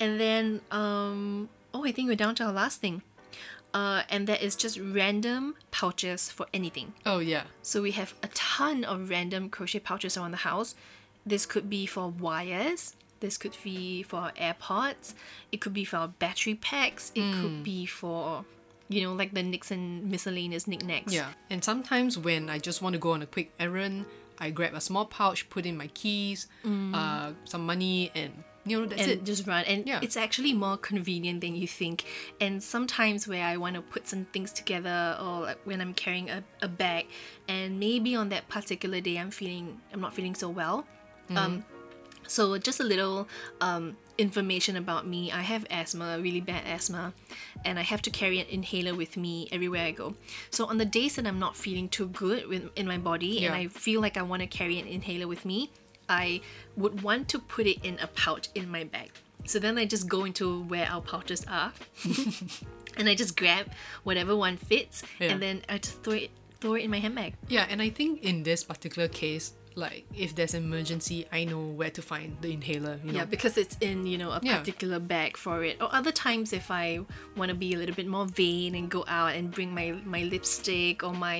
And 0.00 0.20
then, 0.20 0.60
um, 0.70 1.48
oh, 1.74 1.84
I 1.84 1.92
think 1.92 2.08
we're 2.08 2.16
down 2.16 2.34
to 2.36 2.44
our 2.44 2.52
last 2.52 2.80
thing. 2.80 3.02
Uh, 3.74 4.02
and 4.08 4.26
that 4.26 4.40
is 4.42 4.56
just 4.56 4.78
random 4.80 5.54
pouches 5.70 6.30
for 6.30 6.46
anything. 6.54 6.94
oh 7.04 7.18
yeah. 7.18 7.42
So 7.62 7.82
we 7.82 7.90
have 7.92 8.14
a 8.22 8.28
ton 8.28 8.82
of 8.84 9.10
random 9.10 9.50
crochet 9.50 9.80
pouches 9.80 10.16
around 10.16 10.30
the 10.30 10.38
house. 10.38 10.74
This 11.26 11.44
could 11.44 11.68
be 11.68 11.84
for 11.84 12.08
wires. 12.08 12.96
This 13.20 13.36
could 13.36 13.56
be 13.62 14.02
for 14.02 14.16
our 14.16 14.32
AirPods. 14.32 15.12
It 15.52 15.60
could 15.60 15.74
be 15.74 15.84
for 15.84 15.96
our 15.98 16.08
battery 16.08 16.54
packs. 16.54 17.12
It 17.14 17.20
Hmm. 17.30 17.42
could 17.42 17.62
be 17.64 17.84
for, 17.84 18.46
you 18.88 19.02
know, 19.02 19.12
like 19.12 19.34
the 19.34 19.42
Nixon 19.42 20.08
miscellaneous 20.10 20.66
knickknacks. 20.66 21.12
Yeah. 21.12 21.32
And 21.50 21.62
sometimes 21.62 22.16
when 22.16 22.48
I 22.48 22.58
just 22.58 22.80
want 22.80 22.94
to 22.94 22.98
go 22.98 23.10
on 23.12 23.20
a 23.20 23.26
quick 23.26 23.52
errand, 23.60 24.06
I 24.38 24.50
grab 24.50 24.72
a 24.72 24.80
small 24.80 25.04
pouch, 25.04 25.50
put 25.50 25.66
in 25.66 25.76
my 25.76 25.88
keys, 25.88 26.46
uh, 26.64 27.32
some 27.44 27.66
money, 27.66 28.10
and 28.14 28.44
you 28.70 28.80
know 28.80 28.86
that's 28.86 29.02
and 29.02 29.10
it. 29.12 29.24
just 29.24 29.46
run. 29.46 29.64
And 29.64 29.86
Yeah. 29.86 30.00
it's 30.02 30.16
actually 30.16 30.52
more 30.52 30.76
convenient 30.76 31.40
than 31.40 31.54
you 31.56 31.66
think. 31.66 32.04
And 32.40 32.62
sometimes 32.62 33.26
where 33.28 33.44
i 33.44 33.56
want 33.56 33.74
to 33.76 33.82
put 33.82 34.08
some 34.08 34.24
things 34.26 34.52
together 34.52 35.16
or 35.20 35.40
like 35.42 35.60
when 35.64 35.80
i'm 35.80 35.94
carrying 35.94 36.28
a, 36.30 36.42
a 36.62 36.68
bag 36.68 37.06
and 37.48 37.78
maybe 37.80 38.14
on 38.14 38.28
that 38.30 38.48
particular 38.48 39.00
day 39.00 39.16
i'm 39.18 39.30
feeling 39.30 39.80
i'm 39.92 40.00
not 40.00 40.14
feeling 40.14 40.34
so 40.34 40.48
well. 40.48 40.86
Um 41.36 41.64
so 42.26 42.58
just 42.58 42.78
a 42.80 42.84
little 42.84 43.26
um, 43.62 43.96
information 44.18 44.76
about 44.76 45.06
me. 45.06 45.32
I 45.32 45.40
have 45.40 45.64
asthma 45.70 46.18
really 46.20 46.42
bad 46.42 46.62
asthma 46.66 47.14
and 47.64 47.78
i 47.78 47.82
have 47.82 48.02
to 48.02 48.10
carry 48.10 48.38
an 48.40 48.46
inhaler 48.50 48.94
with 48.94 49.16
me 49.16 49.48
everywhere 49.50 49.84
i 49.86 49.92
go. 49.92 50.14
So 50.50 50.66
on 50.66 50.76
the 50.78 50.84
days 50.84 51.16
that 51.16 51.26
i'm 51.26 51.38
not 51.38 51.56
feeling 51.56 51.88
too 51.88 52.08
good 52.08 52.46
with, 52.48 52.68
in 52.76 52.86
my 52.86 52.98
body 52.98 53.46
and 53.46 53.54
i 53.54 53.66
feel 53.68 54.00
like 54.02 54.16
i 54.18 54.22
want 54.22 54.40
to 54.42 54.46
carry 54.46 54.78
an 54.78 54.86
inhaler 54.86 55.26
with 55.26 55.44
me 55.44 55.70
i 56.08 56.40
would 56.76 57.02
want 57.02 57.28
to 57.28 57.38
put 57.38 57.66
it 57.66 57.84
in 57.84 57.98
a 58.00 58.06
pouch 58.08 58.48
in 58.54 58.70
my 58.70 58.84
bag 58.84 59.10
so 59.46 59.58
then 59.58 59.78
i 59.78 59.84
just 59.84 60.08
go 60.08 60.24
into 60.24 60.62
where 60.64 60.86
our 60.86 61.00
pouches 61.00 61.44
are 61.48 61.72
and 62.96 63.08
i 63.08 63.14
just 63.14 63.36
grab 63.36 63.66
whatever 64.04 64.34
one 64.36 64.56
fits 64.56 65.02
Yeah. 65.20 65.32
and 65.32 65.42
then 65.42 65.62
i 65.68 65.78
just 65.78 66.02
throw 66.02 66.14
it 66.14 66.30
throw 66.60 66.74
it 66.74 66.82
in 66.82 66.90
my 66.90 66.98
handbag 66.98 67.34
Yeah, 67.48 67.66
and 67.70 67.80
I 67.80 67.88
think 67.90 68.24
in 68.24 68.42
this 68.42 68.64
particular 68.64 69.06
case, 69.06 69.52
like 69.78 70.04
if 70.24 70.34
there's 70.36 70.54
an 70.54 70.64
emergency, 70.64 71.18
I 71.32 71.44
know 71.44 71.60
where 71.80 71.90
to 71.98 72.02
find 72.02 72.36
the 72.40 72.50
inhaler. 72.58 72.98
You 73.04 73.12
know. 73.12 73.18
Yeah, 73.20 73.24
because 73.34 73.54
it's 73.62 73.76
in, 73.80 74.06
you 74.12 74.18
know, 74.18 74.30
a 74.32 74.40
Yeah. 74.42 74.58
particular 74.58 74.98
bag 74.98 75.36
for 75.36 75.62
it. 75.68 75.76
Or 75.82 75.88
other 76.00 76.12
times 76.12 76.52
if 76.52 76.66
I 76.70 76.86
want 77.36 77.48
to 77.50 77.54
be 77.54 77.70
a 77.74 77.78
little 77.78 77.94
bit 77.94 78.08
more 78.16 78.26
vain 78.26 78.74
and 78.74 78.90
go 78.90 79.04
out 79.06 79.32
and 79.36 79.50
bring 79.50 79.70
my, 79.74 79.92
my 80.04 80.22
lipstick 80.24 81.02
or 81.06 81.12
my 81.14 81.36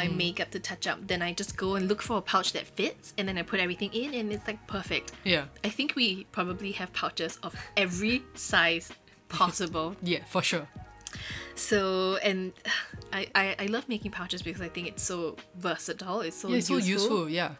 my 0.00 0.06
Hmm. 0.06 0.16
makeup 0.24 0.50
to 0.52 0.60
touch 0.60 0.86
up, 0.86 0.98
then 1.10 1.20
I 1.22 1.30
just 1.32 1.56
go 1.56 1.68
and 1.76 1.88
look 1.88 2.02
for 2.02 2.16
a 2.18 2.22
pouch 2.32 2.52
that 2.52 2.66
fits 2.76 3.14
and 3.16 3.26
then 3.28 3.36
I 3.38 3.42
put 3.42 3.58
everything 3.60 3.92
in 4.02 4.14
and 4.14 4.32
it's 4.32 4.46
like 4.46 4.60
perfect. 4.66 5.12
Yeah. 5.24 5.44
I 5.64 5.70
think 5.70 5.94
we 5.96 6.24
probably 6.38 6.72
have 6.80 6.92
pouches 6.92 7.38
of 7.42 7.54
every 7.76 8.22
size 8.34 8.92
possible. 9.28 9.96
Yeah, 10.02 10.24
for 10.34 10.42
sure. 10.42 10.68
So 11.54 12.16
and 12.22 12.52
I, 13.12 13.26
I, 13.34 13.56
I 13.60 13.66
love 13.66 13.88
making 13.88 14.10
pouches 14.10 14.42
because 14.42 14.60
I 14.60 14.68
think 14.68 14.86
it's 14.86 15.02
so 15.02 15.36
versatile. 15.56 16.20
It's 16.20 16.36
so 16.36 16.48
Yeah, 16.48 16.56
it's 16.58 16.68
so 16.68 16.74
useful 16.76 16.92
useful. 16.92 17.28
Yeah. 17.30 17.52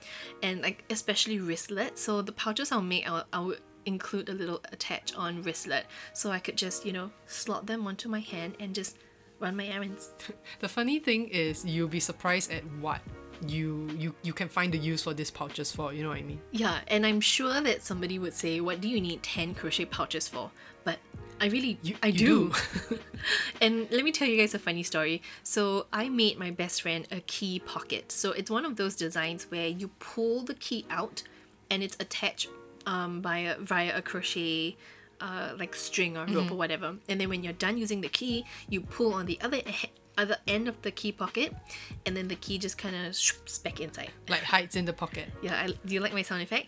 and 0.43 0.61
like 0.63 0.85
especially 0.91 1.39
wristlet. 1.39 1.99
So 1.99 2.23
the 2.23 2.33
pouches 2.33 2.71
I'll 2.73 2.83
make, 2.83 3.09
I'll, 3.09 3.25
I'll 3.33 3.55
include 3.87 4.29
a 4.29 4.33
little 4.35 4.61
attach 4.73 5.15
on 5.15 5.43
wristlet, 5.43 5.85
so 6.13 6.31
I 6.31 6.39
could 6.39 6.57
just 6.57 6.85
you 6.85 6.93
know 6.93 7.11
slot 7.27 7.67
them 7.67 7.87
onto 7.87 8.09
my 8.09 8.21
hand 8.21 8.57
and 8.61 8.75
just 8.75 8.99
run 9.41 9.57
my 9.57 9.67
errands. 9.67 10.11
The 10.61 10.69
funny 10.69 10.99
thing 10.99 11.29
is, 11.29 11.65
you'll 11.65 11.89
be 11.89 12.01
surprised 12.01 12.51
at 12.53 12.65
what 12.81 13.01
you 13.47 13.89
you 13.97 14.15
you 14.23 14.33
can 14.33 14.49
find 14.49 14.75
the 14.75 14.79
use 14.79 15.05
for 15.05 15.15
these 15.15 15.31
pouches 15.31 15.71
for. 15.73 15.93
You 15.95 16.03
know 16.03 16.09
what 16.11 16.19
I 16.19 16.23
mean? 16.23 16.41
Yeah, 16.51 16.81
and 16.89 17.07
I'm 17.07 17.21
sure 17.21 17.61
that 17.61 17.83
somebody 17.83 18.19
would 18.19 18.35
say, 18.35 18.61
"What 18.61 18.81
do 18.81 18.89
you 18.89 19.01
need 19.01 19.23
ten 19.23 19.55
crochet 19.55 19.87
pouches 19.87 20.29
for?" 20.29 20.51
But 20.89 20.99
I 21.39 21.47
really, 21.55 21.79
You, 21.83 21.95
I 22.03 22.07
you 22.09 22.19
do. 22.19 22.53
and 23.61 23.87
let 23.91 24.03
me 24.05 24.13
tell 24.13 24.27
you 24.27 24.39
guys 24.39 24.55
a 24.55 24.59
funny 24.59 24.83
story. 24.83 25.21
So 25.43 25.87
I 25.93 26.09
made 26.09 26.39
my 26.39 26.51
best 26.51 26.81
friend 26.81 27.07
a 27.11 27.21
key 27.21 27.59
pocket. 27.61 28.11
So 28.11 28.33
it's 28.33 28.51
one 28.51 28.65
of 28.65 28.77
those 28.77 28.97
designs 28.97 29.51
where 29.51 29.69
you 29.69 29.89
pull 29.99 30.45
the 30.51 30.55
key 30.55 30.87
out, 30.89 31.23
and 31.71 31.83
it's 31.83 31.97
attached 32.01 32.49
um, 32.87 33.21
via 33.21 33.57
via 33.59 33.99
a 33.99 34.03
crochet. 34.03 34.77
Uh, 35.21 35.51
like 35.59 35.75
string 35.75 36.17
or 36.17 36.25
rope 36.27 36.53
or 36.53 36.55
whatever, 36.55 36.95
and 37.09 37.21
then 37.21 37.29
when 37.29 37.43
you're 37.43 37.61
done 37.67 37.77
using 37.77 38.03
the 38.03 38.09
key, 38.09 38.45
you 38.69 38.81
pull 38.81 39.13
on 39.13 39.27
the 39.27 39.37
other 39.43 39.57
he- 39.67 39.91
other 40.19 40.37
end 40.47 40.69
of 40.69 40.83
the 40.83 40.91
key 40.91 41.13
pocket, 41.13 41.55
and 42.05 42.15
then 42.17 42.29
the 42.29 42.35
key 42.35 42.59
just 42.59 42.77
kind 42.77 42.95
of 42.95 43.17
back 43.65 43.81
inside. 43.81 44.11
like 44.29 44.43
hides 44.43 44.77
in 44.77 44.85
the 44.85 44.93
pocket. 44.93 45.29
Yeah, 45.41 45.55
I, 45.55 45.67
do 45.87 45.95
you 45.95 46.01
like 46.01 46.13
my 46.13 46.23
sound 46.23 46.43
effect? 46.43 46.67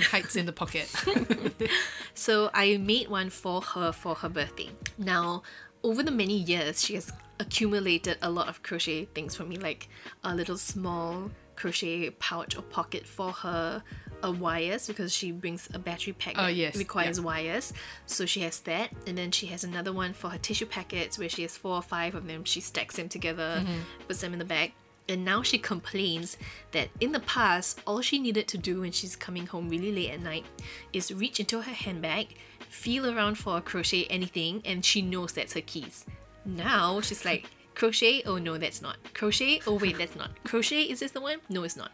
Hides 0.00 0.36
in 0.36 0.46
the 0.46 0.52
pocket. 0.52 0.88
So 2.14 2.50
I 2.54 2.78
made 2.78 3.08
one 3.08 3.28
for 3.28 3.60
her 3.60 3.92
for 3.92 4.14
her 4.14 4.30
birthday. 4.30 4.70
Now, 4.96 5.42
over 5.82 6.02
the 6.02 6.10
many 6.10 6.38
years, 6.38 6.82
she 6.82 6.94
has 6.94 7.12
accumulated 7.38 8.16
a 8.22 8.30
lot 8.30 8.48
of 8.48 8.62
crochet 8.62 9.04
things 9.14 9.36
for 9.36 9.44
me, 9.44 9.58
like 9.58 9.88
a 10.24 10.34
little 10.34 10.56
small 10.56 11.30
crochet 11.56 12.10
pouch 12.10 12.56
or 12.56 12.62
pocket 12.62 13.06
for 13.06 13.32
her 13.32 13.82
uh, 14.24 14.32
wires 14.32 14.86
because 14.86 15.12
she 15.12 15.32
brings 15.32 15.68
a 15.74 15.78
battery 15.78 16.12
pack 16.12 16.34
that 16.36 16.54
yes, 16.54 16.76
requires 16.76 17.18
yeah. 17.18 17.24
wires. 17.24 17.72
So 18.06 18.26
she 18.26 18.40
has 18.40 18.60
that, 18.60 18.90
and 19.06 19.16
then 19.16 19.30
she 19.30 19.46
has 19.46 19.64
another 19.64 19.92
one 19.92 20.12
for 20.12 20.30
her 20.30 20.38
tissue 20.38 20.66
packets 20.66 21.18
where 21.18 21.28
she 21.28 21.42
has 21.42 21.56
four 21.56 21.76
or 21.76 21.82
five 21.82 22.14
of 22.14 22.26
them. 22.26 22.44
She 22.44 22.60
stacks 22.60 22.96
them 22.96 23.08
together, 23.08 23.64
puts 24.06 24.20
them 24.20 24.32
in 24.32 24.38
the 24.38 24.44
bag. 24.44 24.72
And 25.08 25.24
now 25.24 25.42
she 25.42 25.58
complains 25.58 26.36
that 26.72 26.88
in 27.00 27.12
the 27.12 27.20
past, 27.20 27.80
all 27.86 28.00
she 28.00 28.18
needed 28.18 28.48
to 28.48 28.58
do 28.58 28.80
when 28.80 28.90
she's 28.90 29.14
coming 29.14 29.46
home 29.46 29.68
really 29.68 29.92
late 29.92 30.10
at 30.10 30.20
night 30.20 30.44
is 30.92 31.12
reach 31.14 31.38
into 31.38 31.60
her 31.60 31.72
handbag, 31.72 32.34
feel 32.68 33.06
around 33.06 33.36
for 33.36 33.56
a 33.56 33.60
crochet 33.60 34.06
anything, 34.10 34.62
and 34.64 34.84
she 34.84 35.02
knows 35.02 35.32
that's 35.32 35.54
her 35.54 35.60
keys. 35.60 36.04
Now 36.44 37.00
she's 37.00 37.24
like, 37.24 37.48
crochet? 37.76 38.22
Oh 38.26 38.38
no, 38.38 38.58
that's 38.58 38.82
not. 38.82 38.96
Crochet? 39.14 39.60
Oh 39.66 39.74
wait, 39.78 39.96
that's 39.98 40.16
not. 40.16 40.30
Crochet? 40.42 40.82
Is 40.82 40.98
this 41.00 41.12
the 41.12 41.20
one? 41.20 41.38
No, 41.48 41.62
it's 41.62 41.76
not. 41.76 41.92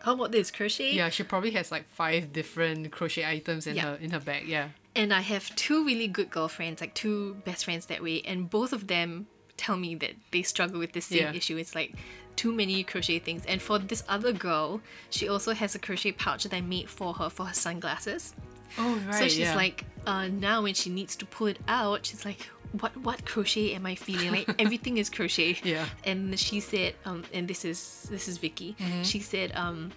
How 0.00 0.12
about 0.14 0.32
this? 0.32 0.50
Crochet? 0.50 0.92
yeah, 0.94 1.08
she 1.10 1.22
probably 1.22 1.50
has 1.52 1.70
like 1.70 1.86
five 1.88 2.32
different 2.32 2.90
crochet 2.90 3.24
items 3.26 3.66
in 3.66 3.76
Yeah. 3.76 3.82
her 3.82 3.94
in 4.00 4.10
her 4.10 4.20
bag. 4.20 4.46
Yeah. 4.48 4.68
And 4.96 5.12
I 5.12 5.20
have 5.22 5.54
two 5.56 5.84
really 5.84 6.08
good 6.08 6.30
girlfriends, 6.30 6.80
like 6.80 6.94
two 6.94 7.34
best 7.44 7.64
friends 7.64 7.86
that 7.86 8.00
way, 8.02 8.22
and 8.24 8.48
both 8.48 8.72
of 8.72 8.86
them 8.86 9.26
tell 9.56 9.76
me 9.76 9.94
that 9.96 10.14
they 10.30 10.42
struggle 10.42 10.78
with 10.78 10.92
the 10.92 11.00
same 11.00 11.18
Yeah. 11.18 11.32
issue. 11.40 11.56
It's 11.56 11.74
like 11.74 11.94
too 12.36 12.52
many 12.52 12.82
crochet 12.84 13.18
things. 13.18 13.44
And 13.46 13.62
for 13.62 13.78
this 13.78 14.02
other 14.08 14.32
girl, 14.32 14.80
she 15.10 15.28
also 15.28 15.52
has 15.54 15.74
a 15.74 15.78
crochet 15.78 16.12
pouch 16.12 16.44
that 16.44 16.54
I 16.54 16.60
made 16.60 16.88
for 16.90 17.14
her 17.14 17.28
for 17.30 17.46
her 17.46 17.54
sunglasses. 17.54 18.34
Oh 18.76 18.96
right. 19.06 19.14
so 19.14 19.24
she's 19.24 19.38
yeah. 19.38 19.54
like, 19.56 19.84
uh, 20.06 20.26
now 20.28 20.62
when 20.62 20.74
she 20.74 20.90
needs 20.90 21.14
to 21.16 21.26
pull 21.26 21.46
it 21.46 21.58
out, 21.68 22.06
she's 22.06 22.24
like, 22.24 22.48
what 22.80 22.96
what 22.98 23.24
crochet 23.24 23.74
am 23.74 23.86
I 23.86 23.94
feeling? 23.94 24.32
Like 24.32 24.48
everything 24.58 24.98
is 24.98 25.10
crochet. 25.10 25.56
Yeah. 25.62 25.86
And 26.04 26.38
she 26.38 26.60
said, 26.60 26.94
um, 27.04 27.24
and 27.32 27.46
this 27.46 27.64
is 27.64 28.06
this 28.10 28.28
is 28.28 28.38
Vicky. 28.38 28.76
Mm-hmm. 28.78 29.02
She 29.02 29.20
said, 29.20 29.52
um, 29.54 29.92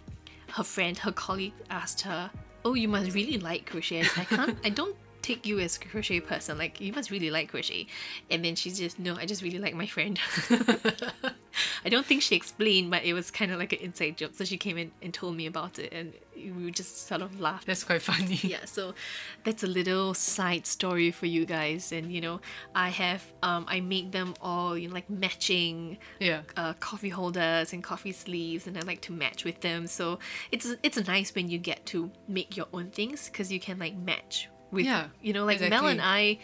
her 0.49 0.64
friend, 0.64 0.98
her 0.99 1.12
colleague 1.12 1.54
asked 1.70 2.02
her, 2.02 2.32
"Oh, 2.64 2.74
you 2.74 2.88
must 2.88 3.14
really 3.14 3.38
like 3.38 3.66
crochet." 3.66 4.04
I 4.16 4.26
can't. 4.26 4.58
I 4.64 4.70
don't 4.70 4.95
take 5.28 5.45
you 5.45 5.60
as 5.60 5.78
a 5.78 5.80
crochet 5.80 6.20
person. 6.22 6.58
Like 6.58 6.80
you 6.80 6.94
must 6.94 7.12
really 7.12 7.30
like 7.30 7.49
crochet. 7.49 7.88
And 8.32 8.44
then 8.45 8.56
she's 8.56 8.78
just, 8.80 8.98
no, 8.99 9.16
I 9.16 9.26
just 9.26 9.41
really 9.41 9.60
like 9.60 9.76
my 9.76 9.88
friend. 9.88 10.20
I 11.86 11.90
don't 11.90 12.06
think 12.06 12.22
she 12.22 12.36
explained, 12.36 12.91
but 12.91 13.04
it 13.04 13.14
was 13.14 13.32
kind 13.32 13.52
of 13.52 13.58
like 13.60 13.74
an 13.74 13.80
inside 13.80 14.18
joke. 14.18 14.32
So 14.36 14.45
she 14.45 14.58
came 14.58 14.78
in 14.78 14.91
and 15.02 15.14
told 15.14 15.36
me 15.36 15.45
about 15.48 15.80
it, 15.80 15.91
and 15.91 16.14
we 16.56 16.72
just 16.72 17.08
sort 17.08 17.22
of 17.22 17.40
laughed 17.40 17.66
That's 17.66 17.84
quite 17.84 18.02
funny. 18.02 18.40
yeah 18.44 18.66
so 18.66 18.94
that's 19.44 19.64
a 19.64 19.68
little 19.68 20.14
side 20.14 20.68
story 20.68 21.10
for 21.10 21.26
you 21.26 21.45
guys 21.45 21.91
and 21.91 22.12
you 22.14 22.22
know 22.22 22.40
i 22.76 22.90
have 22.90 23.24
um 23.41 23.66
i 23.68 23.80
make 23.80 24.12
them 24.12 24.36
all 24.40 24.78
you 24.78 24.88
know 24.88 24.94
like 24.94 25.10
matching 25.10 25.98
Yeah. 26.20 26.41
uh, 26.56 26.74
coffee 26.74 27.10
holders 27.10 27.74
and 27.74 27.84
coffee 27.84 28.12
sleeves 28.12 28.68
and 28.68 28.78
i 28.78 28.82
like 28.82 29.02
to 29.02 29.12
match 29.14 29.44
with 29.45 29.62
them 29.62 29.88
so 29.88 30.20
it's 30.52 30.76
it's 30.84 30.98
nice 31.08 31.34
when 31.34 31.49
you 31.49 31.58
get 31.58 31.86
to 31.88 32.12
make 32.28 32.56
your 32.56 32.68
own 32.72 32.91
things 32.91 33.30
because 33.30 33.52
you 33.52 33.60
can 33.60 33.80
like 33.80 33.95
match 33.95 34.48
with 34.72 34.85
Yeah, 34.85 35.07
you 35.22 35.34
know 35.34 35.45
like 35.45 35.60
mell 35.61 35.88
and 35.88 36.02
i 36.02 36.39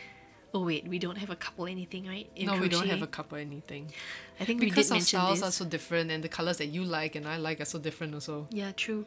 oh 0.53 0.63
wait 0.63 0.87
we 0.87 0.99
don't 0.99 1.17
have 1.17 1.29
a 1.29 1.35
couple 1.35 1.65
anything 1.65 2.05
right 2.07 2.29
in 2.35 2.45
No, 2.45 2.57
we 2.57 2.69
don't 2.69 2.87
have 2.87 3.01
a 3.01 3.07
couple 3.07 3.37
anything. 3.37 3.91
i 4.39 4.45
think 4.45 4.59
Because 4.59 4.91
our 4.91 4.99
styles 4.99 5.39
this 5.39 5.47
are 5.49 5.51
so 5.51 5.65
different 5.65 6.11
and 6.11 6.23
the 6.23 6.29
colors 6.29 6.57
that 6.57 6.67
you 6.67 6.83
like 6.83 7.15
and 7.15 7.27
I 7.27 7.37
like 7.37 7.59
are 7.59 7.65
so 7.65 7.79
different 7.79 8.13
also. 8.13 8.47
yeah 8.51 8.71
true 8.75 9.05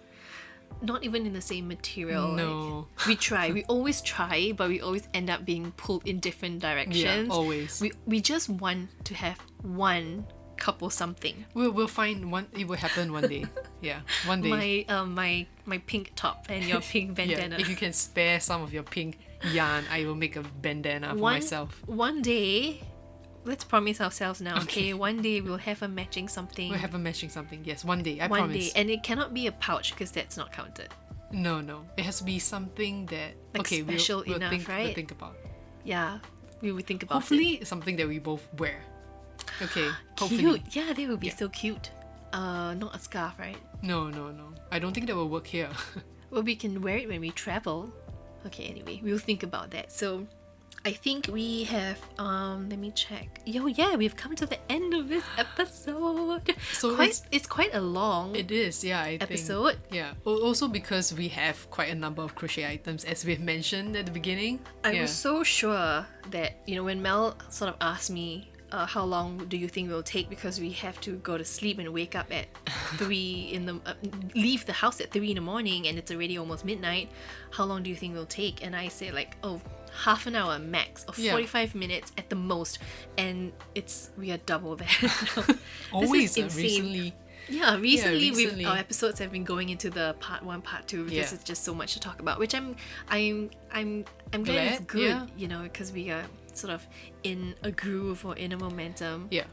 not 0.83 1.05
even 1.05 1.25
in 1.25 1.33
the 1.33 1.41
same 1.41 1.69
material 1.69 2.29
like- 2.29 2.37
No. 2.39 2.89
we 3.07 3.15
try 3.15 3.53
we 3.53 3.63
always 3.65 4.03
try 4.03 4.53
but 4.57 4.69
we 4.69 4.81
always 4.81 5.07
end 5.15 5.31
up 5.31 5.45
being 5.47 5.71
pulled 5.77 6.07
in 6.07 6.19
different 6.19 6.59
directions 6.59 7.05
Yeah, 7.05 7.27
always. 7.31 7.81
we, 7.81 7.93
we 8.07 8.21
just 8.21 8.49
want 8.49 8.91
to 9.05 9.15
have 9.15 9.39
one 9.63 10.27
couple 10.57 10.91
something 10.91 11.45
We'll, 11.55 11.71
we'll 11.71 11.89
find 11.89 12.31
one, 12.33 12.47
it 12.53 12.67
will 12.67 12.77
happen 12.77 13.13
one 13.13 13.29
day. 13.29 13.45
Yeah, 13.83 14.01
one 14.25 14.41
day. 14.41 14.51
my 14.51 14.95
um 14.95 15.15
my 15.15 15.47
my 15.67 15.79
pink 15.79 16.13
top 16.17 16.47
and 16.49 16.65
your 16.65 16.81
pink 16.93 17.15
bandana. 17.15 17.57
yeah, 17.57 17.61
if 17.63 17.69
you 17.69 17.77
can 17.77 17.93
spare 17.93 18.41
some 18.41 18.63
of 18.63 18.73
your 18.73 18.83
pink 18.83 19.19
yarn, 19.53 19.85
I 19.93 20.05
will 20.07 20.15
make 20.15 20.35
a 20.37 20.43
bandana 20.43 21.11
for 21.13 21.19
one 21.21 21.35
myself. 21.35 21.83
one 21.87 22.23
day 22.23 22.83
let's 23.45 23.63
promise 23.65 24.01
ourselves 24.01 24.41
now. 24.41 24.57
Okay, 24.63 24.93
one 24.95 25.23
day 25.23 25.41
we'll 25.41 25.59
have 25.71 25.83
a 25.83 25.89
matching 25.89 26.27
something. 26.29 26.71
We'll 26.71 26.81
have 26.81 26.95
a 26.95 26.99
matching 26.99 27.29
something. 27.31 27.61
Yes, 27.65 27.85
one 27.85 28.03
day. 28.03 28.19
I 28.19 28.27
one 28.27 28.41
promise. 28.41 28.57
One 28.57 28.61
day, 28.61 28.71
and 28.75 28.91
it 28.91 29.03
cannot 29.05 29.35
be 29.35 29.47
a 29.47 29.53
pouch 29.53 29.93
because 29.93 30.11
that's 30.11 30.37
not 30.37 30.51
counted. 30.53 30.89
No, 31.31 31.61
no. 31.61 31.85
It 31.97 32.05
has 32.05 32.19
to 32.19 32.25
be 32.25 32.39
something 32.39 33.07
that 33.07 33.35
Like 33.55 33.61
okay, 33.61 33.83
we'll- 33.83 33.99
special 33.99 34.25
we'll, 34.27 34.37
enough, 34.37 34.51
think, 34.51 34.67
We'll 34.69 34.95
think 34.95 35.11
about. 35.13 35.37
Yeah, 35.85 36.19
we 36.61 36.73
will 36.73 36.83
think 36.83 37.03
about 37.05 37.15
Hopefully, 37.23 37.59
it's 37.61 37.69
something 37.71 37.95
that 37.97 38.09
we 38.09 38.19
both 38.19 38.43
wear. 38.59 38.81
Okay. 39.63 39.89
Hopefully. 40.19 40.39
Cute. 40.61 40.77
Yeah, 40.77 40.93
they 40.93 41.07
would 41.07 41.21
be 41.21 41.29
Yeah. 41.29 41.37
so 41.37 41.49
cute. 41.49 41.91
Uh, 42.33 42.75
not 42.75 42.95
a 42.95 42.99
scarf, 42.99 43.39
right? 43.39 43.57
No, 43.83 44.09
no, 44.11 44.31
no. 44.31 44.53
I 44.71 44.79
don't 44.79 44.93
think 44.93 45.07
that 45.07 45.17
will 45.17 45.29
work 45.29 45.47
here. 45.47 45.71
Well, 46.29 46.43
we 46.43 46.57
can 46.57 46.83
wear 46.83 46.97
it 46.99 47.09
when 47.09 47.21
we 47.21 47.31
travel. 47.31 47.89
Okay, 48.47 48.65
anyway, 48.65 49.01
we'll 49.03 49.17
think 49.17 49.45
about 49.45 49.71
that. 49.71 49.93
So, 49.93 50.27
I 50.85 50.91
think 50.91 51.29
we 51.33 51.63
have. 51.65 51.99
Um, 52.19 52.69
let 52.69 52.81
me 52.81 52.91
check. 52.91 53.41
Yo, 53.47 53.67
yeah, 53.67 53.95
we've 53.95 54.17
come 54.17 54.35
to 54.35 54.45
the 54.45 54.59
end 54.71 54.93
of 54.93 55.09
this 55.09 55.23
episode. 55.39 56.43
So 56.73 56.97
quite, 56.97 57.11
it's- 57.11 57.23
it's, 57.31 57.47
quite 57.47 57.75
a 57.75 57.81
long. 57.81 58.35
it 58.35 58.51
is, 58.51 58.83
yeah. 58.85 59.03
I 59.03 59.19
Episode? 59.21 59.77
Think, 59.89 59.95
yeah. 59.95 60.13
Also 60.25 60.67
because 60.67 61.15
we 61.15 61.29
have 61.29 61.71
quite 61.71 61.91
a 61.91 61.95
number 61.95 62.23
of 62.23 62.35
crochet 62.35 62.67
items, 62.67 63.05
as 63.05 63.25
we've 63.25 63.41
mentioned 63.41 63.95
at 63.97 64.07
the 64.07 64.13
beginning. 64.13 64.59
I 64.83 64.93
yeah. 64.93 65.03
was 65.03 65.13
so 65.13 65.45
sure 65.45 66.05
that 66.33 66.59
you 66.67 66.75
know 66.75 66.83
when 66.85 67.01
Mell 67.01 67.37
sort 67.51 67.71
of 67.71 67.77
asked 67.81 68.11
me 68.11 68.51
uh, 68.73 68.85
how 68.87 69.05
long 69.05 69.39
do 69.49 69.57
you 69.57 69.69
think 69.69 69.89
it 69.89 69.93
will 69.93 70.03
take 70.03 70.29
because 70.29 70.59
we 70.61 70.71
have 70.73 71.01
to 71.03 71.13
go 71.17 71.39
to 71.39 71.45
sleep 71.45 71.79
and 71.79 71.89
wake 71.93 72.15
up 72.17 72.27
at 72.33 72.47
three 72.97 73.51
in 73.53 73.65
the 73.67 73.75
uh, 73.87 73.95
leave 74.35 74.67
the 74.67 74.73
house 74.73 75.01
at 75.01 75.13
three 75.13 75.31
in 75.31 75.37
the 75.37 75.41
morning 75.41 75.87
and 75.87 75.99
it's 75.99 76.11
already 76.11 76.37
almost 76.39 76.65
midnight. 76.65 77.09
How 77.53 77.65
long 77.65 77.83
do 77.83 77.91
you 77.91 77.97
think 77.97 78.15
it 78.15 78.19
will 78.19 78.27
take? 78.27 78.65
And 78.65 78.75
I 78.75 78.89
say 78.89 79.11
like 79.13 79.37
oh 79.45 79.61
half 80.05 80.27
an 80.27 80.35
hour 80.37 80.59
max 80.59 81.05
or 81.09 81.15
Yeah. 81.17 81.31
45 81.33 81.75
minutes 81.75 82.13
at 82.19 82.29
the 82.29 82.37
most 82.37 82.79
and 83.17 83.53
it's 83.75 84.11
we 84.19 84.31
are 84.33 84.39
double 84.39 84.77
that 84.77 85.57
Always 85.93 86.37
uh, 86.37 86.43
insane. 86.43 86.63
recently. 86.65 87.15
yeah, 87.49 87.77
recently, 87.79 88.31
recently. 88.31 88.57
we've 88.65 88.67
our 88.67 88.77
episodes 88.77 89.19
have 89.21 89.31
been 89.33 89.45
going 89.45 89.69
into 89.69 89.89
the 89.91 90.15
part 90.21 90.43
one, 90.43 90.61
part 90.61 90.87
two 90.89 91.05
because 91.05 91.17
Yeah. 91.31 91.35
it's 91.37 91.45
just 91.45 91.63
so 91.65 91.73
much 91.75 91.95
to 91.95 92.01
talk 92.01 92.21
about. 92.21 92.39
Which 92.39 92.55
I'm, 92.55 92.75
I'm, 93.09 93.51
I'm, 93.73 94.05
I'm 94.33 94.43
glad, 94.45 94.73
it's 94.73 94.81
good. 94.81 95.03
yeah. 95.09 95.27
You 95.37 95.47
know, 95.49 95.63
because 95.63 95.93
we 95.93 96.11
are 96.11 96.25
sort 96.57 96.73
of 96.73 96.87
in 97.23 97.55
a 97.63 97.71
groove 97.71 98.25
or 98.25 98.37
in 98.37 98.53
a 98.53 98.57
momentum. 98.57 99.29
Yeah. 99.31 99.45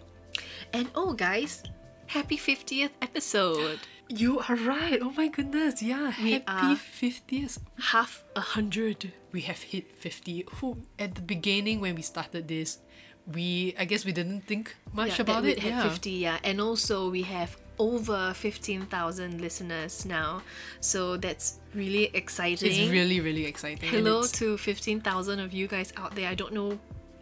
And 0.71 0.89
oh, 0.95 1.13
guys, 1.13 1.63
happy 2.07 2.37
fiftieth 2.37 2.91
episode! 3.01 3.79
You 4.09 4.39
are 4.39 4.55
right. 4.55 4.99
Oh 5.01 5.13
my 5.15 5.27
goodness. 5.27 5.81
Yeah. 5.81 6.13
We 6.21 6.43
Happy 6.45 6.75
50th. 6.75 7.57
Half 7.79 8.23
a 8.35 8.41
hundred. 8.41 9.11
We 9.31 9.41
have 9.41 9.59
hit 9.59 9.97
50. 9.97 10.45
Who 10.55 10.77
at 10.99 11.15
the 11.15 11.21
beginning 11.21 11.79
when 11.79 11.95
we 11.95 12.01
started 12.01 12.47
this, 12.47 12.79
we 13.25 13.73
I 13.79 13.85
guess 13.85 14.05
we 14.05 14.11
didn't 14.11 14.41
think 14.41 14.75
much 14.91 15.17
yeah, 15.17 15.21
about 15.21 15.45
it. 15.45 15.63
Yeah. 15.63 15.89
fifty. 15.89 16.11
Yeah, 16.11 16.37
and 16.43 16.59
also 16.59 17.09
we 17.09 17.23
have 17.23 17.55
over 17.79 18.33
fifteen 18.33 18.85
thousand 18.85 19.41
listeners 19.41 20.05
now, 20.05 20.41
so 20.79 21.17
that's 21.17 21.59
really 21.73 22.05
exciting. 22.13 22.71
It's 22.71 22.91
really 22.91 23.19
really 23.19 23.45
exciting. 23.45 23.89
Hello 23.89 24.23
to 24.23 24.57
15,000 24.57 25.39
of 25.39 25.53
you 25.53 25.67
guys 25.67 25.93
out 25.97 26.15
there. 26.15 26.29
I 26.29 26.35
don't 26.35 26.53
know. 26.53 26.79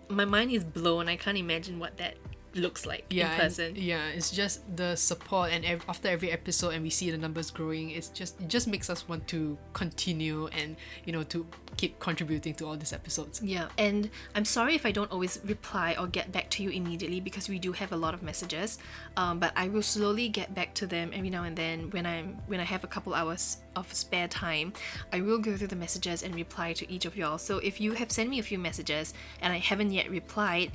My 0.10 0.26
mind 0.26 0.52
is 0.52 0.64
blown. 0.64 1.08
I 1.08 1.16
can't 1.16 1.38
imagine 1.38 1.80
what 1.80 1.98
that 1.98 2.16
looks 2.54 2.86
like 2.86 3.06
yeah, 3.10 3.26
in 3.26 3.32
and- 3.32 3.42
person. 3.42 3.76
yeah, 3.76 4.08
it's 4.10 4.32
just 4.32 4.62
the 4.76 4.96
support, 4.96 5.52
and 5.52 5.64
ev- 5.66 5.86
after 5.88 6.08
every 6.10 6.32
episode, 6.32 6.70
and 6.74 6.84
we 6.84 6.90
see 6.90 7.10
the 7.12 7.18
numbers 7.18 7.50
growing, 7.52 7.92
it's 7.92 8.10
just 8.10 8.40
it 8.42 8.48
just 8.48 8.68
makes 8.68 8.90
us 8.90 9.08
want 9.08 9.28
to 9.30 9.58
continue 9.74 10.48
and 10.48 10.76
you 11.06 11.14
know 11.14 11.24
to 11.24 11.46
keep 11.78 12.00
contributing 12.00 12.54
to 12.56 12.66
all 12.66 12.76
these 12.78 12.94
episodes. 12.94 13.42
Yeah, 13.42 13.70
and 13.78 14.10
I'm 14.36 14.46
sorry 14.46 14.76
if 14.76 14.86
I 14.86 14.92
don't 14.92 15.12
always 15.12 15.40
reply 15.46 15.96
or 16.00 16.08
get 16.08 16.32
back 16.32 16.50
to 16.52 16.64
you 16.64 16.70
immediately 16.70 17.20
because 17.22 17.48
we 17.48 17.58
do 17.60 17.72
have 17.72 17.92
a 17.94 17.96
lot 17.98 18.14
of 18.14 18.22
messages. 18.22 18.78
Um, 19.18 19.40
but 19.40 19.54
I 19.56 19.68
will 19.70 19.82
slowly 19.82 20.28
get 20.30 20.54
back 20.54 20.74
to 20.76 20.88
them 20.88 21.12
every 21.14 21.30
now 21.30 21.44
and 21.44 21.56
then 21.58 21.90
when 21.92 22.06
I'm 22.06 22.38
when 22.48 22.60
I 22.60 22.64
have 22.66 22.84
a 22.84 22.88
couple 22.88 23.14
hours 23.14 23.58
of 23.76 23.92
spare 23.94 24.28
time. 24.28 24.74
I 25.14 25.22
will 25.22 25.40
go 25.40 25.56
through 25.56 25.68
the 25.68 25.76
messages 25.78 26.24
and 26.24 26.36
reply 26.36 26.74
to 26.74 26.92
each 26.92 27.06
of 27.06 27.16
y'all. 27.16 27.38
So 27.38 27.60
if 27.60 27.80
you 27.80 27.94
have 27.94 28.12
sent 28.12 28.30
me 28.30 28.40
a 28.40 28.44
few 28.44 28.60
messages 28.60 29.14
and 29.42 29.54
I 29.54 29.60
haven't 29.60 29.92
yet 29.92 30.10
replied, 30.10 30.72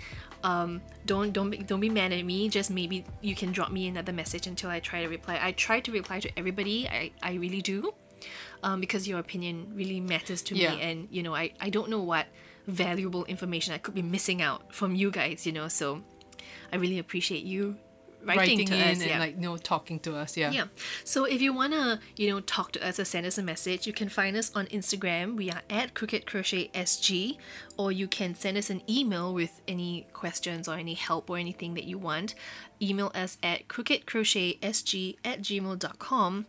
um, 0.51 0.71
don't 1.11 1.31
don't 1.37 1.51
be, 1.53 1.59
don't 1.71 1.81
be 1.89 1.91
mad 2.01 2.13
at 2.19 2.25
me. 2.33 2.39
Just 2.49 2.71
maybe 2.71 2.97
you 3.29 3.35
can 3.41 3.51
drop 3.57 3.71
me 3.79 3.83
another 3.93 4.13
message 4.23 4.47
until 4.53 4.71
I 4.77 4.79
try 4.91 4.99
to 5.05 5.09
reply. 5.17 5.37
I 5.49 5.51
try 5.67 5.79
to 5.87 5.91
reply 6.01 6.19
to 6.25 6.31
everybody. 6.41 6.77
I, 6.89 7.11
I 7.31 7.33
really 7.45 7.63
do 7.63 7.79
um, 8.67 8.81
because 8.81 9.03
your 9.11 9.19
opinion 9.19 9.73
really 9.81 10.01
matters 10.01 10.41
to 10.49 10.53
Yeah. 10.55 10.71
me 10.75 10.83
and 10.89 10.99
you 11.11 11.23
know 11.27 11.35
I, 11.43 11.45
I 11.61 11.69
don't 11.77 11.91
know 11.91 12.03
what 12.13 12.27
valuable 12.67 13.25
information 13.27 13.75
I 13.75 13.79
could 13.79 13.95
be 13.95 14.03
missing 14.17 14.41
out 14.49 14.61
from 14.75 14.91
you 15.01 15.09
guys 15.11 15.47
you 15.47 15.53
know 15.59 15.69
so 15.69 16.03
I 16.73 16.77
really 16.83 16.99
appreciate 16.99 17.45
you 17.45 17.77
writing, 18.27 18.59
Writing 18.59 18.67
to 18.67 18.75
in 18.75 18.81
us 18.81 19.01
and 19.01 19.11
yeah. 19.11 19.19
like 19.19 19.37
you 19.37 19.43
know 19.43 19.57
talking 19.57 20.01
to 20.01 20.17
us. 20.17 20.37
Yeah. 20.37 20.51
yeah. 20.51 20.65
So 21.05 21.25
if 21.25 21.41
you 21.41 21.53
wanna, 21.53 22.01
you 22.17 22.29
know, 22.31 22.41
talk 22.41 22.73
to 22.73 22.87
us 22.87 22.99
or 22.99 23.05
send 23.05 23.27
us 23.27 23.39
a 23.39 23.43
message, 23.43 23.87
you 23.87 23.93
can 23.93 24.09
find 24.09 24.37
us 24.37 24.51
on 24.55 24.67
Instagram. 24.67 25.37
We 25.37 25.51
are 25.51 25.63
at 25.71 25.95
Crooked 25.95 26.27
Crochet 26.27 26.71
SG, 26.75 27.39
or 27.77 27.93
you 27.93 28.09
can 28.09 28.35
send 28.35 28.57
us 28.57 28.71
an 28.71 28.83
email 28.89 29.33
with 29.33 29.61
any 29.69 30.07
questions 30.13 30.69
or 30.69 30.75
any 30.75 30.95
help 30.95 31.31
or 31.31 31.39
anything 31.39 31.75
that 31.75 31.85
you 31.85 31.99
want. 31.99 32.35
Email 32.81 33.11
us 33.15 33.39
at 33.43 33.69
crookedcrochetsg 33.69 35.17
at 35.25 35.41
gmail.com. 35.41 36.47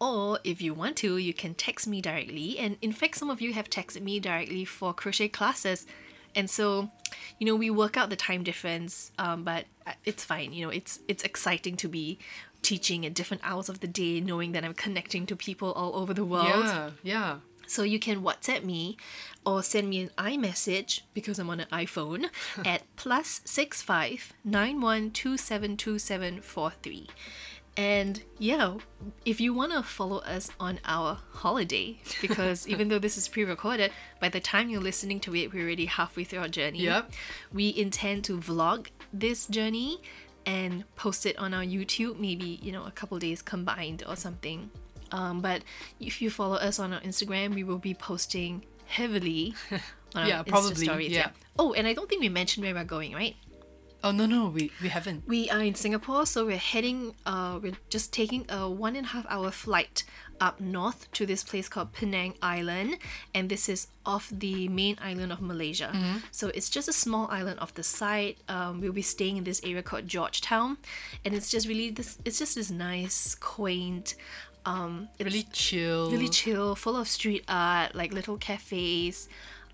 Or 0.00 0.38
if 0.44 0.62
you 0.62 0.74
want 0.74 0.96
to, 0.98 1.16
you 1.16 1.34
can 1.34 1.54
text 1.54 1.86
me 1.86 2.00
directly. 2.00 2.58
And 2.58 2.76
in 2.80 2.92
fact, 2.92 3.16
some 3.16 3.30
of 3.30 3.40
you 3.40 3.52
have 3.52 3.68
texted 3.68 4.02
me 4.02 4.20
directly 4.20 4.64
for 4.64 4.94
crochet 4.94 5.28
classes. 5.28 5.86
And 6.34 6.48
so, 6.48 6.90
you 7.38 7.46
know, 7.46 7.56
we 7.56 7.70
work 7.70 7.96
out 7.96 8.10
the 8.10 8.16
time 8.16 8.42
difference, 8.44 9.12
um, 9.18 9.44
but 9.44 9.64
uh, 9.86 9.92
it's 10.04 10.24
fine. 10.24 10.52
You 10.52 10.66
know, 10.66 10.70
it's 10.70 11.00
it's 11.08 11.22
exciting 11.22 11.76
to 11.76 11.88
be 11.88 12.18
teaching 12.62 13.06
at 13.06 13.14
different 13.14 13.42
hours 13.44 13.68
of 13.68 13.80
the 13.80 13.86
day, 13.86 14.20
knowing 14.20 14.52
that 14.52 14.64
I'm 14.64 14.74
connecting 14.74 15.26
to 15.26 15.36
people 15.36 15.72
all 15.72 15.96
over 15.96 16.12
the 16.14 16.24
world. 16.24 16.64
Yeah. 16.64 16.90
Yeah. 17.02 17.36
So 17.66 17.82
you 17.82 17.98
can 17.98 18.22
WhatsApp 18.22 18.64
me 18.64 18.96
or 19.44 19.62
send 19.62 19.90
me 19.90 20.00
an 20.00 20.10
iMessage 20.16 21.02
because 21.12 21.38
I'm 21.38 21.50
on 21.50 21.60
an 21.60 21.66
iPhone 21.70 22.30
at 22.64 22.82
plus 22.96 23.42
six 23.44 23.82
five 23.82 24.32
nine 24.42 24.80
one 24.80 25.10
two 25.10 25.36
seven 25.36 25.76
two 25.76 25.98
seven 25.98 26.40
four 26.40 26.72
three. 26.82 27.08
And 27.78 28.20
yeah, 28.40 28.74
if 29.24 29.40
you 29.40 29.54
want 29.54 29.70
to 29.70 29.84
follow 29.84 30.18
us 30.18 30.50
on 30.58 30.80
our 30.84 31.18
holiday, 31.30 32.00
because 32.20 32.66
even 32.72 32.88
though 32.88 32.98
this 32.98 33.16
is 33.16 33.28
pre 33.28 33.44
recorded, 33.44 33.92
by 34.20 34.28
the 34.28 34.40
time 34.40 34.68
you're 34.68 34.80
listening 34.80 35.20
to 35.20 35.34
it, 35.36 35.52
we're 35.52 35.62
already 35.62 35.86
halfway 35.86 36.24
through 36.24 36.40
our 36.40 36.48
journey. 36.48 36.80
Yep. 36.80 37.12
We 37.52 37.72
intend 37.76 38.24
to 38.24 38.38
vlog 38.38 38.88
this 39.12 39.46
journey 39.46 40.02
and 40.44 40.84
post 40.96 41.24
it 41.24 41.38
on 41.38 41.54
our 41.54 41.62
YouTube, 41.62 42.18
maybe, 42.18 42.58
you 42.60 42.72
know, 42.72 42.84
a 42.84 42.90
couple 42.90 43.16
days 43.20 43.42
combined 43.42 44.02
or 44.08 44.16
something. 44.16 44.70
Um, 45.12 45.40
but 45.40 45.62
if 46.00 46.20
you 46.20 46.30
follow 46.30 46.56
us 46.56 46.80
on 46.80 46.92
our 46.92 47.00
Instagram, 47.00 47.54
we 47.54 47.62
will 47.62 47.78
be 47.78 47.94
posting 47.94 48.64
heavily 48.86 49.54
on 50.16 50.26
Yeah, 50.26 50.38
our 50.38 50.44
Insta 50.44 50.48
probably, 50.48 50.84
stories. 50.86 51.12
yeah. 51.12 51.30
Oh, 51.60 51.74
and 51.74 51.86
I 51.86 51.92
don't 51.92 52.08
think 52.08 52.22
we 52.22 52.28
mentioned 52.28 52.66
where 52.66 52.74
we're 52.74 52.82
going, 52.84 53.12
right? 53.14 53.36
Oh 54.04 54.12
no 54.12 54.26
no 54.26 54.46
we 54.48 54.70
we 54.80 54.88
haven't. 54.90 55.26
We 55.26 55.50
are 55.50 55.60
in 55.60 55.74
Singapore, 55.74 56.24
so 56.24 56.46
we're 56.46 56.56
heading. 56.56 57.14
Uh, 57.26 57.58
we're 57.60 57.78
just 57.90 58.12
taking 58.12 58.46
a 58.48 58.70
one 58.70 58.94
and 58.94 59.06
a 59.06 59.08
half 59.08 59.26
hour 59.28 59.50
flight 59.50 60.04
up 60.40 60.60
north 60.60 61.10
to 61.14 61.26
this 61.26 61.42
place 61.42 61.68
called 61.68 61.92
Penang 61.92 62.34
Island, 62.40 62.98
and 63.34 63.48
this 63.50 63.68
is 63.68 63.88
off 64.06 64.30
the 64.30 64.68
main 64.68 64.96
island 65.02 65.32
of 65.32 65.40
Malaysia. 65.42 65.90
So 66.30 66.48
it's 66.54 66.70
just 66.70 66.88
a 66.88 66.92
small 66.92 67.26
island 67.28 67.58
off 67.58 67.74
the 67.74 67.82
side. 67.82 68.36
Um, 68.48 68.80
we'll 68.80 68.92
be 68.92 69.02
staying 69.02 69.36
in 69.36 69.42
this 69.42 69.60
area 69.64 69.82
called 69.82 70.06
Georgetown, 70.06 70.78
and 71.24 71.34
it's 71.34 71.50
just 71.50 71.66
really 71.66 71.90
this. 71.90 72.18
It's 72.24 72.38
just 72.38 72.54
this 72.54 72.70
nice, 72.70 73.34
quaint. 73.34 74.14
Um, 74.64 75.08
it's 75.18 75.24
Really 75.34 75.46
chill. 75.52 76.10
really 76.12 76.28
chill, 76.28 76.76
full 76.76 76.96
of 76.96 77.08
street 77.08 77.42
art, 77.48 77.96
like 77.96 78.12
little 78.12 78.36
cafes. 78.36 79.28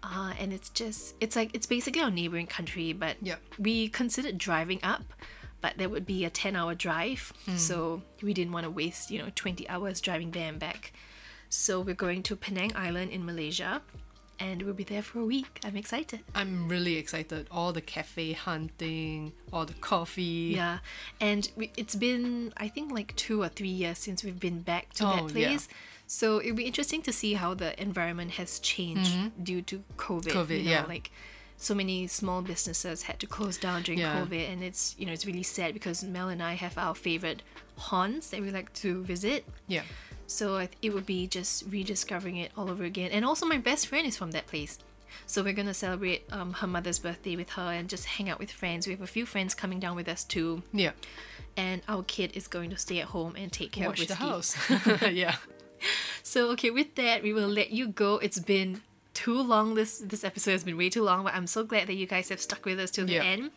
Uh, 0.05 0.35
and 0.39 0.53
it's 0.53 0.69
just, 0.69 1.15
it's 1.21 1.35
like, 1.35 1.51
it's 1.55 1.67
basically 1.67 2.03
our 2.03 2.11
neighboring 2.11 2.47
country, 2.47 2.93
but 2.93 3.17
Yep. 3.23 3.41
we 3.59 3.89
considered 3.89 4.37
driving 4.37 4.79
up, 4.83 5.03
but 5.63 5.79
that 5.79 5.91
would 5.91 6.05
be 6.05 6.25
a 6.27 6.31
10 6.31 6.55
hour 6.55 6.75
drive. 6.75 7.33
So 7.57 8.03
we 8.23 8.35
didn't 8.35 8.53
want 8.53 8.65
to 8.65 8.71
waste, 8.71 9.11
you 9.11 9.19
know, 9.19 9.31
20 9.35 9.67
hours 9.69 10.01
driving 10.03 10.31
there 10.33 10.49
and 10.51 10.59
back. 10.59 10.93
So 11.49 11.81
we're 11.81 11.95
going 11.95 12.23
to 12.25 12.37
Penang 12.37 12.73
Island 12.77 13.13
in 13.13 13.25
Malaysia 13.25 13.81
and 14.41 14.63
we'll 14.63 14.75
be 14.75 14.85
there 14.85 15.01
for 15.03 15.21
a 15.21 15.25
week. 15.25 15.61
I'm 15.65 15.77
excited. 15.77 16.21
I'm 16.35 16.69
really 16.69 16.97
excited. 16.97 17.47
All 17.51 17.73
the 17.73 17.81
cafe 17.81 18.33
hunting, 18.33 19.33
all 19.53 19.65
the 19.65 19.75
coffee. 19.75 20.53
Yeah, 20.57 20.79
and 21.21 21.49
we, 21.57 21.71
it's 21.77 21.95
been 21.95 22.53
I 22.57 22.69
think 22.69 22.93
like 22.93 23.15
two 23.17 23.43
or 23.43 23.49
three 23.49 23.69
years 23.69 23.99
since 23.99 24.25
we've 24.25 24.41
been 24.41 24.61
back 24.63 24.93
to 24.95 25.07
Oh, 25.07 25.29
that 25.29 25.39
yeah. 25.39 25.59
So 26.15 26.41
it'll 26.41 26.55
be 26.55 26.65
interesting 26.73 27.03
to 27.03 27.12
see 27.12 27.35
how 27.35 27.55
the 27.55 27.70
environment 27.82 28.31
has 28.41 28.61
changed 28.61 29.15
due 29.43 29.62
to 29.62 29.82
COVID. 29.97 30.27
Mm-hmm. 30.31 30.39
COVID, 30.39 30.59
you 30.59 30.65
know, 30.65 30.70
yeah. 30.70 30.85
like 30.86 31.11
so 31.57 31.74
many 31.74 32.07
small 32.07 32.41
businesses 32.41 33.03
had 33.03 33.19
to 33.19 33.27
close 33.27 33.57
down 33.59 33.82
during 33.82 33.99
Yeah. 33.99 34.20
COVID, 34.20 34.45
and 34.53 34.62
it's 34.62 34.95
you 34.97 35.07
know 35.07 35.12
it's 35.12 35.27
really 35.27 35.43
sad 35.43 35.74
because 35.74 36.05
Mell 36.05 36.28
and 36.28 36.41
I 36.41 36.55
have 36.55 36.78
our 36.78 36.95
favorite 36.95 37.43
haunts 37.77 38.31
that 38.31 38.41
we 38.41 38.53
like 38.53 38.73
to 38.85 39.03
visit. 39.03 39.45
Yeah. 39.66 39.82
So 40.28 40.45
I 40.57 40.66
th- 40.66 40.78
it 40.82 40.91
would 40.95 41.05
be 41.05 41.27
just 41.27 41.65
rediscovering 41.69 42.36
it 42.36 42.53
all 42.57 42.70
over 42.70 42.85
again. 42.85 43.11
And 43.11 43.24
also, 43.24 43.45
my 43.45 43.59
best 43.59 43.89
friend 43.89 44.07
is 44.07 44.16
from 44.16 44.31
that 44.31 44.47
place. 44.47 44.78
So 45.27 45.43
we're 45.43 45.53
gonna 45.61 45.74
celebrate 45.74 46.23
um, 46.32 46.53
her 46.61 46.69
mother's 46.69 47.01
birthday 47.01 47.35
with 47.35 47.51
her 47.59 47.69
and 47.77 47.89
just 47.89 48.05
hang 48.05 48.28
out 48.31 48.39
with 48.39 48.53
friends. 48.53 48.86
We 48.86 48.93
have 48.93 49.03
a 49.03 49.12
few 49.19 49.27
friends 49.27 49.53
coming 49.53 49.81
down 49.81 49.97
with 49.97 50.09
us 50.09 50.23
too, 50.23 50.62
Yeah. 50.73 50.93
and 51.57 51.82
our 51.89 52.05
kid 52.05 52.36
is 52.36 52.47
going 52.47 52.70
to 52.70 52.77
stay 52.77 53.01
at 53.01 53.09
home 53.16 53.35
and 53.36 53.51
take 53.53 53.73
care 53.73 53.89
Watch 53.89 54.03
of 54.03 54.09
the 54.09 54.15
house. 54.15 54.57
yeah. 55.11 55.36
So 56.23 56.51
okay, 56.52 56.70
with 56.70 56.94
that, 56.97 57.23
we 57.23 57.32
will 57.32 57.48
let 57.48 57.70
you 57.70 57.89
go. 57.89 58.19
It's 58.19 58.39
been 58.40 58.81
too 59.12 59.40
long. 59.40 59.74
This 59.74 59.98
this 59.98 60.24
episode 60.24 60.52
has 60.52 60.65
been 60.65 60.77
way 60.77 60.90
too 60.90 61.02
long, 61.05 61.23
but 61.24 61.35
I'm 61.35 61.47
so 61.47 61.62
glad 61.62 61.86
that 61.86 61.94
you 61.94 62.06
guys 62.06 62.28
have 62.31 62.40
stuck 62.40 62.65
with 62.65 62.81
us 62.81 62.90
till 62.90 63.06
the 63.06 63.15
Yeah. 63.15 63.23
end. 63.24 63.51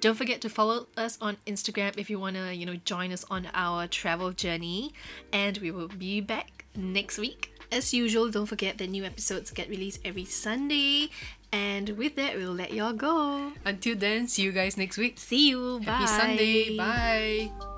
Don't 0.00 0.16
forget 0.16 0.40
to 0.40 0.48
follow 0.48 0.86
us 0.96 1.16
on 1.20 1.36
Instagram 1.46 1.96
if 1.96 2.10
you 2.10 2.18
wanna, 2.18 2.52
you 2.52 2.66
know, 2.66 2.76
join 2.84 3.12
us 3.12 3.24
on 3.30 3.46
our 3.54 3.86
travel 3.86 4.32
journey. 4.32 4.92
And 5.32 5.58
we 5.58 5.70
will 5.70 5.88
be 5.88 6.20
back 6.20 6.64
next 6.74 7.18
week. 7.18 7.52
As 7.70 7.94
usual, 7.94 8.30
don't 8.30 8.46
forget 8.46 8.78
that 8.78 8.88
new 8.90 9.04
episodes 9.04 9.50
get 9.52 9.68
released 9.68 10.00
every 10.04 10.24
Sunday. 10.24 11.10
And 11.52 11.90
with 11.90 12.16
that, 12.16 12.34
we'll 12.36 12.52
let 12.52 12.72
y'all 12.72 12.92
go. 12.92 13.52
Until 13.64 13.94
then, 13.94 14.26
see 14.26 14.42
you 14.42 14.50
guys 14.52 14.76
next 14.76 14.98
week. 14.98 15.18
See 15.18 15.50
you. 15.50 15.78
Bye. 15.86 15.92
Happy 15.92 16.06
Sunday. 16.06 16.76
Bye. 16.76 17.73